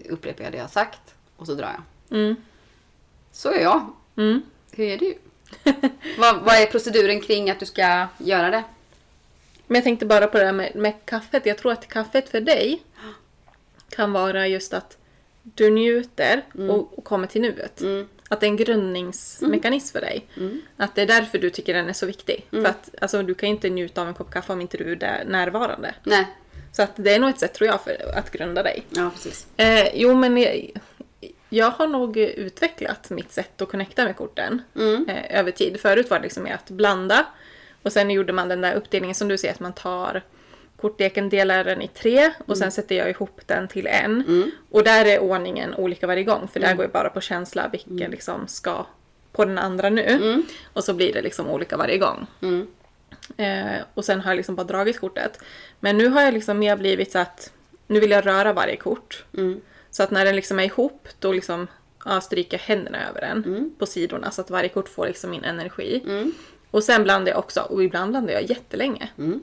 upprepar 0.09 0.43
jag 0.43 0.51
det 0.53 0.57
jag 0.57 0.63
har 0.63 0.69
sagt. 0.69 1.15
Och 1.37 1.45
så 1.45 1.53
drar 1.53 1.71
jag. 2.09 2.17
Mm. 2.19 2.35
Så 3.31 3.51
är 3.51 3.61
jag. 3.61 3.85
Mm. 4.15 4.41
Hur 4.71 4.85
är 4.85 4.97
du? 4.97 5.17
vad, 6.19 6.41
vad 6.41 6.55
är 6.55 6.65
proceduren 6.65 7.21
kring 7.21 7.49
att 7.49 7.59
du 7.59 7.65
ska 7.65 8.07
göra 8.17 8.49
det? 8.49 8.63
Men 9.67 9.75
jag 9.75 9.83
tänkte 9.83 10.05
bara 10.05 10.27
på 10.27 10.37
det 10.37 10.45
här 10.45 10.53
med, 10.53 10.75
med 10.75 10.93
kaffet. 11.05 11.45
Jag 11.45 11.57
tror 11.57 11.71
att 11.71 11.87
kaffet 11.87 12.29
för 12.29 12.41
dig 12.41 12.83
kan 13.89 14.11
vara 14.11 14.47
just 14.47 14.73
att 14.73 14.97
du 15.43 15.69
njuter 15.69 16.41
och, 16.69 16.97
och 16.97 17.03
kommer 17.03 17.27
till 17.27 17.41
nuet. 17.41 17.81
Mm. 17.81 18.07
Att 18.29 18.39
det 18.39 18.45
är 18.45 18.49
en 18.49 18.57
grundningsmekanism 18.57 19.93
för 19.93 20.01
dig. 20.01 20.25
Att 20.77 20.95
det 20.95 21.01
är 21.01 21.05
därför 21.07 21.37
du 21.37 21.49
tycker 21.49 21.73
den 21.73 21.89
är 21.89 21.93
så 21.93 22.05
viktig. 22.05 22.45
För 22.49 22.65
att 22.65 22.89
alltså, 23.01 23.23
du 23.23 23.33
kan 23.33 23.49
ju 23.49 23.55
inte 23.55 23.69
njuta 23.69 24.01
av 24.01 24.07
en 24.07 24.13
kopp 24.13 24.31
kaffe 24.31 24.53
om 24.53 24.61
inte 24.61 24.77
du 24.77 24.91
är 24.91 24.95
där 24.95 25.23
närvarande. 25.27 25.95
Nej. 26.03 26.25
Så 26.71 26.81
att 26.81 26.91
det 26.95 27.13
är 27.13 27.19
nog 27.19 27.29
ett 27.29 27.39
sätt 27.39 27.53
tror 27.53 27.67
jag 27.67 27.81
för 27.83 27.97
att 28.15 28.31
grunda 28.31 28.63
dig. 28.63 28.83
Ja, 28.89 29.09
precis. 29.13 29.47
Eh, 29.57 29.87
jo 29.95 30.13
men 30.15 30.37
jag, 30.37 30.71
jag 31.49 31.71
har 31.71 31.87
nog 31.87 32.17
utvecklat 32.17 33.09
mitt 33.09 33.31
sätt 33.31 33.61
att 33.61 33.69
connecta 33.69 34.03
med 34.03 34.15
korten 34.15 34.61
Mm. 34.75 35.09
eh, 35.09 35.39
över 35.39 35.51
tid. 35.51 35.79
Förut 35.79 36.09
var 36.09 36.17
det 36.17 36.23
liksom 36.23 36.43
mer 36.43 36.53
att 36.53 36.69
blanda 36.69 37.25
och 37.83 37.93
sen 37.93 38.09
gjorde 38.11 38.33
man 38.33 38.49
den 38.49 38.61
där 38.61 38.73
uppdelningen 38.73 39.15
som 39.15 39.27
du 39.27 39.37
säger 39.37 39.53
att 39.53 39.59
man 39.59 39.73
tar 39.73 40.21
kortleken, 40.81 41.29
delar 41.29 41.63
den 41.63 41.81
i 41.81 41.87
tre 41.87 42.31
och 42.45 42.57
sen 42.57 42.71
sätter 42.71 42.95
jag 42.95 43.09
ihop 43.09 43.41
den 43.45 43.67
till 43.67 43.87
en. 43.87 44.51
Och 44.71 44.83
där 44.83 45.05
är 45.05 45.19
ordningen 45.19 45.73
olika 45.75 46.07
varje 46.07 46.23
gång 46.23 46.47
för 46.47 46.59
där 46.59 46.73
går 46.75 46.83
jag 46.85 46.91
bara 46.91 47.09
på 47.09 47.21
känsla 47.21 47.69
vilken 47.71 48.11
liksom 48.11 48.47
ska 48.47 48.85
på 49.31 49.45
den 49.45 49.57
andra 49.57 49.89
nu. 49.89 50.43
Och 50.73 50.83
så 50.83 50.93
blir 50.93 51.13
det 51.13 51.21
liksom 51.21 51.47
olika 51.47 51.77
varje 51.77 51.97
gång. 51.97 52.27
Mm. 52.41 52.67
Eh, 53.37 53.81
och 53.93 54.05
sen 54.05 54.21
har 54.21 54.31
jag 54.31 54.37
liksom 54.37 54.55
bara 54.55 54.63
dragit 54.63 54.99
kortet. 54.99 55.39
Men 55.79 55.97
nu 55.97 56.07
har 56.07 56.21
jag 56.21 56.33
liksom 56.33 56.59
mer 56.59 56.75
blivit 56.77 57.11
så 57.11 57.19
att 57.19 57.51
nu 57.87 57.99
vill 57.99 58.11
jag 58.11 58.25
röra 58.25 58.53
varje 58.53 58.75
kort. 58.75 59.25
Mm. 59.37 59.61
Så 59.91 60.03
att 60.03 60.11
när 60.11 60.25
den 60.25 60.35
liksom 60.35 60.59
är 60.59 60.63
ihop 60.63 61.07
då 61.19 61.31
liksom 61.31 61.67
ja, 62.05 62.21
stryker 62.21 62.57
jag 62.57 62.75
händerna 62.75 63.09
över 63.09 63.21
den 63.21 63.43
Mm. 63.43 63.71
på 63.79 63.85
sidorna 63.85 64.31
så 64.31 64.41
att 64.41 64.49
varje 64.49 64.69
kort 64.69 64.89
får 64.89 65.07
liksom 65.07 65.29
min 65.29 65.43
energi. 65.43 66.03
Och 66.71 66.83
sen 66.83 67.03
blandar 67.03 67.31
jag 67.31 67.39
också, 67.39 67.61
och 67.61 67.83
ibland 67.83 68.11
blandar 68.11 68.33
jag 68.33 68.49
jättelänge. 68.49 69.09
Mm. 69.17 69.41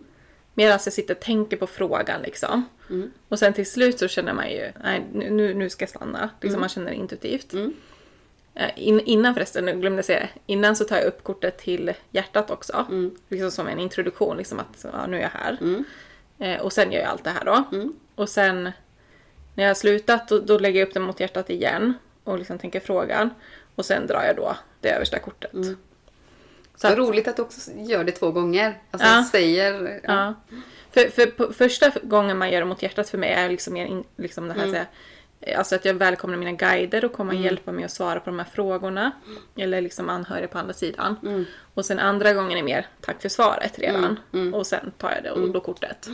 Medan 0.59 0.79
jag 0.85 0.93
sitter 0.93 1.15
och 1.15 1.21
tänker 1.21 1.57
på 1.57 1.67
frågan 1.67 2.23
liksom. 2.23 2.69
Mm. 2.91 3.11
Och 3.29 3.39
sen 3.39 3.53
till 3.53 3.71
slut 3.71 3.99
så 3.99 4.09
känner 4.09 4.33
man 4.33 4.51
ju, 4.51 4.73
nej 4.85 5.05
nu- 5.13 5.55
nu, 5.55 5.71
ska 5.71 5.83
jag 5.83 5.91
stanna. 5.91 6.31
Liksom 6.41 6.61
man 6.61 6.69
känner 6.69 6.93
intuitivt. 6.93 7.53
Mm. 7.53 7.75
Eh, 8.55 8.71
In, 8.77 9.01
innan 9.01 9.35
förresten, 9.35 9.65
nu 9.65 9.73
glömde 9.81 9.99
jag 9.99 10.05
säga 10.05 10.21
det. 10.21 10.29
Innan 10.47 10.77
så 10.77 10.85
tar 10.85 10.97
jag 10.97 11.05
upp 11.07 11.25
kortet 11.25 11.59
till 11.59 11.93
hjärtat 12.11 12.51
också. 12.51 12.87
Mm. 12.89 13.17
Liksom 13.29 13.51
som 13.51 13.67
en 13.69 13.79
introduktion, 13.79 14.37
liksom 14.37 14.59
att 14.59 14.85
ja, 14.93 15.07
nu 15.07 15.17
är 15.17 15.21
jag 15.23 15.29
här. 15.29 15.59
Eh, 16.39 16.61
och 16.61 16.73
sen 16.73 16.93
gör 16.93 17.01
jag 17.01 17.09
allt 17.09 17.25
det 17.25 17.31
här 17.31 17.45
då. 17.45 17.65
Mm. 17.77 17.93
Och 18.15 18.29
sen 18.29 18.63
när 19.55 19.65
jag 19.65 19.71
har 19.71 19.75
slutat 19.75 20.29
då, 20.29 20.39
då 20.39 20.59
lägger 20.59 20.81
jag 20.81 20.89
upp 20.89 20.95
den 20.95 21.03
mot 21.03 21.21
hjärtat 21.21 21.51
igen. 21.51 21.95
Och 22.25 22.39
liksom 22.39 22.59
tänker 22.59 22.81
frågan. 22.81 23.31
Och 23.75 23.85
sen 23.85 24.07
drar 24.07 24.23
jag 24.27 24.37
då 24.37 24.57
det 24.81 24.91
översta 24.91 25.19
kortet. 25.19 25.53
Så 26.81 26.89
Så 26.89 26.95
roligt 26.95 27.29
att 27.29 27.37
du 27.37 27.43
också 27.43 27.70
gör 27.76 28.05
det 28.05 28.12
två 28.12 28.31
gånger. 28.31 28.79
Alltså 28.91 29.09
Ja. 29.09 29.24
säger... 29.33 30.01
Ja. 30.05 30.35
För, 30.91 31.09
för 31.09 31.53
första 31.53 31.91
gången 32.03 32.39
man 32.39 32.51
gör 32.51 32.61
det 32.61 32.66
mot 32.66 32.83
hjärtat 32.83 33.09
för 33.11 33.18
mig 33.18 33.31
är 33.33 33.49
liksom 33.49 34.05
liksom 34.16 34.49
det 34.49 34.55
här 34.55 34.66
Mm. 34.66 35.59
Alltså 35.59 35.74
att 35.74 35.85
jag 35.85 35.95
välkomnar 35.95 36.37
mina 36.39 36.53
guider 36.53 37.05
och 37.05 37.12
komma 37.12 37.33
och 37.33 37.39
hjälpa 37.39 37.72
mig 37.72 37.85
att 37.85 37.91
svara 37.91 38.20
på 38.20 38.31
de 38.31 38.39
här 38.39 38.47
frågorna. 38.53 39.12
Eller 39.57 39.81
liksom 39.81 40.09
anhöriga 40.09 40.49
på 40.49 40.59
andra 40.59 40.74
sidan. 40.74 41.16
Mm. 41.22 41.45
Och 41.74 41.85
sen 41.85 41.99
andra 41.99 42.33
gången 42.33 42.59
är 42.59 42.62
mer 42.62 42.87
tack 43.01 43.22
för 43.22 43.29
svaret 43.29 43.79
redan. 43.79 44.20
Och 44.55 44.66
sen 44.66 44.93
tar 44.99 45.11
jag 45.11 45.22
det 45.22 45.31
och 45.31 45.51
då 45.51 45.61
kortet. 45.61 46.09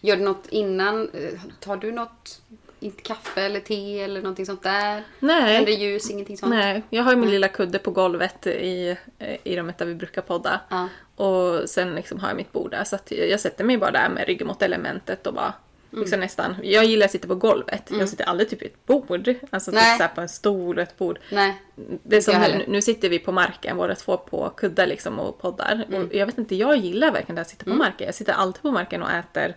Gör 0.00 0.16
du 0.16 0.22
något 0.22 0.46
innan? 0.48 1.10
Eh, 1.14 1.40
Tar 1.60 1.76
du 1.76 1.92
något? 1.92 2.42
Inte 2.82 3.02
kaffe 3.02 3.42
eller 3.42 3.60
te 3.60 4.00
eller 4.00 4.20
någonting 4.22 4.46
sånt 4.46 4.62
där? 4.62 5.02
Nej. 5.18 5.56
Tänder 5.56 5.72
ljus, 5.72 6.10
ingenting 6.10 6.36
sånt? 6.36 6.50
Nej, 6.54 6.82
jag 6.90 7.02
har 7.02 7.10
ju 7.12 7.16
min 7.18 7.30
lilla 7.30 7.48
kudde 7.48 7.78
på 7.78 7.90
golvet 7.90 8.46
i, 8.46 8.96
i 9.44 9.56
rummet 9.56 9.78
där 9.78 9.86
vi 9.86 9.94
brukar 9.94 10.22
podda. 10.22 10.60
Ja. 10.68 10.88
Och 11.16 11.68
sen 11.68 11.94
liksom 11.94 12.20
har 12.20 12.28
jag 12.28 12.36
mitt 12.36 12.52
bord 12.52 12.70
där. 12.70 12.84
Så 12.84 12.98
jag 13.08 13.40
sätter 13.40 13.64
mig 13.64 13.78
bara 13.78 13.90
där 13.90 14.08
med 14.08 14.26
ryggen 14.26 14.46
mot 14.46 14.62
elementet 14.62 15.26
och 15.26 15.34
bara 15.34 15.52
Mm. 15.92 16.02
liksom 16.02 16.20
nästan. 16.20 16.56
Jag 16.62 16.84
gillar 16.84 17.04
att 17.04 17.12
sitta 17.12 17.28
på 17.28 17.34
golvet. 17.34 17.90
Jag 17.98 18.08
sitter 18.08 18.24
aldrig 18.24 18.50
typ 18.50 18.62
i 18.62 18.66
ett 18.66 18.86
bord. 18.86 19.34
Alltså 19.50 19.70
typ 19.70 19.80
Nej. 19.80 19.96
så 19.96 20.02
här 20.02 20.10
på 20.14 20.20
en 20.20 20.28
stol 20.28 20.76
och 20.76 20.82
ett 20.82 20.98
bord. 20.98 21.18
Nej. 21.30 21.62
Det 22.02 22.16
är 22.16 22.20
som 22.20 22.34
nu, 22.40 22.64
nu 22.68 22.82
sitter 22.82 23.08
vi 23.08 23.18
på 23.18 23.32
marken 23.32 23.76
båda 23.76 23.94
två 23.94 24.16
på 24.16 24.48
kuddar 24.56 24.86
liksom 24.86 25.18
och 25.18 25.40
poddar. 25.40 25.84
Mm. 25.88 26.06
Och 26.06 26.14
jag 26.14 26.26
vet 26.26 26.38
inte, 26.38 26.56
jag 26.56 26.76
gillar 26.76 27.10
verkligen 27.12 27.34
det 27.34 27.40
att 27.40 27.48
sitta 27.48 27.64
på 27.64 27.70
marken. 27.70 28.06
Jag 28.06 28.14
sitter 28.14 28.32
alltid 28.32 28.62
på 28.62 28.70
marken 28.70 29.02
och 29.02 29.10
äter 29.10 29.56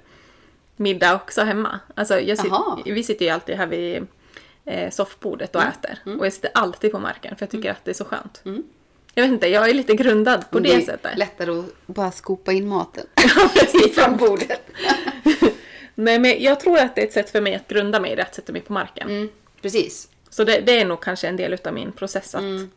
middag 0.75 1.15
också 1.15 1.41
hemma. 1.41 1.79
Alltså 1.95 2.19
jag 2.19 2.37
Jaha. 2.45 2.77
sit, 2.77 2.93
vi 2.93 3.03
sitter 3.03 3.25
ju 3.25 3.31
alltid 3.31 3.55
här 3.55 3.67
vid 3.67 4.07
eh, 4.65 4.89
soffbordet 4.89 5.55
och 5.55 5.61
Mm. 5.61 5.73
äter. 5.73 6.17
Och 6.19 6.25
jag 6.25 6.33
sitter 6.33 6.51
alltid 6.53 6.91
på 6.91 6.99
marken 6.99 7.35
för 7.35 7.43
jag 7.45 7.49
tycker 7.51 7.71
att 7.71 7.85
det 7.85 7.91
är 7.91 7.95
så 7.95 8.05
skönt. 8.05 8.41
Jag 9.13 9.23
vet 9.23 9.31
inte, 9.31 9.47
jag 9.47 9.69
är 9.69 9.73
lite 9.73 9.93
grundad 9.95 10.49
på 10.51 10.59
det, 10.59 10.73
är 10.73 10.81
sättet. 10.81 11.17
lättare 11.17 11.51
att 11.59 11.65
bara 11.85 12.11
skopa 12.11 12.51
in 12.51 12.67
maten 12.67 13.05
från 13.95 14.17
bordet. 14.17 14.61
Nej, 15.95 16.19
men 16.19 16.43
jag 16.43 16.59
tror 16.59 16.79
att 16.79 16.95
det 16.95 17.01
är 17.01 17.05
ett 17.07 17.13
sätt 17.13 17.29
för 17.29 17.41
mig 17.41 17.55
att 17.55 17.67
grunda 17.67 17.99
mig 17.99 18.11
i 18.11 18.15
det, 18.15 18.21
att 18.21 18.35
sätta 18.35 18.51
mig 18.51 18.61
på 18.61 18.73
marken. 18.73 19.09
Mm, 19.09 19.29
precis. 19.61 20.09
Så 20.29 20.43
det, 20.43 20.59
det 20.59 20.79
är 20.79 20.85
nog 20.85 21.01
kanske 21.01 21.27
en 21.27 21.35
del 21.37 21.53
utav 21.53 21.73
min 21.73 21.91
process 21.91 22.35
att 22.35 22.41
Mm. 22.41 22.71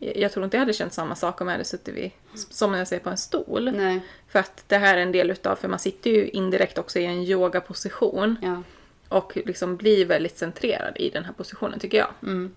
Jag, 0.00 0.32
tror 0.32 0.44
inte 0.44 0.56
jag 0.56 0.60
hade 0.60 0.72
känt 0.72 0.92
samma 0.92 1.14
sak 1.14 1.40
om 1.40 1.46
jag 1.46 1.52
hade 1.52 1.64
suttit 1.64 1.94
vid, 1.94 2.10
som 2.34 2.72
när 2.72 2.78
jag 2.78 2.88
säger 2.88 3.02
på 3.02 3.10
en 3.10 3.16
stol. 3.16 3.72
Nej. 3.72 4.00
För 4.28 4.38
att 4.38 4.64
det 4.66 4.76
här 4.76 4.96
är 4.96 5.02
en 5.02 5.12
del 5.12 5.30
utav, 5.30 5.56
för 5.56 5.68
man 5.68 5.78
sitter 5.78 6.10
ju 6.10 6.28
indirekt 6.28 6.78
också 6.78 6.98
i 6.98 7.04
en 7.04 7.22
yogaposition 7.22 8.36
Ja. 8.42 8.62
och 9.08 9.36
liksom 9.36 9.76
blir 9.76 10.04
väldigt 10.06 10.38
centrerad 10.38 10.96
i 10.96 11.10
den 11.10 11.24
här 11.24 11.32
positionen 11.32 11.78
tycker 11.80 11.98
jag. 11.98 12.10
Mm. 12.22 12.54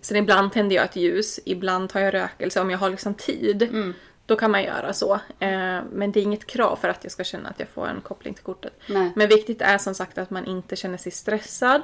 Sen 0.00 0.16
ibland 0.16 0.52
tänder 0.52 0.76
jag 0.76 0.84
ett 0.84 0.96
ljus, 0.96 1.40
ibland 1.44 1.90
tar 1.90 2.00
jag 2.00 2.14
rökelse 2.14 2.60
om 2.60 2.70
jag 2.70 2.78
har 2.78 2.90
liksom 2.90 3.14
tid. 3.14 3.62
Mm. 3.62 3.94
Då 4.26 4.36
kan 4.36 4.50
man 4.50 4.62
göra 4.62 4.92
så. 4.92 5.14
Eh, 5.38 5.80
men 5.92 6.12
det 6.12 6.20
är 6.20 6.22
inget 6.22 6.46
krav 6.46 6.76
för 6.76 6.88
att 6.88 7.04
jag 7.04 7.12
ska 7.12 7.24
känna 7.24 7.48
att 7.48 7.60
jag 7.60 7.68
får 7.68 7.86
en 7.86 8.00
koppling 8.00 8.34
till 8.34 8.44
kortet. 8.44 8.72
Nej. 8.86 9.12
Men 9.16 9.28
viktigt 9.28 9.62
är 9.62 9.78
som 9.78 9.94
sagt 9.94 10.18
att 10.18 10.30
man 10.30 10.44
inte 10.44 10.76
känner 10.76 10.98
sig 10.98 11.12
stressad 11.12 11.82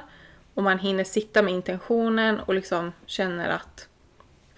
och 0.53 0.63
man 0.63 0.79
hinner 0.79 1.03
sitta 1.03 1.41
med 1.41 1.53
intentionen 1.53 2.39
och 2.39 2.53
liksom 2.53 2.91
känner 3.05 3.49
att 3.49 3.87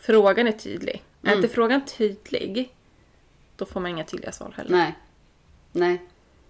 frågan 0.07 0.47
är 0.47 0.51
tydlig. 0.51 1.03
Är 1.21 1.27
Mm. 1.27 1.37
inte 1.43 1.55
frågan 1.55 1.85
tydlig, 1.85 2.73
då 3.55 3.65
får 3.65 3.79
man 3.79 3.91
inga 3.91 4.03
tydliga 4.03 4.31
svar 4.31 4.53
heller. 4.57 4.71
Nej. 4.71 4.95
Nej. 5.71 6.01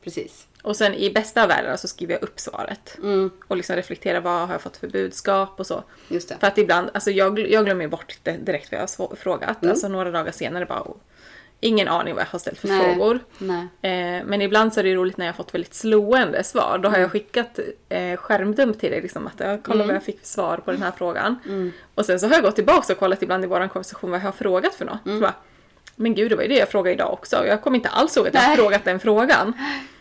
Precis. 0.03 0.47
Och 0.63 0.75
sen 0.75 0.93
i 0.93 1.11
bästa 1.11 1.41
av 1.43 1.47
världar 1.49 1.75
så 1.77 1.87
skriver 1.87 2.13
jag 2.13 2.23
upp 2.23 2.39
svaret. 2.39 2.97
Mm. 2.97 3.31
Och 3.47 3.57
liksom 3.57 3.75
reflekterar 3.75 4.21
vad 4.21 4.47
har 4.47 4.53
jag 4.53 4.61
fått 4.61 4.77
för 4.77 4.87
budskap 4.87 5.59
och 5.59 5.67
så. 5.67 5.83
Just 6.07 6.29
det. 6.29 6.37
För 6.39 6.47
att 6.47 6.57
ibland, 6.57 6.89
alltså 6.93 7.11
jag, 7.11 7.39
jag 7.39 7.65
glömmer 7.65 7.87
bort 7.87 8.17
det 8.23 8.31
direkt 8.37 8.71
vad 8.71 8.81
jag 8.81 8.87
har 9.07 9.15
frågat. 9.15 9.61
Mm. 9.61 9.71
Alltså 9.71 9.87
några 9.87 10.11
dagar 10.11 10.31
senare 10.31 10.65
bara, 10.65 10.87
ingen 11.59 11.87
aning 11.87 12.13
vad 12.15 12.21
jag 12.23 12.27
har 12.27 12.39
ställt 12.39 12.59
för 12.59 12.67
Nej. 12.67 12.81
frågor. 12.95 13.19
Nej. 13.37 13.67
Eh, 14.17 14.25
men 14.25 14.41
ibland 14.41 14.73
så 14.73 14.79
är 14.79 14.83
det 14.83 14.95
roligt 14.95 15.17
när 15.17 15.25
jag 15.25 15.33
har 15.33 15.37
fått 15.37 15.53
väldigt 15.53 15.73
slående 15.73 16.43
svar. 16.43 16.77
Då 16.83 16.89
har 16.89 16.95
Mm. 16.95 17.01
jag 17.01 17.11
skickat 17.11 17.59
eh, 17.89 18.17
skärmdump 18.17 18.79
till 18.79 18.91
dig, 18.91 19.01
liksom, 19.01 19.27
att 19.27 19.39
jag 19.39 19.63
kolla 19.63 19.85
vad 19.85 19.95
jag 19.95 20.03
fick 20.03 20.19
för 20.19 20.27
svar 20.27 20.57
på 20.57 20.71
den 20.71 20.81
här 20.81 20.91
frågan. 20.97 21.39
Mm. 21.45 21.71
Och 21.95 22.05
sen 22.05 22.19
så 22.19 22.27
har 22.27 22.33
jag 22.33 22.43
gått 22.43 22.55
tillbaka 22.55 22.93
och 22.93 22.99
kollat 22.99 23.21
ibland 23.23 23.43
i 23.43 23.47
vår 23.47 23.67
konversation 23.67 24.11
vad 24.11 24.19
jag 24.19 24.25
har 24.25 24.31
frågat 24.31 24.75
för 24.75 24.85
något. 24.85 25.05
Mm. 25.05 25.19
Bara, 25.19 25.33
men 25.95 26.15
gud, 26.15 26.31
det 26.31 26.35
var 26.35 26.43
ju 26.43 26.49
det 26.49 26.57
jag 26.57 26.69
frågade 26.69 26.93
idag 26.93 27.13
också. 27.13 27.45
Jag 27.47 27.61
kommer 27.61 27.77
inte 27.77 27.89
alls 27.89 28.17
ihåg 28.17 28.27
att 28.27 28.33
jag 28.33 28.41
har 28.41 28.47
Nej. 28.47 28.57
frågat 28.57 28.83
den 28.85 28.99
frågan. 28.99 29.53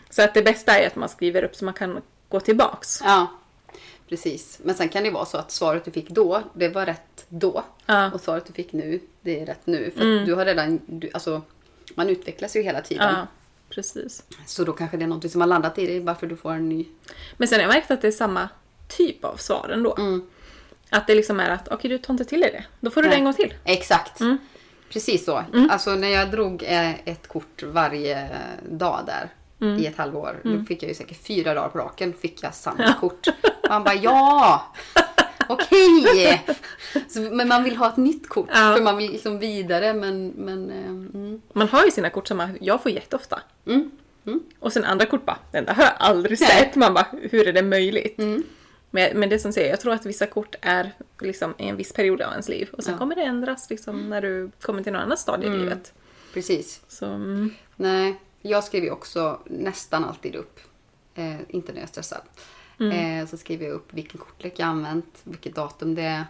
Så 0.09 0.21
att 0.21 0.33
det 0.33 0.41
bästa 0.43 0.79
är 0.79 0.87
att 0.87 0.95
man 0.95 1.09
skriver 1.09 1.43
upp 1.43 1.55
så 1.55 1.65
man 1.65 1.73
kan 1.73 2.01
gå 2.29 2.39
tillbaks. 2.39 3.01
Ja. 3.03 3.27
Precis. 4.09 4.59
Men 4.63 4.75
sen 4.75 4.89
kan 4.89 5.03
det 5.03 5.11
vara 5.11 5.25
så 5.25 5.37
att 5.37 5.51
svaret 5.51 5.85
du 5.85 5.91
fick 5.91 6.09
då, 6.09 6.43
det 6.53 6.69
var 6.69 6.85
rätt 6.85 7.25
då. 7.29 7.63
Ja. 7.85 8.11
Och 8.11 8.21
svaret 8.21 8.45
du 8.45 8.53
fick 8.53 8.73
nu, 8.73 8.99
det 9.21 9.39
är 9.39 9.45
rätt 9.45 9.67
nu. 9.67 9.91
För 9.95 10.19
att 10.19 10.25
du 10.25 10.33
har 10.33 10.45
redan, 10.45 10.79
du, 10.85 11.09
alltså, 11.13 11.41
man 11.95 12.09
utvecklas 12.09 12.55
ju 12.55 12.61
hela 12.61 12.81
tiden. 12.81 13.15
Ja, 13.15 13.27
precis. 13.69 14.23
Så 14.45 14.63
då 14.63 14.73
kanske 14.73 14.97
det 14.97 15.03
är 15.03 15.07
något 15.07 15.31
som 15.31 15.41
har 15.41 15.47
landat 15.47 15.77
i 15.77 15.87
dig 15.87 15.99
varför 15.99 16.27
du 16.27 16.35
får 16.35 16.51
en 16.51 16.69
ny. 16.69 16.85
Men 17.37 17.47
sen 17.47 17.59
har 17.59 17.63
jag 17.63 17.73
märkt 17.73 17.91
att 17.91 18.01
det 18.01 18.07
är 18.07 18.11
samma 18.11 18.49
typ 18.87 19.25
av 19.25 19.35
svar 19.35 19.69
ändå. 19.73 19.95
Mm. 19.97 20.27
Att 20.89 21.07
det 21.07 21.15
liksom 21.15 21.39
är 21.39 21.49
att, 21.49 21.67
okej 21.67 21.89
du 21.89 21.97
tar 21.97 22.13
inte 22.13 22.25
till 22.25 22.41
dig 22.41 22.51
det. 22.51 22.65
Då 22.79 22.91
får 22.91 23.01
du 23.01 23.07
det 23.07 23.09
Nej. 23.09 23.19
en 23.19 23.25
gång 23.25 23.33
till. 23.33 23.53
Exakt. 23.63 24.19
Mm. 24.19 24.37
Precis 24.89 25.25
så. 25.25 25.43
Alltså 25.69 25.95
när 25.95 26.07
jag 26.07 26.31
drog 26.31 26.63
eh, 26.63 27.07
ett 27.07 27.27
kort 27.27 27.63
varje 27.63 28.29
dag 28.69 29.03
där 29.05 29.29
Mm. 29.61 29.79
i 29.79 29.85
ett 29.85 29.97
halvår. 29.97 30.39
Då 30.43 30.63
fick 30.63 30.83
jag 30.83 30.89
ju 30.89 30.95
säkert 30.95 31.27
fyra 31.27 31.53
dagar 31.53 31.69
på 31.69 31.77
raken 31.77 32.13
fick 32.13 32.43
jag 32.43 32.55
samma 32.55 32.93
kort. 32.93 33.27
Man 33.69 33.83
bara 33.83 33.95
ja! 33.95 34.73
Okej! 35.49 36.45
Så, 37.07 37.19
Men 37.19 37.47
man 37.47 37.63
vill 37.63 37.77
ha 37.77 37.87
ett 37.89 37.97
nytt 37.97 38.29
kort. 38.29 38.49
Ja. 38.53 38.73
För 38.75 38.83
man 38.83 38.97
vill 38.97 39.11
liksom 39.11 39.39
vidare 39.39 39.93
men... 39.93 40.27
men 40.27 40.69
eh, 40.69 40.89
mm. 40.89 41.41
Man 41.53 41.67
har 41.67 41.85
ju 41.85 41.91
sina 41.91 42.09
kort 42.09 42.27
som 42.27 42.37
man, 42.37 42.57
jag 42.61 42.83
får 42.83 42.91
jätteofta. 42.91 43.41
Mm. 43.65 43.91
Och 44.59 44.73
sen 44.73 44.83
andra 44.83 45.05
kort 45.05 45.25
bara, 45.25 45.37
den 45.51 45.65
där 45.65 45.73
har 45.73 45.83
jag 45.83 45.93
aldrig 45.97 46.39
Nej. 46.41 46.49
sett. 46.49 46.75
Man 46.75 46.93
bara, 46.93 47.07
hur 47.31 47.47
är 47.47 47.53
det 47.53 47.61
möjligt? 47.61 48.19
Mm. 48.19 48.43
Men, 48.91 49.19
men 49.19 49.29
det 49.29 49.39
som 49.39 49.53
säger, 49.53 49.69
jag 49.69 49.81
tror 49.81 49.93
att 49.93 50.05
vissa 50.05 50.25
kort 50.25 50.55
är 50.61 50.91
liksom 51.21 51.53
i 51.57 51.67
en 51.67 51.77
viss 51.77 51.93
period 51.93 52.21
av 52.21 52.31
ens 52.31 52.49
liv. 52.49 52.69
Och 52.71 52.83
sen 52.83 52.93
Ja. 52.93 52.97
kommer 52.97 53.15
det 53.15 53.21
ändras 53.21 53.69
liksom 53.69 54.09
när 54.09 54.21
du 54.21 54.51
kommer 54.61 54.83
till 54.83 54.93
något 54.93 55.01
annat 55.01 55.19
stadie 55.19 55.47
i 55.47 55.57
livet. 55.57 55.93
Precis. 56.33 56.81
Så, 56.87 57.05
mm, 57.05 57.53
Nej, 57.75 58.15
jag 58.41 58.63
skriver 58.63 58.91
också 58.91 59.39
nästan 59.45 60.05
alltid 60.05 60.35
upp. 60.35 60.59
Eh, 61.15 61.35
inte 61.49 61.71
när 61.71 61.79
jag 61.79 61.83
är 61.83 61.91
stressad. 61.91 62.21
Eh, 62.91 63.27
så 63.27 63.37
skriver 63.37 63.65
jag 63.65 63.73
upp 63.73 63.93
vilken 63.93 64.19
kortlek 64.19 64.53
jag 64.57 64.67
använt, 64.67 65.21
vilket 65.23 65.55
datum 65.55 65.95
det 65.95 66.01
är, 66.01 66.25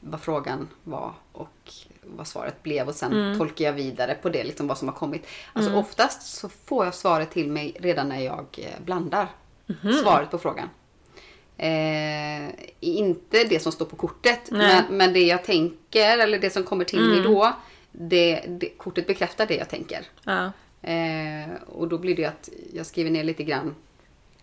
vad 0.00 0.20
frågan 0.20 0.68
var 0.84 1.12
och 1.32 1.72
vad 2.02 2.26
svaret 2.26 2.62
blev. 2.62 2.88
Och 2.88 2.94
sen 2.94 3.10
tolkar 3.38 3.64
jag 3.64 3.72
vidare 3.72 4.14
på 4.22 4.28
det, 4.28 4.44
liksom 4.44 4.66
vad 4.66 4.78
som 4.78 4.88
har 4.88 4.94
kommit. 4.94 5.26
Alltså 5.52 5.70
oftast 5.74 6.22
så 6.22 6.48
får 6.48 6.84
jag 6.84 6.94
svaret 6.94 7.30
till 7.30 7.50
mig 7.50 7.76
redan 7.80 8.08
när 8.08 8.20
jag 8.20 8.46
eh, 8.58 8.84
blandar 8.84 9.28
svaret 10.02 10.30
på 10.30 10.38
frågan. 10.38 10.68
Eh, 11.56 12.50
inte 12.80 13.44
det 13.44 13.62
som 13.62 13.72
står 13.72 13.86
på 13.86 13.96
kortet, 13.96 14.50
men, 14.50 14.84
men 14.90 15.12
det 15.12 15.20
jag 15.20 15.44
tänker 15.44 16.18
eller 16.18 16.38
det 16.38 16.50
som 16.50 16.64
kommer 16.64 16.84
till 16.84 17.00
mig 17.00 17.20
då. 17.22 17.52
Det, 17.92 18.44
det, 18.48 18.68
kortet 18.68 19.06
bekräftar 19.06 19.46
det 19.46 19.56
jag 19.56 19.68
tänker. 19.68 20.06
ja. 20.24 20.52
Eh, 20.82 21.54
och 21.66 21.88
då 21.88 21.98
blir 21.98 22.16
det 22.16 22.24
att 22.24 22.48
jag 22.72 22.86
skriver 22.86 23.10
ner 23.10 23.24
lite 23.24 23.44
grann 23.44 23.74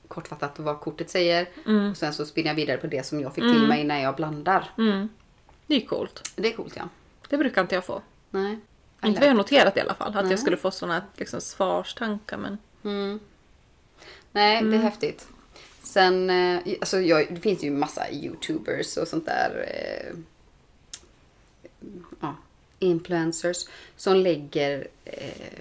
kortfattat 0.08 0.60
vad 0.60 0.80
kortet 0.80 1.10
säger. 1.10 1.48
Och 1.92 1.98
sen 1.98 2.14
så 2.14 2.26
spinner 2.26 2.50
jag 2.50 2.56
vidare 2.56 2.78
på 2.78 2.88
det 2.88 3.06
som 3.06 3.20
jag 3.20 3.36
fick 3.36 3.44
till 3.44 3.68
mig 3.68 3.84
när 3.84 4.04
jag 4.04 4.16
blandar. 4.16 4.70
Mm. 4.78 5.10
Det 5.68 5.76
är 5.76 5.80
ju 5.80 5.86
coolt. 5.86 6.32
Det 6.36 6.54
är 6.54 6.56
coolt 6.56 6.74
ja. 6.78 6.90
Det 7.30 7.38
brukar 7.38 7.62
inte 7.62 7.76
jag 7.76 7.86
få. 7.86 8.02
Nej. 8.30 8.60
I 9.04 9.08
Inte 9.08 9.20
vad 9.20 9.30
jag 9.30 9.38
noterat 9.38 9.78
i 9.78 9.80
alla 9.80 9.94
fall. 9.94 10.08
Att 10.08 10.24
Nej. 10.24 10.32
jag 10.32 10.40
skulle 10.40 10.58
få 10.58 10.72
såna 10.72 11.04
liksom, 11.16 11.42
svarstankar. 11.42 12.38
Men... 12.38 12.58
Mm. 12.84 13.20
Nej, 14.32 14.64
det 14.64 14.76
är 14.76 14.82
häftigt. 14.82 15.28
Sen, 15.82 16.30
eh, 16.30 16.62
alltså 16.82 17.00
jag, 17.00 17.28
det 17.30 17.42
finns 17.42 17.64
ju 17.64 17.72
massa 17.72 18.12
youtubers 18.12 18.98
och 18.98 19.08
sånt 19.08 19.26
där. 19.26 19.66
Eh, 19.68 20.18
ja, 22.20 22.36
influencers 22.80 23.58
som 23.96 24.16
lägger 24.16 24.88
eh, 25.06 25.60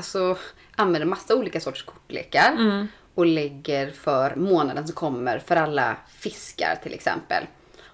alltså 0.00 0.38
använder 0.76 1.06
massa 1.06 1.34
olika 1.34 1.60
sorters 1.60 1.82
kortlekar 1.82 2.52
och 3.14 3.26
lägger 3.26 3.90
för 3.90 4.36
månaden 4.36 4.86
som 4.86 4.94
kommer 4.94 5.38
för 5.38 5.56
alla 5.56 5.96
fiskar 6.18 6.78
till 6.82 6.94
exempel. 6.94 7.44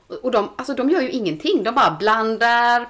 Och, 0.09 0.15
och 0.17 0.31
de, 0.31 0.51
alltså, 0.59 0.75
de 0.75 0.91
gör 0.91 1.01
ju 1.01 1.11
ingenting, 1.11 1.63
de 1.63 1.75
bara 1.75 1.97
blandar 1.99 2.87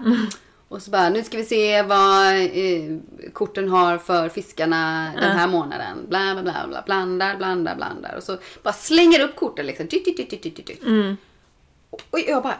och 0.69 0.83
så 0.83 0.91
bara 0.91 1.09
nu 1.09 1.23
ska 1.25 1.37
vi 1.37 1.45
se 1.45 1.83
vad 1.83 2.35
eh, 2.35 2.99
korten 3.33 3.69
har 3.69 3.99
för 3.99 4.29
fiskarna 4.29 5.13
den 5.21 5.37
här 5.37 5.49
månaden. 5.49 6.07
Bla 6.09 6.33
bla 6.35 6.43
bla, 6.43 6.67
bla 6.69 6.83
blandar, 6.87 7.37
blandar, 7.37 7.77
blandar 7.77 8.15
och 8.17 8.23
så 8.23 8.39
bara 8.63 8.75
slänger 8.75 9.21
upp 9.21 9.37
korten 9.37 9.67
liksom. 9.67 9.87
Dyt, 9.87 10.05
dyt, 10.05 10.17
dyt, 10.17 10.31
dyt, 10.31 10.43
dyt, 10.43 10.67
dyt. 10.67 10.83
Och 12.11 12.21
jag 12.27 12.43
bara 12.43 12.57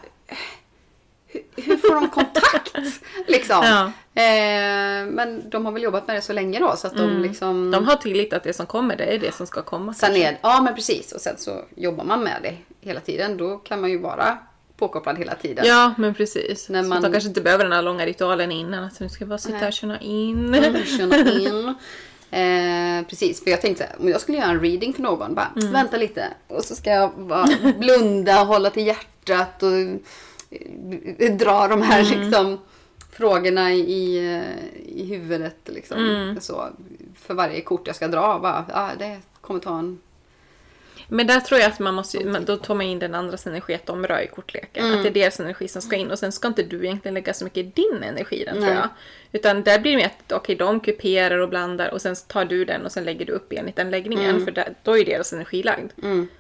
hur, 1.27 1.43
hur 1.57 1.77
får 1.77 1.95
de 1.95 2.09
kontakt? 2.11 2.73
liksom. 3.27 3.61
Ja. 3.65 3.85
Eh, 4.23 5.07
men 5.07 5.51
de 5.51 5.65
har 5.65 5.73
väl 5.73 5.83
jobbat 5.83 6.07
med 6.07 6.17
det 6.17 6.21
så 6.21 6.33
länge 6.33 6.59
då 6.61 6.77
så 6.77 6.87
att 6.87 6.97
de 6.97 7.23
liksom... 7.23 7.71
De 7.71 7.87
har 7.87 7.97
tillit 7.97 8.33
att 8.33 8.43
det 8.45 8.53
som 8.53 8.67
kommer, 8.67 8.97
det 8.97 9.05
är 9.05 9.19
det 9.19 9.35
som 9.35 9.47
ska 9.47 9.63
komma. 9.63 9.95
Sen 9.95 10.17
är, 10.17 10.39
ja 10.43 10.61
men 10.63 10.75
precis 10.75 11.13
och 11.13 11.21
sen 11.21 11.35
så 11.39 11.65
jobbar 11.77 12.05
man 12.05 12.23
med 12.23 12.37
det 12.43 12.55
hela 12.89 13.01
tiden. 13.01 13.37
Då 13.37 13.57
kan 13.57 13.81
man 13.81 13.91
ju 13.91 13.99
vara 13.99 14.39
påkopplad 14.77 15.19
hela 15.19 15.35
tiden. 15.35 15.65
Ja, 15.67 15.95
men 15.99 16.15
precis. 16.15 16.69
När 16.69 16.83
Så 16.83 16.89
man- 16.89 16.99
att 16.99 17.05
de 17.05 17.13
kanske 17.13 17.29
inte 17.29 17.41
behöver 17.41 17.65
den 17.65 17.73
här 17.73 17.83
långa 17.83 18.07
ritualen 18.07 18.53
innan. 18.53 18.85
Att 18.85 19.01
nu 19.01 19.09
ska 19.09 19.23
jag 19.23 19.29
bara 19.29 19.39
sitta 19.39 19.57
här 19.57 19.67
och 19.67 19.73
känna 19.73 20.01
in. 20.01 20.55
Mm, 20.55 20.85
Känna 20.99 21.17
in. 21.33 21.75
Eh, 22.31 23.07
precis, 23.09 23.45
för 23.45 23.51
jag 23.51 23.61
tänkte 23.61 23.89
så 23.97 24.03
om 24.03 24.09
jag 24.09 24.21
skulle 24.21 24.39
göra 24.39 24.51
en 24.51 24.61
reading 24.61 24.93
för 24.95 25.03
någon, 25.03 25.35
bara 25.35 25.53
Mm. 25.57 25.73
vänta 25.73 25.97
lite. 25.97 26.25
Och 26.49 26.65
så 26.65 26.75
ska 26.75 26.91
jag 26.91 27.11
bara 27.19 27.49
blunda, 27.79 28.35
hålla 28.35 28.71
till 28.71 28.87
hjärtat 28.87 29.63
och 29.63 29.71
dra 31.39 31.69
de 31.69 31.83
här 31.83 32.13
Mm. 32.13 32.21
liksom 32.21 32.59
frågorna 33.13 33.73
i, 33.73 34.19
i 34.87 35.05
huvudet 35.05 35.57
liksom. 35.65 35.99
Mm. 35.99 36.41
Så, 36.41 36.69
för 37.17 37.35
varje 37.35 37.61
kort 37.61 37.87
jag 37.87 37.97
ska 37.97 38.09
dra, 38.09 38.39
bara, 38.39 38.65
ja, 38.69 38.91
det 38.99 39.19
kommer 39.41 39.61
ta 39.61 39.79
en... 39.79 39.99
Men 41.09 41.27
där 41.27 41.41
tror 41.41 41.61
jag 41.61 41.71
att 41.71 41.79
man 41.79 41.95
måste, 41.95 42.19
då 42.47 42.57
tar 42.57 42.75
man 42.75 42.87
in 42.87 42.99
den 42.99 43.15
andras 43.15 43.47
energi, 43.47 43.75
att 43.75 43.87
de 43.87 44.07
rör 44.07 44.21
i 44.21 44.27
kortleken. 44.27 44.85
Mm. 44.85 44.97
Att 44.97 45.03
det 45.03 45.09
är 45.09 45.15
deras 45.15 45.41
energi 45.41 45.69
som 45.69 45.83
ska 45.83 45.97
in 45.97 46.11
och 46.11 46.19
sen 46.19 46.33
ska 46.33 46.49
inte 46.49 46.63
du 46.63 46.85
egentligen 46.85 47.15
lägga 47.15 47.35
så 47.35 47.45
mycket 47.45 47.77
din 47.77 48.03
energi 48.03 48.43
i 48.43 48.45
den 48.45 48.55
tror 48.57 48.69
jag. 48.69 48.89
Utan 49.33 49.63
där 49.63 49.79
blir 49.79 49.93
det 49.93 49.99
mer 49.99 50.07
att 50.07 50.33
okej, 50.33 50.57
de 50.57 50.81
kuperar 50.81 51.39
och 51.39 51.49
blandar 51.49 51.91
och 51.91 52.03
sen 52.03 52.17
tar 52.29 52.45
du 52.45 52.65
den 52.65 52.85
och 52.85 52.93
sen 52.93 53.05
lägger 53.05 53.27
du 53.27 53.33
upp 53.33 53.53
enligt 53.53 53.77
den 53.77 53.91
läggningen. 53.91 54.31
Mm. 54.31 54.45
För 54.45 54.53
där, 54.53 54.75
då 54.83 54.99
är 54.99 55.05
deras 55.05 55.33
energi 55.33 55.63
lagd. 55.63 55.93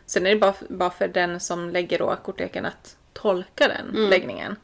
Sen 0.06 0.26
är 0.26 0.30
det 0.30 0.36
bara, 0.36 0.54
bara 0.68 0.90
för 0.90 1.08
den 1.08 1.40
som 1.40 1.70
lägger 1.70 1.98
då 1.98 2.16
kortleken 2.24 2.66
att 2.66 2.96
tolka 3.26 3.68
den 3.68 3.88
Mm. 3.96 4.10
läggningen. 4.10 4.56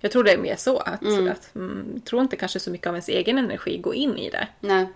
Jag 0.00 0.12
tror 0.12 0.24
det 0.24 0.32
är 0.32 0.38
mer 0.38 0.56
så 0.56 0.78
att, 0.78 1.02
att 1.30 1.54
mm, 1.54 2.00
tror 2.00 2.22
inte 2.22 2.36
kanske 2.36 2.60
så 2.60 2.70
mycket 2.70 2.86
av 2.86 2.94
ens 2.94 3.08
egen 3.08 3.38
energi 3.38 3.78
går 3.78 3.94
in 3.94 4.18
i 4.18 4.30
det. 4.30 4.48
Nej. 4.60 4.86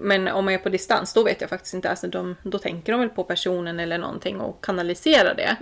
Men 0.00 0.28
om 0.28 0.44
man 0.44 0.54
är 0.54 0.58
på 0.58 0.68
distans, 0.68 1.12
då 1.12 1.22
vet 1.24 1.40
jag 1.40 1.50
faktiskt 1.50 1.74
inte. 1.74 1.90
Alltså 1.90 2.06
de, 2.06 2.36
då 2.42 2.58
tänker 2.58 2.92
de 2.92 3.00
väl 3.00 3.08
på 3.10 3.24
personen 3.24 3.80
eller 3.80 3.98
någonting 3.98 4.40
och 4.40 4.64
kanaliserar 4.64 5.34
det. 5.34 5.56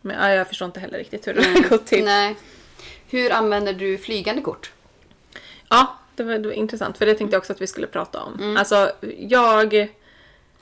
Men 0.00 0.16
ja, 0.20 0.30
jag 0.30 0.48
förstår 0.48 0.66
inte 0.66 0.80
heller 0.80 0.98
riktigt 0.98 1.26
hur 1.26 1.34
det 1.34 1.42
har 1.42 1.68
gått 1.68 1.86
till. 1.86 2.04
Nej. 2.04 2.36
Hur 3.10 3.32
använder 3.32 3.72
du 3.72 3.98
flygande 3.98 4.42
kort? 4.42 4.72
Ja, 5.68 5.98
det 6.16 6.22
var, 6.22 6.38
det 6.38 6.48
var 6.48 6.54
intressant. 6.54 6.98
För 6.98 7.06
det 7.06 7.14
tänkte 7.14 7.34
jag 7.34 7.40
också 7.40 7.52
att 7.52 7.60
vi 7.60 7.66
skulle 7.66 7.86
prata 7.86 8.22
om. 8.22 8.56
Alltså, 8.58 8.92
jag... 9.18 9.88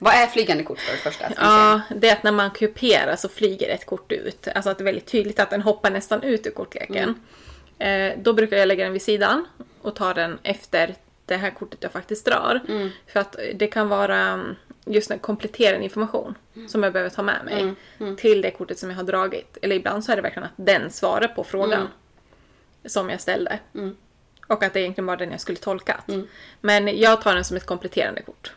Vad 0.02 0.14
är 0.14 0.26
flygande 0.26 0.64
kort 0.64 0.78
för 0.80 0.92
det 0.92 0.98
första? 0.98 1.24
Ja, 1.36 1.80
det 1.96 2.08
är 2.08 2.12
att 2.12 2.22
när 2.22 2.32
man 2.32 2.50
kuperar 2.50 3.16
så 3.16 3.28
flyger 3.28 3.68
ett 3.68 3.86
kort 3.86 4.12
ut. 4.12 4.48
Alltså 4.54 4.70
att 4.70 4.78
det 4.78 4.82
är 4.82 4.84
väldigt 4.84 5.06
tydligt 5.06 5.40
att 5.40 5.50
den 5.50 5.62
hoppar 5.62 5.90
nästan 5.90 6.22
ut 6.22 6.46
ur 6.46 6.50
kortleken. 6.50 7.14
Eh, 7.78 8.12
då 8.22 8.32
brukar 8.32 8.56
jag 8.56 8.68
lägga 8.68 8.84
den 8.84 8.92
vid 8.92 9.02
sidan 9.02 9.46
och 9.82 9.96
ta 9.96 10.14
den 10.14 10.38
efter 10.42 10.94
det 11.26 11.36
här 11.36 11.50
kortet 11.50 11.78
jag 11.82 11.92
faktiskt 11.92 12.24
drar. 12.24 12.60
För 13.06 13.20
att 13.20 13.36
det 13.54 13.66
kan 13.66 13.88
vara 13.88 14.18
mm, 14.18 14.56
just 14.84 15.10
en 15.10 15.18
kompletterande 15.18 15.84
information 15.84 16.34
som 16.68 16.82
jag 16.82 16.92
behöver 16.92 17.10
ta 17.10 17.22
med 17.22 17.44
mig 17.44 17.74
till 18.16 18.40
det 18.42 18.50
kortet 18.50 18.78
som 18.78 18.90
jag 18.90 18.96
har 18.96 19.04
dragit. 19.04 19.58
Eller 19.62 19.76
ibland 19.76 20.04
så 20.04 20.12
är 20.12 20.16
det 20.16 20.22
verkligen 20.22 20.46
att 20.46 20.66
den 20.66 20.90
svarar 20.90 21.28
på 21.28 21.44
frågan 21.44 21.88
som 22.84 23.10
jag 23.10 23.20
ställde. 23.20 23.58
Och 24.46 24.62
att 24.62 24.72
det 24.72 24.80
egentligen 24.80 25.06
var 25.06 25.16
den 25.16 25.30
jag 25.30 25.40
skulle 25.40 25.58
tolkat. 25.58 26.04
Men 26.60 26.98
jag 26.98 27.22
tar 27.22 27.34
den 27.34 27.44
som 27.44 27.56
ett 27.56 27.66
kompletterande 27.66 28.22
kort. 28.22 28.52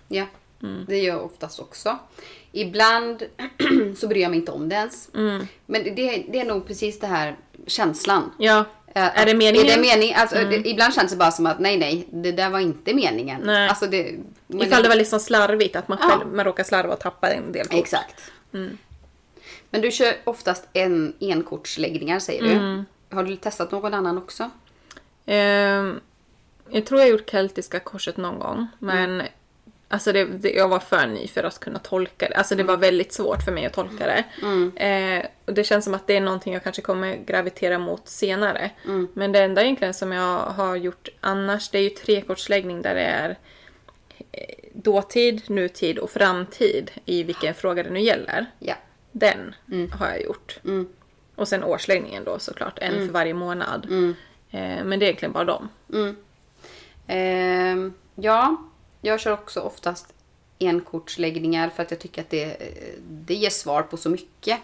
Ja, 0.60 0.68
det 0.88 0.98
gör 0.98 1.16
jag 1.16 1.26
oftast 1.26 1.60
också. 1.60 1.98
Ibland 2.52 3.24
så 3.98 4.08
bryr 4.08 4.22
jag 4.22 4.30
mig 4.30 4.40
inte 4.40 4.52
om 4.52 4.70
det 4.70 4.76
ens. 4.76 5.10
Men 5.66 5.84
det, 5.84 6.26
det 6.32 6.40
är 6.40 6.46
nog 6.46 6.68
precis 6.68 7.00
det 7.00 7.08
här 7.08 7.36
känslan. 7.68 8.32
Ja, 8.40 8.66
Eh, 8.98 9.20
är 9.22 9.26
det 9.26 9.32
att- 9.32 9.38
meningen? 9.38 9.68
Är 9.68 9.76
det 9.76 9.82
mening? 9.82 10.14
Alltså, 10.14 10.36
det, 10.36 10.68
ibland 10.70 10.94
känns 10.94 11.12
det 11.12 11.18
bara 11.18 11.32
som 11.32 11.46
att 11.46 11.60
nej, 11.60 11.78
nej, 11.78 12.08
det 12.12 12.32
där 12.32 12.50
var 12.50 12.60
inte 12.60 12.94
meningen. 12.94 13.42
Nej. 13.44 13.70
Alltså, 13.70 13.88
det, 13.88 14.16
Ifall 14.48 14.84
det 14.84 14.90
var 14.90 14.96
liksom 14.96 15.20
slarvigt, 15.20 15.76
att 15.76 15.88
man 15.88 15.98
Ja. 16.02 16.08
själv 16.10 16.34
man 16.34 16.46
råkar 16.46 16.64
slarva 16.64 16.94
och 16.94 17.00
tappa 17.00 17.30
en 17.30 17.52
del 17.52 17.68
kort. 17.68 17.80
Exakt. 17.80 18.32
Men 19.70 19.82
du 19.82 19.92
kör 19.92 20.14
oftast 20.24 20.68
en 20.74 21.14
enkortsläggningar 21.20 22.20
säger 22.20 22.44
du. 22.44 22.84
Har 23.16 23.24
du 23.24 23.36
testat 23.36 23.72
någon 23.72 23.94
annan 23.94 24.18
också? 24.18 24.50
Ehm, 25.26 26.00
jag 26.70 26.86
tror 26.86 27.00
jag 27.00 27.10
gjort 27.10 27.30
keltiska 27.30 27.80
korset 27.80 28.18
någon 28.18 28.40
gång, 28.40 28.68
men 28.80 29.22
alltså 29.96 30.12
det, 30.12 30.26
det, 30.26 30.52
jag 30.52 30.68
var 30.68 30.80
för 30.80 31.08
ny 31.08 31.28
för 31.28 31.44
att 31.44 31.60
kunna 31.60 31.80
tolka 31.80 32.28
det. 32.30 32.36
Alltså 32.36 32.56
det 32.56 32.64
var 32.64 32.78
väldigt 32.78 33.14
svårt 33.14 33.44
för 33.44 33.52
mig 33.52 33.66
att 33.66 33.74
tolka 33.74 34.06
det. 34.08 34.24
Eh, 34.86 35.26
och 35.46 35.54
det 35.54 35.64
känns 35.64 35.86
som 35.86 35.94
att 35.94 36.08
det 36.08 36.18
är 36.18 36.22
någonting 36.22 36.54
jag 36.54 36.64
kanske 36.64 36.82
kommer 36.82 37.16
gravitera 37.16 37.80
mot 37.80 38.08
senare. 38.08 38.72
Men 39.14 39.32
det 39.32 39.40
enda 39.40 39.64
egentligen 39.64 39.94
som 39.94 40.12
jag 40.12 40.38
har 40.40 40.76
gjort 40.76 41.10
annars, 41.22 41.70
det 41.70 41.78
är 41.78 41.84
ju 41.84 41.90
trekortsläggning 41.90 42.82
där 42.82 42.96
det 42.96 43.02
är 43.02 43.30
eh, 44.32 44.56
dåtid, 44.74 45.42
nutid 45.50 45.98
och 46.00 46.10
framtid 46.10 46.92
i 47.06 47.24
vilken 47.24 47.54
fråga 47.54 47.84
det 47.84 47.90
nu 47.90 48.00
gäller. 48.00 48.46
Ja. 48.60 48.76
Den 49.12 49.56
har 49.92 50.08
jag 50.08 50.24
gjort. 50.24 50.60
Och 51.36 51.48
sen 51.48 51.64
årsläggningen 51.64 52.24
då 52.24 52.40
såklart, 52.40 52.80
en 52.80 52.94
för 53.08 53.14
varje 53.14 53.34
månad. 53.34 53.86
Eh, 54.52 54.84
men 54.84 55.00
det 55.00 55.06
är 55.06 55.08
egentligen 55.08 55.32
bara 55.34 55.44
dem. 55.46 55.70
Ehm, 57.08 57.94
ja, 58.16 58.58
jag 59.06 59.20
kör 59.20 59.34
också 59.34 59.60
oftast 59.60 60.14
enkortsläggningar 60.60 61.70
för 61.70 61.84
att 61.84 61.92
jag 61.92 62.00
tycker 62.00 62.22
att 62.22 62.30
det, 62.30 62.58
det 63.10 63.34
ger 63.34 63.50
svar 63.50 63.82
på 63.82 63.98
så 63.98 64.10
mycket. 64.10 64.60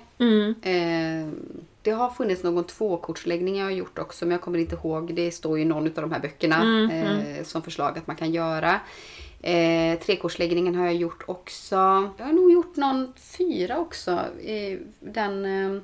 Ehm, 0.62 1.36
det 1.82 1.92
har 1.92 2.10
funnits 2.10 2.44
någon 2.44 2.64
tvåkortsläggning 2.64 3.58
jag 3.58 3.66
har 3.66 3.72
gjort 3.72 4.00
också 4.00 4.26
men 4.26 4.32
jag 4.32 4.42
kommer 4.42 4.60
inte 4.60 4.76
ihåg. 4.76 5.14
Det 5.14 5.32
står 5.32 5.58
ju 5.58 5.64
i 5.64 5.68
någon 5.68 5.88
av 5.88 5.94
de 5.94 6.12
här 6.12 6.20
böckerna 6.20 6.90
eh, 6.94 7.44
som 7.44 7.62
förslag 7.62 7.98
att 7.98 8.08
man 8.08 8.16
kan 8.16 8.32
göra. 8.32 8.80
Eh, 9.42 10.00
trekortsläggningen 10.00 10.76
har 10.76 10.86
jag 10.86 10.96
gjort 10.96 11.24
också. 11.26 11.76
Jag 12.18 12.26
har 12.26 12.34
nog 12.34 12.52
gjort 12.52 12.76
någon 12.76 13.14
fyra 13.38 13.78
också. 13.78 14.12
Eh, 14.44 14.80
den, 15.00 15.46
eh, 15.46 15.82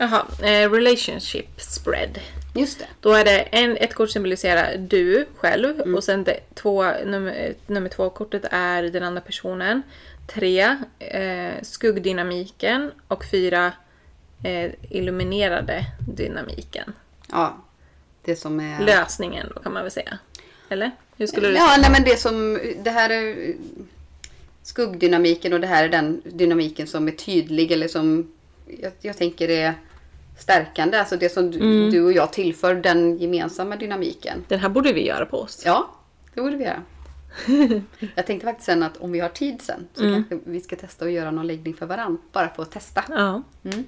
Jaha, 0.00 0.26
eh, 0.42 0.70
relationship 0.70 1.60
spread. 1.60 2.18
just 2.54 2.78
det. 2.78 2.86
Då 3.00 3.12
är 3.12 3.24
det 3.24 3.40
en, 3.40 3.76
ett 3.76 3.94
kort 3.94 4.10
symboliserar 4.10 4.76
du 4.76 5.26
själv 5.36 5.80
och 5.80 6.04
sen 6.04 6.24
det, 6.24 6.40
två, 6.54 6.84
nummer, 7.06 7.54
nummer 7.66 7.88
två-kortet 7.88 8.44
är 8.50 8.82
den 8.82 9.02
andra 9.02 9.20
personen. 9.20 9.82
Tre, 10.26 10.76
eh, 10.98 11.52
skuggdynamiken 11.62 12.90
och 13.08 13.24
fyra, 13.24 13.72
eh, 14.44 14.70
illuminerade 14.90 15.84
dynamiken. 16.16 16.92
Ja, 17.30 17.56
det 18.24 18.36
som 18.36 18.60
är... 18.60 18.84
Lösningen 18.84 19.46
då 19.54 19.60
kan 19.60 19.72
man 19.72 19.82
väl 19.82 19.92
säga. 19.92 20.18
Eller? 20.68 20.90
Hur 21.16 21.26
skulle 21.26 21.48
du 21.48 21.54
Ja, 21.54 21.76
nej, 21.80 21.90
men 21.90 22.04
det 22.04 22.16
som... 22.20 22.60
Det 22.84 22.90
här 22.90 23.10
är 23.10 23.54
skuggdynamiken 24.62 25.52
och 25.52 25.60
det 25.60 25.66
här 25.66 25.84
är 25.84 25.88
den 25.88 26.22
dynamiken 26.24 26.86
som 26.86 27.08
är 27.08 27.12
tydlig 27.12 27.72
eller 27.72 27.88
som 27.88 28.32
jag, 28.66 28.92
jag 29.00 29.16
tänker 29.16 29.50
är 29.50 29.74
stärkande. 30.40 30.98
Alltså 30.98 31.16
det 31.16 31.28
som 31.32 31.50
du, 31.50 31.90
du 31.90 32.02
och 32.04 32.12
jag 32.12 32.32
tillför 32.32 32.74
den 32.74 33.18
gemensamma 33.18 33.76
dynamiken. 33.76 34.44
Den 34.48 34.60
här 34.60 34.68
borde 34.68 34.92
vi 34.92 35.06
göra 35.06 35.26
på 35.26 35.38
oss. 35.40 35.62
Ja, 35.64 35.90
det 36.34 36.40
borde 36.42 36.56
vi 36.56 36.64
göra. 36.64 36.82
jag 38.14 38.26
tänkte 38.26 38.46
faktiskt 38.46 38.66
sen 38.66 38.82
att 38.82 38.96
om 38.96 39.12
vi 39.12 39.20
har 39.20 39.28
tid 39.28 39.62
sen 39.62 39.88
så 39.94 40.00
kanske 40.02 40.38
vi 40.44 40.60
ska 40.60 40.76
testa 40.76 41.04
att 41.04 41.10
göra 41.12 41.30
någon 41.30 41.46
läggning 41.46 41.74
för 41.74 41.86
varandra. 41.86 42.22
Bara 42.32 42.48
för 42.48 42.62
att 42.62 42.70
testa. 42.70 43.04
Ja. 43.08 43.42
Mm. 43.64 43.84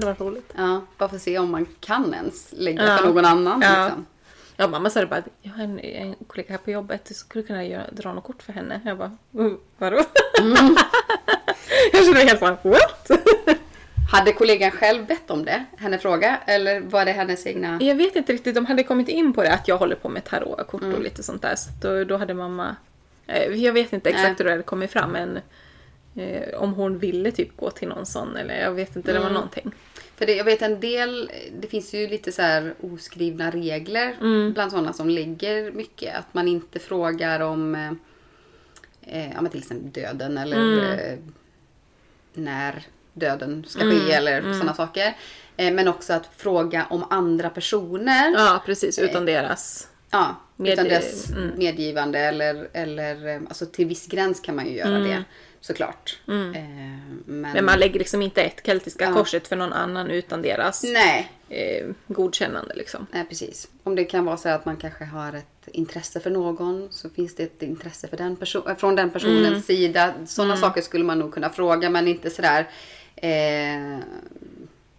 Det 0.00 0.06
var 0.06 0.14
roligt. 0.14 0.52
Ja, 0.56 0.80
bara 0.98 1.08
för 1.08 1.16
att 1.16 1.22
se 1.22 1.38
om 1.38 1.50
man 1.50 1.66
kan 1.80 2.14
ens 2.14 2.48
lägga 2.52 2.86
Ja. 2.86 2.98
för 2.98 3.06
någon 3.06 3.24
annan. 3.24 3.60
Ja. 3.62 3.84
Liksom. 3.84 4.06
Ja, 4.56 4.68
mamma 4.68 4.90
sa 4.90 5.00
det 5.00 5.06
bara, 5.06 5.22
jag 5.42 5.52
har 5.52 5.64
en, 5.64 5.78
en 5.78 6.14
kollega 6.26 6.50
här 6.50 6.58
på 6.58 6.70
jobbet, 6.70 7.04
du 7.04 7.14
skulle 7.14 7.44
kunna 7.44 7.64
göra, 7.64 7.84
dra 7.92 8.12
något 8.12 8.24
kort 8.24 8.42
för 8.42 8.52
henne. 8.52 8.80
Jag 8.84 8.98
bara, 8.98 9.16
"Mm, 9.34 9.56
vadå? 9.78 9.96
jag 11.92 12.04
kände 12.04 12.12
mig 12.18 12.26
helt 12.26 12.40
bara, 12.40 12.58
what? 12.62 13.10
Hade 14.10 14.32
kollegan 14.32 14.70
själv 14.70 15.06
bett 15.06 15.30
om 15.30 15.44
det? 15.44 15.64
Henne 15.76 15.98
fråga? 15.98 16.38
Eller 16.46 16.80
var 16.80 17.04
det 17.04 17.12
hennes 17.12 17.46
egna? 17.46 17.78
jag 17.80 17.94
vet 17.94 18.16
inte 18.16 18.32
riktigt, 18.32 18.54
de 18.54 18.66
hade 18.66 18.82
kommit 18.82 19.08
in 19.08 19.32
på 19.32 19.42
det 19.42 19.52
att 19.52 19.68
jag 19.68 19.78
håller 19.78 19.96
på 19.96 20.08
med 20.08 20.24
tarotkort 20.24 20.82
och 20.82 21.00
lite 21.00 21.22
sånt 21.22 21.42
där. 21.42 21.54
Så 21.56 21.70
då, 21.80 22.04
då 22.04 22.16
hade 22.16 22.34
mamma, 22.34 22.76
eh, 23.26 23.54
jag 23.54 23.72
vet 23.72 23.92
inte 23.92 24.08
exakt 24.10 24.24
Nej. 24.26 24.34
hur 24.38 24.44
det 24.44 24.50
hade 24.50 24.62
kommit 24.62 24.90
fram 24.90 25.10
men 25.10 25.38
eh, 26.16 26.54
om 26.60 26.74
hon 26.74 26.98
ville 26.98 27.30
typ 27.30 27.56
gå 27.56 27.70
till 27.70 27.88
någon 27.88 28.06
sån 28.06 28.36
eller 28.36 28.60
jag 28.60 28.72
vet 28.72 28.96
inte, 28.96 29.12
det 29.12 29.18
var 29.18 29.26
Mm. 29.26 29.34
någonting. 29.34 29.72
För 30.16 30.26
det, 30.26 30.34
jag 30.34 30.44
vet 30.44 30.62
en 30.62 30.80
del, 30.80 31.30
det 31.60 31.66
finns 31.68 31.94
ju 31.94 32.06
lite 32.08 32.32
så 32.32 32.42
här 32.42 32.74
oskrivna 32.80 33.50
regler 33.50 34.16
bland 34.52 34.70
sådana 34.70 34.92
som 34.92 35.08
lägger 35.10 35.72
mycket. 35.72 36.16
Att 36.16 36.34
man 36.34 36.48
inte 36.48 36.78
frågar 36.78 37.40
om 37.40 37.74
eh, 37.74 37.90
eh, 39.02 39.32
ja, 39.34 39.40
men 39.40 39.50
till 39.50 39.60
exempel 39.60 40.02
döden 40.02 40.38
eller 40.38 40.82
eh, 41.12 41.18
när 42.34 42.82
döden 43.20 43.64
ska 43.68 43.80
ske 43.80 44.12
eller 44.12 44.52
sådana 44.52 44.74
saker. 44.74 45.16
Eh, 45.56 45.72
men 45.74 45.88
också 45.88 46.12
att 46.12 46.28
fråga 46.36 46.86
om 46.90 47.04
andra 47.10 47.50
personer. 47.50 48.32
Ja 48.32 48.62
precis, 48.66 48.98
utan 48.98 49.24
deras. 49.26 49.88
Ja, 50.10 50.36
Med- 50.56 50.72
utan 50.72 50.84
dess 50.84 51.30
mm. 51.30 51.50
medgivande 51.58 52.18
eller, 52.18 52.68
eller 52.72 53.26
eh, 53.34 53.40
alltså 53.48 53.66
till 53.66 53.86
viss 53.86 54.06
gräns 54.06 54.40
kan 54.40 54.56
man 54.56 54.66
ju 54.66 54.76
göra 54.76 54.98
det 54.98 55.24
såklart. 55.60 56.18
Eh, 56.28 56.32
men, 56.32 57.52
Men 57.52 57.64
man 57.64 57.78
lägger 57.78 57.98
liksom 57.98 58.22
inte 58.22 58.42
ett 58.42 58.66
keltiska 58.66 59.04
Ja. 59.04 59.12
korset 59.14 59.48
för 59.48 59.56
någon 59.56 59.72
annan 59.72 60.10
utan 60.10 60.42
deras 60.42 60.82
Nej, 60.82 61.32
eh, 61.48 61.86
godkännande 62.06 62.74
liksom. 62.74 63.06
nej, 63.12 63.24
precis. 63.28 63.68
Om 63.82 63.94
det 63.96 64.04
kan 64.04 64.24
vara 64.24 64.36
så 64.36 64.48
att 64.48 64.64
man 64.64 64.76
kanske 64.76 65.04
har 65.04 65.32
ett 65.32 65.46
intresse 65.72 66.20
för 66.20 66.30
någon 66.30 66.88
så 66.90 67.10
finns 67.10 67.34
det 67.34 67.42
ett 67.42 67.62
intresse 67.62 68.08
för 68.08 68.16
den 68.16 68.36
från 68.76 68.94
den 68.96 69.10
personens 69.10 69.46
Mm. 69.48 69.62
sida. 69.62 70.14
Sådana 70.26 70.56
saker 70.56 70.82
skulle 70.82 71.04
man 71.04 71.18
nog 71.18 71.34
kunna 71.34 71.50
fråga 71.50 71.90
men 71.90 72.08
inte 72.08 72.30
sådär 72.30 72.68
eh, 73.16 74.00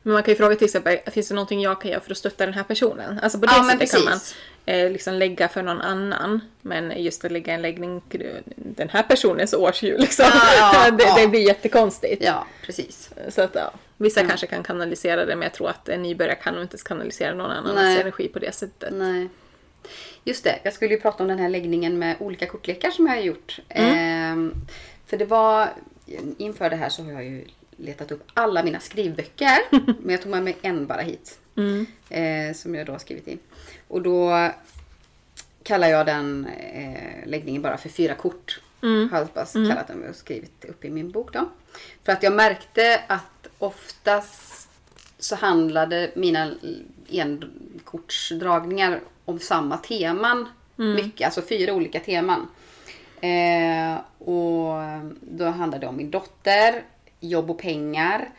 Men 0.03 0.13
man 0.13 0.23
kan 0.23 0.31
ju 0.31 0.35
fråga 0.35 0.55
till 0.55 0.65
exempel, 0.65 0.97
finns 1.11 1.27
det 1.27 1.35
någonting 1.35 1.61
jag 1.61 1.81
kan 1.81 1.91
göra 1.91 2.01
för 2.01 2.11
att 2.11 2.17
stötta 2.17 2.45
den 2.45 2.53
här 2.53 2.63
personen? 2.63 3.19
Alltså 3.19 3.39
på 3.39 3.45
det 3.45 3.51
Ja, 3.55 3.69
sättet 3.71 3.91
kan 3.91 4.03
man 4.03 4.19
eh, 4.65 4.91
liksom 4.91 5.13
lägga 5.13 5.47
för 5.47 5.61
någon 5.63 5.81
annan. 5.81 6.41
Men 6.61 7.03
just 7.03 7.25
att 7.25 7.31
lägga 7.31 7.53
en 7.53 7.61
läggning 7.61 8.01
den 8.55 8.89
här 8.89 9.03
personens 9.03 9.53
årsdjur 9.53 9.97
liksom. 9.97 10.25
Ja, 10.33 10.71
ja, 10.85 10.91
det, 10.91 11.21
det 11.21 11.27
blir 11.27 11.47
jättekonstigt. 11.47 12.23
Ja, 12.23 12.45
precis. 12.65 13.09
Så 13.29 13.41
att 13.41 13.55
ja, 13.55 13.71
vissa 13.97 14.25
kanske 14.25 14.47
kan 14.47 14.63
kanalisera 14.63 15.25
det 15.25 15.35
men 15.35 15.43
jag 15.43 15.53
tror 15.53 15.69
att 15.69 15.89
en 15.89 16.01
nybörjare 16.03 16.35
kan 16.35 16.53
nog 16.53 16.63
inte 16.63 16.77
kanalisera 16.85 17.33
någon 17.33 17.51
annans 17.51 17.75
Nej. 17.75 18.01
energi 18.01 18.27
på 18.27 18.39
det 18.39 18.55
sättet. 18.55 18.93
Nej. 18.93 19.29
Just 20.23 20.43
det, 20.43 20.59
jag 20.63 20.73
skulle 20.73 20.93
ju 20.93 21.01
prata 21.01 21.23
om 21.23 21.29
den 21.29 21.39
här 21.39 21.49
läggningen 21.49 21.99
med 21.99 22.15
olika 22.19 22.45
kortlekar 22.45 22.91
som 22.91 23.07
jag 23.07 23.13
har 23.13 23.21
gjort. 23.21 23.59
Ehm, 23.69 24.53
för 25.07 25.17
det 25.17 25.25
var, 25.25 25.69
inför 26.37 26.69
det 26.69 26.75
här 26.75 26.89
så 26.89 27.03
har 27.03 27.11
jag 27.11 27.25
ju 27.25 27.45
letat 27.81 28.11
upp 28.11 28.23
alla 28.33 28.63
mina 28.63 28.79
skrivböcker. 28.79 29.57
men 30.01 30.09
jag 30.09 30.21
tog 30.21 30.31
med 30.31 30.43
mig 30.43 30.57
en 30.61 30.87
bara 30.87 31.01
hit. 31.01 31.39
Eh, 32.09 32.53
som 32.53 32.75
jag 32.75 32.85
då 32.85 32.91
har 32.91 32.99
skrivit 32.99 33.27
i. 33.27 33.37
Och 33.87 34.01
då 34.01 34.49
kallar 35.63 35.87
jag 35.87 36.05
den 36.05 36.45
eh, 36.45 37.27
läggningen 37.27 37.61
bara 37.61 37.77
för 37.77 37.89
fyra 37.89 38.15
kort. 38.15 38.61
Har 38.81 39.17
jag 39.17 39.27
bara 39.33 39.45
kallat 39.45 39.87
den 39.87 40.09
och 40.09 40.15
skrivit 40.15 40.65
upp 40.65 40.85
i 40.85 40.89
min 40.89 41.11
bok 41.11 41.33
då. 41.33 41.49
För 42.03 42.11
att 42.11 42.23
jag 42.23 42.33
märkte 42.33 43.01
att 43.07 43.47
oftast 43.57 44.69
så 45.19 45.35
handlade 45.35 46.11
mina 46.15 46.51
enkortsdragningar 47.09 48.99
om 49.25 49.39
samma 49.39 49.77
teman. 49.77 50.49
Mycket, 50.75 51.25
alltså 51.25 51.41
fyra 51.41 51.73
olika 51.73 51.99
teman. 51.99 52.47
Eh, 53.21 53.97
och 54.17 54.73
då 55.21 55.45
handlade 55.45 55.85
det 55.85 55.87
om 55.87 55.97
min 55.97 56.11
dotter, 56.11 56.83
jobb 57.21 57.49
och 57.51 57.59
pengar, 57.59 58.29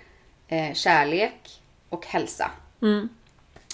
eh, 0.49 0.75
kärlek 0.75 1.61
och 1.89 2.07
hälsa. 2.07 2.51
Mm. 2.83 3.09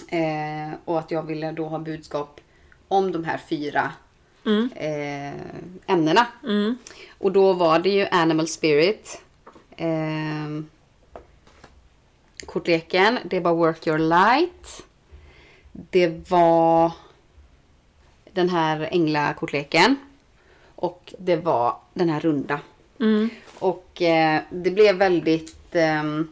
Eh, 0.07 0.77
och 0.85 0.99
att 0.99 1.11
jag 1.11 1.23
ville 1.23 1.51
då 1.51 1.67
ha 1.67 1.79
budskap 1.79 2.41
om 2.87 3.11
de 3.11 3.23
här 3.23 3.37
fyra 3.49 3.91
Mm. 4.45 4.69
eh, 4.75 5.41
ämnena. 5.93 6.27
Och 7.17 7.31
då 7.31 7.53
var 7.53 7.79
det 7.79 7.89
ju 7.89 8.07
Animal 8.11 8.47
Spirit. 8.47 9.21
Eh, 9.77 10.61
kortleken. 12.45 13.19
Det 13.25 13.39
var 13.39 13.53
Work 13.53 13.87
Your 13.87 13.97
Light. 13.97 14.83
Det 15.71 16.29
var 16.29 16.91
den 18.33 18.49
här 18.49 18.89
änglakortleken. 18.91 19.95
Och 20.75 21.13
det 21.19 21.35
var 21.35 21.77
den 21.93 22.09
här 22.09 22.19
runda. 22.19 22.59
Mm. 22.99 23.29
Och 23.59 24.01
eh, 24.01 24.41
det 24.49 24.71
blev 24.71 24.95
väldigt... 24.95 25.55
ehm, 25.75 26.27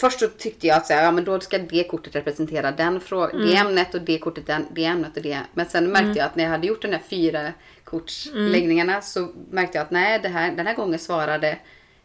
först 0.00 0.20
så 0.20 0.28
tyckte 0.28 0.66
jag 0.66 0.76
att 0.76 0.86
så 0.86 0.92
här, 0.92 1.04
ja, 1.04 1.10
men 1.10 1.24
då 1.24 1.40
ska 1.40 1.58
det 1.58 1.84
kortet 1.84 2.14
representera 2.16 2.70
den 2.70 3.00
frå- 3.00 3.38
det 3.46 3.56
ämnet 3.56 3.94
och 3.94 4.00
det 4.00 4.18
kortet 4.18 4.46
den, 4.46 4.66
det 4.72 4.84
ämnet 4.84 5.16
och 5.16 5.22
det. 5.22 5.38
Men 5.54 5.66
sen 5.66 5.90
märkte 5.90 6.18
jag 6.18 6.26
att 6.26 6.36
när 6.36 6.44
jag 6.44 6.50
hade 6.50 6.66
gjort 6.66 6.82
den 6.82 6.92
här 6.92 7.00
fyra 7.10 7.52
kortsläggningarna 7.84 9.00
så 9.00 9.28
märkte 9.50 9.78
jag 9.78 9.84
att 9.84 9.90
nej, 9.90 10.18
det 10.22 10.28
här, 10.28 10.52
den 10.52 10.66
här 10.66 10.74
gången 10.74 10.98
svarade 10.98 11.56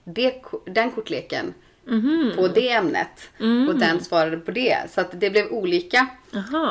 det, 0.03 0.41
den 0.65 0.91
kortleken 0.91 1.53
på 2.35 2.47
det 2.47 2.69
ämnet. 2.69 3.29
Och 3.69 3.79
den 3.79 4.03
svarade 4.03 4.37
på 4.37 4.51
det. 4.51 4.77
Så 4.89 5.01
att 5.01 5.19
det 5.19 5.29
blev 5.29 5.47
olika. 5.51 6.07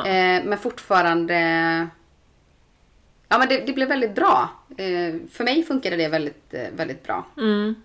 Eh, 0.07 0.43
men 0.45 0.57
fortfarande... 0.57 1.37
Ja 3.29 3.37
men 3.37 3.47
det, 3.47 3.63
det 3.65 3.73
blev 3.73 3.87
väldigt 3.87 4.15
bra. 4.15 4.49
Eh, 4.77 5.15
för 5.31 5.43
mig 5.43 5.63
funkade 5.63 5.95
det 5.95 6.07
väldigt, 6.07 6.53
eh, 6.53 6.67
väldigt 6.75 7.03
bra. 7.03 7.25
Mm. 7.37 7.75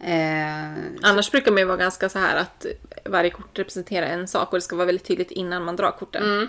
Eh, 0.00 0.72
Annars 1.02 1.30
brukar 1.30 1.50
man 1.50 1.58
ju 1.58 1.64
vara 1.64 1.76
ganska 1.76 2.08
så 2.08 2.18
här 2.18 2.36
att 2.36 2.66
varje 3.04 3.30
kort 3.30 3.58
representerar 3.58 4.06
en 4.06 4.28
sak 4.28 4.52
och 4.52 4.56
det 4.58 4.62
ska 4.62 4.76
vara 4.76 4.86
väldigt 4.86 5.06
tydligt 5.06 5.30
innan 5.30 5.64
man 5.64 5.76
drar 5.76 5.90
korten. 5.90 6.22
Mm. 6.22 6.48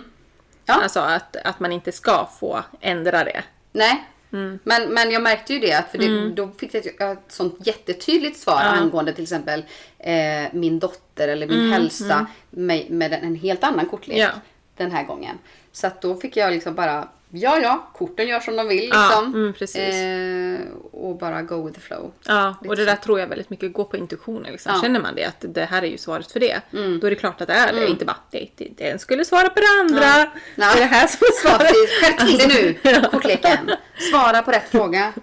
Ja. 0.64 0.74
Alltså 0.74 1.00
att, 1.00 1.36
att 1.36 1.60
man 1.60 1.72
inte 1.72 1.92
ska 1.92 2.28
få 2.40 2.62
ändra 2.80 3.24
det. 3.24 3.42
nej. 3.72 4.04
Mm. 4.32 4.58
Men, 4.64 4.88
men 4.94 5.10
jag 5.10 5.22
märkte 5.22 5.52
ju 5.54 5.58
det, 5.60 5.84
för 5.90 5.98
det, 5.98 6.30
då 6.30 6.48
fick 6.58 6.74
jag 6.74 6.86
ett, 6.86 7.00
ett 7.00 7.18
sånt 7.28 7.66
jättetydligt 7.66 8.38
svar 8.40 8.60
angående 8.62 9.12
till 9.12 9.22
exempel 9.22 9.64
eh, 9.98 10.14
min 10.52 10.78
dotter 10.78 11.28
eller 11.28 11.46
min 11.46 11.72
hälsa 11.72 12.26
med, 12.50 12.90
med 12.90 13.12
en, 13.12 13.22
en 13.22 13.34
helt 13.34 13.64
annan 13.64 13.86
kortlek 13.88 14.16
Mm, 14.18 14.30
Ja. 14.34 14.40
den 14.76 14.90
här 14.90 15.04
gången. 15.04 15.38
Så 15.72 15.86
att 15.86 16.02
då 16.02 16.16
fick 16.16 16.36
jag 16.36 16.52
liksom 16.52 16.74
bara, 16.74 17.08
ja 17.38 17.58
ja, 17.62 17.90
korten 17.94 18.28
gör 18.28 18.40
som 18.40 18.56
de 18.56 18.68
vill 18.68 18.88
Ja, 18.92 19.06
liksom. 19.08 19.34
mm, 19.34 19.52
precis. 19.52 19.94
Eh, 19.94 20.60
och 20.92 21.18
bara 21.18 21.42
go 21.42 21.66
with 21.66 21.78
the 21.80 21.86
flow. 21.86 22.12
Ja, 22.26 22.54
och 22.68 22.76
det 22.76 22.84
där 22.84 22.96
tror 22.96 23.20
jag 23.20 23.26
väldigt 23.26 23.50
mycket 23.50 23.72
går 23.72 23.84
på 23.84 23.96
intuitionen. 23.96 24.52
Liksom. 24.52 24.72
Ja. 24.74 24.80
Känner 24.82 25.00
man 25.00 25.14
det, 25.14 25.24
att 25.24 25.44
det 25.48 25.64
här 25.64 25.82
är 25.82 25.86
ju 25.86 25.98
svaret 25.98 26.32
för 26.32 26.40
det, 26.40 26.60
då 26.70 27.06
är 27.06 27.10
det 27.10 27.16
klart 27.16 27.40
att 27.40 27.46
det 27.48 27.54
är 27.54 27.72
det. 27.72 27.86
Inte 27.88 28.04
bara, 28.04 28.16
det, 28.30 28.48
det, 28.56 28.68
den 28.76 28.98
skulle 28.98 29.24
svara 29.24 29.48
på 29.48 29.60
det 29.60 29.80
andra. 29.80 30.04
Ja. 30.04 30.26
Det 30.54 30.62
är 30.62 30.76
det 30.76 30.84
här 30.84 31.06
som 31.06 31.18
är 31.26 31.48
Ja, 31.48 31.50
svaret. 31.58 31.72
Skärp 32.02 32.18
till 32.28 32.38
det 32.38 32.46
nu, 32.46 32.74
Ja. 32.82 33.08
kortleken. 33.12 33.70
Svara 34.10 34.42
på 34.42 34.50
rätt 34.50 34.68
fråga. 34.70 35.12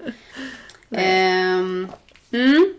Mm, 2.32 2.74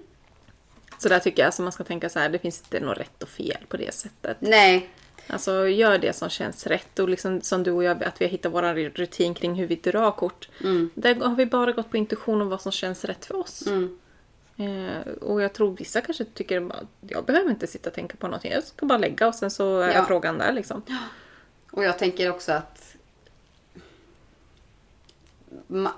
Så 0.98 1.08
där 1.08 1.18
tycker 1.18 1.42
jag 1.42 1.46
alltså 1.46 1.62
man 1.62 1.72
ska 1.72 1.84
tänka 1.84 2.08
så 2.08 2.18
här, 2.18 2.28
det 2.28 2.38
finns 2.38 2.60
inte 2.60 2.80
något 2.86 2.98
rätt 2.98 3.22
och 3.22 3.28
fel 3.28 3.56
på 3.68 3.76
det 3.76 3.94
sättet. 3.94 4.36
nej, 4.40 4.88
Alltså 5.26 5.68
gör 5.68 5.98
det 5.98 6.12
som 6.12 6.28
känns 6.28 6.66
rätt 6.66 6.98
och 6.98 7.08
liksom 7.08 7.40
som 7.40 7.62
du 7.62 7.70
och 7.70 7.84
jag, 7.84 8.04
att 8.04 8.20
vi 8.20 8.24
har 8.24 8.30
hittat 8.30 8.52
vår 8.52 8.90
rutin 8.90 9.34
kring 9.34 9.54
hur 9.54 9.66
vi 9.66 9.76
drar 9.76 10.10
kort. 10.10 10.48
Där 10.94 11.14
har 11.14 11.34
vi 11.34 11.46
bara 11.46 11.72
gått 11.72 11.90
på 11.90 11.96
intuition 11.96 12.42
om 12.42 12.48
vad 12.48 12.60
som 12.60 12.72
känns 12.72 13.04
rätt 13.04 13.24
för 13.24 13.36
oss. 13.36 13.66
Mm. 13.66 13.98
Eh, 14.56 15.12
och 15.12 15.42
jag 15.42 15.52
tror 15.52 15.76
vissa 15.76 16.00
kanske 16.00 16.24
tycker 16.24 16.70
att 16.70 16.84
jag 17.00 17.24
behöver 17.24 17.50
inte 17.50 17.66
sitta 17.66 17.90
och 17.90 17.94
tänka 17.94 18.16
på 18.16 18.26
någonting. 18.26 18.52
Jag 18.52 18.64
ska 18.64 18.86
bara 18.86 18.98
lägga 18.98 19.28
och 19.28 19.34
sen 19.34 19.50
så 19.50 19.80
är 19.80 19.94
Ja. 19.94 20.04
frågan 20.04 20.38
där 20.38 20.52
liksom. 20.52 20.82
och 21.70 21.84
jag 21.84 21.98
tänker 21.98 22.30
också 22.30 22.52
att 22.52 22.96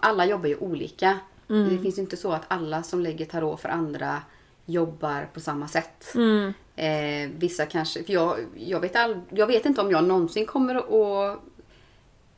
alla 0.00 0.26
jobbar 0.26 0.46
ju 0.48 0.56
olika. 0.56 1.18
Det 1.46 1.78
finns 1.82 1.98
ju 1.98 2.02
inte 2.02 2.16
så 2.16 2.32
att 2.32 2.42
alla 2.48 2.82
som 2.82 3.00
lägger 3.00 3.26
tarot 3.26 3.60
för 3.60 3.68
andra 3.68 4.22
jobbar 4.66 5.28
på 5.34 5.40
samma 5.40 5.68
sätt. 5.68 6.14
Mm. 6.14 6.52
Eh, 6.76 7.30
vissa 7.38 7.66
kanske, 7.66 8.04
för 8.04 8.12
jag, 8.12 8.38
jag, 8.56 8.80
vet 8.80 8.96
all, 8.96 9.20
jag 9.30 9.46
vet 9.46 9.66
inte 9.66 9.80
om 9.80 9.90
jag 9.90 10.04
någonsin 10.04 10.46
kommer 10.46 10.74
att 10.74 11.38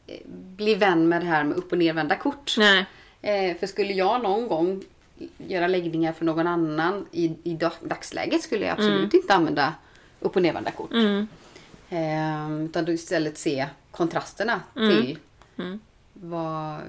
eh, 0.07 0.17
bli 0.57 0.75
vän 0.75 1.09
med 1.09 1.23
det 1.23 1.27
här 1.27 1.45
med 1.45 1.57
upp 1.57 1.73
och 1.73 1.79
nervända 1.79 2.17
kort. 2.17 2.55
Nej. 2.59 2.87
Eh, 3.23 3.57
för 3.57 3.67
skulle 3.67 3.93
jag 3.93 4.23
någon 4.23 4.49
gång 4.49 4.83
göra 5.39 5.67
läggningar 5.67 6.13
för 6.13 6.25
någon 6.25 6.47
annan 6.47 7.07
i, 7.13 7.33
i 7.43 7.55
dag- 7.55 7.73
dagsläget 7.81 8.43
skulle 8.43 8.67
jag 8.67 8.73
absolut 8.73 9.15
inte 9.15 9.35
använda 9.35 9.75
upp 10.21 10.37
och 10.37 10.43
nervända 10.43 10.71
kort. 10.71 10.93
Mm. 10.93 11.29
Eh, 11.91 12.65
utan 12.65 12.89
istället 12.89 13.39
se 13.39 13.67
kontrasterna 13.91 14.61
till 14.75 15.19
vad 16.13 16.75
eh, 16.75 16.81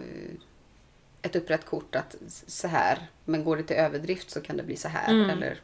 ett 1.22 1.36
upprätt 1.36 1.66
kort 1.66 1.96
att 1.96 2.16
så 2.48 2.68
här, 2.68 2.98
men 3.26 3.44
går 3.44 3.58
det 3.58 3.64
till 3.64 3.76
överdrift 3.76 4.32
så 4.32 4.42
kan 4.42 4.58
det 4.58 4.64
bli 4.64 4.76
så 4.76 4.88
här. 4.88 5.14
Eller, 5.32 5.58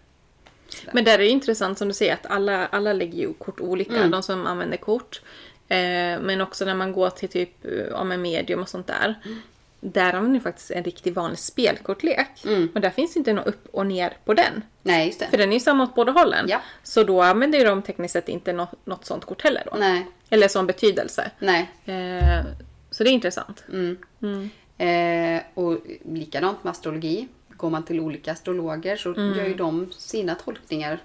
Men 0.93 1.03
där 1.03 1.13
är 1.13 1.17
det 1.17 1.27
intressant 1.27 1.77
som 1.77 1.87
du 1.87 1.93
säger 1.93 2.13
att 2.13 2.25
alla, 2.25 2.67
alla 2.67 2.93
lägger 2.93 3.17
ju 3.19 3.33
kort 3.33 3.59
olika, 3.59 3.95
Mm. 3.95 4.11
de 4.11 4.23
som 4.23 4.45
använder 4.45 4.77
kort. 4.77 5.21
Eh, 5.67 5.77
men 6.21 6.41
också 6.41 6.65
när 6.65 6.75
man 6.75 6.91
går 6.93 7.09
till 7.09 7.29
typ 7.29 7.49
ja, 7.91 8.03
med 8.03 8.19
medium 8.19 8.61
och 8.61 8.69
sånt 8.69 8.87
där. 8.87 9.15
Mm. 9.25 9.41
Där 9.79 10.13
använder 10.13 10.29
ni 10.29 10.39
faktiskt 10.39 10.71
en 10.71 10.83
riktig 10.83 11.13
vanlig 11.13 11.39
spelkortlek. 11.39 12.45
Mm. 12.45 12.69
Och 12.75 12.81
där 12.81 12.89
finns 12.89 13.17
inte 13.17 13.33
något 13.33 13.47
upp 13.47 13.67
och 13.71 13.85
ner 13.87 14.17
på 14.25 14.33
den. 14.33 14.61
nej, 14.81 15.07
just 15.07 15.19
det. 15.19 15.27
För 15.27 15.37
den 15.37 15.49
är 15.49 15.53
ju 15.53 15.59
samma 15.59 15.83
åt 15.83 15.95
båda 15.95 16.11
hållen. 16.11 16.45
Ja. 16.49 16.61
Så 16.83 17.03
då 17.03 17.21
använder 17.21 17.59
ju 17.59 17.65
de 17.65 17.81
tekniskt 17.81 18.13
sett 18.13 18.29
inte 18.29 18.53
något, 18.53 18.85
något 18.85 19.05
sånt 19.05 19.25
kort 19.25 19.41
heller 19.41 19.63
då. 19.71 19.77
Nej, 19.77 20.07
Eller 20.29 20.47
som 20.47 20.67
betydelse. 20.67 21.31
nej. 21.39 21.71
Eh, 21.85 22.45
så 22.91 23.03
det 23.03 23.09
är 23.09 23.13
intressant. 23.13 23.63
Mm. 23.71 24.49
Eh, 24.77 25.41
och 25.53 25.77
likadant 26.05 26.63
med 26.63 26.71
astrologi. 26.71 27.27
går 27.57 27.69
man 27.69 27.83
till 27.85 27.99
olika 27.99 28.31
astrologer 28.31 28.95
så 28.97 29.09
gör 29.13 29.45
ju 29.47 29.53
de 29.55 29.91
sina 29.97 30.35
tolkningar 30.35 30.99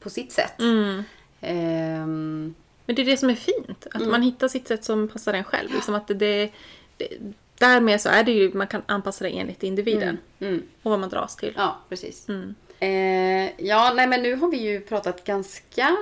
på 0.00 0.10
sitt 0.10 0.32
sätt. 0.32 0.60
Mm. 0.60 1.02
Ehm, 1.40 2.54
Men 2.86 2.96
det 2.96 3.02
är 3.02 3.06
det 3.06 3.16
som 3.16 3.30
är 3.30 3.34
fint. 3.34 3.86
Att 3.86 3.94
Mm. 4.00 4.10
man 4.10 4.22
hittar 4.22 4.48
sitt 4.48 4.68
sätt 4.68 4.84
som 4.84 5.08
passar 5.08 5.34
en 5.34 5.44
själv. 5.44 5.70
Liksom 5.74 5.94
att 5.94 6.08
det, 6.08 6.14
det, 6.14 6.50
därmed 7.58 8.00
så 8.00 8.08
är 8.08 8.24
det 8.24 8.32
ju, 8.32 8.52
man 8.54 8.66
kan 8.66 8.82
anpassa 8.86 9.24
det 9.24 9.30
enligt 9.30 9.62
individen. 9.62 10.18
mm. 10.40 10.62
Och 10.82 10.90
vad 10.90 11.00
man 11.00 11.08
dras 11.08 11.36
till. 11.36 11.52
Ja, 11.56 11.78
precis. 11.88 12.28
Mm. 12.28 12.54
Eh, 12.80 13.66
ja, 13.66 13.92
nej 13.96 14.06
men 14.06 14.22
nu 14.22 14.34
har 14.34 14.48
vi 14.50 14.56
ju 14.56 14.80
pratat 14.80 15.24
ganska 15.24 15.96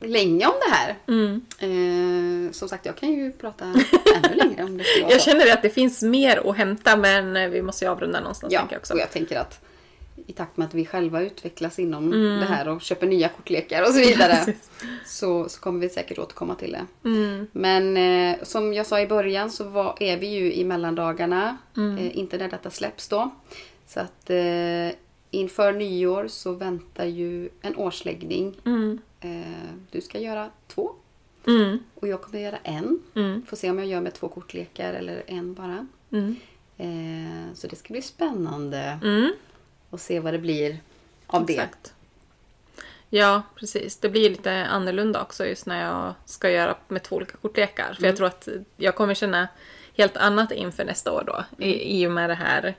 länge 0.00 0.46
om 0.46 0.54
det 0.68 0.74
här. 0.74 0.96
Mm. 1.08 1.40
Eh, 1.58 2.52
som 2.52 2.68
sagt, 2.68 2.86
jag 2.86 2.96
kan 2.96 3.12
ju 3.12 3.32
prata 3.32 3.64
ännu 4.24 4.34
längre 4.34 4.64
om 4.64 4.78
det 4.78 4.84
Jag 5.10 5.20
känner 5.20 5.52
att 5.52 5.62
det 5.62 5.70
finns 5.70 6.02
mer 6.02 6.50
att 6.50 6.56
hämta 6.56 6.96
men 6.96 7.50
vi 7.50 7.62
måste 7.62 7.84
ju 7.84 7.90
avrunda 7.90 8.20
någonstans 8.20 8.52
Ja, 8.52 8.66
jag 8.70 8.78
också. 8.78 8.92
och 8.94 9.00
jag 9.00 9.10
tänker 9.10 9.38
att 9.38 9.60
i 10.26 10.32
takt 10.32 10.56
med 10.56 10.66
att 10.66 10.74
vi 10.74 10.86
själva 10.86 11.22
utvecklas 11.22 11.78
inom 11.78 12.12
Mm. 12.12 12.40
det 12.40 12.46
här 12.46 12.68
och 12.68 12.80
köper 12.80 13.06
nya 13.06 13.28
kortlekar 13.28 13.82
och 13.82 13.88
så 13.88 13.98
vidare 14.00 14.36
så, 15.06 15.48
så 15.48 15.60
kommer 15.60 15.80
vi 15.80 15.88
säkert 15.88 16.18
återkomma 16.18 16.54
till 16.54 16.72
det. 16.72 17.08
Mm. 17.08 17.46
Men 17.52 17.96
eh, 17.96 18.36
som 18.42 18.74
jag 18.74 18.86
sa 18.86 19.00
i 19.00 19.06
början 19.06 19.50
så 19.50 19.64
var, 19.64 19.96
är 20.00 20.16
vi 20.16 20.26
ju 20.26 20.52
i 20.52 20.64
mellandagarna. 20.64 21.56
Mm. 21.76 21.98
Eh, 21.98 22.18
inte 22.18 22.36
när 22.38 22.48
detta 22.48 22.70
släpps 22.70 23.08
då. 23.08 23.30
Så 23.86 24.00
att 24.00 24.30
eh, 24.30 24.88
inför 25.30 25.72
nyår 25.72 26.28
så 26.28 26.52
väntar 26.52 27.04
ju 27.04 27.48
en 27.62 27.76
årsläggning. 27.76 28.56
Mm. 28.66 28.98
Eh, 29.20 29.70
du 29.90 30.00
ska 30.00 30.18
göra 30.18 30.50
två 30.68 30.92
Mm. 31.46 31.78
och 31.94 32.08
jag 32.08 32.22
kommer 32.22 32.38
göra 32.40 32.58
en. 32.62 33.02
Mm. 33.14 33.46
Får 33.46 33.56
se 33.56 33.70
om 33.70 33.78
jag 33.78 33.86
gör 33.88 34.00
med 34.00 34.14
två 34.14 34.28
kortlekar 34.28 34.92
eller 34.94 35.22
en 35.26 35.54
bara. 35.54 35.86
Mm. 36.12 36.36
Eh, 36.78 37.54
så 37.54 37.66
det 37.66 37.76
ska 37.76 37.92
bli 37.92 38.02
spännande 38.02 38.98
Mm. 39.02 39.32
att 39.90 40.00
se 40.00 40.20
vad 40.20 40.34
det 40.34 40.38
blir 40.38 40.78
av 41.26 41.46
det. 41.46 41.52
Exakt. 41.52 41.94
Ja, 43.08 43.42
precis. 43.54 43.96
Det 43.96 44.08
blir 44.08 44.30
lite 44.30 44.52
annorlunda 44.52 45.22
också 45.22 45.46
just 45.46 45.66
när 45.66 45.80
jag 45.86 46.14
ska 46.24 46.50
göra 46.50 46.76
med 46.88 47.02
två 47.02 47.16
olika 47.16 47.36
kortlekar. 47.36 47.84
Mm. 47.84 47.96
För 47.96 48.06
jag 48.06 48.16
tror 48.16 48.26
att 48.26 48.48
jag 48.76 48.94
kommer 48.94 49.14
känna 49.14 49.48
helt 49.96 50.16
annat 50.16 50.52
inför 50.52 50.84
nästa 50.84 51.12
år 51.12 51.24
då. 51.26 51.32
Mm. 51.58 51.68
I, 51.70 52.02
I 52.02 52.06
och 52.06 52.12
med 52.12 52.30
det 52.30 52.34
här 52.34 52.74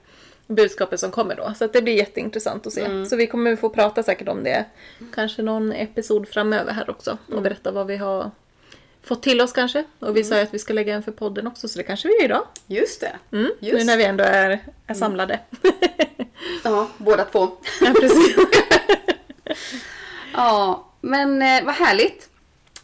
budskapet 0.48 1.00
som 1.00 1.12
kommer 1.12 1.36
då. 1.36 1.54
Så 1.58 1.68
det 1.68 1.82
blir 1.82 1.94
jätteintressant 1.94 2.68
att 2.68 2.74
se. 2.74 2.86
Mm. 2.86 3.06
Så 3.06 3.16
vi 3.16 3.28
kommer 3.28 3.56
få 3.56 3.70
prata 3.70 4.04
säkert 4.04 4.28
om 4.28 4.44
det. 4.44 4.66
Kanske 5.14 5.42
någon 5.42 5.72
episod 5.72 6.28
framöver 6.28 6.74
här 6.74 6.90
också. 6.90 7.18
Mm. 7.28 7.38
Och 7.38 7.44
berätta 7.44 7.72
vad 7.72 7.88
vi 7.88 7.98
har 7.98 8.32
fått 9.04 9.24
till 9.24 9.42
oss 9.42 9.52
kanske. 9.52 9.84
Och 10.00 10.18
vi 10.18 10.24
sa 10.24 10.36
ju 10.36 10.42
att 10.42 10.54
vi 10.54 10.60
ska 10.60 10.74
lägga 10.74 10.96
en 10.96 11.04
för 11.04 11.12
podden 11.12 11.48
också. 11.48 11.68
Så 11.68 11.78
det 11.78 11.84
kanske 11.84 12.08
vi 12.08 12.14
gör 12.14 12.26
idag. 12.26 12.44
Just 12.68 13.02
det. 13.02 13.12
Mm. 13.32 13.52
Just. 13.60 13.78
Nu 13.78 13.84
när 13.84 13.98
vi 13.98 14.04
ändå 14.04 14.24
är, 14.24 14.60
är 14.88 14.94
samlade. 14.94 15.40
Ja, 16.64 16.88
båda 16.98 17.26
två. 17.26 17.50
ja, 17.82 17.94
precis. 18.00 18.36
Ja, 20.34 20.88
men 21.02 21.42
eh, 21.42 21.64
vad 21.64 21.76
härligt. 21.76 22.30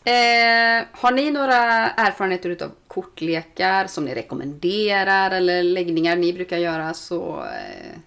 Eh, 0.03 0.87
har 0.91 1.11
ni 1.11 1.31
några 1.31 1.89
erfarenheter 1.89 2.49
utav 2.49 2.71
kortlekar 3.01 3.87
som 3.87 4.05
ni 4.05 4.15
rekommenderar 4.15 5.31
eller 5.31 5.63
läggningar 5.63 6.15
ni 6.15 6.33
brukar 6.33 6.57
göra 6.57 6.93
så 6.93 7.43
eh, 7.43 7.99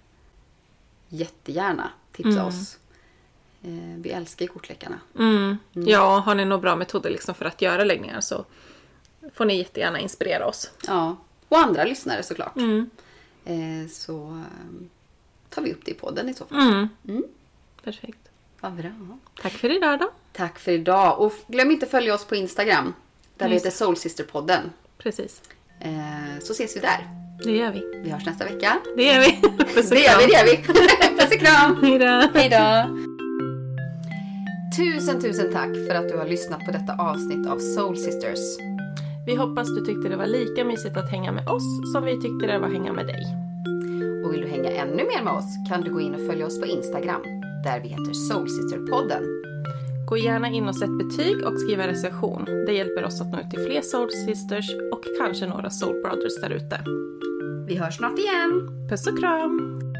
jättegärna 1.09 1.91
tipsa 2.11 2.45
oss. 2.45 2.77
Eh, 3.63 3.97
vi 3.97 4.09
älskar 4.09 4.47
kortlekarna. 4.47 4.99
Mm. 5.19 5.57
Ja, 5.71 6.19
har 6.19 6.35
ni 6.35 6.45
några 6.45 6.61
bra 6.61 6.75
metoder 6.75 7.09
liksom 7.09 7.35
för 7.35 7.45
att 7.45 7.61
göra 7.61 7.83
läggningar 7.83 8.21
så 8.21 8.45
får 9.33 9.45
ni 9.45 9.57
jättegärna 9.57 9.99
inspirera 9.99 10.45
oss. 10.45 10.71
Ja, 10.87 11.17
och 11.47 11.57
andra 11.57 11.83
lyssnare 11.83 12.23
såklart. 12.23 12.55
Mm. 12.55 12.89
Eh, 13.45 13.89
så 13.89 14.27
eh, 14.27 14.87
tar 15.49 15.61
vi 15.61 15.73
upp 15.73 15.85
det 15.85 15.91
i 15.91 15.93
podden 15.93 16.29
i 16.29 16.33
så 16.33 16.45
fall. 16.45 16.59
Mm. 16.59 16.89
Mm. 17.07 17.23
Perfekt. 17.83 18.29
Vad 18.59 18.73
bra. 18.73 18.91
Tack 19.41 19.53
för 19.53 19.75
idag 19.77 19.99
då. 19.99 20.11
Tack 20.31 20.59
för 20.59 20.71
idag 20.71 21.19
och 21.19 21.33
glöm 21.47 21.71
inte 21.71 21.85
att 21.85 21.91
följa 21.91 22.13
oss 22.13 22.25
på 22.25 22.35
Instagram. 22.35 22.93
Där 23.37 23.47
vi 23.47 23.53
heter 23.53 23.69
Soulsisterpodden. 23.69 24.69
Precis. 25.03 25.41
Eh, 25.79 26.39
så 26.41 26.53
ses 26.53 26.75
vi 26.75 26.79
där. 26.79 27.07
Det 27.43 27.51
gör 27.51 27.71
vi. 27.71 28.01
Vi 28.03 28.09
hörs 28.09 28.25
nästa 28.25 28.45
vecka. 28.45 28.77
Det 28.95 29.03
gör 29.03 29.19
vi. 29.19 29.41
Puss 29.75 29.91
och 29.91 29.95
Det 29.97 30.01
gör 30.01 30.17
vi, 30.17 30.27
kram. 30.27 30.27
det 30.27 30.33
gör 30.33 30.45
vi. 30.45 30.57
Puss 31.17 31.31
och 31.35 31.39
kram. 31.39 31.77
Hej 31.83 31.99
då. 31.99 32.39
Hej 32.39 32.49
då. 32.49 32.97
Tusen, 34.77 35.21
tusen 35.21 35.53
tack 35.53 35.69
för 35.87 35.95
att 35.95 36.09
du 36.09 36.17
har 36.17 36.25
lyssnat 36.27 36.59
på 36.65 36.71
detta 36.71 36.93
avsnitt 36.93 37.47
av 37.47 37.59
Soul 37.59 37.97
Sisters. 37.97 38.39
Vi 39.25 39.35
hoppas 39.35 39.67
du 39.67 39.85
tyckte 39.85 40.09
det 40.09 40.15
var 40.15 40.25
lika 40.25 40.65
mysigt 40.65 40.97
att 40.97 41.11
hänga 41.11 41.31
med 41.31 41.47
oss 41.47 41.91
som 41.93 42.05
vi 42.05 42.21
tyckte 42.21 42.47
det 42.47 42.59
var 42.59 42.67
att 42.67 42.73
hänga 42.73 42.93
med 42.93 43.07
dig. 43.07 43.23
Och 44.25 44.33
vill 44.33 44.41
du 44.41 44.47
hänga 44.47 44.69
ännu 44.69 45.03
mer 45.03 45.23
med 45.23 45.33
oss 45.33 45.45
kan 45.69 45.81
du 45.81 45.93
gå 45.93 46.01
in 46.01 46.15
och 46.15 46.27
följa 46.27 46.45
oss 46.45 46.59
på 46.59 46.65
Instagram 46.65 47.21
där 47.63 47.79
vi 47.79 47.87
heter 47.87 48.13
Soul 48.13 48.47
Sister-podden. 48.47 49.23
Gå 50.11 50.17
gärna 50.17 50.49
in 50.49 50.67
och 50.67 50.75
sätt 50.75 50.97
betyg 50.97 51.45
och 51.45 51.59
skriv 51.59 51.79
en 51.79 51.87
recension. 51.87 52.45
Det 52.45 52.73
hjälper 52.73 53.03
oss 53.03 53.21
att 53.21 53.31
nå 53.31 53.39
ut 53.39 53.49
till 53.49 53.65
fler 53.65 53.81
Soul 53.81 54.11
Sisters 54.11 54.69
och 54.91 55.03
kanske 55.19 55.47
några 55.47 55.69
Soul 55.69 56.01
Brothers 56.01 56.41
där 56.41 56.49
ute. 56.49 56.83
Vi 57.67 57.77
hörs 57.77 57.97
snart 57.97 58.19
igen. 58.19 58.87
Puss 58.89 59.07
och 59.07 59.19
kram! 59.19 59.90